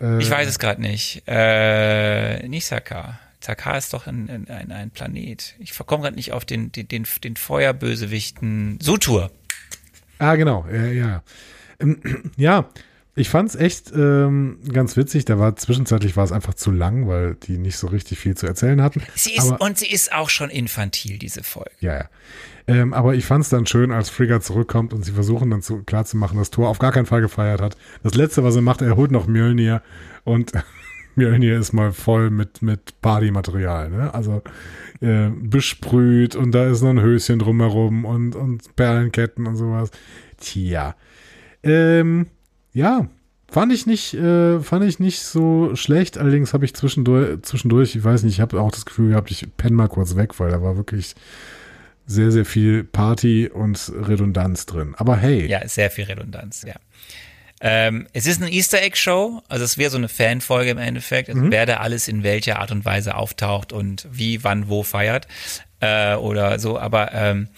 Äh, 0.00 0.18
Ich 0.20 0.28
weiß 0.28 0.48
es 0.48 0.58
gerade 0.58 0.82
nicht. 0.82 1.22
Äh, 1.28 2.48
nicht 2.48 2.66
Sakar. 2.66 3.20
Sakar 3.40 3.78
ist 3.78 3.92
doch 3.92 4.08
ein, 4.08 4.46
ein, 4.48 4.72
ein 4.72 4.90
Planet. 4.90 5.54
Ich 5.60 5.78
komme 5.78 6.02
gerade 6.02 6.16
nicht 6.16 6.32
auf 6.32 6.44
den, 6.44 6.72
den, 6.72 6.88
den, 6.88 7.06
den 7.22 7.36
Feuerbösewichten. 7.36 8.78
Sutur. 8.82 9.30
Ah, 10.18 10.34
genau, 10.34 10.66
ja, 10.72 10.86
ja. 10.86 11.22
Ähm, 11.80 12.00
Ja, 12.36 12.68
ich 13.16 13.28
fand's 13.28 13.54
echt 13.54 13.92
ähm, 13.94 14.58
ganz 14.72 14.96
witzig. 14.96 15.24
Da 15.24 15.38
war 15.38 15.54
zwischenzeitlich 15.54 16.16
war 16.16 16.24
es 16.24 16.32
einfach 16.32 16.54
zu 16.54 16.72
lang, 16.72 17.06
weil 17.06 17.36
die 17.36 17.58
nicht 17.58 17.76
so 17.76 17.86
richtig 17.86 18.18
viel 18.18 18.36
zu 18.36 18.46
erzählen 18.46 18.82
hatten. 18.82 19.02
Sie 19.14 19.36
ist, 19.36 19.52
aber, 19.52 19.64
und 19.64 19.78
sie 19.78 19.90
ist 19.90 20.12
auch 20.12 20.30
schon 20.30 20.50
infantil, 20.50 21.18
diese 21.18 21.44
Folge. 21.44 21.70
ja, 21.80 21.94
ja. 21.94 22.08
Ähm, 22.66 22.94
aber 22.94 23.14
ich 23.14 23.26
fand's 23.26 23.50
dann 23.50 23.66
schön, 23.66 23.92
als 23.92 24.08
Frigga 24.08 24.40
zurückkommt 24.40 24.94
und 24.94 25.04
sie 25.04 25.12
versuchen 25.12 25.50
dann 25.50 25.60
zu, 25.60 25.82
klarzumachen, 25.82 26.38
dass 26.38 26.50
Thor 26.50 26.68
auf 26.68 26.78
gar 26.78 26.92
keinen 26.92 27.04
Fall 27.04 27.20
gefeiert 27.20 27.60
hat. 27.60 27.76
Das 28.02 28.14
letzte, 28.14 28.42
was 28.42 28.56
er 28.56 28.62
macht, 28.62 28.80
er 28.80 28.96
holt 28.96 29.10
noch 29.10 29.26
Mjölnir 29.26 29.82
und 30.24 30.52
Mjölnir 31.14 31.58
ist 31.58 31.72
mal 31.74 31.92
voll 31.92 32.30
mit, 32.30 32.62
mit 32.62 33.00
Partymaterial, 33.02 33.90
ne? 33.90 34.14
Also 34.14 34.42
äh, 35.02 35.28
besprüht 35.28 36.34
und 36.36 36.52
da 36.52 36.66
ist 36.66 36.80
noch 36.82 36.90
ein 36.90 37.02
Höschen 37.02 37.38
drumherum 37.38 38.06
und, 38.06 38.34
und 38.34 38.74
Perlenketten 38.76 39.46
und 39.46 39.56
sowas. 39.56 39.90
Tja. 40.40 40.96
Ähm, 41.64 42.26
ja, 42.72 43.08
fand 43.48 43.72
ich 43.72 43.86
nicht, 43.86 44.14
äh, 44.14 44.60
fand 44.60 44.84
ich 44.84 44.98
nicht 44.98 45.20
so 45.20 45.74
schlecht. 45.76 46.18
Allerdings 46.18 46.52
habe 46.52 46.64
ich 46.64 46.74
zwischendurch, 46.74 47.42
zwischendurch, 47.42 47.94
ich 47.96 48.04
weiß 48.04 48.22
nicht, 48.24 48.34
ich 48.34 48.40
habe 48.40 48.60
auch 48.60 48.70
das 48.70 48.84
Gefühl 48.84 49.10
gehabt, 49.10 49.30
ich 49.30 49.46
penne 49.56 49.76
mal 49.76 49.88
kurz 49.88 50.16
weg, 50.16 50.38
weil 50.40 50.50
da 50.50 50.62
war 50.62 50.76
wirklich 50.76 51.14
sehr, 52.06 52.30
sehr 52.32 52.44
viel 52.44 52.84
Party 52.84 53.48
und 53.48 53.92
Redundanz 53.94 54.66
drin. 54.66 54.94
Aber 54.98 55.16
hey, 55.16 55.46
Ja, 55.46 55.66
sehr 55.66 55.90
viel 55.90 56.04
Redundanz, 56.04 56.64
ja. 56.66 56.74
Ähm, 57.60 58.08
es 58.12 58.26
ist 58.26 58.42
eine 58.42 58.50
Easter 58.50 58.82
Egg 58.82 58.96
Show, 58.96 59.40
also 59.48 59.64
es 59.64 59.78
wäre 59.78 59.90
so 59.90 59.96
eine 59.96 60.08
Fanfolge 60.08 60.70
im 60.70 60.78
Endeffekt, 60.78 61.30
also 61.30 61.50
wer 61.50 61.64
da 61.64 61.78
alles 61.78 62.08
in 62.08 62.22
welcher 62.22 62.58
Art 62.58 62.72
und 62.72 62.84
Weise 62.84 63.14
auftaucht 63.14 63.72
und 63.72 64.06
wie, 64.10 64.44
wann, 64.44 64.68
wo 64.68 64.82
feiert 64.82 65.28
äh, 65.80 66.14
oder 66.16 66.58
so, 66.58 66.78
aber 66.78 67.14
ähm, 67.14 67.48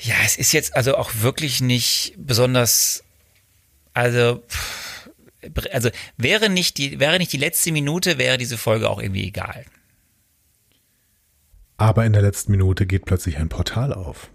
ja, 0.00 0.14
es 0.24 0.36
ist 0.36 0.52
jetzt 0.52 0.76
also 0.76 0.96
auch 0.96 1.10
wirklich 1.20 1.60
nicht 1.60 2.14
besonders, 2.16 3.04
also 3.94 4.42
also 5.72 5.90
wäre 6.16 6.50
nicht 6.50 6.76
die 6.76 6.98
wäre 6.98 7.18
nicht 7.18 7.32
die 7.32 7.38
letzte 7.38 7.72
Minute, 7.72 8.18
wäre 8.18 8.36
diese 8.36 8.58
Folge 8.58 8.90
auch 8.90 9.00
irgendwie 9.00 9.28
egal. 9.28 9.64
aber 11.78 12.06
in 12.06 12.12
der 12.12 12.22
letzten 12.22 12.52
Minute 12.52 12.86
geht 12.86 13.04
plötzlich 13.04 13.36
ein 13.38 13.48
Portal 13.48 13.92
auf. 13.92 14.30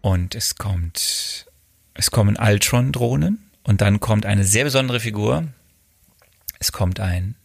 Und 0.00 0.34
es 0.34 0.56
kommt, 0.56 1.46
es 1.94 2.10
kommen 2.10 2.36
Ultron-Drohnen 2.36 3.50
und 3.62 3.80
dann 3.80 4.00
kommt 4.00 4.26
eine 4.26 4.44
sehr 4.44 4.64
besondere 4.64 5.00
Figur. 5.00 5.48
Es 6.58 6.72
kommt 6.72 7.00
ein 7.00 7.36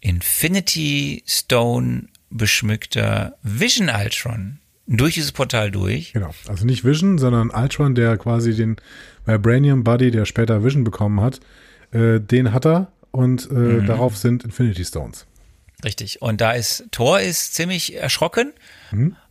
Infinity 0.00 1.22
Stone 1.26 2.08
beschmückter 2.30 3.36
Vision 3.42 3.88
Ultron 3.88 4.60
durch 4.88 5.14
dieses 5.14 5.32
Portal 5.32 5.70
durch. 5.70 6.12
Genau. 6.12 6.30
Also 6.48 6.64
nicht 6.64 6.84
Vision, 6.84 7.18
sondern 7.18 7.50
Ultron, 7.50 7.94
der 7.94 8.16
quasi 8.16 8.56
den 8.56 8.76
Vibranium 9.26 9.84
Buddy, 9.84 10.10
der 10.10 10.24
später 10.24 10.64
Vision 10.64 10.84
bekommen 10.84 11.20
hat, 11.20 11.40
äh, 11.92 12.18
den 12.18 12.52
hat 12.52 12.66
er 12.66 12.90
und 13.10 13.50
äh, 13.50 13.84
darauf 13.84 14.16
sind 14.16 14.44
Infinity 14.44 14.84
Stones. 14.84 15.26
Richtig. 15.84 16.22
Und 16.22 16.40
da 16.40 16.52
ist 16.52 16.86
Thor 16.90 17.20
ist 17.20 17.54
ziemlich 17.54 17.94
erschrocken, 17.96 18.52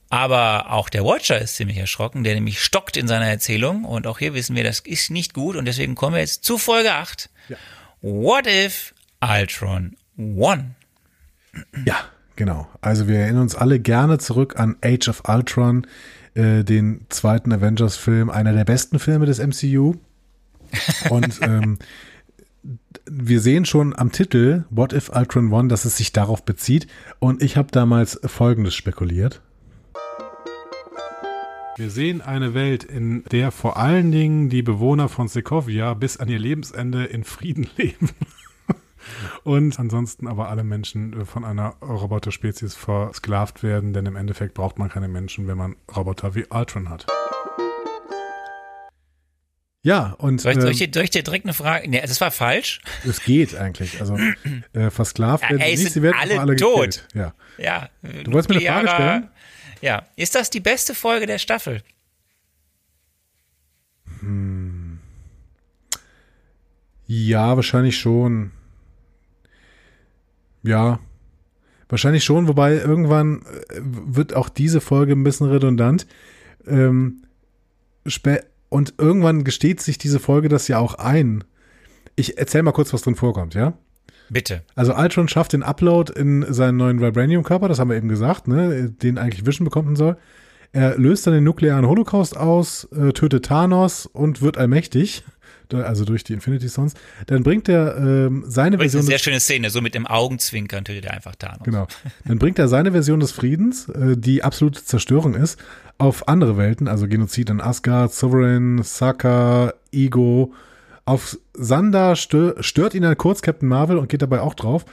aber 0.10 0.72
auch 0.72 0.88
der 0.90 1.04
Watcher 1.04 1.40
ist 1.42 1.56
ziemlich 1.58 1.78
erschrocken, 1.78 2.24
der 2.24 2.36
nämlich 2.36 2.62
stockt 2.62 2.96
in 2.96 3.08
seiner 3.08 3.28
Erzählung. 3.28 3.84
Und 3.84 4.08
auch 4.08 4.20
hier 4.20 4.34
wissen 4.34 4.56
wir, 4.56 4.64
das 4.64 4.80
ist 4.80 5.10
nicht 5.10 5.34
gut. 5.34 5.58
Und 5.58 5.66
deswegen 5.66 5.96
kommen 5.96 6.14
wir 6.16 6.22
jetzt 6.22 6.46
zu 6.46 6.58
Folge 6.58 6.94
8. 6.94 7.30
Ja. 7.50 7.58
What 8.02 8.48
if 8.48 8.94
Ultron 9.22 9.98
won? 10.16 10.76
Ja, 11.86 12.06
genau. 12.38 12.69
Also 12.80 13.09
wir 13.09 13.19
erinnern 13.19 13.41
uns 13.41 13.55
alle 13.55 13.80
gerne 13.80 14.18
zurück 14.18 14.57
an 14.57 14.77
Age 14.81 15.09
of 15.09 15.23
Ultron, 15.27 15.85
äh, 16.34 16.64
den 16.64 17.05
zweiten 17.09 17.51
Avengers-Film, 17.51 18.30
einer 18.30 18.53
der 18.53 18.64
besten 18.64 18.99
Filme 18.99 19.26
des 19.26 19.39
MCU. 19.39 19.95
Und 21.09 21.39
ähm, 21.41 21.80
wir 23.05 23.41
sehen 23.41 23.65
schon 23.65 23.93
am 23.97 24.11
Titel 24.11 24.64
What 24.69 24.93
if 24.93 25.09
Ultron 25.09 25.51
One, 25.51 25.68
dass 25.68 25.84
es 25.84 25.97
sich 25.97 26.14
darauf 26.14 26.43
bezieht. 26.45 26.88
Und 27.19 27.41
ich 27.41 27.57
habe 27.57 27.72
damals 27.72 28.19
Folgendes 28.23 28.76
spekuliert. 28.76 29.41
Wir 31.77 31.91
sehen 31.91 32.22
eine 32.22 32.55
Welt, 32.55 32.84
in 32.84 33.23
der 33.26 33.51
vor 33.51 33.77
allen 33.77 34.11
Dingen 34.11 34.49
die 34.49 34.64
Bewohner 34.64 35.09
von 35.09 35.27
Sokovia 35.27 35.93
bis 35.93 36.18
an 36.18 36.27
ihr 36.27 36.39
Lebensende 36.39 37.05
in 37.05 37.23
Frieden 37.23 37.68
leben. 37.77 38.09
Und 39.44 39.80
ansonsten 39.80 40.28
aber 40.28 40.50
alle 40.50 40.64
Menschen 40.64 41.22
äh, 41.22 41.26
von 41.26 41.44
einer 41.46 41.76
Roboterspezies 41.82 42.76
versklavt 42.76 43.64
werden, 43.64 43.94
denn 43.94 44.06
im 44.06 44.16
Endeffekt 44.16 44.54
braucht 44.54 44.78
man 44.80 44.90
keine 44.90 45.08
Menschen, 45.08 45.48
wenn 45.48 45.58
man 45.58 45.76
Roboter 45.96 46.36
wie 46.36 46.46
Ultron 46.50 46.90
hat. 46.90 47.06
Ja, 49.84 50.16
und 50.18 50.42
Soll 50.42 50.54
ich, 50.54 50.62
soll, 50.62 50.72
ich 50.72 50.82
ähm, 50.82 50.92
dir, 50.92 51.00
soll 51.00 51.04
ich 51.06 51.10
dir 51.12 51.24
direkt 51.24 51.46
eine 51.46 51.54
Frage? 51.54 51.90
Nee, 51.90 52.02
das 52.02 52.20
war 52.20 52.32
falsch. 52.32 52.82
es 53.08 53.24
geht 53.24 53.56
eigentlich. 53.56 54.02
Also 54.02 54.18
äh, 54.74 54.90
versklavt 54.90 55.44
Ja, 55.44 55.52
werden 55.52 55.62
ey, 55.62 55.78
nicht, 55.78 55.94
sie 55.94 56.02
werden 56.02 56.18
alle 56.20 56.40
alle 56.42 56.56
tot. 56.58 56.76
gekillt. 56.76 57.08
Ja. 57.14 57.34
Ja. 57.58 57.90
Du 58.24 58.34
wolltest 58.34 58.50
mir 58.50 58.58
eine 58.58 58.88
Frage 58.88 58.90
stellen? 58.90 59.30
Ja. 59.82 60.06
Ist 60.18 60.36
das 60.36 60.50
die 60.50 60.60
beste 60.60 60.94
Folge 60.94 61.26
der 61.26 61.38
Staffel? 61.40 61.84
Ja, 67.06 67.56
wahrscheinlich 67.56 67.98
schon. 67.98 68.52
Ja, 70.68 70.99
wahrscheinlich 71.89 72.23
schon, 72.23 72.48
wobei 72.48 72.76
irgendwann 72.76 73.41
äh, 73.41 73.80
wird 73.81 74.35
auch 74.35 74.49
diese 74.49 74.81
Folge 74.81 75.14
ein 75.14 75.23
bisschen 75.23 75.48
redundant. 75.48 76.07
Ähm, 76.68 77.23
und 78.69 78.94
irgendwann 78.98 79.44
gesteht 79.44 79.81
sich 79.81 79.98
diese 79.98 80.19
Folge 80.19 80.49
das 80.49 80.68
ja 80.68 80.80
auch 80.80 80.95
ein. 80.95 81.44
Ich 82.15 82.38
erzähl 82.38 82.64
mal 82.64 82.72
kurz, 82.72 82.94
was 82.94 83.02
drin 83.02 83.15
vorkommt, 83.15 83.53
ja? 83.53 83.73
Bitte. 84.30 84.64
Also 84.76 84.94
Ultron 84.95 85.30
schafft 85.30 85.53
den 85.53 85.64
Upload 85.64 86.11
in 86.11 86.45
seinen 86.52 86.77
neuen 86.77 86.99
Vibranium-Körper, 86.99 87.69
das 87.69 87.80
haben 87.80 87.89
wir 87.89 87.98
eben 87.98 88.10
gesagt, 88.10 88.48
ne, 88.48 88.89
den 88.89 89.18
eigentlich 89.18 89.45
Vision 89.45 89.65
bekommen 89.65 89.95
soll. 89.95 90.18
Er 90.73 90.98
löst 90.98 91.26
dann 91.26 91.34
den 91.34 91.45
nuklearen 91.45 91.88
Holocaust 91.88 92.35
aus, 92.35 92.85
äh, 92.91 93.14
tötet 93.14 93.45
Thanos 93.45 94.06
und 94.06 94.41
wird 94.41 94.57
allmächtig, 94.57 95.23
also 95.73 96.06
durch 96.06 96.23
die 96.23 96.34
Infinity 96.34 96.69
Stones. 96.69 96.94
Dann 97.27 97.44
bringt 97.44 97.69
er 97.69 97.98
ähm, 97.98 98.44
seine 98.48 98.77
Das 98.77 98.88
ist 98.88 98.91
Version 98.91 99.02
eine 99.02 99.07
sehr 99.07 99.19
schöne 99.19 99.39
Szene, 99.39 99.69
so 99.69 99.81
mit 99.81 99.95
dem 99.95 100.07
Augenzwinkern 100.07 100.85
tötet 100.85 101.06
er 101.06 101.14
einfach 101.14 101.35
Thanos. 101.35 101.64
genau, 101.64 101.88
dann 102.26 102.39
bringt 102.39 102.60
er 102.60 102.68
seine 102.68 102.91
Version 102.91 103.19
des 103.19 103.31
Friedens, 103.31 103.89
äh, 103.89 104.18
die 104.18 104.44
absolute 104.44 104.84
Zerstörung 104.84 105.35
ist, 105.35 105.60
auf 105.98 106.27
andere 106.27 106.57
Welten, 106.57 106.88
also 106.88 107.07
Genozid 107.07 107.49
in 107.49 107.61
Asgard, 107.61 108.14
Sovereign, 108.14 108.84
Saka, 108.84 109.73
Ego. 109.91 110.53
Auf 111.06 111.38
Sanda 111.53 112.15
stö 112.15 112.56
stört 112.60 112.94
ihn 112.94 113.03
dann 113.03 113.18
kurz 113.18 113.41
Captain 113.41 113.69
Marvel 113.69 113.98
und 113.98 114.10
geht 114.10 114.22
dabei 114.22 114.41
auch 114.41 114.53
drauf. 114.53 114.85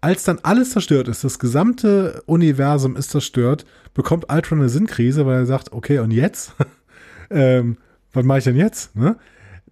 Als 0.00 0.24
dann 0.24 0.40
alles 0.42 0.70
zerstört 0.70 1.08
ist, 1.08 1.22
das 1.22 1.38
gesamte 1.38 2.22
Universum 2.26 2.96
ist 2.96 3.10
zerstört, 3.10 3.64
bekommt 3.94 4.32
Ultron 4.32 4.58
eine 4.58 4.68
Sinnkrise, 4.68 5.26
weil 5.26 5.38
er 5.38 5.46
sagt, 5.46 5.72
okay, 5.72 6.00
und 6.00 6.10
jetzt? 6.10 6.54
ähm, 7.30 7.76
was 8.12 8.24
mache 8.24 8.38
ich 8.38 8.44
denn 8.44 8.56
jetzt? 8.56 8.94
Ne? 8.96 9.16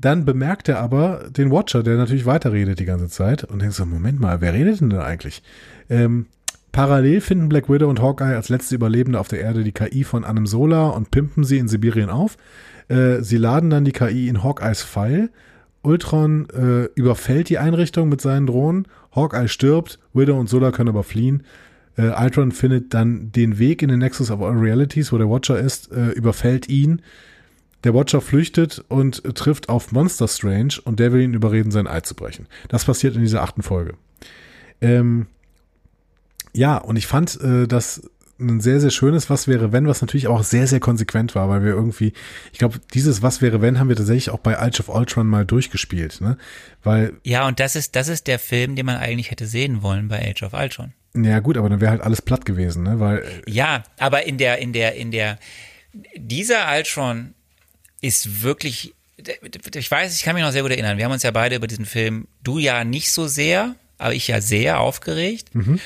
Dann 0.00 0.24
bemerkt 0.24 0.68
er 0.68 0.80
aber 0.80 1.28
den 1.28 1.50
Watcher, 1.50 1.82
der 1.82 1.96
natürlich 1.96 2.24
weiterredet 2.24 2.78
die 2.78 2.86
ganze 2.86 3.08
Zeit 3.08 3.44
und 3.44 3.60
denkt 3.60 3.74
so, 3.74 3.84
Moment 3.84 4.18
mal, 4.18 4.40
wer 4.40 4.54
redet 4.54 4.80
denn 4.80 4.90
da 4.90 5.04
eigentlich? 5.04 5.42
Ähm, 5.90 6.26
parallel 6.72 7.20
finden 7.20 7.50
Black 7.50 7.68
Widow 7.68 7.88
und 7.88 8.00
Hawkeye 8.00 8.34
als 8.34 8.48
letzte 8.48 8.76
Überlebende 8.76 9.20
auf 9.20 9.28
der 9.28 9.40
Erde 9.40 9.62
die 9.62 9.72
KI 9.72 10.04
von 10.04 10.24
einem 10.24 10.46
Solar 10.46 10.94
und 10.94 11.10
pimpen 11.10 11.44
sie 11.44 11.58
in 11.58 11.68
Sibirien 11.68 12.08
auf. 12.08 12.38
Äh, 12.88 13.20
sie 13.20 13.36
laden 13.36 13.68
dann 13.68 13.84
die 13.84 13.92
KI 13.92 14.28
in 14.28 14.42
Hawkeyes 14.42 14.82
Pfeil. 14.82 15.30
Ultron 15.82 16.48
äh, 16.50 16.88
überfällt 16.94 17.50
die 17.50 17.58
Einrichtung 17.58 18.08
mit 18.08 18.22
seinen 18.22 18.46
Drohnen. 18.46 18.86
Hawkeye 19.14 19.48
stirbt, 19.48 19.98
Widow 20.14 20.38
und 20.38 20.48
Solar 20.48 20.72
können 20.72 20.88
aber 20.88 21.04
fliehen. 21.04 21.42
Äh, 21.96 22.10
Ultron 22.18 22.52
findet 22.52 22.94
dann 22.94 23.32
den 23.32 23.58
Weg 23.58 23.82
in 23.82 23.90
den 23.90 23.98
Nexus 23.98 24.30
of 24.30 24.40
All 24.40 24.56
Realities, 24.56 25.12
wo 25.12 25.18
der 25.18 25.28
Watcher 25.28 25.58
ist, 25.58 25.92
äh, 25.92 26.10
überfällt 26.10 26.68
ihn. 26.70 27.02
Der 27.84 27.94
Watcher 27.94 28.20
flüchtet 28.20 28.84
und 28.88 29.24
äh, 29.24 29.32
trifft 29.32 29.68
auf 29.68 29.92
Monster 29.92 30.28
Strange 30.28 30.74
und 30.84 31.00
der 31.00 31.12
will 31.12 31.22
ihn 31.22 31.34
überreden, 31.34 31.70
sein 31.70 31.86
Ei 31.86 32.00
zu 32.00 32.14
brechen. 32.14 32.46
Das 32.68 32.84
passiert 32.84 33.16
in 33.16 33.22
dieser 33.22 33.42
achten 33.42 33.62
Folge. 33.62 33.94
Ähm, 34.80 35.26
ja, 36.52 36.76
und 36.76 36.96
ich 36.96 37.06
fand 37.06 37.40
äh, 37.40 37.66
das 37.66 38.02
ein 38.40 38.60
sehr, 38.60 38.80
sehr 38.80 38.90
schönes 38.90 39.28
Was 39.30 39.48
wäre 39.48 39.72
wenn, 39.72 39.86
was 39.86 40.00
natürlich 40.00 40.26
auch 40.26 40.42
sehr, 40.42 40.66
sehr 40.66 40.80
konsequent 40.80 41.34
war, 41.34 41.48
weil 41.48 41.62
wir 41.62 41.72
irgendwie, 41.72 42.12
ich 42.52 42.58
glaube, 42.58 42.80
dieses 42.94 43.22
Was 43.22 43.42
wäre 43.42 43.60
wenn 43.60 43.78
haben 43.78 43.88
wir 43.88 43.96
tatsächlich 43.96 44.30
auch 44.30 44.38
bei 44.38 44.58
Age 44.58 44.80
of 44.80 44.88
Ultron 44.88 45.26
mal 45.26 45.44
durchgespielt, 45.44 46.20
ne? 46.20 46.36
Weil. 46.82 47.12
Ja, 47.22 47.46
und 47.46 47.60
das 47.60 47.76
ist, 47.76 47.96
das 47.96 48.08
ist 48.08 48.26
der 48.26 48.38
Film, 48.38 48.76
den 48.76 48.86
man 48.86 48.96
eigentlich 48.96 49.30
hätte 49.30 49.46
sehen 49.46 49.82
wollen 49.82 50.08
bei 50.08 50.30
Age 50.30 50.42
of 50.42 50.54
Ultron. 50.54 50.92
Ja, 51.14 51.40
gut, 51.40 51.56
aber 51.56 51.68
dann 51.68 51.80
wäre 51.80 51.90
halt 51.90 52.02
alles 52.02 52.22
platt 52.22 52.44
gewesen, 52.44 52.82
ne? 52.82 53.00
Weil. 53.00 53.24
Ja, 53.46 53.82
aber 53.98 54.26
in 54.26 54.38
der, 54.38 54.58
in 54.58 54.72
der, 54.72 54.94
in 54.94 55.10
der, 55.10 55.38
dieser 56.16 56.66
Ultron 56.74 57.34
ist 58.00 58.42
wirklich, 58.42 58.94
ich 59.74 59.90
weiß, 59.90 60.14
ich 60.14 60.22
kann 60.22 60.34
mich 60.34 60.44
noch 60.44 60.52
sehr 60.52 60.62
gut 60.62 60.70
erinnern. 60.70 60.96
Wir 60.98 61.04
haben 61.04 61.12
uns 61.12 61.22
ja 61.22 61.30
beide 61.30 61.56
über 61.56 61.66
diesen 61.66 61.86
Film, 61.86 62.26
du 62.42 62.58
ja 62.58 62.84
nicht 62.84 63.10
so 63.12 63.26
sehr, 63.26 63.74
aber 63.98 64.14
ich 64.14 64.28
ja 64.28 64.40
sehr 64.40 64.80
aufgeregt. 64.80 65.54
Mhm. 65.54 65.78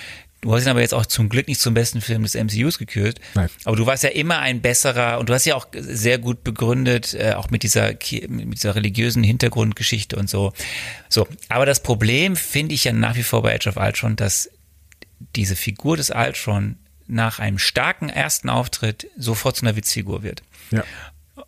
Du 0.45 0.55
hast 0.55 0.65
ihn 0.65 0.69
aber 0.69 0.83
jetzt 0.83 0.93
auch 0.93 1.07
zum 1.07 1.31
Glück 1.31 1.49
nicht 1.49 1.59
zum 1.59 1.73
besten 1.73 2.03
Film 2.03 2.23
des 2.23 2.35
MCUs 2.35 2.77
gekürt. 2.77 3.19
Nein. 3.35 3.49
Aber 3.65 3.77
du 3.77 3.87
warst 3.87 4.03
ja 4.03 4.11
immer 4.11 4.41
ein 4.41 4.61
besserer 4.61 5.19
und 5.19 5.31
du 5.31 5.33
hast 5.33 5.47
ja 5.47 5.55
auch 5.55 5.67
sehr 5.73 6.19
gut 6.19 6.45
begründet, 6.45 7.15
äh, 7.15 7.33
auch 7.33 7.49
mit 7.49 7.63
dieser, 7.63 7.93
mit 8.29 8.55
dieser 8.55 8.75
religiösen 8.75 9.25
Hintergrundgeschichte 9.25 10.17
und 10.17 10.29
so. 10.29 10.53
So. 11.09 11.27
Aber 11.49 11.65
das 11.65 11.83
Problem 11.83 12.37
finde 12.37 12.75
ich 12.75 12.85
ja 12.85 12.93
nach 12.93 13.17
wie 13.17 13.23
vor 13.23 13.41
bei 13.41 13.55
Age 13.55 13.69
of 13.69 13.79
Ultron, 13.79 14.17
dass 14.17 14.51
diese 15.35 15.57
Figur 15.57 15.97
des 15.97 16.11
Ultron 16.11 16.77
nach 17.07 17.39
einem 17.39 17.59
starken 17.59 18.11
ersten 18.11 18.51
Auftritt 18.51 19.07
sofort 19.17 19.57
zu 19.57 19.65
einer 19.65 19.77
Witzfigur 19.77 20.23
wird. 20.23 20.43
Ja. 20.71 20.85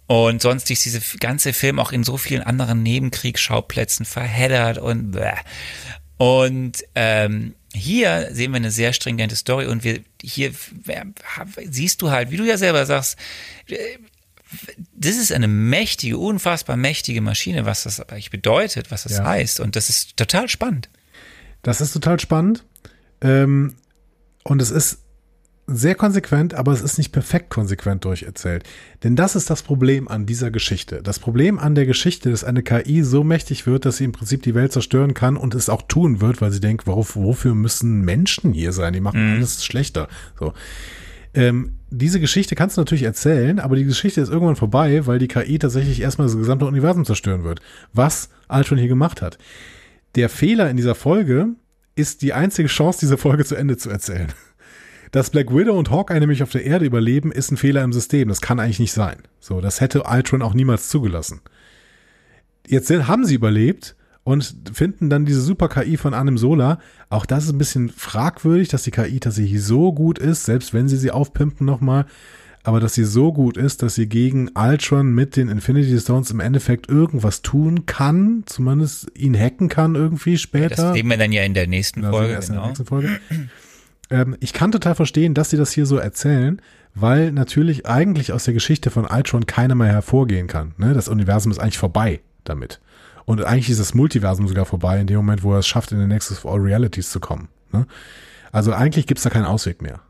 Und 0.07 0.41
sonst 0.41 0.71
ist 0.71 0.85
diese 0.85 1.01
ganze 1.19 1.53
Film 1.53 1.79
auch 1.79 1.93
in 1.93 2.05
so 2.05 2.17
vielen 2.17 2.43
anderen 2.43 2.83
Nebenkriegsschauplätzen 2.83 4.07
verheddert 4.07 4.79
und 4.79 5.11
bläh. 5.11 5.33
Und 6.17 6.85
ähm, 6.95 7.55
hier 7.75 8.29
sehen 8.33 8.53
wir 8.53 8.57
eine 8.57 8.71
sehr 8.71 8.93
stringente 8.93 9.37
Story 9.37 9.67
und 9.67 9.85
wir 9.85 10.01
hier 10.23 10.53
siehst 11.69 12.03
du 12.03 12.11
halt, 12.11 12.31
wie 12.31 12.37
du 12.37 12.45
ja 12.45 12.57
selber 12.57 12.87
sagst, 12.87 13.19
das 14.95 15.17
ist 15.17 15.33
eine 15.33 15.49
mächtige, 15.49 16.19
unfassbar 16.19 16.77
mächtige 16.77 17.21
Maschine, 17.21 17.67
was 17.67 17.83
das 17.83 18.01
eigentlich 18.01 18.31
bedeutet, 18.31 18.91
was 18.91 19.03
das 19.03 19.19
ja. 19.19 19.25
heißt. 19.25 19.61
Und 19.61 19.77
das 19.77 19.91
ist 19.91 20.17
total 20.17 20.49
spannend. 20.49 20.89
Das 21.63 21.81
ist 21.81 21.93
total 21.93 22.21
spannend. 22.21 22.65
Ähm, 23.21 23.75
und 24.45 24.63
es 24.63 24.71
ist 24.71 25.01
sehr 25.67 25.97
konsequent, 25.97 26.55
aber 26.55 26.73
es 26.73 26.81
ist 26.81 26.97
nicht 26.97 27.11
perfekt 27.11 27.51
konsequent 27.51 28.05
durcherzählt. 28.05 28.63
Denn 29.03 29.17
das 29.17 29.35
ist 29.35 29.51
das 29.51 29.63
Problem 29.63 30.07
an 30.07 30.25
dieser 30.25 30.51
Geschichte. 30.51 31.03
Das 31.03 31.19
Problem 31.19 31.59
an 31.59 31.75
der 31.75 31.87
Geschichte, 31.87 32.31
dass 32.31 32.45
eine 32.45 32.63
KI 32.63 33.03
so 33.03 33.25
mächtig 33.25 33.67
wird, 33.67 33.85
dass 33.85 33.97
sie 33.97 34.05
im 34.05 34.13
Prinzip 34.13 34.43
die 34.43 34.55
Welt 34.55 34.73
zerstören 34.73 35.13
kann 35.13 35.37
und 35.37 35.55
es 35.55 35.69
auch 35.69 35.83
tun 35.83 36.21
wird, 36.21 36.41
weil 36.41 36.53
sie 36.53 36.61
denkt, 36.61 36.87
worauf, 36.87 37.17
wofür 37.17 37.55
müssen 37.55 38.03
Menschen 38.03 38.53
hier 38.53 38.73
sein? 38.73 38.93
Die 38.93 39.01
machen 39.01 39.25
mhm. 39.25 39.37
alles 39.37 39.65
schlechter. 39.65 40.09
So. 40.39 40.53
Ähm, 41.35 41.73
diese 41.91 42.21
Geschichte 42.21 42.55
kannst 42.55 42.77
du 42.77 42.81
natürlich 42.81 43.03
erzählen, 43.03 43.59
aber 43.59 43.75
die 43.77 43.85
Geschichte 43.85 44.21
ist 44.21 44.31
irgendwann 44.31 44.57
vorbei, 44.57 45.07
weil 45.07 45.19
die 45.19 45.29
KI 45.29 45.59
tatsächlich 45.59 46.01
erstmal 46.01 46.29
das 46.29 46.37
gesamte 46.37 46.67
Universum 46.67 47.05
zerstören 47.05 47.45
wird. 47.45 47.61
Was 47.93 48.31
Altron 48.47 48.79
hier 48.79 48.89
gemacht 48.89 49.21
hat. 49.21 49.37
Der 50.15 50.29
Fehler 50.29 50.71
in 50.71 50.77
dieser 50.77 50.95
Folge 50.95 51.49
ist 51.97 52.23
die 52.23 52.33
einzige 52.33 52.69
Chance, 52.69 53.01
diese 53.01 53.19
Folge 53.19 53.45
zu 53.45 53.57
Ende 53.57 53.77
zu 53.77 53.91
erzählen. 53.91 54.33
Dass 55.13 55.31
Black 55.31 55.55
Widow 55.55 55.79
und 55.79 55.91
Hawkeye 55.91 56.21
nämlich 56.21 56.43
auf 56.43 56.51
der 56.51 56.65
Erde 56.65 56.85
überleben, 56.85 57.33
ist 57.33 57.51
ein 57.51 57.57
Fehler 57.57 57.83
im 57.85 57.93
System. 57.93 58.29
Das 58.29 58.41
kann 58.41 58.61
eigentlich 58.61 58.81
nicht 58.81 58.93
sein. 58.93 59.17
So, 59.41 59.61
das 59.61 59.81
hätte 59.81 60.03
Ultron 60.05 60.43
auch 60.43 60.55
niemals 60.55 60.89
zugelassen. 60.89 61.41
Jetzt 62.67 62.91
haben 62.91 63.25
sie 63.25 63.37
überlebt 63.37 63.95
und 64.25 64.57
finden 64.73 65.09
dann 65.09 65.25
diese 65.25 65.41
super 65.41 65.69
KI 65.69 65.97
von 65.97 66.13
Anim 66.13 66.37
Sola. 66.37 66.81
Auch 67.11 67.27
das 67.27 67.45
ist 67.45 67.53
ein 67.53 67.59
bisschen 67.59 67.91
fragwürdig, 67.91 68.69
dass 68.69 68.83
die 68.83 68.91
KI 68.91 69.21
tatsächlich 69.21 69.63
so 69.63 69.93
gut 69.93 70.19
ist, 70.19 70.45
selbst 70.45 70.75
wenn 70.75 70.89
sie 70.89 70.97
sie 70.97 71.13
aufpimpen 71.13 71.65
nochmal. 71.65 72.07
Aber 72.65 72.81
dass 72.81 72.95
sie 72.95 73.05
so 73.05 73.33
gut 73.33 73.57
ist, 73.57 73.85
dass 73.85 73.95
sie 73.95 74.09
gegen 74.09 74.51
Ultron 74.57 75.15
mit 75.15 75.37
den 75.37 75.49
Infinity 75.49 75.97
Stones 76.01 76.33
im 76.33 76.41
Endeffekt 76.41 76.89
irgendwas 76.89 77.43
tun 77.43 77.87
kann, 77.87 78.43
zumindest 78.47 79.07
ihn 79.17 79.39
hacken 79.39 79.69
kann 79.69 79.95
irgendwie 79.95 80.37
später. 80.37 80.75
das 80.75 80.95
sehen 80.95 81.07
wir 81.07 81.17
dann 81.17 81.31
ja 81.31 81.45
in 81.45 81.55
der 81.55 81.69
nächsten 81.69 82.03
Folge. 82.03 82.35
Genau. 82.35 82.47
In 82.47 82.53
der 82.55 82.67
nächsten 82.67 82.87
Folge. 82.87 83.21
Ähm, 84.11 84.37
ich 84.41 84.53
kann 84.53 84.73
total 84.73 84.95
verstehen, 84.95 85.35
dass 85.35 85.51
sie 85.51 85.57
das 85.57 85.73
hier 85.73 85.87
so 85.87 85.97
erzählen, 85.97 86.61
weil 86.95 87.33
natürlich 87.33 87.87
eigentlich 87.87 88.33
aus 88.33 88.45
der 88.45 88.55
Geschichte 88.55 88.91
von 88.91 89.07
Ultron 89.07 89.47
keiner 89.47 89.75
mehr 89.75 89.89
hervorgehen 89.89 90.47
kann. 90.47 90.75
Ne? 90.79 90.95
Das 90.95 91.09
Universum 91.09 91.53
ist 91.53 91.59
eigentlich 91.59 91.79
vorbei 91.79 92.21
damit. 92.45 92.81
Und 93.25 93.45
eigentlich 93.45 93.71
ist 93.71 93.81
das 93.81 93.95
Multiversum 93.95 94.47
sogar 94.47 94.65
vorbei 94.65 95.01
in 95.01 95.07
dem 95.07 95.17
Moment, 95.17 95.43
wo 95.43 95.53
er 95.53 95.59
es 95.59 95.67
schafft, 95.67 95.93
in 95.93 95.99
den 95.99 96.09
Nexus 96.09 96.45
of 96.45 96.51
All 96.51 96.61
Realities 96.61 97.11
zu 97.11 97.21
kommen. 97.21 97.49
Ne? 97.73 97.87
Also 98.53 98.73
eigentlich 98.73 99.07
gibt 99.07 99.19
es 99.19 99.25
da 99.25 99.31
keinen 99.31 99.45
Ausweg 99.45 99.83
mehr. 99.83 100.01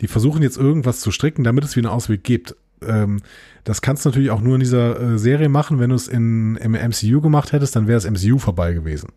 Die 0.00 0.06
versuchen 0.06 0.42
jetzt 0.42 0.56
irgendwas 0.56 1.00
zu 1.00 1.10
stricken, 1.10 1.44
damit 1.44 1.64
es 1.64 1.76
wieder 1.76 1.88
einen 1.88 1.96
Ausweg 1.96 2.24
gibt. 2.24 2.56
Ähm, 2.80 3.20
das 3.64 3.82
kannst 3.82 4.04
du 4.04 4.08
natürlich 4.08 4.30
auch 4.30 4.40
nur 4.40 4.54
in 4.54 4.60
dieser 4.60 5.00
äh, 5.00 5.18
Serie 5.18 5.48
machen. 5.48 5.78
Wenn 5.78 5.90
du 5.90 5.96
es 5.96 6.08
in, 6.08 6.56
im 6.56 6.72
MCU 6.72 7.20
gemacht 7.20 7.52
hättest, 7.52 7.76
dann 7.76 7.88
wäre 7.88 8.00
das 8.00 8.10
MCU 8.10 8.38
vorbei 8.38 8.72
gewesen. 8.72 9.10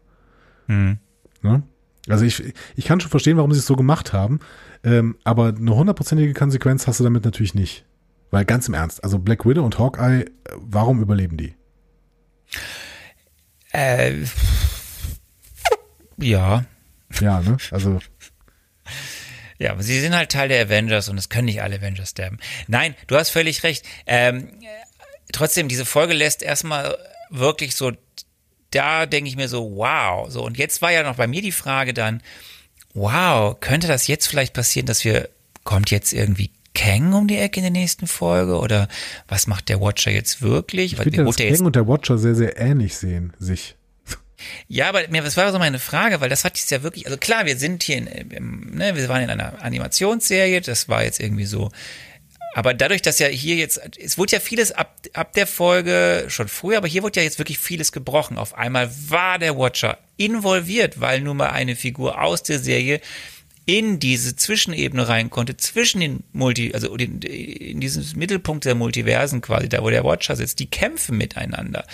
Mhm. 0.67 0.97
Ne? 1.41 1.63
Also 2.07 2.25
ich, 2.25 2.43
ich 2.75 2.85
kann 2.85 2.99
schon 2.99 3.09
verstehen, 3.09 3.37
warum 3.37 3.51
sie 3.51 3.59
es 3.59 3.65
so 3.65 3.75
gemacht 3.75 4.13
haben, 4.13 4.39
ähm, 4.83 5.17
aber 5.23 5.47
eine 5.47 5.75
hundertprozentige 5.75 6.33
Konsequenz 6.33 6.87
hast 6.87 6.99
du 6.99 7.03
damit 7.03 7.25
natürlich 7.25 7.55
nicht. 7.55 7.85
Weil 8.31 8.45
ganz 8.45 8.67
im 8.67 8.73
Ernst, 8.73 9.03
also 9.03 9.19
Black 9.19 9.45
Widow 9.45 9.63
und 9.63 9.79
Hawkeye, 9.79 10.21
äh, 10.21 10.27
warum 10.57 11.01
überleben 11.01 11.37
die? 11.37 11.55
Äh, 13.71 14.23
ja. 16.17 16.65
Ja, 17.19 17.41
ne? 17.41 17.57
Also. 17.71 17.99
Ja, 19.57 19.71
aber 19.71 19.83
sie 19.83 19.99
sind 19.99 20.15
halt 20.15 20.31
Teil 20.31 20.49
der 20.49 20.65
Avengers 20.65 21.09
und 21.09 21.17
es 21.17 21.29
können 21.29 21.45
nicht 21.45 21.61
alle 21.61 21.77
Avengers 21.77 22.09
sterben. 22.09 22.39
Nein, 22.67 22.95
du 23.07 23.15
hast 23.15 23.29
völlig 23.29 23.63
recht. 23.63 23.85
Ähm, 24.05 24.49
trotzdem, 25.31 25.67
diese 25.67 25.85
Folge 25.85 26.13
lässt 26.13 26.43
erstmal 26.43 26.97
wirklich 27.29 27.75
so 27.75 27.93
da 28.71 29.05
denke 29.05 29.29
ich 29.29 29.35
mir 29.35 29.47
so, 29.47 29.75
wow. 29.75 30.29
So, 30.29 30.43
und 30.43 30.57
jetzt 30.57 30.81
war 30.81 30.91
ja 30.91 31.03
noch 31.03 31.15
bei 31.15 31.27
mir 31.27 31.41
die 31.41 31.51
Frage 31.51 31.93
dann, 31.93 32.21
wow, 32.93 33.57
könnte 33.59 33.87
das 33.87 34.07
jetzt 34.07 34.27
vielleicht 34.27 34.53
passieren, 34.53 34.85
dass 34.85 35.03
wir, 35.03 35.29
kommt 35.63 35.91
jetzt 35.91 36.13
irgendwie 36.13 36.51
Kang 36.73 37.13
um 37.13 37.27
die 37.27 37.37
Ecke 37.37 37.59
in 37.59 37.63
der 37.63 37.71
nächsten 37.71 38.05
Folge 38.05 38.59
oder 38.59 38.87
was 39.27 39.47
macht 39.47 39.69
der 39.69 39.81
Watcher 39.81 40.11
jetzt 40.11 40.41
wirklich? 40.41 40.93
Ich 40.93 40.99
finde, 40.99 41.23
dass 41.23 41.37
Kang 41.37 41.65
und 41.65 41.75
der 41.75 41.87
Watcher 41.87 42.17
sehr, 42.17 42.35
sehr 42.35 42.57
ähnlich 42.57 42.97
sehen, 42.97 43.33
sich. 43.39 43.75
Ja, 44.67 44.89
aber 44.89 45.07
mir, 45.09 45.21
das 45.21 45.37
war 45.37 45.51
so 45.51 45.59
meine 45.59 45.79
Frage, 45.79 46.21
weil 46.21 46.29
das 46.29 46.43
hat 46.43 46.57
jetzt 46.57 46.69
ja 46.69 46.83
wirklich, 46.83 47.05
also 47.05 47.17
klar, 47.17 47.45
wir 47.45 47.57
sind 47.57 47.83
hier 47.83 47.97
in, 47.97 48.75
ne, 48.75 48.95
wir 48.95 49.07
waren 49.09 49.23
in 49.23 49.29
einer 49.29 49.61
Animationsserie, 49.61 50.61
das 50.61 50.89
war 50.89 51.03
jetzt 51.03 51.19
irgendwie 51.19 51.45
so 51.45 51.71
aber 52.55 52.73
dadurch, 52.73 53.01
dass 53.01 53.19
ja 53.19 53.27
hier 53.27 53.57
jetzt, 53.57 53.81
es 53.99 54.17
wurde 54.17 54.31
ja 54.31 54.39
vieles 54.39 54.71
ab, 54.71 54.95
ab 55.11 55.33
der 55.33 55.45
Folge 55.45 56.27
schon 56.29 56.47
früher, 56.47 56.77
aber 56.77 56.87
hier 56.87 57.03
wurde 57.03 57.19
ja 57.19 57.25
jetzt 57.25 57.37
wirklich 57.37 57.57
vieles 57.57 57.91
gebrochen. 57.91 58.37
Auf 58.37 58.53
einmal 58.53 58.89
war 59.09 59.39
der 59.39 59.57
Watcher 59.57 59.97
involviert, 60.15 61.01
weil 61.01 61.19
nun 61.19 61.35
mal 61.35 61.49
eine 61.49 61.75
Figur 61.75 62.21
aus 62.21 62.43
der 62.43 62.59
Serie 62.59 63.01
in 63.65 63.99
diese 63.99 64.37
Zwischenebene 64.37 65.05
rein 65.05 65.29
konnte, 65.29 65.57
zwischen 65.57 65.99
den 65.99 66.23
Multi, 66.31 66.71
also 66.73 66.95
den, 66.95 67.21
in 67.23 67.81
diesen 67.81 68.17
Mittelpunkt 68.17 68.63
der 68.63 68.75
Multiversen 68.75 69.41
quasi, 69.41 69.67
da 69.67 69.83
wo 69.83 69.89
der 69.89 70.05
Watcher 70.05 70.37
sitzt, 70.37 70.59
die 70.59 70.69
kämpfen 70.69 71.17
miteinander. 71.17 71.85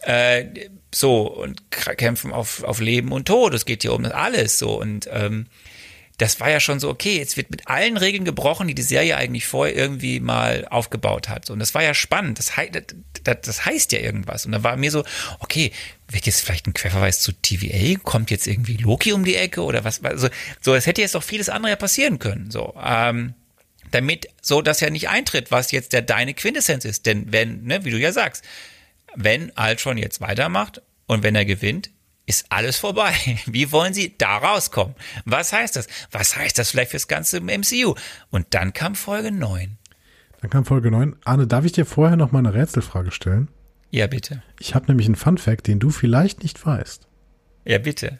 Äh, 0.00 0.46
so, 0.94 1.30
und 1.30 1.70
kämpfen 1.70 2.32
auf, 2.32 2.62
auf 2.62 2.80
Leben 2.80 3.12
und 3.12 3.28
Tod. 3.28 3.52
Es 3.52 3.66
geht 3.66 3.82
hier 3.82 3.92
um 3.92 4.06
alles 4.06 4.58
so. 4.58 4.80
Und 4.80 5.10
ähm, 5.12 5.44
das 6.18 6.38
war 6.38 6.48
ja 6.48 6.60
schon 6.60 6.78
so, 6.78 6.90
okay, 6.90 7.18
jetzt 7.18 7.36
wird 7.36 7.50
mit 7.50 7.66
allen 7.66 7.96
Regeln 7.96 8.24
gebrochen, 8.24 8.68
die 8.68 8.74
die 8.74 8.82
Serie 8.82 9.16
eigentlich 9.16 9.46
vorher 9.46 9.74
irgendwie 9.74 10.20
mal 10.20 10.66
aufgebaut 10.68 11.28
hat. 11.28 11.50
Und 11.50 11.58
das 11.58 11.74
war 11.74 11.82
ja 11.82 11.92
spannend. 11.92 12.38
Das, 12.38 12.52
das, 13.24 13.36
das 13.42 13.66
heißt 13.66 13.90
ja 13.90 13.98
irgendwas. 13.98 14.46
Und 14.46 14.52
da 14.52 14.62
war 14.62 14.76
mir 14.76 14.92
so, 14.92 15.04
okay, 15.40 15.72
wird 16.08 16.26
jetzt 16.26 16.42
vielleicht 16.42 16.68
ein 16.68 16.74
Querverweis 16.74 17.20
zu 17.20 17.32
TVA? 17.32 17.98
Kommt 18.02 18.30
jetzt 18.30 18.46
irgendwie 18.46 18.76
Loki 18.76 19.12
um 19.12 19.24
die 19.24 19.34
Ecke 19.34 19.62
oder 19.62 19.82
was? 19.82 20.04
Also, 20.04 20.28
so, 20.60 20.74
es 20.74 20.86
hätte 20.86 21.00
jetzt 21.00 21.16
doch 21.16 21.22
vieles 21.24 21.48
andere 21.48 21.70
ja 21.70 21.76
passieren 21.76 22.20
können. 22.20 22.52
So, 22.52 22.74
ähm, 22.80 23.34
damit 23.90 24.28
so 24.40 24.62
das 24.62 24.80
ja 24.80 24.90
nicht 24.90 25.08
eintritt, 25.08 25.50
was 25.50 25.72
jetzt 25.72 25.92
der 25.92 26.02
deine 26.02 26.34
Quintessenz 26.34 26.84
ist. 26.84 27.06
Denn 27.06 27.32
wenn, 27.32 27.64
ne, 27.64 27.84
wie 27.84 27.90
du 27.90 27.98
ja 27.98 28.12
sagst, 28.12 28.44
wenn 29.16 29.52
Ultron 29.56 29.98
jetzt 29.98 30.20
weitermacht 30.20 30.80
und 31.06 31.24
wenn 31.24 31.34
er 31.34 31.44
gewinnt, 31.44 31.90
ist 32.26 32.46
alles 32.50 32.76
vorbei. 32.76 33.14
Wie 33.46 33.70
wollen 33.72 33.94
sie 33.94 34.16
da 34.16 34.38
rauskommen? 34.38 34.94
Was 35.24 35.52
heißt 35.52 35.76
das? 35.76 35.86
Was 36.10 36.36
heißt 36.36 36.58
das 36.58 36.70
vielleicht 36.70 36.90
fürs 36.90 37.08
ganze 37.08 37.40
MCU? 37.40 37.94
Und 38.30 38.46
dann 38.50 38.72
kam 38.72 38.94
Folge 38.94 39.30
9. 39.30 39.78
Dann 40.40 40.50
kam 40.50 40.64
Folge 40.64 40.90
9. 40.90 41.16
Arne, 41.24 41.46
darf 41.46 41.64
ich 41.64 41.72
dir 41.72 41.86
vorher 41.86 42.16
noch 42.16 42.32
mal 42.32 42.40
eine 42.40 42.54
Rätselfrage 42.54 43.10
stellen? 43.10 43.48
Ja, 43.90 44.06
bitte. 44.06 44.42
Ich 44.58 44.74
habe 44.74 44.86
nämlich 44.88 45.06
einen 45.06 45.16
Fun 45.16 45.38
Fact, 45.38 45.66
den 45.66 45.78
du 45.78 45.90
vielleicht 45.90 46.42
nicht 46.42 46.64
weißt. 46.64 47.06
Ja, 47.64 47.78
bitte. 47.78 48.18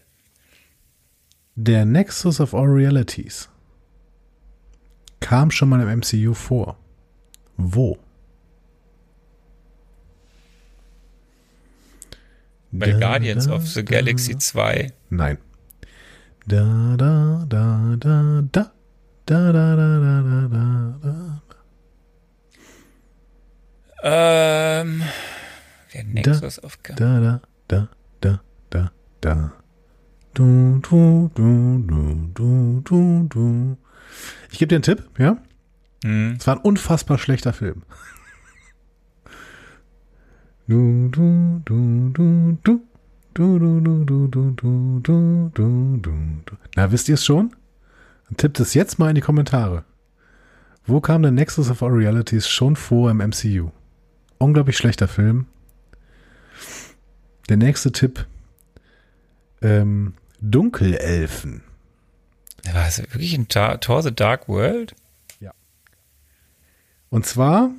Der 1.56 1.84
Nexus 1.84 2.40
of 2.40 2.54
All 2.54 2.66
Realities 2.66 3.48
kam 5.20 5.50
schon 5.50 5.68
mal 5.68 5.80
im 5.80 5.98
MCU 5.98 6.34
vor. 6.34 6.78
Wo? 7.56 7.98
Bei 12.76 12.90
da, 12.90 12.98
Guardians 12.98 13.46
da, 13.46 13.54
of 13.54 13.68
the 13.68 13.84
Galaxy 13.84 14.36
2. 14.36 14.92
Nein. 15.10 15.38
Da, 16.46 16.96
da, 16.96 17.46
da, 17.48 17.96
da, 17.98 18.42
da. 18.50 18.72
Da, 19.26 19.52
da, 19.52 19.76
da, 19.76 19.98
da, 20.00 20.22
da, 20.22 20.48
da, 20.48 20.98
da. 21.02 21.40
Ähm, 24.02 25.02
der 25.94 26.04
Nexus 26.04 26.62
of 26.62 26.82
God. 26.82 27.00
Da, 27.00 27.20
da, 27.20 27.40
da, 27.68 27.88
da, 28.20 28.40
da, 28.70 28.90
da. 29.20 29.52
Du, 30.34 30.80
du, 30.80 31.30
du, 31.32 31.78
du, 31.86 32.30
du, 32.34 32.80
du, 32.80 33.26
du. 33.28 33.78
Ich 34.50 34.58
gebe 34.58 34.68
dir 34.68 34.76
einen 34.76 34.82
Tipp, 34.82 35.08
ja? 35.16 35.38
Hm. 36.04 36.36
Es 36.38 36.46
war 36.46 36.56
ein 36.56 36.60
unfassbar 36.60 37.18
schlechter 37.18 37.52
Film. 37.52 37.84
Du, 40.66 41.08
du, 41.08 41.60
du, 41.64 42.10
du, 42.10 42.58
du. 42.62 42.80
Du, 43.34 43.58
du, 43.58 43.80
du, 43.80 44.04
du, 44.04 44.28
du, 44.28 44.50
du, 44.52 45.00
du, 45.00 45.50
du, 45.52 46.42
du. 46.46 46.56
Na, 46.76 46.90
wisst 46.90 47.08
ihr 47.08 47.14
es 47.14 47.24
schon? 47.24 47.54
Dann 48.28 48.36
tippt 48.36 48.60
es 48.60 48.74
jetzt 48.74 48.98
mal 48.98 49.08
in 49.10 49.16
die 49.16 49.20
Kommentare. 49.20 49.84
Wo 50.86 51.00
kam 51.00 51.22
der 51.22 51.32
Nexus 51.32 51.68
of 51.68 51.82
All 51.82 51.90
Realities 51.90 52.48
schon 52.48 52.76
vor 52.76 53.10
im 53.10 53.18
MCU? 53.18 53.70
Unglaublich 54.38 54.76
schlechter 54.76 55.08
Film. 55.08 55.46
Der 57.48 57.56
nächste 57.56 57.92
Tipp. 57.92 58.26
Ähm, 59.60 60.14
Dunkelelfen. 60.40 61.62
War 62.72 62.86
es 62.86 62.98
wirklich 62.98 63.34
ein 63.34 63.48
Tor 63.48 64.02
the 64.02 64.14
Dark 64.14 64.48
World? 64.48 64.94
Und 67.10 67.26
zwar 67.26 67.70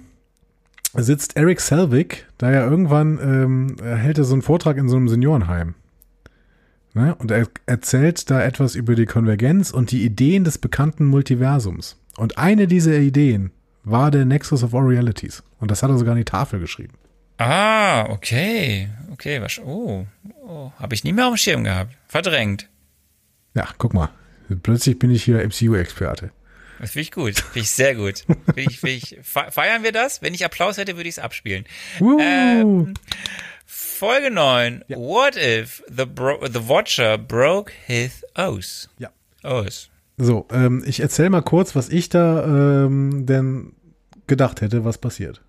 sitzt 1.04 1.36
Eric 1.36 1.60
Selvig, 1.60 2.26
da 2.38 2.52
ja 2.52 2.66
irgendwann 2.66 3.20
ähm, 3.22 3.76
hält 3.84 4.18
er 4.18 4.24
so 4.24 4.34
einen 4.34 4.42
Vortrag 4.42 4.78
in 4.78 4.90
so 4.90 4.96
einem 4.96 5.10
Seniorenheim. 5.10 5.76
Ne? 6.94 7.14
Und 7.16 7.32
er 7.32 7.48
erzählt 7.66 8.30
da 8.32 8.42
etwas 8.42 8.76
über 8.76 8.96
die 8.96 9.06
Konvergenz 9.06 9.72
und 9.72 9.92
die 9.92 10.06
Ideen 10.06 10.46
des 10.46 10.58
bekannten 10.58 11.06
Multiversums. 11.06 11.98
Und 12.16 12.38
eine 12.38 12.68
dieser 12.68 12.98
Ideen 12.98 13.52
war 13.84 14.12
der 14.12 14.26
Nexus 14.26 14.64
of 14.64 14.74
All 14.74 14.84
Realities. 14.84 15.44
Und 15.60 15.72
das 15.72 15.84
hat 15.84 15.90
er 15.90 15.98
sogar 15.98 16.14
an 16.14 16.20
die 16.20 16.26
Tafel 16.26 16.60
geschrieben. 16.60 16.94
Ah, 17.38 18.10
okay. 18.10 18.88
Okay, 19.12 19.42
was, 19.42 19.60
oh, 19.60 20.08
oh 20.48 20.72
habe 20.80 20.96
ich 20.96 21.04
nie 21.04 21.12
mehr 21.12 21.28
auf 21.28 21.34
dem 21.34 21.38
Schirm 21.38 21.64
gehabt. 21.66 21.94
Verdrängt. 22.08 22.70
Ja, 23.54 23.68
guck 23.78 23.94
mal. 23.94 24.10
Plötzlich 24.64 24.98
bin 24.98 25.12
ich 25.12 25.24
hier 25.24 25.44
MCU-Experte. 25.46 26.32
Das 26.80 26.92
finde 26.92 27.02
ich 27.04 27.12
gut. 27.12 27.40
Finde 27.40 27.60
ich 27.60 27.70
sehr 27.72 27.96
gut. 27.96 28.26
Find 28.54 28.72
ich, 28.72 28.80
find 28.80 29.04
ich, 29.04 29.18
fe- 29.24 29.50
feiern 29.52 29.84
wir 29.84 29.92
das? 29.92 30.22
Wenn 30.22 30.34
ich 30.34 30.44
Applaus 30.46 30.78
hätte, 30.78 30.96
würde 30.98 31.08
ich 31.10 31.16
es 31.16 31.20
abspielen. 31.20 31.66
Uh, 32.00 32.20
Ähm, 32.20 32.94
Folge 33.66 34.30
9. 34.32 34.84
What 34.90 35.36
if 35.38 35.82
the, 35.88 36.06
bro 36.06 36.40
the 36.46 36.68
Watcher 36.68 37.18
broke 37.18 37.72
his 37.86 38.24
oath? 38.36 38.90
Ja. 39.00 39.10
Oath. 39.44 39.90
So, 40.18 40.48
ähm, 40.52 40.84
ich 40.86 41.00
erzähle 41.00 41.30
mal 41.30 41.42
kurz, 41.42 41.76
was 41.76 41.90
ich 41.90 42.10
da 42.10 42.44
ähm, 42.86 43.26
denn 43.26 43.74
gedacht 44.28 44.62
hätte, 44.62 44.84
was 44.86 44.98
passiert. 44.98 45.42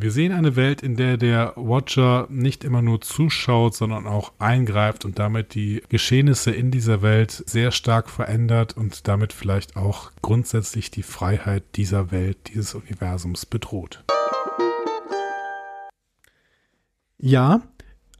Wir 0.00 0.12
sehen 0.12 0.30
eine 0.30 0.54
Welt, 0.54 0.80
in 0.80 0.94
der 0.94 1.16
der 1.16 1.54
Watcher 1.56 2.28
nicht 2.30 2.62
immer 2.62 2.82
nur 2.82 3.00
zuschaut, 3.00 3.74
sondern 3.74 4.06
auch 4.06 4.30
eingreift 4.38 5.04
und 5.04 5.18
damit 5.18 5.54
die 5.56 5.82
Geschehnisse 5.88 6.52
in 6.52 6.70
dieser 6.70 7.02
Welt 7.02 7.32
sehr 7.32 7.72
stark 7.72 8.08
verändert 8.08 8.76
und 8.76 9.08
damit 9.08 9.32
vielleicht 9.32 9.74
auch 9.74 10.12
grundsätzlich 10.22 10.92
die 10.92 11.02
Freiheit 11.02 11.64
dieser 11.74 12.12
Welt, 12.12 12.36
dieses 12.46 12.76
Universums 12.76 13.44
bedroht. 13.44 14.04
Ja, 17.18 17.62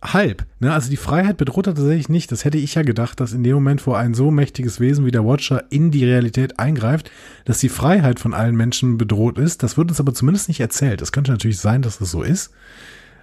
halb. 0.02 0.46
Ne? 0.60 0.72
Also 0.72 0.90
die 0.90 0.96
Freiheit 0.96 1.36
bedroht 1.36 1.66
er 1.66 1.74
tatsächlich 1.74 2.08
nicht. 2.08 2.30
Das 2.30 2.44
hätte 2.44 2.58
ich 2.58 2.74
ja 2.74 2.82
gedacht, 2.82 3.20
dass 3.20 3.32
in 3.32 3.42
dem 3.42 3.54
Moment, 3.54 3.86
wo 3.86 3.94
ein 3.94 4.14
so 4.14 4.30
mächtiges 4.30 4.80
Wesen 4.80 5.04
wie 5.04 5.10
der 5.10 5.24
Watcher 5.24 5.64
in 5.70 5.90
die 5.90 6.04
Realität 6.04 6.58
eingreift, 6.58 7.10
dass 7.44 7.58
die 7.58 7.68
Freiheit 7.68 8.20
von 8.20 8.34
allen 8.34 8.56
Menschen 8.56 8.98
bedroht 8.98 9.38
ist. 9.38 9.62
Das 9.62 9.76
wird 9.76 9.90
uns 9.90 10.00
aber 10.00 10.14
zumindest 10.14 10.48
nicht 10.48 10.60
erzählt. 10.60 11.02
Es 11.02 11.12
könnte 11.12 11.32
natürlich 11.32 11.58
sein, 11.58 11.82
dass 11.82 11.98
das 11.98 12.10
so 12.10 12.22
ist, 12.22 12.52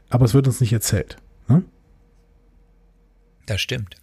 aber 0.10 0.26
es 0.26 0.34
wird 0.34 0.47
uns 0.47 0.60
nicht 0.60 0.73
erzählt. 0.73 1.18
Ne? 1.47 1.64
Das 3.45 3.61
stimmt. 3.61 3.95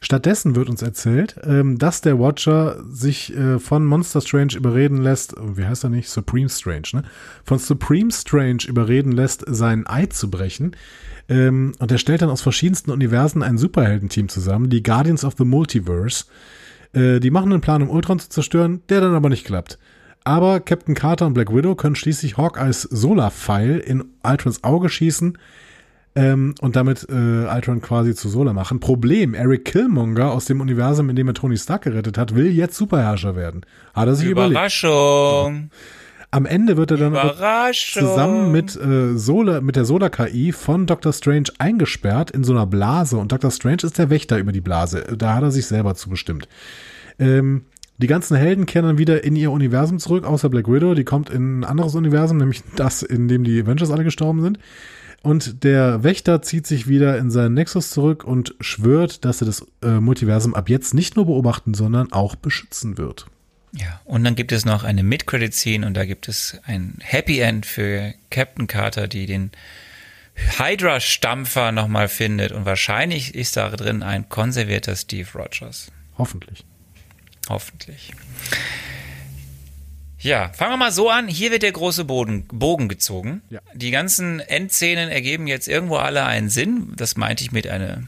Stattdessen 0.00 0.54
wird 0.54 0.68
uns 0.68 0.82
erzählt, 0.82 1.36
ähm, 1.44 1.78
dass 1.78 2.02
der 2.02 2.18
Watcher 2.18 2.82
sich 2.84 3.34
äh, 3.34 3.58
von 3.58 3.84
Monster 3.84 4.20
Strange 4.20 4.54
überreden 4.54 4.98
lässt, 4.98 5.34
wie 5.40 5.64
heißt 5.64 5.84
er 5.84 5.90
nicht? 5.90 6.08
Supreme 6.10 6.50
Strange, 6.50 6.88
ne? 6.92 7.02
Von 7.44 7.58
Supreme 7.58 8.12
Strange 8.12 8.64
überreden 8.68 9.12
lässt, 9.12 9.44
sein 9.46 9.86
Eid 9.86 10.12
zu 10.12 10.30
brechen. 10.30 10.76
Ähm, 11.28 11.72
und 11.78 11.90
er 11.90 11.98
stellt 11.98 12.22
dann 12.22 12.30
aus 12.30 12.42
verschiedensten 12.42 12.90
Universen 12.90 13.42
ein 13.42 13.58
Superheldenteam 13.58 14.28
zusammen, 14.28 14.68
die 14.68 14.82
Guardians 14.82 15.24
of 15.24 15.34
the 15.38 15.44
Multiverse. 15.44 16.26
Äh, 16.92 17.18
die 17.20 17.30
machen 17.30 17.52
einen 17.52 17.62
Plan, 17.62 17.82
um 17.82 17.90
Ultron 17.90 18.18
zu 18.18 18.28
zerstören, 18.28 18.82
der 18.90 19.00
dann 19.00 19.14
aber 19.14 19.30
nicht 19.30 19.46
klappt. 19.46 19.78
Aber 20.24 20.60
Captain 20.60 20.94
Carter 20.94 21.26
und 21.26 21.34
Black 21.34 21.54
Widow 21.54 21.74
können 21.74 21.96
schließlich 21.96 22.36
Hawkeyes 22.36 22.82
Solar-Pfeil 22.82 23.78
in 23.78 24.04
Ultrons 24.22 24.62
Auge 24.62 24.88
schießen 24.88 25.38
ähm, 26.16 26.54
und 26.60 26.76
damit 26.76 27.06
äh, 27.08 27.12
Ultron 27.12 27.82
quasi 27.82 28.14
zu 28.14 28.28
Solar 28.28 28.54
machen. 28.54 28.80
Problem, 28.80 29.34
Eric 29.34 29.66
Killmonger 29.66 30.32
aus 30.32 30.46
dem 30.46 30.60
Universum, 30.60 31.10
in 31.10 31.16
dem 31.16 31.28
er 31.28 31.34
Tony 31.34 31.56
Stark 31.56 31.82
gerettet 31.82 32.16
hat, 32.16 32.34
will 32.34 32.50
jetzt 32.50 32.76
Superherrscher 32.76 33.36
werden. 33.36 33.66
Hat 33.94 34.08
er 34.08 34.14
sich 34.14 34.28
überlegt. 34.30 34.52
Überraschung. 34.52 35.70
Am 36.30 36.46
Ende 36.46 36.76
wird 36.76 36.90
er 36.90 36.96
dann 36.96 37.12
Überraschung. 37.12 38.02
zusammen 38.02 38.50
mit, 38.50 38.74
äh, 38.76 39.16
Solar, 39.16 39.60
mit 39.60 39.76
der 39.76 39.84
Solar-KI 39.84 40.52
von 40.52 40.86
Dr. 40.86 41.12
Strange 41.12 41.50
eingesperrt 41.58 42.30
in 42.30 42.44
so 42.44 42.52
einer 42.52 42.66
Blase. 42.66 43.18
Und 43.18 43.30
Dr. 43.30 43.50
Strange 43.50 43.82
ist 43.82 43.98
der 43.98 44.10
Wächter 44.10 44.38
über 44.38 44.52
die 44.52 44.60
Blase. 44.60 45.04
Da 45.16 45.34
hat 45.34 45.42
er 45.42 45.50
sich 45.50 45.66
selber 45.66 45.94
zubestimmt. 45.94 46.48
Ähm, 47.18 47.66
die 47.98 48.06
ganzen 48.06 48.36
Helden 48.36 48.66
kehren 48.66 48.86
dann 48.86 48.98
wieder 48.98 49.24
in 49.24 49.36
ihr 49.36 49.50
Universum 49.50 49.98
zurück, 49.98 50.24
außer 50.24 50.48
Black 50.48 50.68
Widow. 50.68 50.94
Die 50.94 51.04
kommt 51.04 51.30
in 51.30 51.60
ein 51.60 51.64
anderes 51.64 51.94
Universum, 51.94 52.38
nämlich 52.38 52.62
das, 52.74 53.02
in 53.02 53.28
dem 53.28 53.44
die 53.44 53.60
Avengers 53.60 53.90
alle 53.90 54.04
gestorben 54.04 54.42
sind. 54.42 54.58
Und 55.22 55.64
der 55.64 56.04
Wächter 56.04 56.42
zieht 56.42 56.66
sich 56.66 56.86
wieder 56.86 57.18
in 57.18 57.30
seinen 57.30 57.54
Nexus 57.54 57.90
zurück 57.90 58.22
und 58.24 58.54
schwört, 58.60 59.24
dass 59.24 59.42
er 59.42 59.46
das 59.46 59.66
äh, 59.82 60.00
Multiversum 60.00 60.54
ab 60.54 60.68
jetzt 60.68 60.94
nicht 60.94 61.16
nur 61.16 61.26
beobachten, 61.26 61.74
sondern 61.74 62.12
auch 62.12 62.36
beschützen 62.36 62.96
wird. 62.96 63.26
Ja, 63.72 64.00
und 64.04 64.24
dann 64.24 64.36
gibt 64.36 64.52
es 64.52 64.64
noch 64.64 64.84
eine 64.84 65.02
Mid-Credit-Scene 65.02 65.86
und 65.86 65.94
da 65.94 66.04
gibt 66.04 66.28
es 66.28 66.58
ein 66.64 66.98
Happy 67.02 67.40
End 67.40 67.66
für 67.66 68.14
Captain 68.30 68.66
Carter, 68.66 69.08
die 69.08 69.26
den 69.26 69.50
Hydra-Stampfer 70.58 71.72
nochmal 71.72 72.08
findet 72.08 72.52
und 72.52 72.64
wahrscheinlich 72.64 73.34
ist 73.34 73.56
da 73.56 73.68
drin 73.70 74.02
ein 74.02 74.28
konservierter 74.28 74.94
Steve 74.94 75.28
Rogers. 75.34 75.90
Hoffentlich. 76.16 76.64
Hoffentlich. 77.48 78.12
Ja, 80.26 80.50
fangen 80.52 80.72
wir 80.72 80.76
mal 80.76 80.90
so 80.90 81.08
an. 81.08 81.28
Hier 81.28 81.52
wird 81.52 81.62
der 81.62 81.70
große 81.70 82.04
Boden, 82.04 82.48
Bogen 82.48 82.88
gezogen. 82.88 83.42
Ja. 83.48 83.60
Die 83.74 83.92
ganzen 83.92 84.40
Endszenen 84.40 85.08
ergeben 85.08 85.46
jetzt 85.46 85.68
irgendwo 85.68 85.98
alle 85.98 86.24
einen 86.24 86.50
Sinn. 86.50 86.92
Das 86.96 87.16
meinte 87.16 87.44
ich 87.44 87.52
mit 87.52 87.68
einer. 87.68 88.02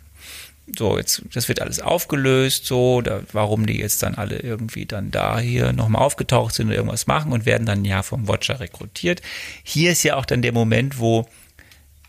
So, 0.77 0.99
jetzt, 0.99 1.23
das 1.33 1.47
wird 1.47 1.63
alles 1.63 1.81
aufgelöst, 1.81 2.67
so, 2.67 3.01
da, 3.01 3.23
warum 3.33 3.67
die 3.67 3.79
jetzt 3.79 4.03
dann 4.03 4.17
alle 4.17 4.37
irgendwie 4.41 4.85
dann 4.85 5.11
da 5.11 5.39
hier 5.39 5.73
nochmal 5.73 6.03
aufgetaucht 6.03 6.55
sind 6.55 6.67
und 6.67 6.75
irgendwas 6.75 7.07
machen 7.07 7.33
und 7.33 7.47
werden 7.47 7.67
dann 7.67 7.87
ja 7.87 8.03
vom 8.03 8.27
Watcher 8.27 8.61
rekrutiert. 8.61 9.23
Hier 9.63 9.93
ist 9.93 10.03
ja 10.03 10.17
auch 10.17 10.27
dann 10.27 10.43
der 10.43 10.53
Moment, 10.53 10.99
wo 10.99 11.27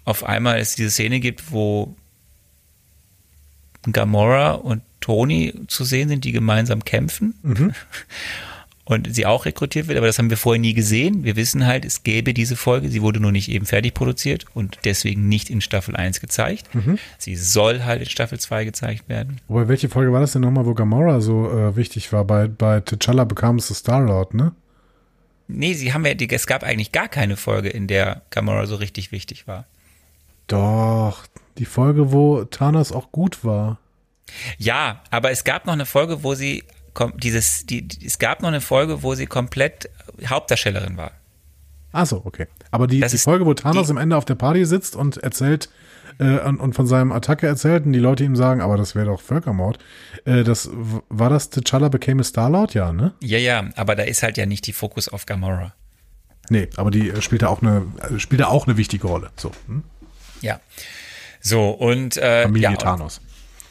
auf 0.06 0.24
einmal 0.26 0.60
es 0.60 0.76
diese 0.76 0.90
Szene 0.90 1.20
gibt, 1.22 1.52
wo 1.52 1.96
Gamora 3.90 4.54
und 4.54 4.82
Tony 5.00 5.54
zu 5.68 5.86
sehen 5.86 6.10
sind, 6.10 6.26
die 6.26 6.34
gemeinsam 6.34 6.84
kämpfen. 6.84 7.36
Und 8.90 9.14
sie 9.14 9.28
auch 9.28 9.46
rekrutiert 9.46 9.88
wird, 9.88 10.00
aber 10.00 10.08
das 10.08 10.18
haben 10.18 10.32
wir 10.32 10.38
vorher 10.38 10.60
nie 10.60 10.74
gesehen. 10.74 11.24
Wir 11.24 11.36
wissen 11.36 11.68
halt, 11.68 11.86
es 11.86 12.02
gäbe 12.02 12.34
diese 12.34 12.56
Folge, 12.56 12.90
sie 12.90 13.04
wurde 13.04 13.20
nur 13.20 13.32
nicht 13.32 13.48
eben 13.50 13.68
fertig 13.68 13.94
produziert 13.94 14.46
und 14.56 14.80
deswegen 14.84 15.30
nicht 15.30 15.52
in 15.52 15.62
Staffel 15.62 15.96
1 15.96 16.20
gezeigt. 16.22 16.68
Sie 17.20 17.36
soll 17.36 17.84
halt 17.84 18.02
in 18.02 18.10
Staffel 18.10 18.40
2 18.40 18.66
gezeigt 18.66 19.08
werden. 19.08 19.42
Wobei, 19.48 19.68
welche 19.68 19.90
Folge 19.90 20.12
war 20.12 20.22
das 20.22 20.32
denn 20.32 20.42
nochmal, 20.42 20.66
wo 20.66 20.74
Gamora 20.74 21.22
so 21.22 21.52
äh, 21.52 21.76
wichtig 21.76 22.12
war? 22.12 22.26
Bei, 22.26 22.48
bei 22.48 22.80
T'Challa 22.80 23.26
becomes 23.26 23.68
the 23.68 23.76
Star-Lord, 23.76 24.34
ne? 24.34 24.54
Nee, 25.48 25.74
sie 25.74 25.94
haben 25.94 26.04
ja, 26.06 26.16
die- 26.16 26.30
es 26.32 26.48
gab 26.48 26.64
eigentlich 26.64 26.92
gar 26.92 27.08
keine 27.10 27.38
Folge, 27.38 27.70
in 27.70 27.86
der 27.86 28.24
Gamora 28.32 28.66
so 28.66 28.76
richtig 28.76 29.12
wichtig 29.12 29.48
war. 29.48 29.66
Doch, 30.48 31.26
die 31.60 31.66
Folge, 31.66 32.12
wo 32.12 32.44
Thanos 32.46 32.92
auch 32.92 33.12
gut 33.12 33.44
war. 33.46 33.78
Ja, 34.58 35.02
aber 35.12 35.30
es 35.32 35.44
gab 35.44 35.66
noch 35.66 35.74
eine 35.74 35.86
Folge, 35.86 36.24
wo 36.24 36.34
sie 36.34 36.64
dieses, 37.18 37.66
die, 37.66 37.88
die, 37.88 38.06
es 38.06 38.20
gab 38.20 38.42
noch 38.42 38.50
eine 38.50 38.62
Folge, 38.62 39.04
wo 39.04 39.16
sie 39.16 39.26
komplett 39.26 39.90
Hauptdarstellerin 40.26 40.98
war. 40.98 41.12
Ach 41.92 42.06
so, 42.06 42.22
okay. 42.24 42.48
Aber 42.72 42.88
die, 42.88 43.00
die 43.00 43.18
Folge, 43.18 43.46
wo 43.46 43.54
Thanos 43.54 43.90
am 43.90 43.98
Ende 43.98 44.16
auf 44.16 44.26
der 44.26 44.36
Party 44.36 44.66
sitzt 44.66 44.96
und 44.96 45.18
erzählt 45.18 45.70
äh, 46.20 46.40
und, 46.40 46.60
und 46.60 46.74
von 46.74 46.86
seinem 46.86 47.12
Attacke 47.12 47.48
erzählt 47.48 47.86
und 47.86 47.94
die 47.94 48.00
Leute 48.00 48.24
ihm 48.24 48.36
sagen, 48.36 48.62
aber 48.62 48.78
das 48.78 48.94
wäre 48.94 49.08
doch 49.08 49.22
Völkermord. 49.22 49.80
Äh, 50.26 50.44
das 50.44 50.70
war 51.10 51.30
das 51.30 51.52
T'Challa 51.52 51.90
became 51.90 52.22
a 52.22 52.24
Star-Lord, 52.24 52.74
ja, 52.74 52.94
ne? 52.94 53.14
Ja, 53.22 53.40
ja, 53.40 53.70
aber 53.76 53.96
da 53.96 54.04
ist 54.04 54.22
halt 54.22 54.38
ja 54.38 54.46
nicht 54.46 54.68
die 54.68 54.74
Fokus 54.74 55.10
auf 55.10 55.26
Gamora. 55.26 55.74
Nee, 56.50 56.70
aber 56.76 56.92
die 56.92 57.10
äh, 57.10 57.22
spielt 57.22 57.42
da 57.42 57.48
auch 57.48 57.62
eine, 57.62 57.86
äh, 58.02 58.20
spielt 58.20 58.42
da 58.42 58.48
auch 58.48 58.68
eine 58.68 58.78
wichtige 58.78 59.08
Rolle. 59.08 59.32
So, 59.36 59.52
hm? 59.68 59.84
Ja. 60.42 60.60
So, 61.42 61.70
und 61.70 62.18
äh, 62.18 62.44
Familie 62.44 62.72
ja, 62.72 62.76
Thanos. 62.76 63.22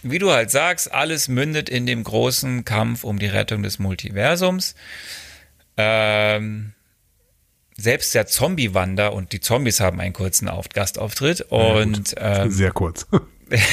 Wie 0.03 0.19
du 0.19 0.31
halt 0.31 0.51
sagst, 0.51 0.93
alles 0.93 1.29
mündet 1.29 1.69
in 1.69 1.87
dem 1.87 2.05
großen 2.05 2.65
Kampf 2.65 3.05
um 3.05 3.19
die 3.19 3.27
Rettung 3.27 3.63
des 3.63 3.79
Multiversums. 3.79 4.75
Ähm, 5.77 6.75
selbst 7.77 8.15
der 8.15 8.27
Zombie-Wander 8.27 9.13
und 9.13 9.33
die 9.33 9.41
Zombies 9.41 9.81
haben 9.81 10.01
einen 10.01 10.13
kurzen 10.13 10.49
Auf 10.49 10.69
Gastauftritt 10.69 11.43
und 11.43 12.15
ähm, 12.19 12.51
Sehr 12.51 12.73
kurz. 12.73 13.07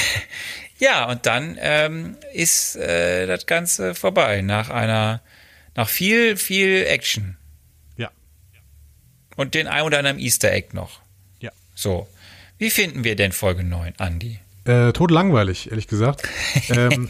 ja, 0.78 1.10
und 1.10 1.26
dann 1.26 1.58
ähm, 1.60 2.16
ist 2.32 2.76
äh, 2.76 3.26
das 3.26 3.46
Ganze 3.46 3.94
vorbei 3.94 4.42
nach 4.42 4.70
einer, 4.70 5.22
nach 5.74 5.88
viel, 5.88 6.36
viel 6.36 6.86
Action. 6.86 7.36
ja. 7.96 8.10
Und 9.34 9.54
den 9.54 9.66
ein 9.66 9.82
oder 9.82 9.98
anderen 9.98 10.18
Easter 10.20 10.52
Egg 10.52 10.68
noch. 10.72 11.00
Ja. 11.40 11.50
So. 11.74 12.08
Wie 12.58 12.70
finden 12.70 13.04
wir 13.04 13.16
denn 13.16 13.32
Folge 13.32 13.64
9, 13.64 13.94
Andi? 13.98 14.38
Äh, 14.66 14.92
tot 14.92 15.10
langweilig, 15.10 15.70
ehrlich 15.70 15.86
gesagt. 15.86 16.22
ähm, 16.70 17.08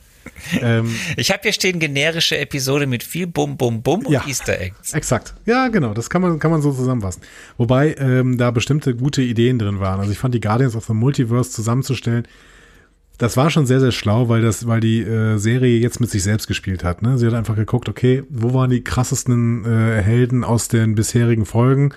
ähm, 0.60 0.94
Ich 1.16 1.30
habe 1.30 1.40
hier 1.42 1.52
stehen 1.52 1.78
generische 1.78 2.38
Episode 2.38 2.86
mit 2.86 3.02
viel 3.02 3.26
Bum 3.26 3.56
Bum 3.56 3.82
Bum 3.82 4.06
und 4.06 4.12
Ja. 4.12 4.24
Easter 4.26 4.60
Eggs. 4.60 4.92
Exakt. 4.92 5.34
Ja, 5.46 5.68
genau. 5.68 5.94
Das 5.94 6.10
kann 6.10 6.22
man, 6.22 6.38
kann 6.38 6.50
man 6.50 6.62
so 6.62 6.72
zusammenfassen. 6.72 7.22
Wobei 7.56 7.94
ähm, 7.98 8.38
da 8.38 8.50
bestimmte 8.50 8.94
gute 8.94 9.22
Ideen 9.22 9.58
drin 9.58 9.80
waren. 9.80 10.00
Also 10.00 10.12
ich 10.12 10.18
fand 10.18 10.34
die 10.34 10.40
Guardians 10.40 10.76
of 10.76 10.84
the 10.86 10.94
Multiverse 10.94 11.50
zusammenzustellen, 11.50 12.26
das 13.18 13.36
war 13.36 13.50
schon 13.50 13.66
sehr, 13.66 13.78
sehr 13.78 13.92
schlau, 13.92 14.28
weil 14.28 14.42
das, 14.42 14.66
weil 14.66 14.80
die 14.80 15.00
äh, 15.02 15.36
Serie 15.36 15.78
jetzt 15.78 16.00
mit 16.00 16.10
sich 16.10 16.24
selbst 16.24 16.48
gespielt 16.48 16.82
hat. 16.82 17.02
Ne? 17.02 17.18
Sie 17.18 17.26
hat 17.26 17.34
einfach 17.34 17.54
geguckt, 17.54 17.88
okay, 17.88 18.24
wo 18.30 18.52
waren 18.52 18.70
die 18.70 18.82
krassesten 18.82 19.64
äh, 19.64 20.02
Helden 20.02 20.42
aus 20.42 20.66
den 20.68 20.94
bisherigen 20.96 21.46
Folgen? 21.46 21.94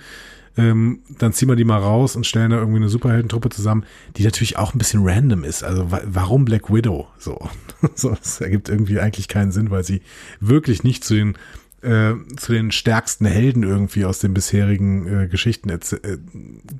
Ähm, 0.58 1.00
dann 1.18 1.32
ziehen 1.32 1.48
wir 1.48 1.56
die 1.56 1.64
mal 1.64 1.78
raus 1.78 2.16
und 2.16 2.26
stellen 2.26 2.50
da 2.50 2.56
irgendwie 2.56 2.78
eine 2.78 2.88
Superheldentruppe 2.88 3.50
zusammen, 3.50 3.84
die 4.16 4.24
natürlich 4.24 4.56
auch 4.56 4.74
ein 4.74 4.78
bisschen 4.78 5.00
random 5.04 5.44
ist. 5.44 5.62
Also 5.62 5.90
wa 5.90 6.00
warum 6.04 6.44
Black 6.44 6.72
Widow? 6.72 7.08
So, 7.18 7.50
so, 7.94 8.10
das 8.10 8.40
ergibt 8.40 8.68
irgendwie 8.68 8.98
eigentlich 8.98 9.28
keinen 9.28 9.52
Sinn, 9.52 9.70
weil 9.70 9.84
sie 9.84 10.02
wirklich 10.40 10.82
nicht 10.82 11.04
zu 11.04 11.14
den 11.14 11.36
äh, 11.82 12.14
zu 12.36 12.52
den 12.52 12.72
stärksten 12.72 13.26
Helden 13.26 13.62
irgendwie 13.62 14.06
aus 14.06 14.18
den 14.18 14.32
bisherigen 14.32 15.24
äh, 15.24 15.28
Geschichten 15.28 15.68
äh, 15.68 15.78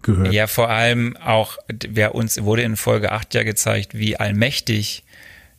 gehört. 0.03 0.33
Ja, 0.33 0.47
vor 0.47 0.71
allem 0.71 1.17
auch, 1.19 1.59
wer 1.89 2.15
uns 2.15 2.43
wurde 2.43 2.63
in 2.63 2.77
Folge 2.77 3.13
8 3.13 3.35
ja 3.35 3.43
gezeigt, 3.43 3.97
wie 3.97 4.17
allmächtig 4.17 5.05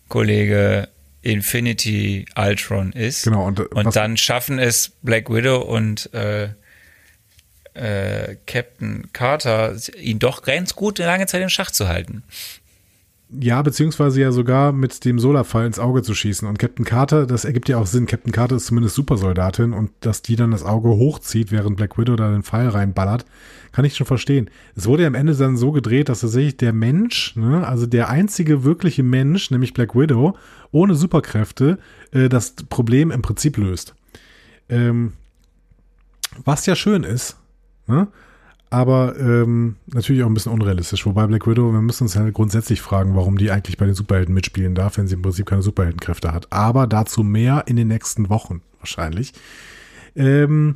Kollege 0.10 0.90
Infinity 1.22 2.26
Ultron 2.36 2.92
ist. 2.94 3.26
Genau, 3.26 3.46
und, 3.46 3.60
äh, 3.60 3.64
Und 3.74 3.96
dann 3.96 4.18
schaffen 4.18 4.60
es 4.60 4.94
Black 5.02 5.30
Widow 5.30 5.58
und 5.58 6.14
äh, 6.14 6.50
äh, 7.78 8.38
Captain 8.46 9.10
Carter, 9.14 9.76
ihn 10.00 10.20
doch 10.20 10.42
ganz 10.42 10.76
gut 10.76 11.00
eine 11.00 11.10
lange 11.10 11.28
Zeit 11.28 11.42
im 11.42 11.50
Schach 11.50 11.72
zu 11.72 11.88
halten. 11.88 12.24
Ja, 13.30 13.62
beziehungsweise 13.62 14.22
ja 14.22 14.32
sogar 14.32 14.72
mit 14.72 15.04
dem 15.04 15.20
Solarfall 15.20 15.66
ins 15.66 15.80
Auge 15.80 16.02
zu 16.02 16.16
schießen. 16.16 16.48
Und 16.48 16.60
Captain 16.60 16.86
Carter, 16.86 17.26
das 17.26 17.44
ergibt 17.44 17.68
ja 17.68 17.78
auch 17.78 17.86
Sinn. 17.86 18.06
Captain 18.06 18.32
Carter 18.32 18.56
ist 18.56 18.68
zumindest 18.68 18.96
Supersoldatin 18.96 19.74
und 19.74 19.92
dass 20.00 20.22
die 20.22 20.38
dann 20.38 20.52
das 20.52 20.64
Auge 20.64 20.90
hochzieht, 20.90 21.52
während 21.52 21.76
Black 21.76 21.98
Widow 21.98 22.16
da 22.16 22.32
den 22.32 22.44
Pfeil 22.44 22.70
reinballert, 22.70 23.26
kann 23.74 23.84
ich 23.84 23.98
schon 23.98 24.08
verstehen. 24.08 24.50
Es 24.78 24.88
wurde 24.88 25.04
ja 25.04 25.08
am 25.08 25.16
Ende 25.16 25.36
dann 25.36 25.58
so 25.58 25.74
gedreht, 25.74 26.08
dass 26.08 26.22
tatsächlich 26.22 26.56
der 26.56 26.72
Mensch, 26.72 27.36
ne, 27.36 27.68
also 27.68 27.86
der 27.86 28.08
einzige 28.10 28.64
wirkliche 28.64 29.04
Mensch, 29.04 29.52
nämlich 29.52 29.74
Black 29.74 29.94
Widow, 29.94 30.38
ohne 30.72 30.96
Superkräfte, 30.96 31.80
äh, 32.12 32.30
das 32.30 32.54
Problem 32.70 33.12
im 33.12 33.22
Prinzip 33.22 33.58
löst. 33.58 33.94
Ähm, 34.70 35.14
was 36.46 36.66
ja 36.66 36.76
schön 36.78 37.04
ist, 37.04 37.36
ne? 37.88 38.08
aber 38.70 39.18
ähm, 39.18 39.78
natürlich 39.88 40.24
auch 40.24 40.28
ein 40.28 40.34
bisschen 40.34 40.52
unrealistisch. 40.52 41.06
Wobei 41.06 41.26
Black 41.28 41.48
Widow, 41.48 41.72
wir 41.72 41.82
müssen 41.82 42.04
uns 42.04 42.16
halt 42.16 42.34
grundsätzlich 42.34 42.82
fragen, 42.82 43.16
warum 43.16 43.38
die 43.38 43.50
eigentlich 43.50 43.78
bei 43.78 43.86
den 43.86 43.96
Superhelden 43.96 44.34
mitspielen 44.34 44.76
darf, 44.76 44.98
wenn 44.98 45.08
sie 45.08 45.16
im 45.16 45.22
Prinzip 45.22 45.46
keine 45.46 45.62
Superheldenkräfte 45.62 46.34
hat. 46.34 46.52
Aber 46.52 46.86
dazu 46.86 47.24
mehr 47.24 47.64
in 47.68 47.78
den 47.78 47.88
nächsten 47.88 48.30
Wochen 48.30 48.62
wahrscheinlich. 48.80 49.34
Ähm, 50.16 50.76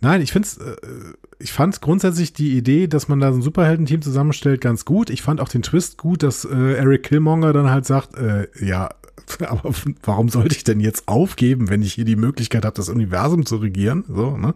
nein, 0.00 0.20
ich 0.20 0.32
finde 0.32 0.48
äh, 0.60 1.14
ich 1.40 1.52
fand 1.52 1.80
grundsätzlich 1.80 2.32
die 2.32 2.56
Idee, 2.56 2.86
dass 2.86 3.08
man 3.08 3.20
da 3.20 3.32
so 3.32 3.38
ein 3.38 3.42
Superheldenteam 3.42 4.02
zusammenstellt, 4.02 4.60
ganz 4.60 4.84
gut. 4.84 5.10
Ich 5.10 5.22
fand 5.22 5.40
auch 5.40 5.48
den 5.48 5.62
Twist 5.62 5.98
gut, 5.98 6.22
dass 6.22 6.44
äh, 6.44 6.74
Eric 6.74 7.04
Killmonger 7.04 7.52
dann 7.52 7.70
halt 7.70 7.84
sagt, 7.84 8.16
äh, 8.16 8.48
ja, 8.64 8.90
aber 9.46 9.72
warum 10.02 10.28
sollte 10.28 10.54
ich 10.54 10.64
denn 10.64 10.80
jetzt 10.80 11.08
aufgeben, 11.08 11.68
wenn 11.68 11.82
ich 11.82 11.94
hier 11.94 12.04
die 12.04 12.16
Möglichkeit 12.16 12.64
habe, 12.64 12.76
das 12.76 12.88
Universum 12.88 13.44
zu 13.44 13.56
regieren? 13.56 14.04
So, 14.08 14.36
ne? 14.36 14.54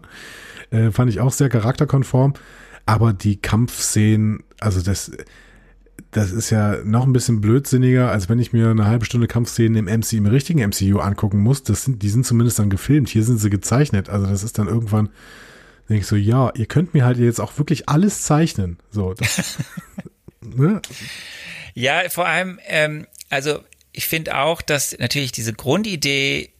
Äh, 0.71 0.91
fand 0.91 1.09
ich 1.09 1.19
auch 1.19 1.31
sehr 1.31 1.49
charakterkonform. 1.49 2.33
Aber 2.85 3.13
die 3.13 3.37
Kampfszenen, 3.37 4.43
also 4.59 4.81
das, 4.81 5.11
das 6.11 6.31
ist 6.31 6.49
ja 6.49 6.77
noch 6.83 7.05
ein 7.05 7.13
bisschen 7.13 7.41
blödsinniger, 7.41 8.11
als 8.11 8.29
wenn 8.29 8.39
ich 8.39 8.53
mir 8.53 8.69
eine 8.69 8.85
halbe 8.85 9.05
Stunde 9.05 9.27
Kampfszenen 9.27 9.87
im 9.87 9.99
MC, 9.99 10.13
im 10.13 10.25
richtigen 10.25 10.59
MCU 10.59 10.99
angucken 10.99 11.39
muss. 11.39 11.63
Das 11.63 11.83
sind, 11.83 12.03
die 12.03 12.09
sind 12.09 12.25
zumindest 12.25 12.59
dann 12.59 12.69
gefilmt. 12.69 13.09
Hier 13.09 13.23
sind 13.23 13.37
sie 13.37 13.49
gezeichnet. 13.49 14.09
Also 14.09 14.27
das 14.27 14.43
ist 14.43 14.57
dann 14.59 14.67
irgendwann, 14.67 15.09
denke 15.89 16.01
ich 16.01 16.07
so, 16.07 16.15
ja, 16.15 16.51
ihr 16.55 16.65
könnt 16.65 16.93
mir 16.93 17.05
halt 17.05 17.17
jetzt 17.17 17.39
auch 17.39 17.57
wirklich 17.57 17.89
alles 17.89 18.21
zeichnen. 18.21 18.77
So, 18.91 19.13
das, 19.13 19.57
ne? 20.41 20.81
Ja, 21.73 22.09
vor 22.09 22.27
allem, 22.27 22.59
ähm, 22.67 23.07
also 23.29 23.59
ich 23.91 24.07
finde 24.07 24.37
auch, 24.37 24.61
dass 24.61 24.97
natürlich 24.99 25.31
diese 25.31 25.53
Grundidee 25.53 26.51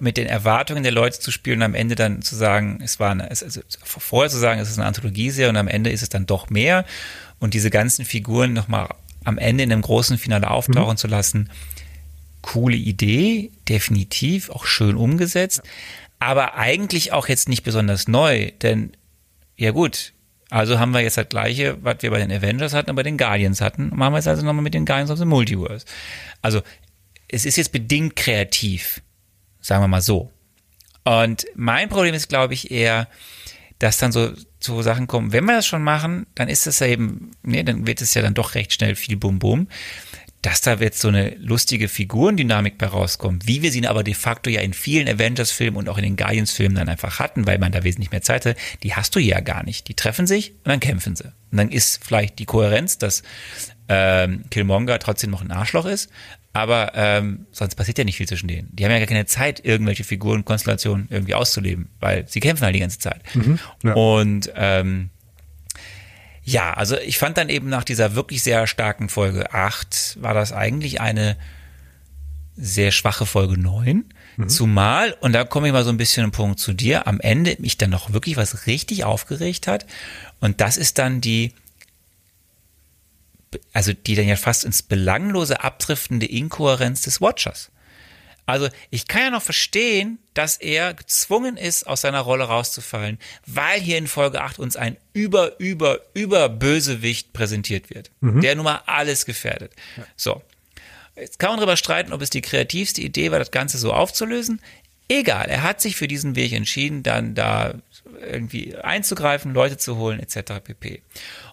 mit 0.00 0.16
den 0.16 0.26
Erwartungen 0.26 0.82
der 0.82 0.92
Leute 0.92 1.20
zu 1.20 1.30
spielen 1.30 1.58
und 1.58 1.64
am 1.64 1.74
Ende 1.74 1.94
dann 1.94 2.22
zu 2.22 2.34
sagen, 2.34 2.80
es 2.82 2.98
war 2.98 3.10
eine, 3.10 3.30
es, 3.30 3.42
also 3.42 3.60
vorher 3.84 4.30
zu 4.30 4.38
sagen, 4.38 4.60
es 4.60 4.70
ist 4.70 4.78
eine 4.78 4.86
Anthologieserie 4.86 5.48
und 5.48 5.56
am 5.56 5.68
Ende 5.68 5.90
ist 5.90 6.02
es 6.02 6.08
dann 6.08 6.26
doch 6.26 6.50
mehr 6.50 6.84
und 7.38 7.54
diese 7.54 7.70
ganzen 7.70 8.04
Figuren 8.04 8.52
nochmal 8.52 8.88
am 9.24 9.38
Ende 9.38 9.64
in 9.64 9.72
einem 9.72 9.82
großen 9.82 10.18
Finale 10.18 10.50
auftauchen 10.50 10.96
zu 10.96 11.08
lassen, 11.08 11.50
coole 12.42 12.76
Idee, 12.76 13.50
definitiv, 13.68 14.50
auch 14.50 14.66
schön 14.66 14.96
umgesetzt, 14.96 15.62
aber 16.18 16.54
eigentlich 16.54 17.12
auch 17.12 17.28
jetzt 17.28 17.48
nicht 17.48 17.62
besonders 17.62 18.08
neu, 18.08 18.52
denn 18.62 18.92
ja 19.56 19.70
gut, 19.70 20.12
also 20.50 20.78
haben 20.78 20.92
wir 20.92 21.00
jetzt 21.00 21.16
das 21.16 21.28
gleiche, 21.28 21.76
was 21.82 21.96
wir 22.00 22.10
bei 22.10 22.18
den 22.18 22.30
Avengers 22.30 22.72
hatten 22.72 22.90
und 22.90 22.96
bei 22.96 23.02
den 23.02 23.18
Guardians 23.18 23.60
hatten, 23.60 23.90
machen 23.94 24.14
wir 24.14 24.18
es 24.18 24.28
also 24.28 24.44
nochmal 24.44 24.62
mit 24.62 24.74
den 24.74 24.86
Guardians 24.86 25.10
of 25.10 25.18
the 25.18 25.24
Multiverse. 25.24 25.84
Also 26.40 26.62
es 27.28 27.44
ist 27.44 27.56
jetzt 27.56 27.72
bedingt 27.72 28.14
kreativ, 28.14 29.02
sagen 29.66 29.82
wir 29.82 29.88
mal 29.88 30.02
so. 30.02 30.32
Und 31.04 31.46
mein 31.54 31.88
Problem 31.88 32.14
ist, 32.14 32.28
glaube 32.28 32.54
ich, 32.54 32.70
eher, 32.70 33.08
dass 33.78 33.98
dann 33.98 34.12
so, 34.12 34.32
so 34.58 34.82
Sachen 34.82 35.06
kommen, 35.06 35.32
wenn 35.32 35.44
wir 35.44 35.54
das 35.54 35.66
schon 35.66 35.82
machen, 35.82 36.26
dann 36.34 36.48
ist 36.48 36.66
das 36.66 36.80
ja 36.80 36.86
eben, 36.86 37.30
nee, 37.42 37.62
dann 37.62 37.86
wird 37.86 38.00
es 38.00 38.14
ja 38.14 38.22
dann 38.22 38.34
doch 38.34 38.54
recht 38.54 38.72
schnell 38.72 38.94
viel 38.96 39.16
Bum-Bum 39.16 39.68
dass 40.46 40.60
da 40.60 40.74
jetzt 40.74 41.00
so 41.00 41.08
eine 41.08 41.30
lustige 41.40 41.88
Figurendynamik 41.88 42.78
bei 42.78 42.86
rauskommt, 42.86 43.48
wie 43.48 43.62
wir 43.62 43.72
sie 43.72 43.84
aber 43.84 44.04
de 44.04 44.14
facto 44.14 44.48
ja 44.48 44.60
in 44.60 44.74
vielen 44.74 45.08
Avengers-Filmen 45.08 45.76
und 45.76 45.88
auch 45.88 45.98
in 45.98 46.04
den 46.04 46.16
Guardians-Filmen 46.16 46.76
dann 46.76 46.88
einfach 46.88 47.18
hatten, 47.18 47.48
weil 47.48 47.58
man 47.58 47.72
da 47.72 47.82
wesentlich 47.82 48.12
mehr 48.12 48.22
Zeit 48.22 48.46
hat, 48.46 48.56
die 48.84 48.94
hast 48.94 49.16
du 49.16 49.18
ja 49.18 49.40
gar 49.40 49.64
nicht. 49.64 49.88
Die 49.88 49.94
treffen 49.94 50.28
sich 50.28 50.52
und 50.52 50.68
dann 50.68 50.78
kämpfen 50.78 51.16
sie. 51.16 51.32
Und 51.50 51.58
dann 51.58 51.70
ist 51.72 52.04
vielleicht 52.04 52.38
die 52.38 52.44
Kohärenz, 52.44 52.96
dass 52.96 53.24
ähm, 53.88 54.44
Killmonger 54.50 55.00
trotzdem 55.00 55.30
noch 55.30 55.42
ein 55.42 55.50
Arschloch 55.50 55.84
ist, 55.84 56.10
aber 56.56 56.92
ähm, 56.94 57.46
sonst 57.52 57.74
passiert 57.74 57.98
ja 57.98 58.04
nicht 58.04 58.16
viel 58.16 58.26
zwischen 58.26 58.48
denen. 58.48 58.68
Die 58.72 58.84
haben 58.84 58.92
ja 58.92 58.98
gar 58.98 59.06
keine 59.06 59.26
Zeit, 59.26 59.62
irgendwelche 59.62 60.04
Figurenkonstellationen 60.04 61.06
irgendwie 61.10 61.34
auszuleben, 61.34 61.90
weil 62.00 62.26
sie 62.26 62.40
kämpfen 62.40 62.64
halt 62.64 62.74
die 62.74 62.80
ganze 62.80 62.98
Zeit. 62.98 63.20
ja. 63.82 63.92
Und 63.92 64.50
ähm, 64.56 65.10
ja, 66.42 66.72
also 66.72 66.96
ich 66.96 67.18
fand 67.18 67.36
dann 67.36 67.50
eben 67.50 67.68
nach 67.68 67.84
dieser 67.84 68.14
wirklich 68.14 68.42
sehr 68.42 68.66
starken 68.66 69.10
Folge 69.10 69.52
8 69.52 70.16
war 70.20 70.32
das 70.32 70.52
eigentlich 70.52 71.00
eine 71.00 71.36
sehr 72.56 72.90
schwache 72.90 73.26
Folge 73.26 73.60
9. 73.60 74.04
Zumal, 74.48 75.14
und 75.20 75.32
da 75.32 75.44
komme 75.44 75.66
ich 75.66 75.72
mal 75.72 75.84
so 75.84 75.90
ein 75.90 75.96
bisschen 75.96 76.22
einen 76.22 76.32
Punkt 76.32 76.58
zu 76.58 76.72
dir, 76.72 77.06
am 77.06 77.20
Ende 77.20 77.56
mich 77.58 77.78
dann 77.78 77.90
noch 77.90 78.12
wirklich 78.12 78.36
was 78.36 78.66
richtig 78.66 79.04
aufgeregt 79.04 79.66
hat. 79.66 79.86
Und 80.40 80.60
das 80.60 80.76
ist 80.76 80.98
dann 80.98 81.20
die, 81.20 81.52
also 83.72 83.92
die 83.92 84.14
dann 84.14 84.28
ja 84.28 84.36
fast 84.36 84.64
ins 84.64 84.82
Belanglose 84.82 85.62
abdriftende 85.62 86.26
Inkohärenz 86.26 87.02
des 87.02 87.20
Watchers. 87.20 87.70
Also 88.46 88.68
ich 88.90 89.08
kann 89.08 89.22
ja 89.22 89.30
noch 89.30 89.42
verstehen, 89.42 90.18
dass 90.32 90.56
er 90.56 90.94
gezwungen 90.94 91.56
ist, 91.56 91.86
aus 91.88 92.02
seiner 92.02 92.20
Rolle 92.20 92.44
rauszufallen, 92.44 93.18
weil 93.44 93.80
hier 93.80 93.98
in 93.98 94.06
Folge 94.06 94.40
8 94.40 94.60
uns 94.60 94.76
ein 94.76 94.96
über, 95.12 95.58
über, 95.58 95.98
über 96.14 96.48
Bösewicht 96.48 97.32
präsentiert 97.32 97.90
wird, 97.90 98.12
der 98.42 98.54
nun 98.54 98.64
mal 98.64 98.82
alles 98.86 99.26
gefährdet. 99.26 99.72
So. 100.14 100.42
Jetzt 101.16 101.38
kann 101.38 101.50
man 101.50 101.58
darüber 101.58 101.76
streiten, 101.76 102.12
ob 102.12 102.20
es 102.22 102.30
die 102.30 102.42
kreativste 102.42 103.00
Idee 103.00 103.32
war, 103.32 103.38
das 103.38 103.50
Ganze 103.50 103.78
so 103.78 103.92
aufzulösen. 103.92 104.60
Egal, 105.08 105.46
er 105.48 105.62
hat 105.62 105.80
sich 105.80 105.96
für 105.96 106.08
diesen 106.08 106.36
Weg 106.36 106.52
entschieden, 106.52 107.02
dann 107.02 107.34
da 107.34 107.74
irgendwie 108.20 108.76
einzugreifen, 108.76 109.54
Leute 109.54 109.76
zu 109.76 109.96
holen, 109.96 110.20
etc. 110.20 110.60
pp. 110.62 111.02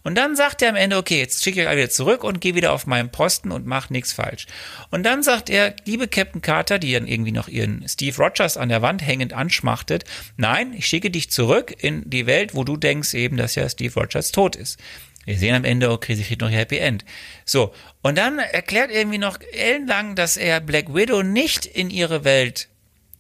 Und 0.03 0.15
dann 0.15 0.35
sagt 0.35 0.61
er 0.61 0.69
am 0.69 0.75
Ende, 0.75 0.97
okay, 0.97 1.19
jetzt 1.19 1.43
schicke 1.43 1.61
ich 1.61 1.65
euch 1.65 1.69
alle 1.69 1.77
wieder 1.77 1.89
zurück 1.89 2.23
und 2.23 2.41
gehe 2.41 2.55
wieder 2.55 2.73
auf 2.73 2.85
meinen 2.85 3.09
Posten 3.09 3.51
und 3.51 3.65
mach 3.65 3.89
nichts 3.89 4.11
falsch. 4.11 4.47
Und 4.89 5.03
dann 5.03 5.23
sagt 5.23 5.49
er, 5.49 5.75
liebe 5.85 6.07
Captain 6.07 6.41
Carter, 6.41 6.77
die 6.77 6.91
dann 6.91 7.07
irgendwie 7.07 7.31
noch 7.31 7.47
ihren 7.47 7.87
Steve 7.87 8.17
Rogers 8.17 8.57
an 8.57 8.69
der 8.69 8.81
Wand 8.81 9.01
hängend 9.05 9.33
anschmachtet, 9.33 10.03
nein, 10.35 10.73
ich 10.73 10.87
schicke 10.87 11.09
dich 11.09 11.31
zurück 11.31 11.73
in 11.77 12.09
die 12.09 12.25
Welt, 12.25 12.53
wo 12.53 12.63
du 12.63 12.75
denkst 12.75 13.13
eben, 13.13 13.37
dass 13.37 13.55
ja 13.55 13.67
Steve 13.69 13.93
Rogers 13.93 14.31
tot 14.31 14.55
ist. 14.55 14.77
Wir 15.25 15.37
sehen 15.37 15.55
am 15.55 15.63
Ende, 15.63 15.89
okay, 15.89 16.15
sie 16.15 16.23
kriegt 16.23 16.41
noch 16.41 16.49
ihr 16.49 16.57
Happy 16.57 16.77
End. 16.77 17.05
So, 17.45 17.73
und 18.01 18.17
dann 18.17 18.39
erklärt 18.39 18.91
irgendwie 18.91 19.17
noch 19.17 19.39
ellenlang, 19.53 20.15
dass 20.15 20.35
er 20.35 20.59
Black 20.59 20.93
Widow 20.93 21.23
nicht 21.23 21.65
in 21.65 21.89
ihre 21.89 22.25
Welt, 22.25 22.67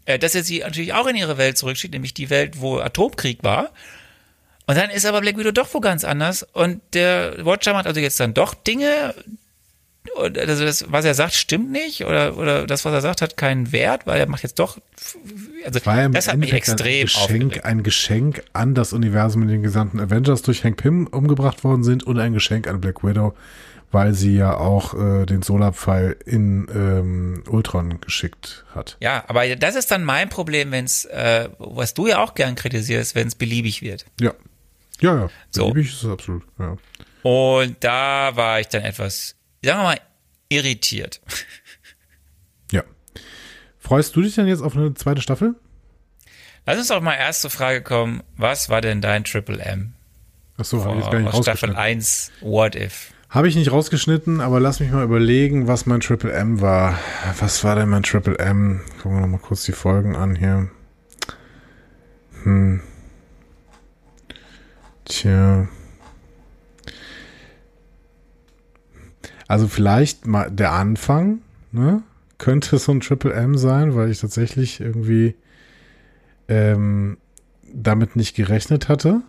äh, 0.05 0.19
dass 0.19 0.35
er 0.35 0.43
sie 0.43 0.59
natürlich 0.59 0.93
auch 0.93 1.07
in 1.07 1.15
ihre 1.15 1.37
Welt 1.37 1.57
zurückschickt, 1.57 1.93
nämlich 1.93 2.13
die 2.13 2.29
Welt, 2.29 2.59
wo 2.59 2.79
Atomkrieg 2.79 3.41
war. 3.43 3.71
Und 4.65 4.77
dann 4.77 4.89
ist 4.89 5.05
aber 5.05 5.21
Black 5.21 5.37
Widow 5.37 5.51
doch 5.51 5.73
wo 5.73 5.79
ganz 5.79 6.03
anders. 6.03 6.43
Und 6.53 6.81
der 6.93 7.45
Watcher 7.45 7.73
macht 7.73 7.87
also 7.87 7.99
jetzt 7.99 8.19
dann 8.19 8.33
doch 8.33 8.53
Dinge, 8.53 9.13
also 10.15 10.65
das, 10.65 10.91
was 10.91 11.05
er 11.05 11.13
sagt, 11.13 11.33
stimmt 11.33 11.71
nicht 11.71 12.05
oder, 12.05 12.37
oder 12.37 12.67
das, 12.67 12.85
was 12.85 12.93
er 12.93 13.01
sagt, 13.01 13.21
hat 13.21 13.37
keinen 13.37 13.71
Wert, 13.71 14.05
weil 14.05 14.19
er 14.19 14.27
macht 14.27 14.43
jetzt 14.43 14.59
doch, 14.59 14.77
also 15.65 15.79
das 15.79 16.27
hat 16.27 16.37
mich 16.37 16.53
extrem 16.53 17.07
ein 17.07 17.07
Geschenk, 17.07 17.65
ein 17.65 17.83
Geschenk 17.83 18.43
an 18.53 18.75
das 18.75 18.93
Universum, 18.93 19.43
in 19.43 19.47
den 19.47 19.63
gesamten 19.63 19.99
Avengers 19.99 20.41
durch 20.41 20.63
Hank 20.63 20.77
Pym 20.77 21.07
umgebracht 21.07 21.63
worden 21.63 21.83
sind 21.83 22.03
und 22.03 22.19
ein 22.19 22.33
Geschenk 22.33 22.67
an 22.67 22.81
Black 22.81 23.03
Widow, 23.03 23.33
weil 23.91 24.13
sie 24.13 24.35
ja 24.35 24.57
auch 24.57 24.93
äh, 24.93 25.25
den 25.25 25.41
Solarpfeil 25.41 26.17
in 26.25 26.67
ähm, 26.73 27.43
Ultron 27.47 28.01
geschickt 28.01 28.65
hat. 28.75 28.97
Ja, 28.99 29.23
aber 29.27 29.55
das 29.55 29.75
ist 29.75 29.91
dann 29.91 30.03
mein 30.03 30.29
Problem, 30.29 30.71
wenn 30.71 30.85
es, 30.85 31.05
äh, 31.05 31.49
was 31.59 31.93
du 31.93 32.07
ja 32.07 32.19
auch 32.19 32.33
gern 32.33 32.55
kritisierst, 32.55 33.15
wenn 33.15 33.27
es 33.27 33.35
beliebig 33.35 33.81
wird. 33.81 34.05
Ja. 34.19 34.33
Ja, 35.03 35.15
ja. 35.15 35.29
So. 35.51 35.67
Beliebig 35.67 35.91
ist 35.91 36.03
es 36.03 36.09
absolut. 36.09 36.43
Ja. 36.57 36.77
Und 37.23 37.83
da 37.83 38.35
war 38.35 38.61
ich 38.61 38.69
dann 38.69 38.83
etwas, 38.83 39.35
sagen 39.61 39.79
wir 39.79 39.83
mal, 39.83 39.99
irritiert. 40.47 41.19
ja. 42.71 42.83
Freust 43.79 44.15
du 44.15 44.21
dich 44.21 44.35
denn 44.35 44.47
jetzt 44.47 44.61
auf 44.61 44.77
eine 44.77 44.93
zweite 44.93 45.21
Staffel? 45.21 45.55
Lass 46.65 46.77
uns 46.77 46.87
doch 46.87 47.01
mal 47.01 47.15
erst 47.15 47.41
zur 47.41 47.49
Frage 47.49 47.81
kommen, 47.81 48.23
was 48.37 48.69
war 48.69 48.79
denn 48.79 49.01
dein 49.01 49.25
Triple 49.25 49.59
M 49.59 49.93
Achso, 50.55 50.85
habe 50.85 50.99
ich 50.99 51.03
jetzt 51.03 51.11
gar 51.11 51.19
nicht 51.19 51.29
Staffel 51.31 51.71
rausgeschnitten. 51.71 51.75
1 51.75 52.31
What 52.39 52.75
If? 52.75 53.11
Habe 53.29 53.49
ich 53.49 53.55
nicht 53.55 53.71
rausgeschnitten, 53.71 54.39
aber 54.39 54.61
lass 54.61 54.79
mich 54.79 54.91
mal 54.91 55.03
überlegen, 55.03 55.67
was 55.67 55.85
mein 55.85 55.99
Triple 55.99 56.31
M 56.31 56.61
war. 56.61 56.97
Was 57.39 57.65
war 57.65 57.75
denn 57.75 57.89
mein 57.89 58.03
Triple 58.03 58.39
M? 58.39 58.79
Gucken 59.01 59.17
wir 59.17 59.21
noch 59.21 59.27
mal 59.27 59.39
kurz 59.39 59.65
die 59.65 59.73
Folgen 59.73 60.15
an 60.15 60.35
hier. 60.35 60.69
Hm. 62.43 62.81
Tja. 65.05 65.67
Also 69.47 69.67
vielleicht 69.67 70.25
mal 70.25 70.49
der 70.49 70.71
Anfang, 70.71 71.41
ne? 71.71 72.03
Könnte 72.37 72.77
so 72.77 72.91
ein 72.91 72.99
Triple 72.99 73.33
M 73.33 73.57
sein, 73.57 73.95
weil 73.95 74.09
ich 74.09 74.19
tatsächlich 74.19 74.81
irgendwie 74.81 75.35
ähm, 76.47 77.17
damit 77.71 78.15
nicht 78.15 78.35
gerechnet 78.35 78.89
hatte. 78.89 79.21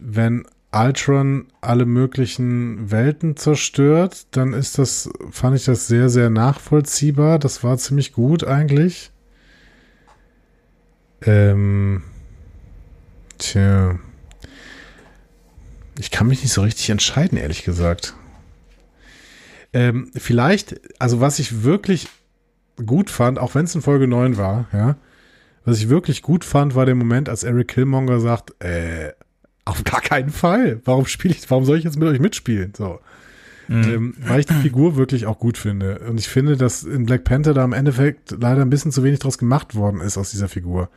Wenn 0.00 0.46
Ultron 0.72 1.46
alle 1.60 1.86
möglichen 1.86 2.90
Welten 2.90 3.36
zerstört, 3.36 4.26
dann 4.32 4.52
ist 4.52 4.78
das, 4.78 5.08
fand 5.30 5.56
ich 5.56 5.64
das 5.64 5.86
sehr, 5.86 6.08
sehr 6.08 6.30
nachvollziehbar. 6.30 7.38
Das 7.38 7.62
war 7.62 7.78
ziemlich 7.78 8.12
gut 8.12 8.44
eigentlich. 8.44 9.12
Ähm, 11.22 12.02
tja. 13.38 13.98
Ich 15.98 16.10
kann 16.10 16.26
mich 16.26 16.42
nicht 16.42 16.52
so 16.52 16.62
richtig 16.62 16.90
entscheiden, 16.90 17.38
ehrlich 17.38 17.64
gesagt. 17.64 18.14
Ähm, 19.72 20.10
vielleicht, 20.16 20.80
also 21.00 21.20
was 21.20 21.38
ich 21.38 21.62
wirklich 21.62 22.08
gut 22.84 23.10
fand, 23.10 23.38
auch 23.38 23.54
wenn 23.54 23.64
es 23.64 23.74
in 23.74 23.82
Folge 23.82 24.06
9 24.06 24.36
war, 24.36 24.66
ja, 24.72 24.96
was 25.64 25.78
ich 25.78 25.88
wirklich 25.88 26.22
gut 26.22 26.44
fand, 26.44 26.74
war 26.74 26.86
der 26.86 26.94
Moment, 26.94 27.28
als 27.28 27.42
Eric 27.42 27.68
Killmonger 27.68 28.20
sagt, 28.20 28.62
äh, 28.62 29.12
auf 29.64 29.82
gar 29.84 30.00
keinen 30.00 30.30
Fall. 30.30 30.80
Warum 30.84 31.06
spiele 31.06 31.34
ich, 31.34 31.50
warum 31.50 31.64
soll 31.64 31.78
ich 31.78 31.84
jetzt 31.84 31.98
mit 31.98 32.08
euch 32.08 32.20
mitspielen? 32.20 32.72
So. 32.76 33.00
Ähm, 33.68 34.14
weil 34.20 34.40
ich 34.40 34.46
die 34.46 34.54
Figur 34.54 34.96
wirklich 34.96 35.26
auch 35.26 35.38
gut 35.38 35.56
finde. 35.56 36.00
Und 36.00 36.20
ich 36.20 36.28
finde, 36.28 36.56
dass 36.56 36.82
in 36.82 37.06
Black 37.06 37.24
Panther 37.24 37.54
da 37.54 37.64
im 37.64 37.72
Endeffekt 37.72 38.36
leider 38.38 38.60
ein 38.60 38.68
bisschen 38.68 38.92
zu 38.92 39.02
wenig 39.02 39.20
draus 39.20 39.38
gemacht 39.38 39.74
worden 39.74 40.00
ist 40.00 40.18
aus 40.18 40.30
dieser 40.30 40.48
Figur. 40.48 40.90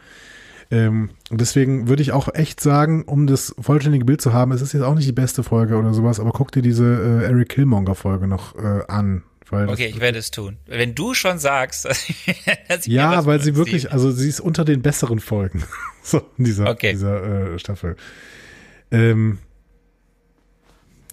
Ähm, 0.69 1.11
und 1.29 1.39
deswegen 1.39 1.87
würde 1.87 2.01
ich 2.01 2.11
auch 2.11 2.33
echt 2.33 2.59
sagen, 2.59 3.03
um 3.03 3.25
das 3.27 3.55
vollständige 3.59 4.05
Bild 4.05 4.21
zu 4.21 4.33
haben, 4.33 4.51
es 4.51 4.61
ist 4.61 4.73
jetzt 4.73 4.83
auch 4.83 4.95
nicht 4.95 5.07
die 5.07 5.13
beste 5.13 5.43
Folge 5.43 5.77
oder 5.77 5.93
sowas, 5.93 6.19
aber 6.19 6.31
guck 6.31 6.51
dir 6.51 6.61
diese 6.61 6.83
äh, 7.21 7.25
Eric 7.25 7.49
Killmonger 7.49 7.95
Folge 7.95 8.27
noch 8.27 8.55
äh, 8.55 8.83
an. 8.87 9.23
Weil 9.49 9.69
Okay, 9.69 9.85
ich 9.87 10.01
werde 10.01 10.17
es 10.19 10.29
tun. 10.29 10.57
Wenn 10.65 10.93
du 10.93 11.13
schon 11.13 11.39
sagst, 11.39 11.85
dass 11.85 12.09
ich, 12.09 12.87
Ja, 12.87 13.25
weil 13.25 13.41
sie 13.41 13.55
wirklich, 13.55 13.93
also 13.93 14.11
sie 14.11 14.27
ist 14.27 14.41
unter 14.41 14.65
den 14.65 14.81
besseren 14.81 15.19
Folgen. 15.21 15.63
so, 16.03 16.21
in 16.37 16.43
dieser, 16.43 16.69
Okay. 16.69 16.91
dieser 16.91 17.53
äh, 17.53 17.59
Staffel. 17.59 17.95
Ähm, 18.91 19.37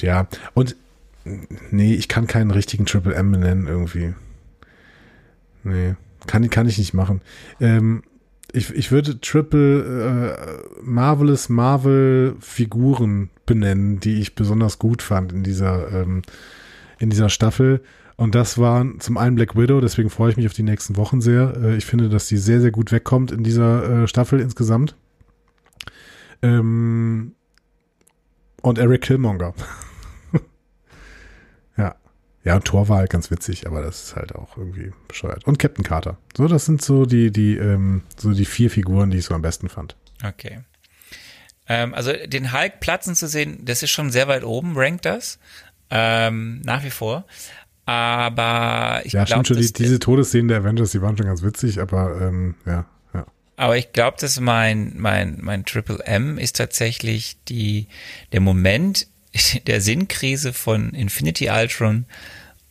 ja, 0.01 0.27
und 0.55 0.75
nee, 1.71 1.95
ich 1.95 2.09
kann 2.09 2.27
keinen 2.27 2.51
richtigen 2.51 2.87
Triple 2.87 3.15
M 3.15 3.31
benennen 3.31 3.69
irgendwie. 3.69 4.15
Nee, 5.63 5.95
kann, 6.27 6.49
kann 6.51 6.69
ich 6.69 6.79
nicht 6.79 6.93
machen. 6.93 7.21
Ähm, 7.61 8.03
ich, 8.55 8.71
ich 8.71 8.93
würde 8.93 9.21
Triple 9.21 10.37
äh, 10.37 10.83
Marvelous 10.83 11.49
Marvel 11.49 12.37
Figuren 12.41 13.31
benennen, 13.47 13.99
die 13.99 14.21
ich 14.21 14.35
besonders 14.35 14.79
gut 14.79 15.03
fand 15.03 15.33
in 15.33 15.43
dieser, 15.43 15.91
ähm, 15.93 16.23
in 16.99 17.11
dieser 17.11 17.29
Staffel. 17.29 17.83
Und 18.17 18.37
das 18.37 18.59
waren 18.59 19.01
zum 19.01 19.19
einen 19.19 19.35
Black 19.35 19.57
Widow, 19.57 19.81
deswegen 19.81 20.09
freue 20.09 20.31
ich 20.31 20.37
mich 20.37 20.47
auf 20.47 20.53
die 20.53 20.63
nächsten 20.63 20.97
Wochen 20.97 21.21
sehr. 21.21 21.55
Äh, 21.61 21.77
ich 21.77 21.85
finde, 21.85 22.09
dass 22.09 22.29
die 22.29 22.37
sehr, 22.37 22.61
sehr 22.61 22.71
gut 22.71 22.93
wegkommt 22.93 23.33
in 23.33 23.43
dieser 23.43 24.05
äh, 24.05 24.09
Staffel 24.09 24.41
insgesamt. 24.41 24.95
Ähm, 26.41 27.33
und 28.63 28.79
Eric 28.79 29.03
Killmonger. 29.03 29.55
ja. 32.45 32.53
Ja, 32.53 32.57
und 32.57 32.65
Thor 32.65 32.89
war 32.89 32.99
halt 32.99 33.11
ganz 33.11 33.31
witzig, 33.31 33.67
aber 33.67 33.83
das 33.83 34.05
ist 34.05 34.17
halt 34.17 34.35
auch 34.35 34.57
irgendwie 34.57 34.93
bescheuert. 35.09 35.47
Und 35.47 35.59
Captain 35.59 35.85
Carter. 35.85 36.19
So, 36.37 36.47
das 36.47 36.67
sind 36.67 36.83
so 36.83 37.07
die, 37.07 37.31
die, 37.31 37.57
ähm, 37.57 38.03
so 38.17 38.33
die 38.33 38.45
vier 38.45 38.71
Figuren, 38.71 39.11
die 39.11 39.19
ich 39.19 39.25
so 39.25 39.35
am 39.35 39.43
besten 39.43 39.69
fand. 39.69 39.97
Okay. 40.23 40.61
Ähm, 41.67 41.95
also 41.95 42.13
den 42.27 42.53
Hulk 42.53 42.81
platzen 42.81 43.15
zu 43.15 43.27
sehen, 43.27 43.65
das 43.65 43.83
ist 43.83 43.91
schon 43.91 44.11
sehr 44.11 44.29
weit 44.29 44.45
oben, 44.45 44.77
rankt 44.77 45.07
das. 45.07 45.39
Ähm, 45.91 46.61
nach 46.65 46.85
wie 46.85 46.91
vor. 46.91 47.25
Aber 47.87 49.03
ich 49.05 49.13
Ja, 49.13 49.25
glaube, 49.25 49.45
stimmt 49.45 49.59
schon, 49.59 49.67
die, 49.67 49.73
diese 49.73 49.99
Todesszenen 49.99 50.49
der 50.49 50.59
Avengers, 50.59 50.93
die 50.93 51.03
waren 51.03 51.17
schon 51.17 51.27
ganz 51.27 51.43
witzig, 51.43 51.81
aber 51.81 52.21
ähm, 52.21 52.55
ja, 52.65 52.87
ja. 53.13 53.27
aber 53.57 53.77
ich 53.77 53.93
glaube, 53.93 54.17
dass 54.21 54.41
mein, 54.41 54.95
mein, 54.97 55.39
mein 55.43 55.65
Triple 55.67 55.99
M 56.05 56.39
ist 56.39 56.57
tatsächlich 56.57 57.37
die, 57.49 57.89
der 58.33 58.41
Moment 58.41 59.07
der 59.67 59.81
Sinnkrise 59.81 60.53
von 60.53 60.91
Infinity 60.91 61.49
Ultron 61.51 62.07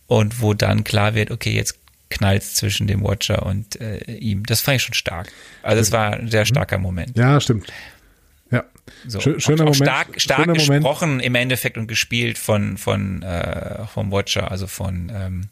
und 0.06 0.40
wo 0.40 0.54
dann 0.54 0.84
klar 0.84 1.14
wird, 1.14 1.30
okay, 1.30 1.52
jetzt 1.54 1.78
knallt's 2.10 2.54
zwischen 2.54 2.86
dem 2.86 3.02
Watcher 3.02 3.44
und 3.44 3.80
äh, 3.80 3.98
ihm. 4.14 4.44
Das 4.44 4.60
fand 4.60 4.76
ich 4.76 4.82
schon 4.82 4.94
stark. 4.94 5.32
Also 5.62 5.80
es 5.80 5.90
war 5.90 6.12
ein 6.12 6.30
sehr 6.30 6.44
starker 6.44 6.78
Moment. 6.78 7.16
Ja, 7.16 7.40
stimmt. 7.40 7.72
Ja. 8.50 8.64
So, 9.08 9.18
Schö- 9.18 9.40
schöner 9.40 9.64
auch, 9.64 9.68
auch 9.70 9.72
Moment. 9.72 9.90
stark, 9.90 10.20
stark 10.20 10.40
schöner 10.40 10.52
Moment. 10.54 10.84
gesprochen 10.84 11.20
im 11.20 11.34
Endeffekt 11.34 11.76
und 11.78 11.86
gespielt 11.88 12.38
von 12.38 12.76
von 12.76 13.22
äh, 13.22 13.86
vom 13.86 14.12
Watcher, 14.12 14.50
also 14.50 14.66
von 14.66 15.10
ähm, 15.12 15.48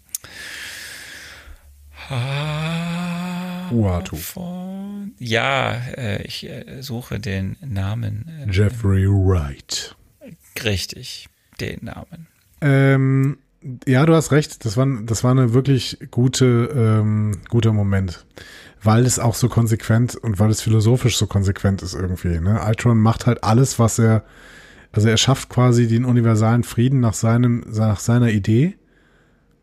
ah, 2.11 3.71
Uatu. 3.71 4.17
von, 4.17 5.13
ja, 5.19 5.73
äh, 5.97 6.23
ich 6.23 6.49
äh, 6.49 6.83
suche 6.83 7.19
den 7.19 7.57
Namen 7.61 8.31
äh, 8.47 8.51
Jeffrey 8.53 9.07
Wright. 9.09 9.97
Richtig, 10.65 11.29
den 11.61 11.85
Namen. 11.85 12.27
Ähm, 12.61 13.39
ja, 13.87 14.07
du 14.07 14.15
hast 14.15 14.33
recht. 14.33 14.65
Das 14.65 14.77
war, 14.77 14.87
das 15.05 15.25
war 15.25 15.31
eine 15.33 15.53
wirklich 15.53 15.99
gute, 16.11 16.71
ähm, 16.75 17.41
guter 17.49 17.73
Moment. 17.73 18.25
Weil 18.83 19.07
es 19.07 19.19
auch 19.19 19.35
so 19.35 19.49
konsequent 19.49 20.17
und 20.17 20.41
weil 20.41 20.51
es 20.51 20.61
philosophisch 20.61 21.17
so 21.17 21.27
konsequent 21.27 21.83
ist 21.83 21.95
irgendwie. 21.95 22.41
Ne? 22.41 22.61
Ultron 22.67 22.99
macht 22.99 23.27
halt 23.27 23.45
alles, 23.45 23.79
was 23.79 23.99
er, 23.99 24.25
also 24.91 25.09
er 25.09 25.17
schafft 25.17 25.49
quasi 25.49 25.87
den 25.87 26.05
universalen 26.05 26.65
Frieden 26.65 27.01
nach 27.01 27.15
seinem, 27.15 27.65
nach 27.69 28.01
seiner 28.01 28.31
Idee. 28.31 28.77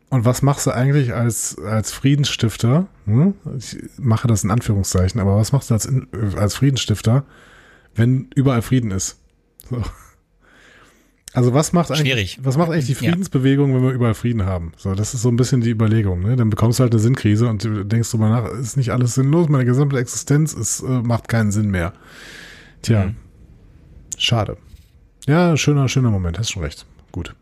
Und 0.08 0.24
was 0.24 0.42
machst 0.42 0.66
du 0.66 0.72
eigentlich 0.72 1.14
als, 1.14 1.58
als 1.58 1.92
Friedensstifter? 1.92 2.88
Hm? 3.04 3.34
Ich 3.58 3.76
mache 3.98 4.26
das 4.26 4.42
in 4.42 4.50
Anführungszeichen, 4.50 5.20
aber 5.20 5.36
was 5.36 5.52
machst 5.52 5.70
du 5.70 5.74
als, 5.74 5.88
als 6.36 6.54
Friedensstifter, 6.56 7.24
wenn 7.94 8.28
überall 8.34 8.62
Frieden 8.62 8.90
ist? 8.90 9.18
So. 9.68 9.82
Also 11.32 11.54
was 11.54 11.72
macht 11.72 11.90
eigentlich, 11.90 12.00
Schwierig. 12.02 12.38
was 12.42 12.56
macht 12.56 12.70
eigentlich 12.70 12.86
die 12.86 12.92
Ja. 13.04 13.10
Friedensbewegung, 13.12 13.72
wenn 13.74 13.82
wir 13.82 13.90
überall 13.92 14.14
Frieden 14.14 14.44
haben? 14.46 14.72
So, 14.76 14.94
das 14.94 15.14
ist 15.14 15.22
so 15.22 15.28
ein 15.28 15.36
bisschen 15.36 15.60
die 15.60 15.70
Überlegung. 15.70 16.20
Ne? 16.22 16.34
Dann 16.36 16.50
bekommst 16.50 16.78
du 16.78 16.82
halt 16.82 16.92
eine 16.92 17.00
Sinnkrise 17.00 17.46
und 17.46 17.62
du 17.62 17.84
denkst 17.84 18.10
drüber 18.10 18.28
nach, 18.28 18.46
ist 18.54 18.76
nicht 18.76 18.90
alles 18.90 19.14
sinnlos, 19.14 19.48
meine 19.48 19.64
gesamte 19.64 19.96
Existenz 19.98 20.52
ist, 20.52 20.80
äh, 20.80 20.86
macht 20.86 21.28
keinen 21.28 21.52
Sinn 21.52 21.70
mehr. 21.70 21.92
Tja, 22.82 23.06
Mhm. 23.06 23.16
schade. 24.18 24.56
Ja, 25.28 25.56
schöner, 25.56 25.88
schöner 25.88 26.10
Moment, 26.10 26.38
hast 26.38 26.50
schon 26.50 26.62
recht. 26.64 26.84
Gut. 27.12 27.34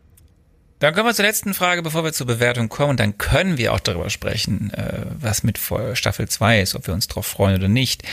Dann 0.79 0.93
kommen 0.93 1.07
wir 1.07 1.13
zur 1.13 1.25
letzten 1.25 1.53
Frage, 1.53 1.81
bevor 1.81 2.03
wir 2.05 2.13
zur 2.13 2.27
Bewertung 2.27 2.69
kommen. 2.69 2.91
Und 2.91 2.99
dann 3.01 3.17
können 3.17 3.57
wir 3.57 3.73
auch 3.73 3.79
darüber 3.81 4.09
sprechen, 4.09 4.71
äh, 4.73 5.07
was 5.19 5.43
mit 5.43 5.59
Staffel 5.93 6.29
2 6.29 6.61
ist, 6.61 6.73
ob 6.75 6.87
wir 6.87 6.93
uns 6.93 7.07
drauf 7.07 7.25
freuen 7.25 7.57
oder 7.57 7.67
nicht. 7.67 8.03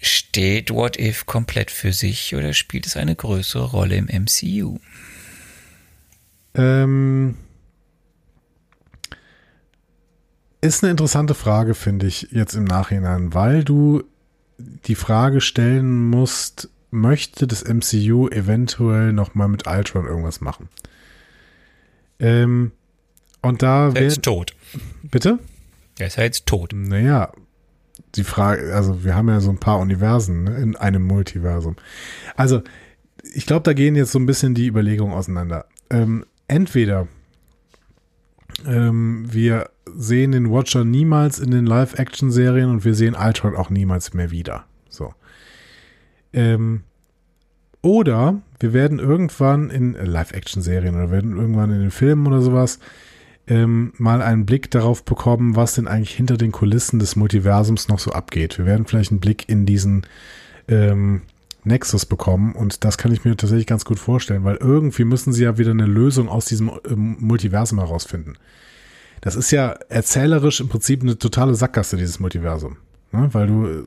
Steht 0.00 0.70
What 0.70 0.98
If 0.98 1.26
komplett 1.26 1.70
für 1.70 1.92
sich 1.92 2.34
oder 2.34 2.52
spielt 2.52 2.86
es 2.86 2.96
eine 2.96 3.16
größere 3.16 3.70
Rolle 3.70 3.96
im 3.96 4.06
MCU? 4.06 4.78
Ähm, 6.54 7.36
ist 10.60 10.82
eine 10.82 10.90
interessante 10.90 11.34
Frage, 11.34 11.74
finde 11.74 12.06
ich, 12.06 12.28
jetzt 12.30 12.54
im 12.54 12.64
Nachhinein, 12.64 13.34
weil 13.34 13.64
du 13.64 14.04
die 14.58 14.94
Frage 14.94 15.40
stellen 15.40 16.08
musst, 16.10 16.68
möchte 16.90 17.46
das 17.46 17.64
MCU 17.64 18.28
eventuell 18.28 19.12
nochmal 19.12 19.48
mit 19.48 19.66
Ultron 19.66 20.06
irgendwas 20.06 20.40
machen? 20.40 20.68
Ähm, 22.18 22.72
und 23.42 23.62
da 23.62 23.92
Er 23.94 24.06
ist 24.06 24.22
tot. 24.22 24.54
Bitte? 25.02 25.38
Er 25.98 26.08
ist 26.08 26.16
ja 26.16 26.24
jetzt 26.24 26.46
tot. 26.46 26.72
Naja, 26.74 27.32
die 28.18 28.24
Frage, 28.24 28.74
also 28.74 29.04
wir 29.04 29.14
haben 29.14 29.28
ja 29.28 29.40
so 29.40 29.50
ein 29.50 29.58
paar 29.58 29.78
Universen 29.78 30.44
ne, 30.44 30.56
in 30.58 30.76
einem 30.76 31.02
Multiversum. 31.02 31.76
Also, 32.36 32.62
ich 33.34 33.46
glaube, 33.46 33.62
da 33.62 33.72
gehen 33.72 33.96
jetzt 33.96 34.12
so 34.12 34.18
ein 34.18 34.26
bisschen 34.26 34.54
die 34.54 34.66
Überlegungen 34.66 35.14
auseinander. 35.14 35.66
Ähm, 35.90 36.24
entweder 36.48 37.08
ähm, 38.66 39.26
wir 39.30 39.70
sehen 39.86 40.32
den 40.32 40.50
Watcher 40.50 40.84
niemals 40.84 41.38
in 41.38 41.50
den 41.50 41.66
Live-Action-Serien 41.66 42.70
und 42.70 42.84
wir 42.84 42.94
sehen 42.94 43.14
Ultron 43.14 43.56
auch 43.56 43.70
niemals 43.70 44.14
mehr 44.14 44.30
wieder. 44.30 44.64
So. 44.88 45.12
Ähm, 46.32 46.82
oder 47.82 48.40
wir 48.60 48.72
werden 48.72 48.98
irgendwann 48.98 49.70
in 49.70 49.94
äh, 49.94 50.04
Live-Action-Serien 50.04 50.94
oder 50.94 51.10
werden 51.10 51.36
irgendwann 51.36 51.70
in 51.70 51.80
den 51.80 51.90
Filmen 51.90 52.26
oder 52.26 52.42
sowas 52.42 52.80
ähm, 53.48 53.92
mal 53.96 54.22
einen 54.22 54.46
Blick 54.46 54.70
darauf 54.70 55.04
bekommen, 55.04 55.56
was 55.56 55.74
denn 55.74 55.88
eigentlich 55.88 56.14
hinter 56.14 56.36
den 56.36 56.52
Kulissen 56.52 56.98
des 56.98 57.16
Multiversums 57.16 57.88
noch 57.88 57.98
so 57.98 58.12
abgeht. 58.12 58.58
Wir 58.58 58.66
werden 58.66 58.86
vielleicht 58.86 59.10
einen 59.10 59.20
Blick 59.20 59.48
in 59.48 59.64
diesen 59.66 60.06
ähm, 60.68 61.22
Nexus 61.64 62.06
bekommen 62.06 62.52
und 62.54 62.84
das 62.84 62.98
kann 62.98 63.12
ich 63.12 63.24
mir 63.24 63.36
tatsächlich 63.36 63.66
ganz 63.66 63.84
gut 63.84 63.98
vorstellen, 63.98 64.44
weil 64.44 64.56
irgendwie 64.56 65.04
müssen 65.04 65.32
sie 65.32 65.44
ja 65.44 65.58
wieder 65.58 65.70
eine 65.70 65.86
Lösung 65.86 66.28
aus 66.28 66.44
diesem 66.44 66.70
ähm, 66.88 67.16
Multiversum 67.20 67.78
herausfinden. 67.78 68.34
Das 69.20 69.34
ist 69.34 69.50
ja 69.50 69.70
erzählerisch 69.88 70.60
im 70.60 70.68
Prinzip 70.68 71.02
eine 71.02 71.18
totale 71.18 71.54
Sackgasse, 71.54 71.96
dieses 71.96 72.20
Multiversum. 72.20 72.76
Ne? 73.12 73.28
Weil 73.32 73.46
du, 73.46 73.86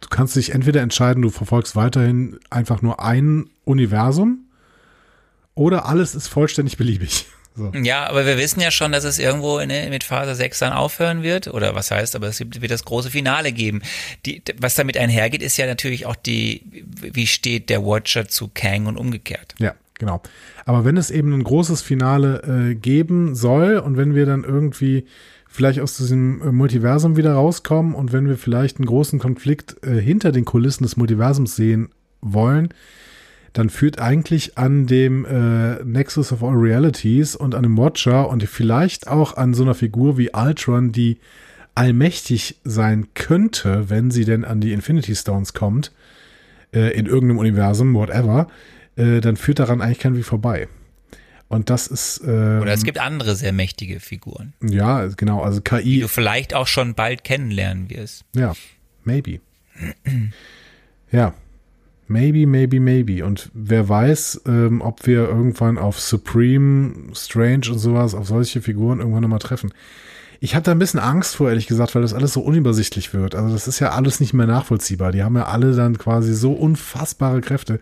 du 0.00 0.08
kannst 0.10 0.36
dich 0.36 0.52
entweder 0.52 0.82
entscheiden, 0.82 1.22
du 1.22 1.30
verfolgst 1.30 1.76
weiterhin 1.76 2.38
einfach 2.50 2.82
nur 2.82 3.02
ein 3.02 3.48
Universum 3.64 4.40
oder 5.54 5.86
alles 5.86 6.14
ist 6.14 6.28
vollständig 6.28 6.76
beliebig. 6.76 7.26
So. 7.56 7.72
Ja, 7.72 8.06
aber 8.08 8.26
wir 8.26 8.36
wissen 8.36 8.60
ja 8.60 8.70
schon, 8.70 8.92
dass 8.92 9.04
es 9.04 9.18
irgendwo 9.18 9.58
in, 9.58 9.68
mit 9.90 10.04
Phase 10.04 10.34
6 10.34 10.58
dann 10.58 10.72
aufhören 10.72 11.22
wird. 11.22 11.48
Oder 11.48 11.74
was 11.74 11.90
heißt, 11.90 12.14
aber 12.14 12.28
es 12.28 12.40
wird 12.40 12.70
das 12.70 12.84
große 12.84 13.10
Finale 13.10 13.52
geben. 13.52 13.82
Die, 14.26 14.42
was 14.60 14.74
damit 14.74 14.96
einhergeht, 14.96 15.42
ist 15.42 15.56
ja 15.56 15.66
natürlich 15.66 16.06
auch 16.06 16.16
die, 16.16 16.84
wie 17.00 17.26
steht 17.26 17.70
der 17.70 17.84
Watcher 17.84 18.28
zu 18.28 18.50
Kang 18.52 18.86
und 18.86 18.96
umgekehrt. 18.98 19.54
Ja, 19.58 19.74
genau. 19.94 20.22
Aber 20.66 20.84
wenn 20.84 20.96
es 20.96 21.10
eben 21.10 21.32
ein 21.32 21.44
großes 21.44 21.80
Finale 21.80 22.42
äh, 22.70 22.74
geben 22.74 23.34
soll 23.34 23.78
und 23.78 23.96
wenn 23.96 24.14
wir 24.14 24.26
dann 24.26 24.44
irgendwie 24.44 25.06
vielleicht 25.48 25.80
aus 25.80 25.96
diesem 25.96 26.42
äh, 26.42 26.52
Multiversum 26.52 27.16
wieder 27.16 27.32
rauskommen 27.32 27.94
und 27.94 28.12
wenn 28.12 28.28
wir 28.28 28.36
vielleicht 28.36 28.78
einen 28.78 28.86
großen 28.86 29.18
Konflikt 29.18 29.76
äh, 29.82 29.98
hinter 29.98 30.30
den 30.30 30.44
Kulissen 30.44 30.82
des 30.82 30.98
Multiversums 30.98 31.56
sehen 31.56 31.88
wollen, 32.20 32.68
dann 33.56 33.70
führt 33.70 33.98
eigentlich 33.98 34.58
an 34.58 34.86
dem 34.86 35.24
äh, 35.24 35.82
Nexus 35.82 36.30
of 36.30 36.42
All 36.42 36.54
Realities 36.54 37.34
und 37.34 37.54
an 37.54 37.62
dem 37.62 37.78
Watcher 37.78 38.28
und 38.28 38.42
vielleicht 38.42 39.08
auch 39.08 39.36
an 39.36 39.54
so 39.54 39.62
einer 39.62 39.74
Figur 39.74 40.18
wie 40.18 40.30
Ultron, 40.34 40.92
die 40.92 41.18
allmächtig 41.74 42.56
sein 42.64 43.08
könnte, 43.14 43.88
wenn 43.88 44.10
sie 44.10 44.26
denn 44.26 44.44
an 44.44 44.60
die 44.60 44.72
Infinity 44.72 45.14
Stones 45.14 45.54
kommt, 45.54 45.92
äh, 46.74 46.92
in 46.98 47.06
irgendeinem 47.06 47.38
Universum, 47.38 47.94
whatever, 47.94 48.48
äh, 48.96 49.20
dann 49.20 49.36
führt 49.36 49.58
daran 49.58 49.80
eigentlich 49.80 50.00
kein 50.00 50.16
Weg 50.16 50.26
vorbei. 50.26 50.68
Und 51.48 51.70
das 51.70 51.86
ist. 51.86 52.20
Ähm, 52.26 52.60
Oder 52.60 52.72
es 52.72 52.84
gibt 52.84 52.98
andere 52.98 53.36
sehr 53.36 53.52
mächtige 53.52 54.00
Figuren. 54.00 54.52
Ja, 54.60 55.06
genau. 55.06 55.42
Also 55.42 55.62
KI. 55.62 55.82
Die 55.82 56.00
du 56.00 56.08
vielleicht 56.08 56.52
auch 56.52 56.66
schon 56.66 56.94
bald 56.94 57.24
kennenlernen 57.24 57.88
wirst. 57.88 58.24
Ja, 58.34 58.52
maybe. 59.04 59.40
ja, 61.10 61.34
Maybe, 62.08 62.46
maybe, 62.46 62.78
maybe. 62.78 63.24
Und 63.24 63.50
wer 63.52 63.88
weiß, 63.88 64.42
ähm, 64.46 64.80
ob 64.80 65.06
wir 65.06 65.28
irgendwann 65.28 65.76
auf 65.76 66.00
Supreme, 66.00 67.10
Strange 67.14 67.70
und 67.70 67.78
sowas, 67.78 68.14
auf 68.14 68.28
solche 68.28 68.62
Figuren 68.62 69.00
irgendwann 69.00 69.22
nochmal 69.22 69.40
treffen. 69.40 69.72
Ich 70.38 70.54
habe 70.54 70.62
da 70.62 70.72
ein 70.72 70.78
bisschen 70.78 71.00
Angst 71.00 71.36
vor, 71.36 71.48
ehrlich 71.48 71.66
gesagt, 71.66 71.94
weil 71.94 72.02
das 72.02 72.14
alles 72.14 72.32
so 72.32 72.40
unübersichtlich 72.40 73.14
wird. 73.14 73.34
Also 73.34 73.52
das 73.52 73.66
ist 73.66 73.80
ja 73.80 73.90
alles 73.90 74.20
nicht 74.20 74.34
mehr 74.34 74.46
nachvollziehbar. 74.46 75.10
Die 75.10 75.22
haben 75.22 75.36
ja 75.36 75.46
alle 75.46 75.74
dann 75.74 75.98
quasi 75.98 76.34
so 76.34 76.52
unfassbare 76.52 77.40
Kräfte. 77.40 77.80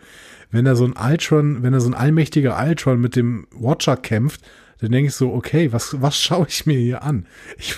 Wenn 0.50 0.64
da 0.64 0.76
so 0.76 0.84
ein 0.84 0.94
Ultron, 0.94 1.62
wenn 1.62 1.72
da 1.72 1.80
so 1.80 1.90
ein 1.90 1.94
allmächtiger 1.94 2.56
Ultron 2.58 3.00
mit 3.00 3.16
dem 3.16 3.46
Watcher 3.50 3.96
kämpft, 3.96 4.42
dann 4.80 4.92
denke 4.92 5.08
ich 5.08 5.14
so, 5.14 5.32
okay, 5.32 5.72
was, 5.72 6.00
was 6.00 6.20
schaue 6.20 6.46
ich 6.48 6.64
mir 6.64 6.78
hier 6.78 7.02
an? 7.02 7.26
Ich, 7.58 7.76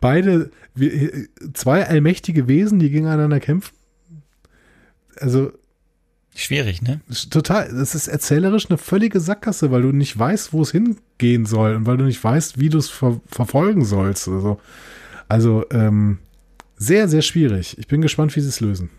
beide, 0.00 0.50
wir, 0.74 1.26
zwei 1.54 1.86
allmächtige 1.86 2.46
Wesen, 2.48 2.78
die 2.78 2.90
gegeneinander 2.90 3.40
kämpfen. 3.40 3.74
Also, 5.18 5.52
Schwierig, 6.34 6.80
ne? 6.80 7.00
Total. 7.30 7.68
Das 7.72 7.94
ist 7.94 8.06
erzählerisch 8.06 8.66
eine 8.68 8.78
völlige 8.78 9.20
Sackgasse, 9.20 9.70
weil 9.70 9.82
du 9.82 9.92
nicht 9.92 10.18
weißt, 10.18 10.52
wo 10.52 10.62
es 10.62 10.70
hingehen 10.70 11.44
soll 11.44 11.74
und 11.74 11.86
weil 11.86 11.96
du 11.96 12.04
nicht 12.04 12.22
weißt, 12.22 12.58
wie 12.58 12.68
du 12.68 12.78
es 12.78 12.88
ver 12.88 13.20
verfolgen 13.26 13.84
sollst. 13.84 14.28
Also, 14.28 14.60
also 15.28 15.64
ähm, 15.70 16.18
sehr, 16.76 17.08
sehr 17.08 17.22
schwierig. 17.22 17.76
Ich 17.78 17.88
bin 17.88 18.00
gespannt, 18.00 18.34
wie 18.36 18.40
sie 18.40 18.48
es 18.48 18.60
lösen. 18.60 18.90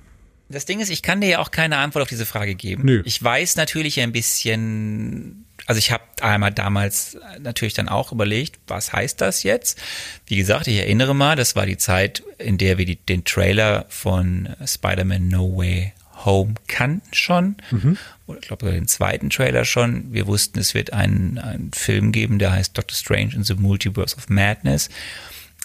Das 0.50 0.66
Ding 0.66 0.82
ist, 0.82 0.90
ich 0.90 1.02
kann 1.02 1.22
dir 1.22 1.30
ja 1.30 1.40
auch 1.40 1.52
keine 1.52 1.78
Antwort 1.78 2.04
auf 2.04 2.10
diese 2.10 2.26
Frage 2.26 2.56
geben. 2.56 2.84
Nö. 2.86 3.02
Ich 3.06 3.24
weiß 3.24 3.56
natürlich 3.56 4.02
ein 4.02 4.12
bisschen, 4.12 5.46
also 5.66 5.80
ich 5.80 5.92
habe 5.92 6.04
einmal 6.22 6.52
damals 6.52 7.18
natürlich 7.40 7.74
dann 7.74 7.88
auch 7.88 8.12
überlegt, 8.12 8.60
was 8.68 8.92
heißt 8.92 9.22
das 9.22 9.44
jetzt? 9.44 9.82
Wie 10.28 10.36
gesagt, 10.36 10.68
ich 10.68 10.78
erinnere 10.78 11.16
mal, 11.16 11.38
das 11.38 11.56
war 11.56 11.66
die 11.66 11.78
Zeit, 11.78 12.24
in 12.38 12.58
der 12.58 12.78
wir 12.78 12.86
die, 12.86 12.98
den 12.98 13.24
Trailer 13.24 13.86
von 13.88 14.50
Spider-Man 14.66 15.30
No 15.30 15.56
Way 15.56 15.94
Home 16.26 16.56
kannten 16.68 17.14
schon. 17.14 17.58
Mhm. 17.72 17.98
Oder 18.28 18.40
ich 18.40 18.48
glaube 18.48 18.72
den 18.72 18.88
zweiten 18.88 19.30
Trailer 19.30 19.66
schon. 19.66 20.14
Wir 20.14 20.28
wussten, 20.28 20.60
es 20.60 20.74
wird 20.74 20.94
einen, 20.94 21.38
einen 21.38 21.72
Film 21.74 22.12
geben, 22.12 22.40
der 22.40 22.52
heißt 22.52 22.78
Doctor 22.78 22.96
Strange 22.96 23.34
in 23.36 23.44
the 23.44 23.56
Multiverse 23.56 24.16
of 24.16 24.30
Madness. 24.30 24.90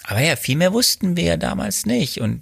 Aber 0.03 0.21
ja, 0.21 0.35
viel 0.35 0.57
mehr 0.57 0.73
wussten 0.73 1.17
wir 1.17 1.23
ja 1.23 1.37
damals 1.37 1.85
nicht. 1.85 2.21
Und 2.21 2.41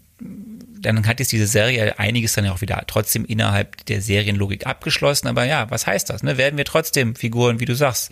dann 0.80 1.08
hat 1.08 1.20
jetzt 1.20 1.32
diese 1.32 1.48
Serie 1.48 1.98
einiges 2.00 2.34
dann 2.34 2.46
ja 2.46 2.54
auch 2.54 2.62
wieder 2.62 2.84
trotzdem 2.88 3.26
innerhalb 3.26 3.86
der 3.88 4.02
Serienlogik 4.02 4.68
abgeschlossen. 4.68 5.28
Aber 5.28 5.44
ja, 5.46 5.70
was 5.72 5.88
heißt 5.88 6.10
das? 6.10 6.24
Ne? 6.24 6.38
Werden 6.38 6.58
wir 6.58 6.66
trotzdem 6.66 7.16
Figuren, 7.16 7.60
wie 7.60 7.66
du 7.66 7.76
sagst, 7.76 8.12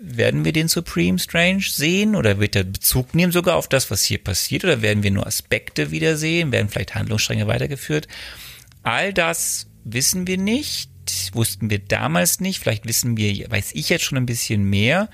werden 0.00 0.44
wir 0.44 0.52
den 0.52 0.68
Supreme 0.68 1.18
Strange 1.18 1.62
sehen 1.62 2.14
oder 2.14 2.38
wird 2.38 2.54
er 2.56 2.64
Bezug 2.64 3.14
nehmen 3.14 3.32
sogar 3.32 3.56
auf 3.56 3.68
das, 3.68 3.90
was 3.90 4.04
hier 4.04 4.18
passiert? 4.18 4.64
Oder 4.64 4.82
werden 4.82 5.02
wir 5.02 5.10
nur 5.10 5.26
Aspekte 5.26 5.90
wiedersehen? 5.90 6.52
Werden 6.52 6.68
vielleicht 6.68 6.94
Handlungsstränge 6.94 7.46
weitergeführt? 7.46 8.06
All 8.88 9.12
das 9.12 9.66
wissen 9.84 10.26
wir 10.26 10.38
nicht, 10.38 10.90
wussten 11.34 11.68
wir 11.68 11.78
damals 11.78 12.40
nicht. 12.40 12.58
Vielleicht 12.58 12.88
wissen 12.88 13.18
wir, 13.18 13.50
weiß 13.50 13.72
ich 13.74 13.90
jetzt 13.90 14.04
schon 14.04 14.16
ein 14.16 14.24
bisschen 14.24 14.64
mehr. 14.64 15.10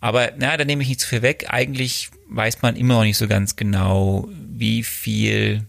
Aber 0.00 0.32
na, 0.38 0.56
da 0.56 0.64
nehme 0.64 0.82
ich 0.82 0.88
nicht 0.88 1.00
zu 1.00 1.08
viel 1.08 1.20
weg. 1.20 1.44
Eigentlich 1.50 2.08
weiß 2.30 2.62
man 2.62 2.74
immer 2.74 2.94
noch 2.94 3.02
nicht 3.02 3.18
so 3.18 3.28
ganz 3.28 3.54
genau, 3.54 4.30
wie 4.32 4.82
viel, 4.82 5.66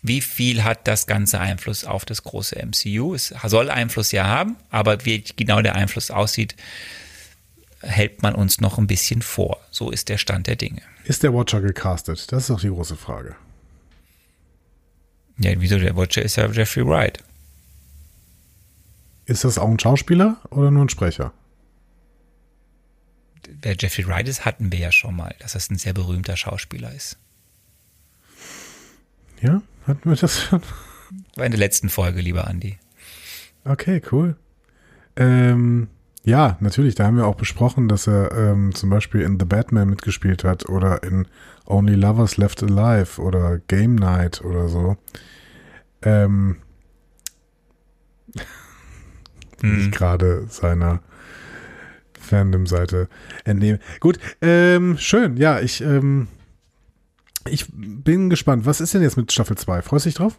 wie 0.00 0.22
viel 0.22 0.64
hat 0.64 0.88
das 0.88 1.06
Ganze 1.06 1.38
Einfluss 1.38 1.84
auf 1.84 2.06
das 2.06 2.22
große 2.22 2.56
MCU. 2.56 3.14
Es 3.14 3.34
soll 3.44 3.68
Einfluss 3.68 4.10
ja 4.10 4.24
haben, 4.24 4.56
aber 4.70 5.04
wie 5.04 5.22
genau 5.36 5.60
der 5.60 5.74
Einfluss 5.74 6.10
aussieht, 6.10 6.56
hält 7.82 8.22
man 8.22 8.34
uns 8.34 8.62
noch 8.62 8.78
ein 8.78 8.86
bisschen 8.86 9.20
vor. 9.20 9.60
So 9.70 9.90
ist 9.90 10.08
der 10.08 10.16
Stand 10.16 10.46
der 10.46 10.56
Dinge. 10.56 10.80
Ist 11.04 11.24
der 11.24 11.34
Watcher 11.34 11.60
gecastet? 11.60 12.32
Das 12.32 12.44
ist 12.44 12.50
doch 12.50 12.60
die 12.60 12.70
große 12.70 12.96
Frage. 12.96 13.36
Ja, 15.38 15.52
wieso? 15.58 15.78
Der 15.78 15.96
Watcher 15.96 16.22
ist 16.22 16.36
ja 16.36 16.50
Jeffrey 16.50 16.86
Wright. 16.86 17.22
Ist 19.26 19.44
das 19.44 19.58
auch 19.58 19.68
ein 19.68 19.78
Schauspieler 19.78 20.38
oder 20.50 20.70
nur 20.70 20.84
ein 20.84 20.88
Sprecher? 20.88 21.32
Wer 23.60 23.76
Jeffrey 23.78 24.06
Wright 24.06 24.28
ist, 24.28 24.44
hatten 24.44 24.72
wir 24.72 24.78
ja 24.78 24.92
schon 24.92 25.16
mal, 25.16 25.34
dass 25.38 25.52
das 25.52 25.70
ein 25.70 25.78
sehr 25.78 25.92
berühmter 25.92 26.36
Schauspieler 26.36 26.92
ist. 26.92 27.18
Ja, 29.40 29.62
hatten 29.86 30.08
wir 30.08 30.16
das 30.16 30.42
schon? 30.42 30.62
War 31.36 31.44
in 31.44 31.52
der 31.52 31.58
letzten 31.58 31.88
Folge, 31.88 32.20
lieber 32.20 32.48
Andy. 32.48 32.78
Okay, 33.64 34.02
cool. 34.10 34.36
Ähm, 35.16 35.88
ja, 36.28 36.58
natürlich, 36.60 36.94
da 36.94 37.06
haben 37.06 37.16
wir 37.16 37.26
auch 37.26 37.36
besprochen, 37.36 37.88
dass 37.88 38.06
er 38.06 38.32
ähm, 38.36 38.74
zum 38.74 38.90
Beispiel 38.90 39.22
in 39.22 39.38
The 39.40 39.46
Batman 39.46 39.88
mitgespielt 39.88 40.44
hat 40.44 40.68
oder 40.68 41.02
in 41.02 41.26
Only 41.64 41.94
Lovers 41.94 42.36
Left 42.36 42.62
Alive 42.62 43.20
oder 43.20 43.58
Game 43.66 43.94
Night 43.94 44.42
oder 44.42 44.68
so. 44.68 44.96
Ähm, 46.02 46.56
Hm. 49.60 49.80
ich 49.80 49.90
gerade 49.90 50.46
seiner 50.48 51.00
Fandom-Seite 52.20 53.08
entnehme. 53.44 53.80
Gut, 53.98 54.20
ähm, 54.40 54.96
schön. 54.98 55.36
Ja, 55.36 55.58
ich, 55.58 55.80
ähm, 55.80 56.28
Ich 57.48 57.66
bin 57.72 58.30
gespannt. 58.30 58.66
Was 58.66 58.80
ist 58.80 58.94
denn 58.94 59.02
jetzt 59.02 59.16
mit 59.16 59.32
Staffel 59.32 59.56
2? 59.56 59.82
Freust 59.82 60.04
du 60.04 60.10
dich 60.10 60.16
drauf? 60.16 60.38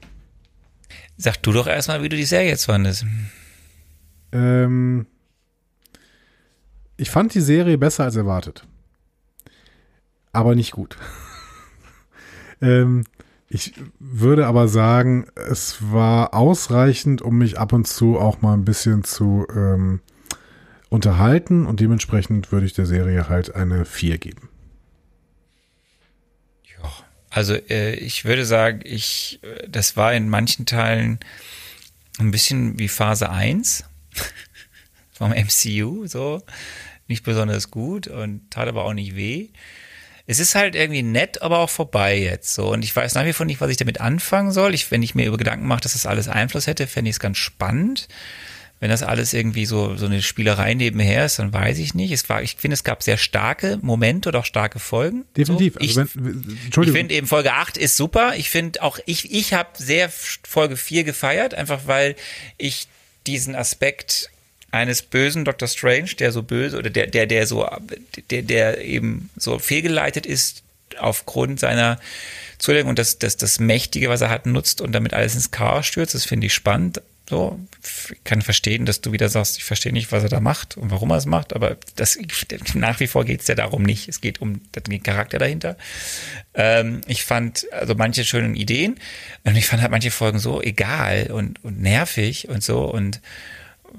Sag 1.17 1.43
du 1.43 1.51
doch 1.51 1.67
erstmal, 1.67 2.01
wie 2.01 2.07
du 2.07 2.15
die 2.15 2.23
Serie 2.23 2.47
jetzt 2.47 2.65
fandest. 2.65 3.05
Ähm, 4.31 5.05
ich 6.99 7.09
fand 7.09 7.33
die 7.33 7.41
Serie 7.41 7.77
besser 7.77 8.03
als 8.03 8.15
erwartet. 8.15 8.67
Aber 10.31 10.53
nicht 10.53 10.71
gut. 10.71 10.97
ähm, 12.61 13.05
ich 13.47 13.73
würde 13.99 14.45
aber 14.45 14.67
sagen, 14.67 15.27
es 15.35 15.77
war 15.91 16.33
ausreichend, 16.33 17.21
um 17.21 17.37
mich 17.37 17.57
ab 17.57 17.73
und 17.73 17.87
zu 17.87 18.19
auch 18.19 18.41
mal 18.41 18.53
ein 18.53 18.65
bisschen 18.65 19.03
zu 19.03 19.47
ähm, 19.49 20.01
unterhalten 20.89 21.65
und 21.65 21.79
dementsprechend 21.79 22.51
würde 22.51 22.65
ich 22.65 22.73
der 22.73 22.85
Serie 22.85 23.29
halt 23.29 23.55
eine 23.55 23.85
4 23.85 24.17
geben. 24.17 24.49
Ja, 26.77 26.91
also 27.31 27.55
äh, 27.55 27.95
ich 27.95 28.25
würde 28.25 28.45
sagen, 28.45 28.81
ich, 28.83 29.39
äh, 29.41 29.67
das 29.67 29.97
war 29.97 30.13
in 30.13 30.29
manchen 30.29 30.65
Teilen 30.65 31.19
ein 32.19 32.31
bisschen 32.31 32.77
wie 32.77 32.87
Phase 32.87 33.31
1 33.31 33.85
vom 35.11 35.31
MCU, 35.31 36.05
so. 36.05 36.43
Nicht 37.09 37.25
besonders 37.25 37.69
gut 37.71 38.07
und 38.07 38.49
tat 38.49 38.69
aber 38.69 38.85
auch 38.85 38.93
nicht 38.93 39.17
weh 39.17 39.49
es 40.29 40.37
ist 40.37 40.53
halt 40.53 40.75
irgendwie 40.75 41.01
nett, 41.01 41.41
aber 41.41 41.57
auch 41.57 41.71
vorbei 41.71 42.15
jetzt 42.15 42.53
so. 42.53 42.71
Und 42.71 42.83
ich 42.83 42.95
weiß 42.95 43.15
nach 43.15 43.25
wie 43.25 43.33
vor 43.33 43.47
nicht, 43.47 43.61
was 43.61 43.71
ich 43.71 43.77
damit 43.77 43.99
anfangen 43.99 44.51
soll. 44.51 44.75
Ich, 44.75 44.91
wenn 44.91 45.01
ich 45.01 45.15
mir 45.15 45.25
über 45.25 45.37
Gedanken 45.37 45.65
mache, 45.65 45.81
dass 45.81 45.93
das 45.93 46.05
alles 46.05 46.27
Einfluss 46.27 46.67
hätte, 46.67 46.85
fände 46.85 47.09
ich 47.09 47.15
es 47.15 47.19
ganz 47.19 47.39
spannend. 47.39 48.07
Wenn 48.79 48.91
das 48.91 49.01
alles 49.01 49.33
irgendwie 49.33 49.65
so, 49.65 49.95
so 49.95 50.05
eine 50.05 50.21
Spielerei 50.21 50.75
nebenher 50.75 51.25
ist, 51.25 51.39
dann 51.39 51.51
weiß 51.51 51.79
ich 51.79 51.95
nicht. 51.95 52.11
Es 52.11 52.29
war, 52.29 52.43
ich 52.43 52.57
finde, 52.57 52.75
es 52.75 52.83
gab 52.83 53.01
sehr 53.01 53.17
starke 53.17 53.79
Momente 53.81 54.29
oder 54.29 54.41
auch 54.41 54.45
starke 54.45 54.77
Folgen. 54.77 55.25
Definitiv. 55.35 55.73
So. 55.73 55.79
Ich, 55.79 55.97
also 55.97 56.11
wenn, 56.13 56.83
ich 56.83 56.91
finde 56.91 57.15
eben 57.15 57.25
Folge 57.25 57.53
8 57.53 57.77
ist 57.77 57.97
super. 57.97 58.35
Ich 58.35 58.51
finde 58.51 58.83
auch, 58.83 58.99
ich, 59.07 59.33
ich 59.33 59.55
habe 59.55 59.69
sehr 59.79 60.11
Folge 60.11 60.77
4 60.77 61.05
gefeiert, 61.05 61.55
einfach 61.55 61.87
weil 61.87 62.15
ich 62.59 62.87
diesen 63.25 63.55
Aspekt 63.55 64.29
eines 64.71 65.01
bösen 65.01 65.45
Dr. 65.45 65.67
Strange, 65.67 66.15
der 66.19 66.31
so 66.31 66.43
böse 66.43 66.77
oder 66.77 66.89
der, 66.89 67.07
der, 67.07 67.25
der 67.25 67.47
so, 67.47 67.67
der, 68.29 68.41
der 68.43 68.83
eben 68.83 69.29
so 69.35 69.59
fehlgeleitet 69.59 70.25
ist 70.25 70.63
aufgrund 70.99 71.59
seiner 71.59 71.99
Zulegung 72.57 72.89
und 72.89 72.99
das, 72.99 73.19
das, 73.19 73.37
das 73.37 73.59
Mächtige, 73.59 74.09
was 74.09 74.21
er 74.21 74.29
hat, 74.29 74.45
nutzt 74.45 74.81
und 74.81 74.91
damit 74.91 75.13
alles 75.13 75.35
ins 75.35 75.51
Chaos 75.51 75.85
stürzt. 75.85 76.13
Das 76.13 76.25
finde 76.25 76.47
ich 76.47 76.53
spannend. 76.53 77.01
So, 77.29 77.59
ich 78.11 78.23
kann 78.23 78.41
verstehen, 78.41 78.87
dass 78.87 79.01
du 79.01 79.11
wieder 79.11 79.29
sagst, 79.29 79.57
ich 79.57 79.63
verstehe 79.63 79.93
nicht, 79.93 80.11
was 80.11 80.23
er 80.23 80.29
da 80.29 80.39
macht 80.39 80.77
und 80.77 80.89
warum 80.89 81.11
er 81.11 81.17
es 81.17 81.27
macht, 81.27 81.53
aber 81.53 81.77
das, 81.95 82.17
nach 82.73 82.99
wie 82.99 83.05
vor 83.05 83.23
geht 83.23 83.41
es 83.41 83.47
ja 83.47 83.53
darum 83.53 83.83
nicht. 83.83 84.09
Es 84.09 84.19
geht 84.19 84.41
um 84.41 84.61
den 84.73 85.03
Charakter 85.03 85.37
dahinter. 85.37 85.77
Ähm, 86.55 87.01
ich 87.05 87.23
fand 87.23 87.71
also 87.71 87.93
manche 87.93 88.25
schönen 88.25 88.55
Ideen 88.55 88.99
und 89.43 89.55
ich 89.55 89.67
fand 89.67 89.83
halt 89.83 89.91
manche 89.91 90.09
Folgen 90.09 90.39
so 90.39 90.59
egal 90.59 91.29
und, 91.31 91.63
und 91.63 91.79
nervig 91.79 92.49
und 92.49 92.63
so 92.63 92.85
und 92.85 93.21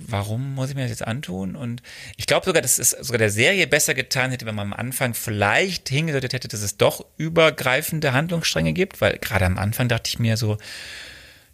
warum 0.07 0.55
muss 0.55 0.71
ich 0.71 0.77
mir 0.77 0.83
das 0.83 0.91
jetzt 0.91 1.07
antun? 1.07 1.57
Und 1.57 1.83
ich 2.17 2.27
glaube 2.27 2.47
sogar, 2.47 2.63
dass 2.63 2.79
es 2.79 2.91
sogar 2.91 3.19
der 3.19 3.31
Serie 3.31 3.67
besser 3.67 3.95
getan 3.95 4.31
hätte, 4.31 4.47
wenn 4.47 4.55
man 4.55 4.73
am 4.73 4.79
Anfang 4.79 5.15
vielleicht 5.15 5.89
hingedeutet 5.89 6.33
hätte, 6.33 6.49
dass 6.49 6.63
es 6.63 6.77
doch 6.77 7.05
übergreifende 7.17 8.13
Handlungsstränge 8.13 8.73
gibt, 8.73 9.01
weil 9.01 9.19
gerade 9.19 9.47
am 9.47 9.59
Anfang 9.59 9.89
dachte 9.89 10.09
ich 10.09 10.19
mir 10.19 10.37
so, 10.37 10.59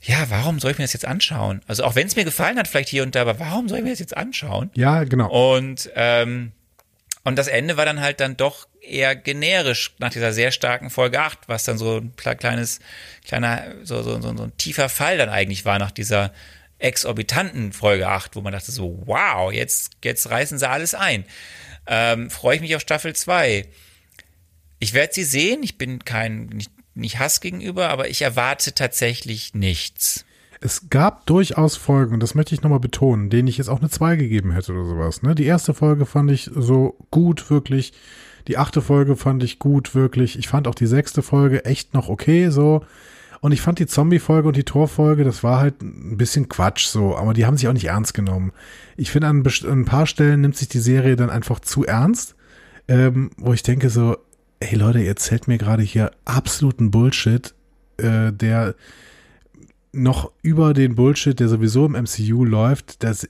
ja, 0.01 0.31
warum 0.31 0.61
soll 0.61 0.73
ich 0.73 0.79
mir 0.79 0.85
das 0.85 0.93
jetzt 0.93 1.07
anschauen? 1.07 1.63
Also 1.67 1.85
auch 1.85 1.95
wenn 1.95 2.07
es 2.07 2.17
mir 2.17 2.25
gefallen 2.25 2.59
hat, 2.59 2.69
vielleicht 2.69 2.89
hier 2.89 3.03
und 3.03 3.15
da, 3.15 3.23
aber 3.23 3.41
warum 3.41 3.69
soll 3.69 3.79
ich 3.79 3.85
mir 3.85 3.91
das 3.91 3.99
jetzt 3.99 4.17
anschauen? 4.17 4.71
Ja, 4.75 5.05
genau. 5.05 5.57
Und 5.57 5.91
ähm, 5.95 6.53
und 7.27 7.35
das 7.37 7.49
Ende 7.49 7.77
war 7.77 7.85
dann 7.85 8.01
halt 8.01 8.21
dann 8.21 8.37
doch 8.37 8.69
eher 8.81 9.17
generisch 9.17 9.97
nach 9.99 10.11
dieser 10.11 10.33
sehr 10.33 10.53
starken 10.53 10.91
Folge 10.91 11.19
8, 11.19 11.49
was 11.49 11.65
dann 11.65 11.77
so 11.77 11.97
ein 11.97 12.15
kleines, 12.15 12.79
kleiner, 13.25 13.65
so, 13.83 14.01
so, 14.05 14.21
so, 14.21 14.37
so 14.37 14.45
ein 14.45 14.57
tiefer 14.59 14.89
Fall 14.89 15.19
dann 15.19 15.29
eigentlich 15.29 15.65
war 15.65 15.81
nach 15.81 15.91
dieser 15.91 16.33
exorbitanten 16.79 17.73
Folge 17.73 18.09
8, 18.09 18.37
wo 18.37 18.41
man 18.41 18.53
dachte 18.53 18.71
so, 18.71 19.03
wow, 19.07 19.53
jetzt, 19.53 19.93
jetzt 20.05 20.29
reißen 20.31 20.59
sie 20.59 20.69
alles 20.69 20.95
ein. 20.95 21.25
Ähm, 21.87 22.31
Freue 22.31 22.57
ich 22.57 22.63
mich 22.63 22.77
auf 22.77 22.83
Staffel 22.83 23.15
2. 23.15 23.67
Ich 24.79 24.93
werde 24.93 25.15
sie 25.15 25.25
sehen, 25.25 25.63
ich 25.63 25.79
bin 25.79 26.05
kein, 26.05 26.47
nicht, 26.47 26.71
nicht 26.95 27.19
Hass 27.19 27.41
gegenüber, 27.41 27.89
aber 27.89 28.09
ich 28.09 28.23
erwarte 28.23 28.75
tatsächlich 28.75 29.55
nichts. 29.55 30.25
Es 30.61 30.89
gab 30.91 31.27
durchaus 31.27 31.77
Folgen, 31.77 32.15
und 32.15 32.21
das 32.21 32.35
möchte 32.35 32.55
ich 32.55 32.63
nochmal 32.63 32.81
betonen, 32.81 33.31
denen 33.31 33.49
ich 33.49 33.59
jetzt 33.59 33.69
auch 33.69 33.81
eine 33.81 33.91
2 33.91 34.17
gegeben 34.17 34.53
hätte 34.53 34.73
oder 34.73 34.85
sowas. 34.85 35.23
Ne? 35.23 35.35
Die 35.35 35.45
erste 35.45 35.75
Folge 35.75 36.07
fand 36.07 36.31
ich 36.31 36.51
so 36.55 36.97
gut, 37.11 37.51
wirklich. 37.51 37.93
Die 38.49 38.57
achte 38.57 38.81
Folge 38.81 39.17
fand 39.17 39.43
ich 39.43 39.59
gut, 39.59 39.95
wirklich. 39.95 40.39
Ich 40.39 40.49
fand 40.49 40.69
auch 40.69 40.75
die 40.75 40.87
sechste 40.87 41.23
Folge 41.23 41.65
echt 41.65 41.95
noch 41.95 42.09
okay, 42.09 42.49
so. 42.51 42.85
Und 43.41 43.53
ich 43.53 43.61
fand 43.61 43.79
die 43.79 43.87
Zombie-Folge 43.87 44.49
und 44.49 44.57
die 44.57 44.65
Tor-Folge, 44.65 45.25
das 45.25 45.43
war 45.43 45.61
halt 45.61 45.83
ein 45.83 46.17
bisschen 46.17 46.49
Quatsch 46.49 46.87
so, 46.87 47.17
aber 47.17 47.35
die 47.35 47.47
haben 47.47 47.57
sich 47.57 47.69
auch 47.69 47.73
nicht 47.73 47.87
ernst 47.87 48.15
genommen. 48.15 48.53
Ich 48.97 49.11
finde, 49.11 49.29
an, 49.29 49.45
ein 49.45 49.85
paar 49.85 50.07
Stellen 50.07 50.41
nimmt 50.41 50.57
sich 50.57 50.69
die 50.69 50.81
Serie 50.81 51.17
dann 51.17 51.31
einfach 51.31 51.61
zu 51.61 51.85
ernst, 51.85 52.35
ähm, 52.89 53.31
wo 53.37 53.53
ich 53.53 53.63
denke 53.63 53.91
so, 53.91 54.17
hey 54.61 54.79
Leute, 54.79 55.01
ihr 55.01 55.09
erzählt 55.09 55.49
mir 55.49 55.59
gerade 55.59 55.83
hier 55.83 56.13
absoluten 56.25 56.91
Bullshit, 56.91 57.55
äh, 57.99 58.33
der 58.33 58.75
noch 59.93 60.31
über 60.43 60.75
den 60.75 60.95
Bullshit, 60.95 61.39
der 61.41 61.49
sowieso 61.49 61.87
im 61.87 61.93
MCU 61.93 62.45
läuft, 62.45 63.03
das, 63.03 63.27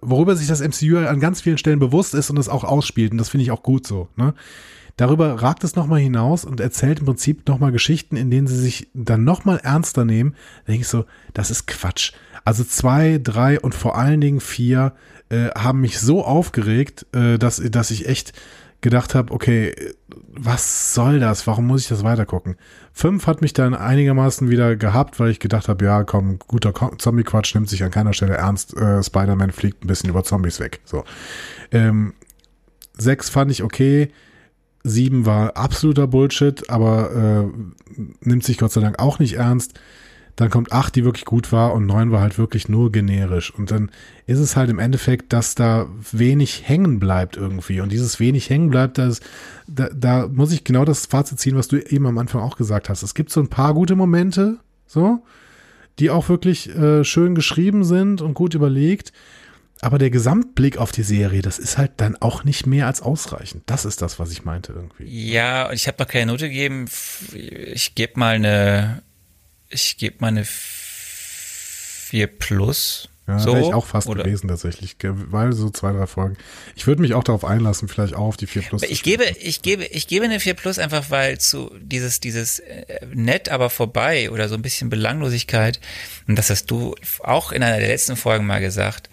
worüber 0.00 0.34
sich 0.34 0.48
das 0.48 0.60
MCU 0.60 0.96
an 0.98 1.20
ganz 1.20 1.42
vielen 1.42 1.58
Stellen 1.58 1.78
bewusst 1.78 2.14
ist 2.14 2.30
und 2.30 2.38
es 2.38 2.48
auch 2.48 2.64
ausspielt. 2.64 3.12
Und 3.12 3.18
das 3.18 3.28
finde 3.28 3.42
ich 3.42 3.50
auch 3.50 3.62
gut 3.62 3.86
so. 3.86 4.08
Ne? 4.16 4.34
Darüber 4.96 5.42
ragt 5.42 5.62
es 5.62 5.76
nochmal 5.76 6.00
hinaus 6.00 6.44
und 6.44 6.60
erzählt 6.60 7.00
im 7.00 7.06
Prinzip 7.06 7.46
nochmal 7.46 7.72
Geschichten, 7.72 8.16
in 8.16 8.30
denen 8.30 8.46
sie 8.46 8.58
sich 8.58 8.88
dann 8.94 9.24
nochmal 9.24 9.60
ernster 9.62 10.04
nehmen. 10.04 10.34
Da 10.64 10.72
denke 10.72 10.82
ich 10.82 10.88
so, 10.88 11.04
das 11.34 11.50
ist 11.50 11.66
Quatsch. 11.66 12.12
Also 12.44 12.64
zwei, 12.64 13.20
drei 13.22 13.60
und 13.60 13.74
vor 13.74 13.98
allen 13.98 14.20
Dingen 14.20 14.40
vier 14.40 14.94
äh, 15.28 15.48
haben 15.50 15.80
mich 15.80 15.98
so 16.00 16.24
aufgeregt, 16.24 17.06
äh, 17.14 17.38
dass, 17.38 17.56
dass 17.56 17.90
ich 17.90 18.08
echt 18.08 18.32
gedacht 18.80 19.14
habe, 19.14 19.32
okay, 19.32 19.74
was 20.30 20.94
soll 20.94 21.18
das? 21.18 21.46
Warum 21.46 21.66
muss 21.66 21.82
ich 21.82 21.88
das 21.88 22.04
weitergucken? 22.04 22.56
Fünf 22.92 23.26
hat 23.26 23.42
mich 23.42 23.52
dann 23.52 23.74
einigermaßen 23.74 24.48
wieder 24.48 24.76
gehabt, 24.76 25.18
weil 25.18 25.30
ich 25.30 25.40
gedacht 25.40 25.68
habe, 25.68 25.84
ja, 25.84 26.04
komm, 26.04 26.38
guter 26.38 26.72
Zombie-Quatsch 26.96 27.54
nimmt 27.54 27.68
sich 27.68 27.82
an 27.82 27.90
keiner 27.90 28.12
Stelle 28.12 28.34
ernst. 28.34 28.76
Äh, 28.76 29.02
Spider-Man 29.02 29.50
fliegt 29.50 29.84
ein 29.84 29.88
bisschen 29.88 30.10
über 30.10 30.24
Zombies 30.24 30.60
weg. 30.60 30.80
So. 30.84 31.04
Ähm, 31.72 32.14
sechs 32.96 33.28
fand 33.28 33.50
ich 33.50 33.62
okay. 33.62 34.10
Sieben 34.88 35.26
war 35.26 35.56
absoluter 35.56 36.06
Bullshit, 36.06 36.70
aber 36.70 37.50
äh, 37.50 38.00
nimmt 38.20 38.44
sich 38.44 38.58
Gott 38.58 38.70
sei 38.70 38.80
Dank 38.80 39.00
auch 39.00 39.18
nicht 39.18 39.34
ernst. 39.34 39.74
Dann 40.36 40.48
kommt 40.50 40.70
acht, 40.70 40.94
die 40.94 41.04
wirklich 41.04 41.24
gut 41.24 41.50
war 41.50 41.72
und 41.72 41.86
neun 41.86 42.12
war 42.12 42.20
halt 42.20 42.38
wirklich 42.38 42.68
nur 42.68 42.92
generisch. 42.92 43.52
Und 43.52 43.70
dann 43.70 43.90
ist 44.26 44.38
es 44.38 44.54
halt 44.54 44.70
im 44.70 44.78
Endeffekt, 44.78 45.32
dass 45.32 45.56
da 45.56 45.86
wenig 46.12 46.68
hängen 46.68 47.00
bleibt 47.00 47.36
irgendwie. 47.36 47.80
Und 47.80 47.90
dieses 47.90 48.20
wenig 48.20 48.48
hängen 48.48 48.70
bleibt, 48.70 48.98
das, 48.98 49.20
da, 49.66 49.88
da 49.88 50.28
muss 50.28 50.52
ich 50.52 50.62
genau 50.62 50.84
das 50.84 51.06
Fazit 51.06 51.40
ziehen, 51.40 51.56
was 51.56 51.68
du 51.68 51.78
eben 51.78 52.06
am 52.06 52.18
Anfang 52.18 52.42
auch 52.42 52.56
gesagt 52.56 52.88
hast. 52.88 53.02
Es 53.02 53.14
gibt 53.14 53.30
so 53.30 53.40
ein 53.40 53.48
paar 53.48 53.74
gute 53.74 53.96
Momente, 53.96 54.58
so, 54.86 55.24
die 55.98 56.10
auch 56.10 56.28
wirklich 56.28 56.68
äh, 56.76 57.02
schön 57.02 57.34
geschrieben 57.34 57.82
sind 57.82 58.20
und 58.20 58.34
gut 58.34 58.54
überlegt. 58.54 59.12
Aber 59.80 59.98
der 59.98 60.10
Gesamtblick 60.10 60.78
auf 60.78 60.90
die 60.90 61.02
Serie, 61.02 61.42
das 61.42 61.58
ist 61.58 61.76
halt 61.76 61.92
dann 61.98 62.16
auch 62.16 62.44
nicht 62.44 62.66
mehr 62.66 62.86
als 62.86 63.02
ausreichend. 63.02 63.64
Das 63.66 63.84
ist 63.84 64.00
das, 64.00 64.18
was 64.18 64.32
ich 64.32 64.44
meinte 64.44 64.72
irgendwie. 64.72 65.04
Ja, 65.04 65.70
ich 65.72 65.86
habe 65.86 66.02
noch 66.02 66.08
keine 66.08 66.32
Note 66.32 66.48
gegeben. 66.48 66.86
Ich 67.34 67.94
gebe 67.94 68.18
mal 68.18 68.36
eine, 68.36 69.02
ich 69.68 69.98
gebe 69.98 70.16
mal 70.20 70.28
eine 70.28 70.46
4 70.46 72.26
plus. 72.28 73.08
Ja, 73.28 73.40
so, 73.40 73.54
wäre 73.54 73.66
ich 73.66 73.74
auch 73.74 73.86
fast 73.86 74.06
oder? 74.06 74.22
gewesen 74.22 74.46
tatsächlich, 74.46 74.96
weil 75.02 75.52
so 75.52 75.68
zwei, 75.70 75.92
drei 75.92 76.06
Folgen. 76.06 76.36
Ich 76.76 76.86
würde 76.86 77.02
mich 77.02 77.12
auch 77.14 77.24
darauf 77.24 77.44
einlassen, 77.44 77.88
vielleicht 77.88 78.14
auch 78.14 78.26
auf 78.26 78.36
die 78.36 78.46
4 78.46 78.62
Plus. 78.62 78.82
Ich 78.84 79.02
gebe, 79.02 79.24
ich 79.24 79.62
gebe, 79.62 79.84
ich 79.84 80.06
gebe 80.06 80.24
eine 80.24 80.38
4 80.38 80.54
Plus 80.54 80.78
einfach, 80.78 81.10
weil 81.10 81.38
zu 81.38 81.72
dieses, 81.80 82.20
dieses 82.20 82.60
äh, 82.60 83.04
nett, 83.12 83.48
aber 83.48 83.68
vorbei 83.68 84.30
oder 84.30 84.48
so 84.48 84.54
ein 84.54 84.62
bisschen 84.62 84.90
Belanglosigkeit, 84.90 85.80
und 86.28 86.36
das 86.36 86.50
hast 86.50 86.70
du 86.70 86.94
auch 87.20 87.50
in 87.50 87.64
einer 87.64 87.80
der 87.80 87.88
letzten 87.88 88.14
Folgen 88.14 88.46
mal 88.46 88.60
gesagt, 88.60 89.10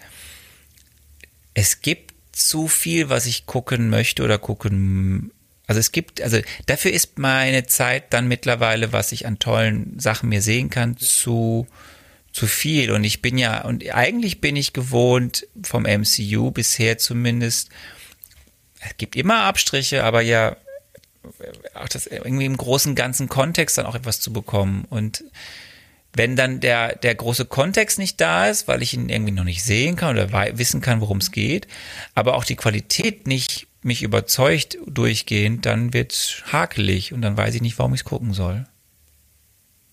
es 1.54 1.80
gibt 1.80 2.14
zu 2.32 2.68
viel, 2.68 3.08
was 3.08 3.26
ich 3.26 3.46
gucken 3.46 3.90
möchte 3.90 4.22
oder 4.22 4.38
gucken. 4.38 5.30
Also 5.66 5.80
es 5.80 5.92
gibt, 5.92 6.20
also 6.20 6.38
dafür 6.66 6.92
ist 6.92 7.18
meine 7.18 7.64
Zeit 7.66 8.12
dann 8.12 8.28
mittlerweile, 8.28 8.92
was 8.92 9.12
ich 9.12 9.26
an 9.26 9.38
tollen 9.38 9.98
Sachen 9.98 10.28
mir 10.28 10.42
sehen 10.42 10.68
kann, 10.68 10.96
zu 10.96 11.66
zu 12.34 12.48
viel. 12.48 12.90
Und 12.90 13.04
ich 13.04 13.22
bin 13.22 13.38
ja, 13.38 13.64
und 13.64 13.88
eigentlich 13.94 14.40
bin 14.40 14.56
ich 14.56 14.72
gewohnt 14.72 15.46
vom 15.62 15.84
MCU 15.84 16.50
bisher 16.50 16.98
zumindest. 16.98 17.70
Es 18.80 18.96
gibt 18.98 19.16
immer 19.16 19.44
Abstriche, 19.44 20.02
aber 20.04 20.20
ja, 20.20 20.56
auch 21.74 21.88
das 21.88 22.06
irgendwie 22.06 22.44
im 22.44 22.56
großen 22.56 22.96
ganzen 22.96 23.28
Kontext 23.28 23.78
dann 23.78 23.86
auch 23.86 23.94
etwas 23.94 24.20
zu 24.20 24.32
bekommen. 24.32 24.84
Und 24.90 25.24
wenn 26.14 26.36
dann 26.36 26.60
der, 26.60 26.96
der 26.96 27.14
große 27.14 27.44
Kontext 27.44 27.98
nicht 27.98 28.20
da 28.20 28.46
ist, 28.46 28.68
weil 28.68 28.82
ich 28.82 28.94
ihn 28.94 29.08
irgendwie 29.08 29.32
noch 29.32 29.44
nicht 29.44 29.62
sehen 29.62 29.96
kann 29.96 30.16
oder 30.16 30.32
wissen 30.58 30.80
kann, 30.80 31.00
worum 31.00 31.18
es 31.18 31.32
geht, 31.32 31.66
aber 32.14 32.34
auch 32.34 32.44
die 32.44 32.56
Qualität 32.56 33.26
nicht 33.26 33.66
mich 33.82 34.02
überzeugt 34.02 34.78
durchgehend, 34.86 35.66
dann 35.66 35.92
wird's 35.92 36.42
hakelig 36.50 37.12
und 37.12 37.22
dann 37.22 37.36
weiß 37.36 37.54
ich 37.54 37.62
nicht, 37.62 37.78
warum 37.78 37.94
ich's 37.94 38.04
gucken 38.04 38.32
soll. 38.32 38.64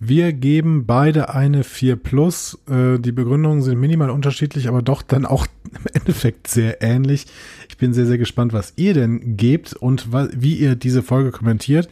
Wir 0.03 0.34
geben 0.34 0.88
beide 0.88 1.31
eine 1.35 1.64
4 1.64 1.95
Plus. 1.95 2.57
Äh, 2.68 2.98
die 2.98 3.11
Begründungen 3.11 3.61
sind 3.61 3.80
minimal 3.80 4.10
unterschiedlich, 4.10 4.68
aber 4.68 4.81
doch 4.81 5.03
dann 5.03 5.27
auch 5.27 5.45
im 5.72 5.85
Endeffekt 5.93 6.48
sehr 6.48 6.81
ähnlich. 6.81 7.27
Ich 7.69 7.77
bin 7.77 7.93
sehr, 7.93 8.07
sehr 8.07 8.18
gespannt, 8.18 8.52
was 8.52 8.73
ihr 8.77 8.95
denn 8.95 9.38
gebt 9.38 9.73
und 9.73 10.07
wie 10.11 10.56
ihr 10.56 10.76
diese 10.76 11.03
Folge 11.03 11.30
kommentiert. 11.30 11.88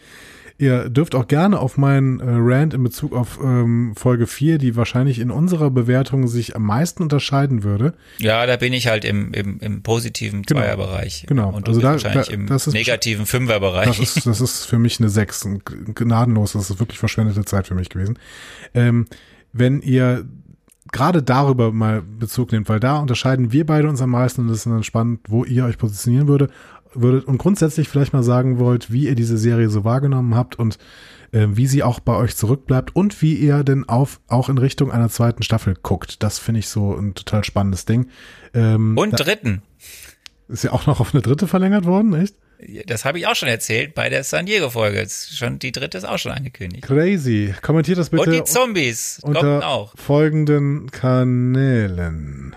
Ihr 0.59 0.89
dürft 0.89 1.15
auch 1.15 1.27
gerne 1.27 1.57
auf 1.57 1.77
meinen 1.77 2.19
äh, 2.19 2.25
Rant 2.27 2.73
in 2.73 2.83
Bezug 2.83 3.13
auf 3.15 3.39
ähm, 3.41 3.93
Folge 3.95 4.27
4, 4.27 4.57
die 4.57 4.75
wahrscheinlich 4.75 5.17
in 5.19 5.31
unserer 5.31 5.71
Bewertung 5.71 6.27
sich 6.27 6.55
am 6.55 6.63
meisten 6.63 7.01
unterscheiden 7.01 7.63
würde. 7.63 7.93
Ja, 8.17 8.45
da 8.45 8.57
bin 8.57 8.73
ich 8.73 8.87
halt 8.87 9.05
im, 9.05 9.33
im, 9.33 9.59
im 9.61 9.81
positiven 9.83 10.41
Genau. 10.43 10.59
Zweierbereich. 10.59 11.25
Genau. 11.27 11.47
Und 11.53 11.65
du 11.67 11.71
Also 11.71 11.79
bist 11.79 11.83
da- 11.85 11.91
wahrscheinlich 12.11 12.27
da- 12.27 12.33
im 12.67 12.73
negativen 12.73 13.25
Fünferbereich. 13.25 13.87
Das 13.87 13.99
ist, 13.99 14.25
das 14.27 14.41
ist 14.41 14.65
für 14.65 14.77
mich 14.79 14.99
eine 14.99 15.07
6, 15.09 15.45
ein 15.45 15.61
gnadenlos, 15.95 16.51
das 16.51 16.69
ist 16.69 16.79
wirklich 16.79 16.99
verschwendete 16.99 17.45
Zeit 17.45 17.65
für 17.65 17.75
mich 17.75 17.87
gewesen. 17.89 18.19
Ähm, 18.73 19.05
wenn 19.53 19.81
ihr 19.81 20.25
gerade 20.91 21.23
darüber 21.23 21.71
mal 21.71 22.01
Bezug 22.01 22.51
nehmt, 22.51 22.67
weil 22.67 22.79
da 22.79 22.97
unterscheiden 22.97 23.51
wir 23.53 23.65
beide 23.65 23.87
uns 23.87 24.01
am 24.01 24.09
meisten 24.09 24.41
und 24.41 24.49
es 24.49 24.57
ist 24.57 24.65
dann 24.65 24.83
spannend, 24.83 25.21
wo 25.27 25.45
ihr 25.45 25.63
euch 25.65 25.77
positionieren 25.77 26.27
würde, 26.27 26.49
würdet 26.93 27.25
und 27.25 27.37
grundsätzlich 27.37 27.89
vielleicht 27.89 28.13
mal 28.13 28.23
sagen 28.23 28.59
wollt, 28.59 28.91
wie 28.91 29.07
ihr 29.07 29.15
diese 29.15 29.37
Serie 29.37 29.69
so 29.69 29.83
wahrgenommen 29.83 30.35
habt 30.35 30.57
und 30.57 30.77
äh, 31.31 31.47
wie 31.49 31.67
sie 31.67 31.83
auch 31.83 31.99
bei 31.99 32.15
euch 32.15 32.35
zurückbleibt 32.35 32.95
und 32.95 33.21
wie 33.21 33.35
ihr 33.35 33.63
denn 33.63 33.87
auf, 33.87 34.19
auch 34.27 34.49
in 34.49 34.57
Richtung 34.57 34.91
einer 34.91 35.09
zweiten 35.09 35.43
Staffel 35.43 35.75
guckt. 35.81 36.23
Das 36.23 36.39
finde 36.39 36.59
ich 36.59 36.69
so 36.69 36.95
ein 36.95 37.13
total 37.13 37.43
spannendes 37.43 37.85
Ding. 37.85 38.07
Ähm, 38.53 38.97
und 38.97 39.11
dritten. 39.19 39.61
ist 40.47 40.63
ja 40.63 40.71
auch 40.71 40.87
noch 40.87 40.99
auf 40.99 41.13
eine 41.13 41.21
dritte 41.21 41.47
verlängert 41.47 41.85
worden, 41.85 42.13
echt? 42.13 42.35
Das 42.87 43.05
habe 43.05 43.19
ich 43.19 43.27
auch 43.27 43.35
schon 43.35 43.47
erzählt 43.47 43.93
bei 43.95 44.09
der 44.09 44.23
San 44.25 44.45
Diego-Folge. 44.45 44.97
Jetzt 44.97 45.37
Schon 45.37 45.59
die 45.59 45.71
dritte 45.71 45.97
ist 45.97 46.03
auch 46.03 46.17
schon 46.17 46.33
angekündigt. 46.33 46.83
Crazy. 46.83 47.53
Kommentiert 47.61 47.97
das 47.97 48.09
bitte 48.09 48.23
Und 48.23 48.31
die 48.31 48.43
Zombies 48.43 49.19
unter 49.21 49.65
auch. 49.65 49.93
folgenden 49.95 50.91
Kanälen. 50.91 52.53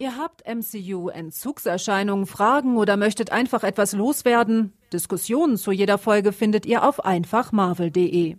Ihr 0.00 0.16
habt 0.16 0.44
MCU-Entzugserscheinungen, 0.46 2.24
Fragen 2.24 2.78
oder 2.78 2.96
möchtet 2.96 3.32
einfach 3.32 3.62
etwas 3.62 3.92
loswerden? 3.92 4.72
Diskussionen 4.94 5.58
zu 5.58 5.72
jeder 5.72 5.98
Folge 5.98 6.32
findet 6.32 6.64
ihr 6.64 6.84
auf 6.84 7.04
einfachmarvel.de. 7.04 8.38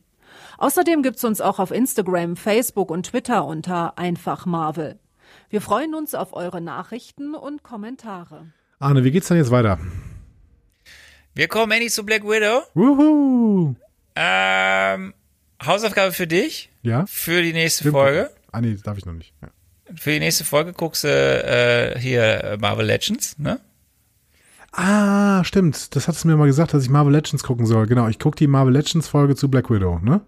Außerdem 0.58 1.04
gibt's 1.04 1.24
uns 1.24 1.40
auch 1.40 1.60
auf 1.60 1.70
Instagram, 1.70 2.36
Facebook 2.36 2.90
und 2.90 3.06
Twitter 3.06 3.46
unter 3.46 4.00
einfachmarvel. 4.00 4.98
Wir 5.52 5.62
freuen 5.62 5.94
uns 5.94 6.16
auf 6.16 6.34
eure 6.34 6.62
Nachrichten 6.62 7.36
und 7.36 7.62
Kommentare. 7.62 8.48
Arne, 8.80 9.04
wie 9.04 9.12
geht's 9.12 9.28
denn 9.28 9.38
jetzt 9.38 9.52
weiter? 9.52 9.78
Wir 11.36 11.48
kommen 11.48 11.72
endlich 11.74 11.94
zu 11.94 12.04
Black 12.04 12.24
Widow. 12.24 12.64
Wuhu! 12.74 13.76
Ähm, 14.16 15.14
Hausaufgabe 15.64 16.12
für 16.12 16.26
dich. 16.26 16.72
Ja? 16.82 17.06
Für 17.06 17.44
die 17.44 17.54
nächste 17.54 17.84
Stimmt. 17.84 17.98
Folge. 17.98 18.32
Ah, 18.52 18.62
nee, 18.62 18.76
darf 18.84 18.98
ich 18.98 19.06
noch 19.06 19.14
nicht. 19.14 19.36
Ja. 19.44 19.50
Für 19.96 20.12
die 20.12 20.20
nächste 20.20 20.46
Folge 20.46 20.74
guckst 20.74 21.04
du 21.04 21.08
äh, 21.08 22.00
hier 22.00 22.44
äh, 22.44 22.58
Marvel 22.58 22.86
Legends, 22.86 23.38
ne? 23.38 23.60
Ah, 24.72 25.44
stimmt. 25.44 25.96
Das 25.96 26.08
hattest 26.08 26.24
du 26.24 26.30
mir 26.30 26.38
mal 26.38 26.46
gesagt, 26.46 26.74
dass 26.74 26.84
ich 26.84 26.90
Marvel 26.90 27.14
Legends 27.14 27.44
gucken 27.44 27.66
soll. 27.66 27.88
Genau, 27.88 28.08
ich 28.08 28.20
gucke 28.20 28.38
die 28.38 28.48
Marvel 28.48 28.74
Legends 28.74 29.08
Folge 29.08 29.36
zu 29.36 29.50
Black 29.50 29.70
Widow, 29.70 30.00
ne? 30.00 30.22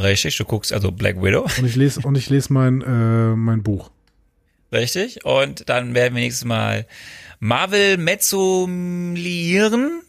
Richtig, 0.00 0.36
du 0.38 0.44
guckst 0.44 0.72
also 0.72 0.90
Black 0.90 1.22
Widow. 1.22 1.46
Und 1.58 1.64
ich 1.64 1.76
lese 1.76 2.00
und 2.02 2.16
ich 2.16 2.30
lese 2.30 2.52
mein 2.52 2.82
äh, 2.82 3.36
mein 3.36 3.62
Buch. 3.62 3.90
Richtig. 4.72 5.24
Und 5.24 5.68
dann 5.68 5.94
werden 5.94 6.14
wir 6.14 6.22
nächstes 6.22 6.44
Mal 6.44 6.86
Marvel 7.38 7.98
mezzulieren 7.98 10.00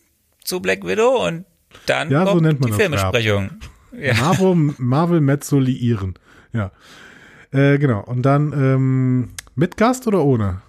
zu 0.43 0.61
Black 0.61 0.85
Widow 0.85 1.27
und 1.27 1.45
dann 1.85 2.09
Ja, 2.09 2.25
so 2.25 2.31
kommt 2.31 2.43
nennt 2.43 2.59
man 2.61 2.67
die 2.67 2.71
das, 2.71 2.81
Filmbesprechung. 2.81 3.51
Ja. 3.99 4.13
Marvel 4.15 4.73
Marvel 4.77 5.21
Mezzoliieren. 5.21 6.15
Ja. 6.53 6.71
Äh, 7.51 7.77
genau. 7.77 8.01
Und 8.03 8.23
dann 8.23 8.51
ähm, 8.53 9.29
mit 9.55 9.77
Gast 9.77 10.07
oder 10.07 10.23
ohne? 10.23 10.61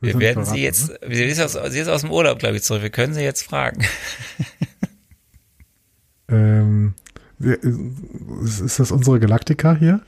Wir 0.00 0.12
sind 0.12 0.20
werden 0.20 0.44
verraten, 0.44 0.54
sie 0.56 0.62
jetzt, 0.62 0.88
ne? 0.88 0.98
sie 1.14 1.24
ist 1.24 1.40
aus, 1.40 1.72
sie 1.72 1.78
ist 1.78 1.88
aus 1.88 2.02
dem 2.02 2.10
Urlaub, 2.10 2.38
glaube 2.38 2.56
ich, 2.56 2.62
zurück. 2.62 2.82
Wir 2.82 2.90
können 2.90 3.14
sie 3.14 3.22
jetzt 3.22 3.42
fragen. 3.42 3.84
Ähm, 6.28 6.94
wir- 7.38 7.62
ist, 8.42 8.60
ist 8.60 8.80
das 8.80 8.90
unsere 8.90 9.20
Galaktika 9.20 9.74
hier? 9.76 10.00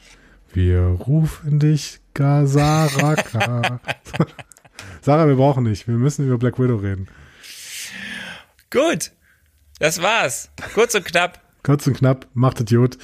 Wir 0.52 0.80
rufen 0.80 1.58
dich, 1.58 2.00
Gazaraka. 2.14 3.80
Sarah, 5.02 5.28
wir 5.28 5.36
brauchen 5.36 5.64
nicht. 5.64 5.86
Wir 5.86 5.96
müssen 5.96 6.26
über 6.26 6.38
Black 6.38 6.58
Widow 6.58 6.76
reden. 6.76 7.08
Gut. 8.70 9.12
Das 9.78 10.00
war's. 10.00 10.48
Kurz 10.74 10.94
und 10.94 11.04
knapp. 11.04 11.40
Kurz 11.62 11.86
und 11.86 11.98
knapp, 11.98 12.26
macht 12.32 12.60
Idiot. 12.60 12.96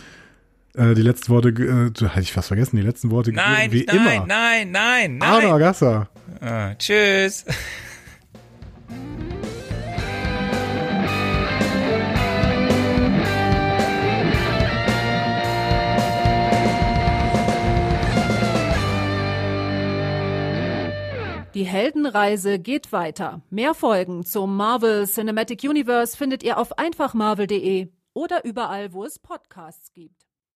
Äh, 0.74 0.94
die 0.94 1.02
letzten 1.02 1.28
Worte, 1.28 1.48
äh, 1.50 2.08
hatte 2.08 2.20
ich 2.20 2.32
fast 2.32 2.48
vergessen, 2.48 2.76
die 2.76 2.82
letzten 2.82 3.10
Worte 3.10 3.32
Nein, 3.32 3.72
wie 3.72 3.84
nein, 3.84 3.96
immer. 3.96 4.26
nein, 4.26 4.70
nein, 4.70 5.22
Arno 5.22 5.40
nein. 5.48 5.52
Agassa. 5.52 6.08
Ah, 6.40 6.74
tschüss. 6.76 7.44
Die 21.54 21.64
Heldenreise 21.64 22.58
geht 22.58 22.92
weiter. 22.92 23.42
Mehr 23.50 23.74
Folgen 23.74 24.24
zum 24.24 24.56
Marvel 24.56 25.06
Cinematic 25.06 25.64
Universe 25.64 26.16
findet 26.16 26.42
ihr 26.42 26.56
auf 26.56 26.78
einfachmarvel.de 26.78 27.88
oder 28.14 28.44
überall, 28.46 28.94
wo 28.94 29.04
es 29.04 29.18
Podcasts 29.18 29.92
gibt. 29.92 30.21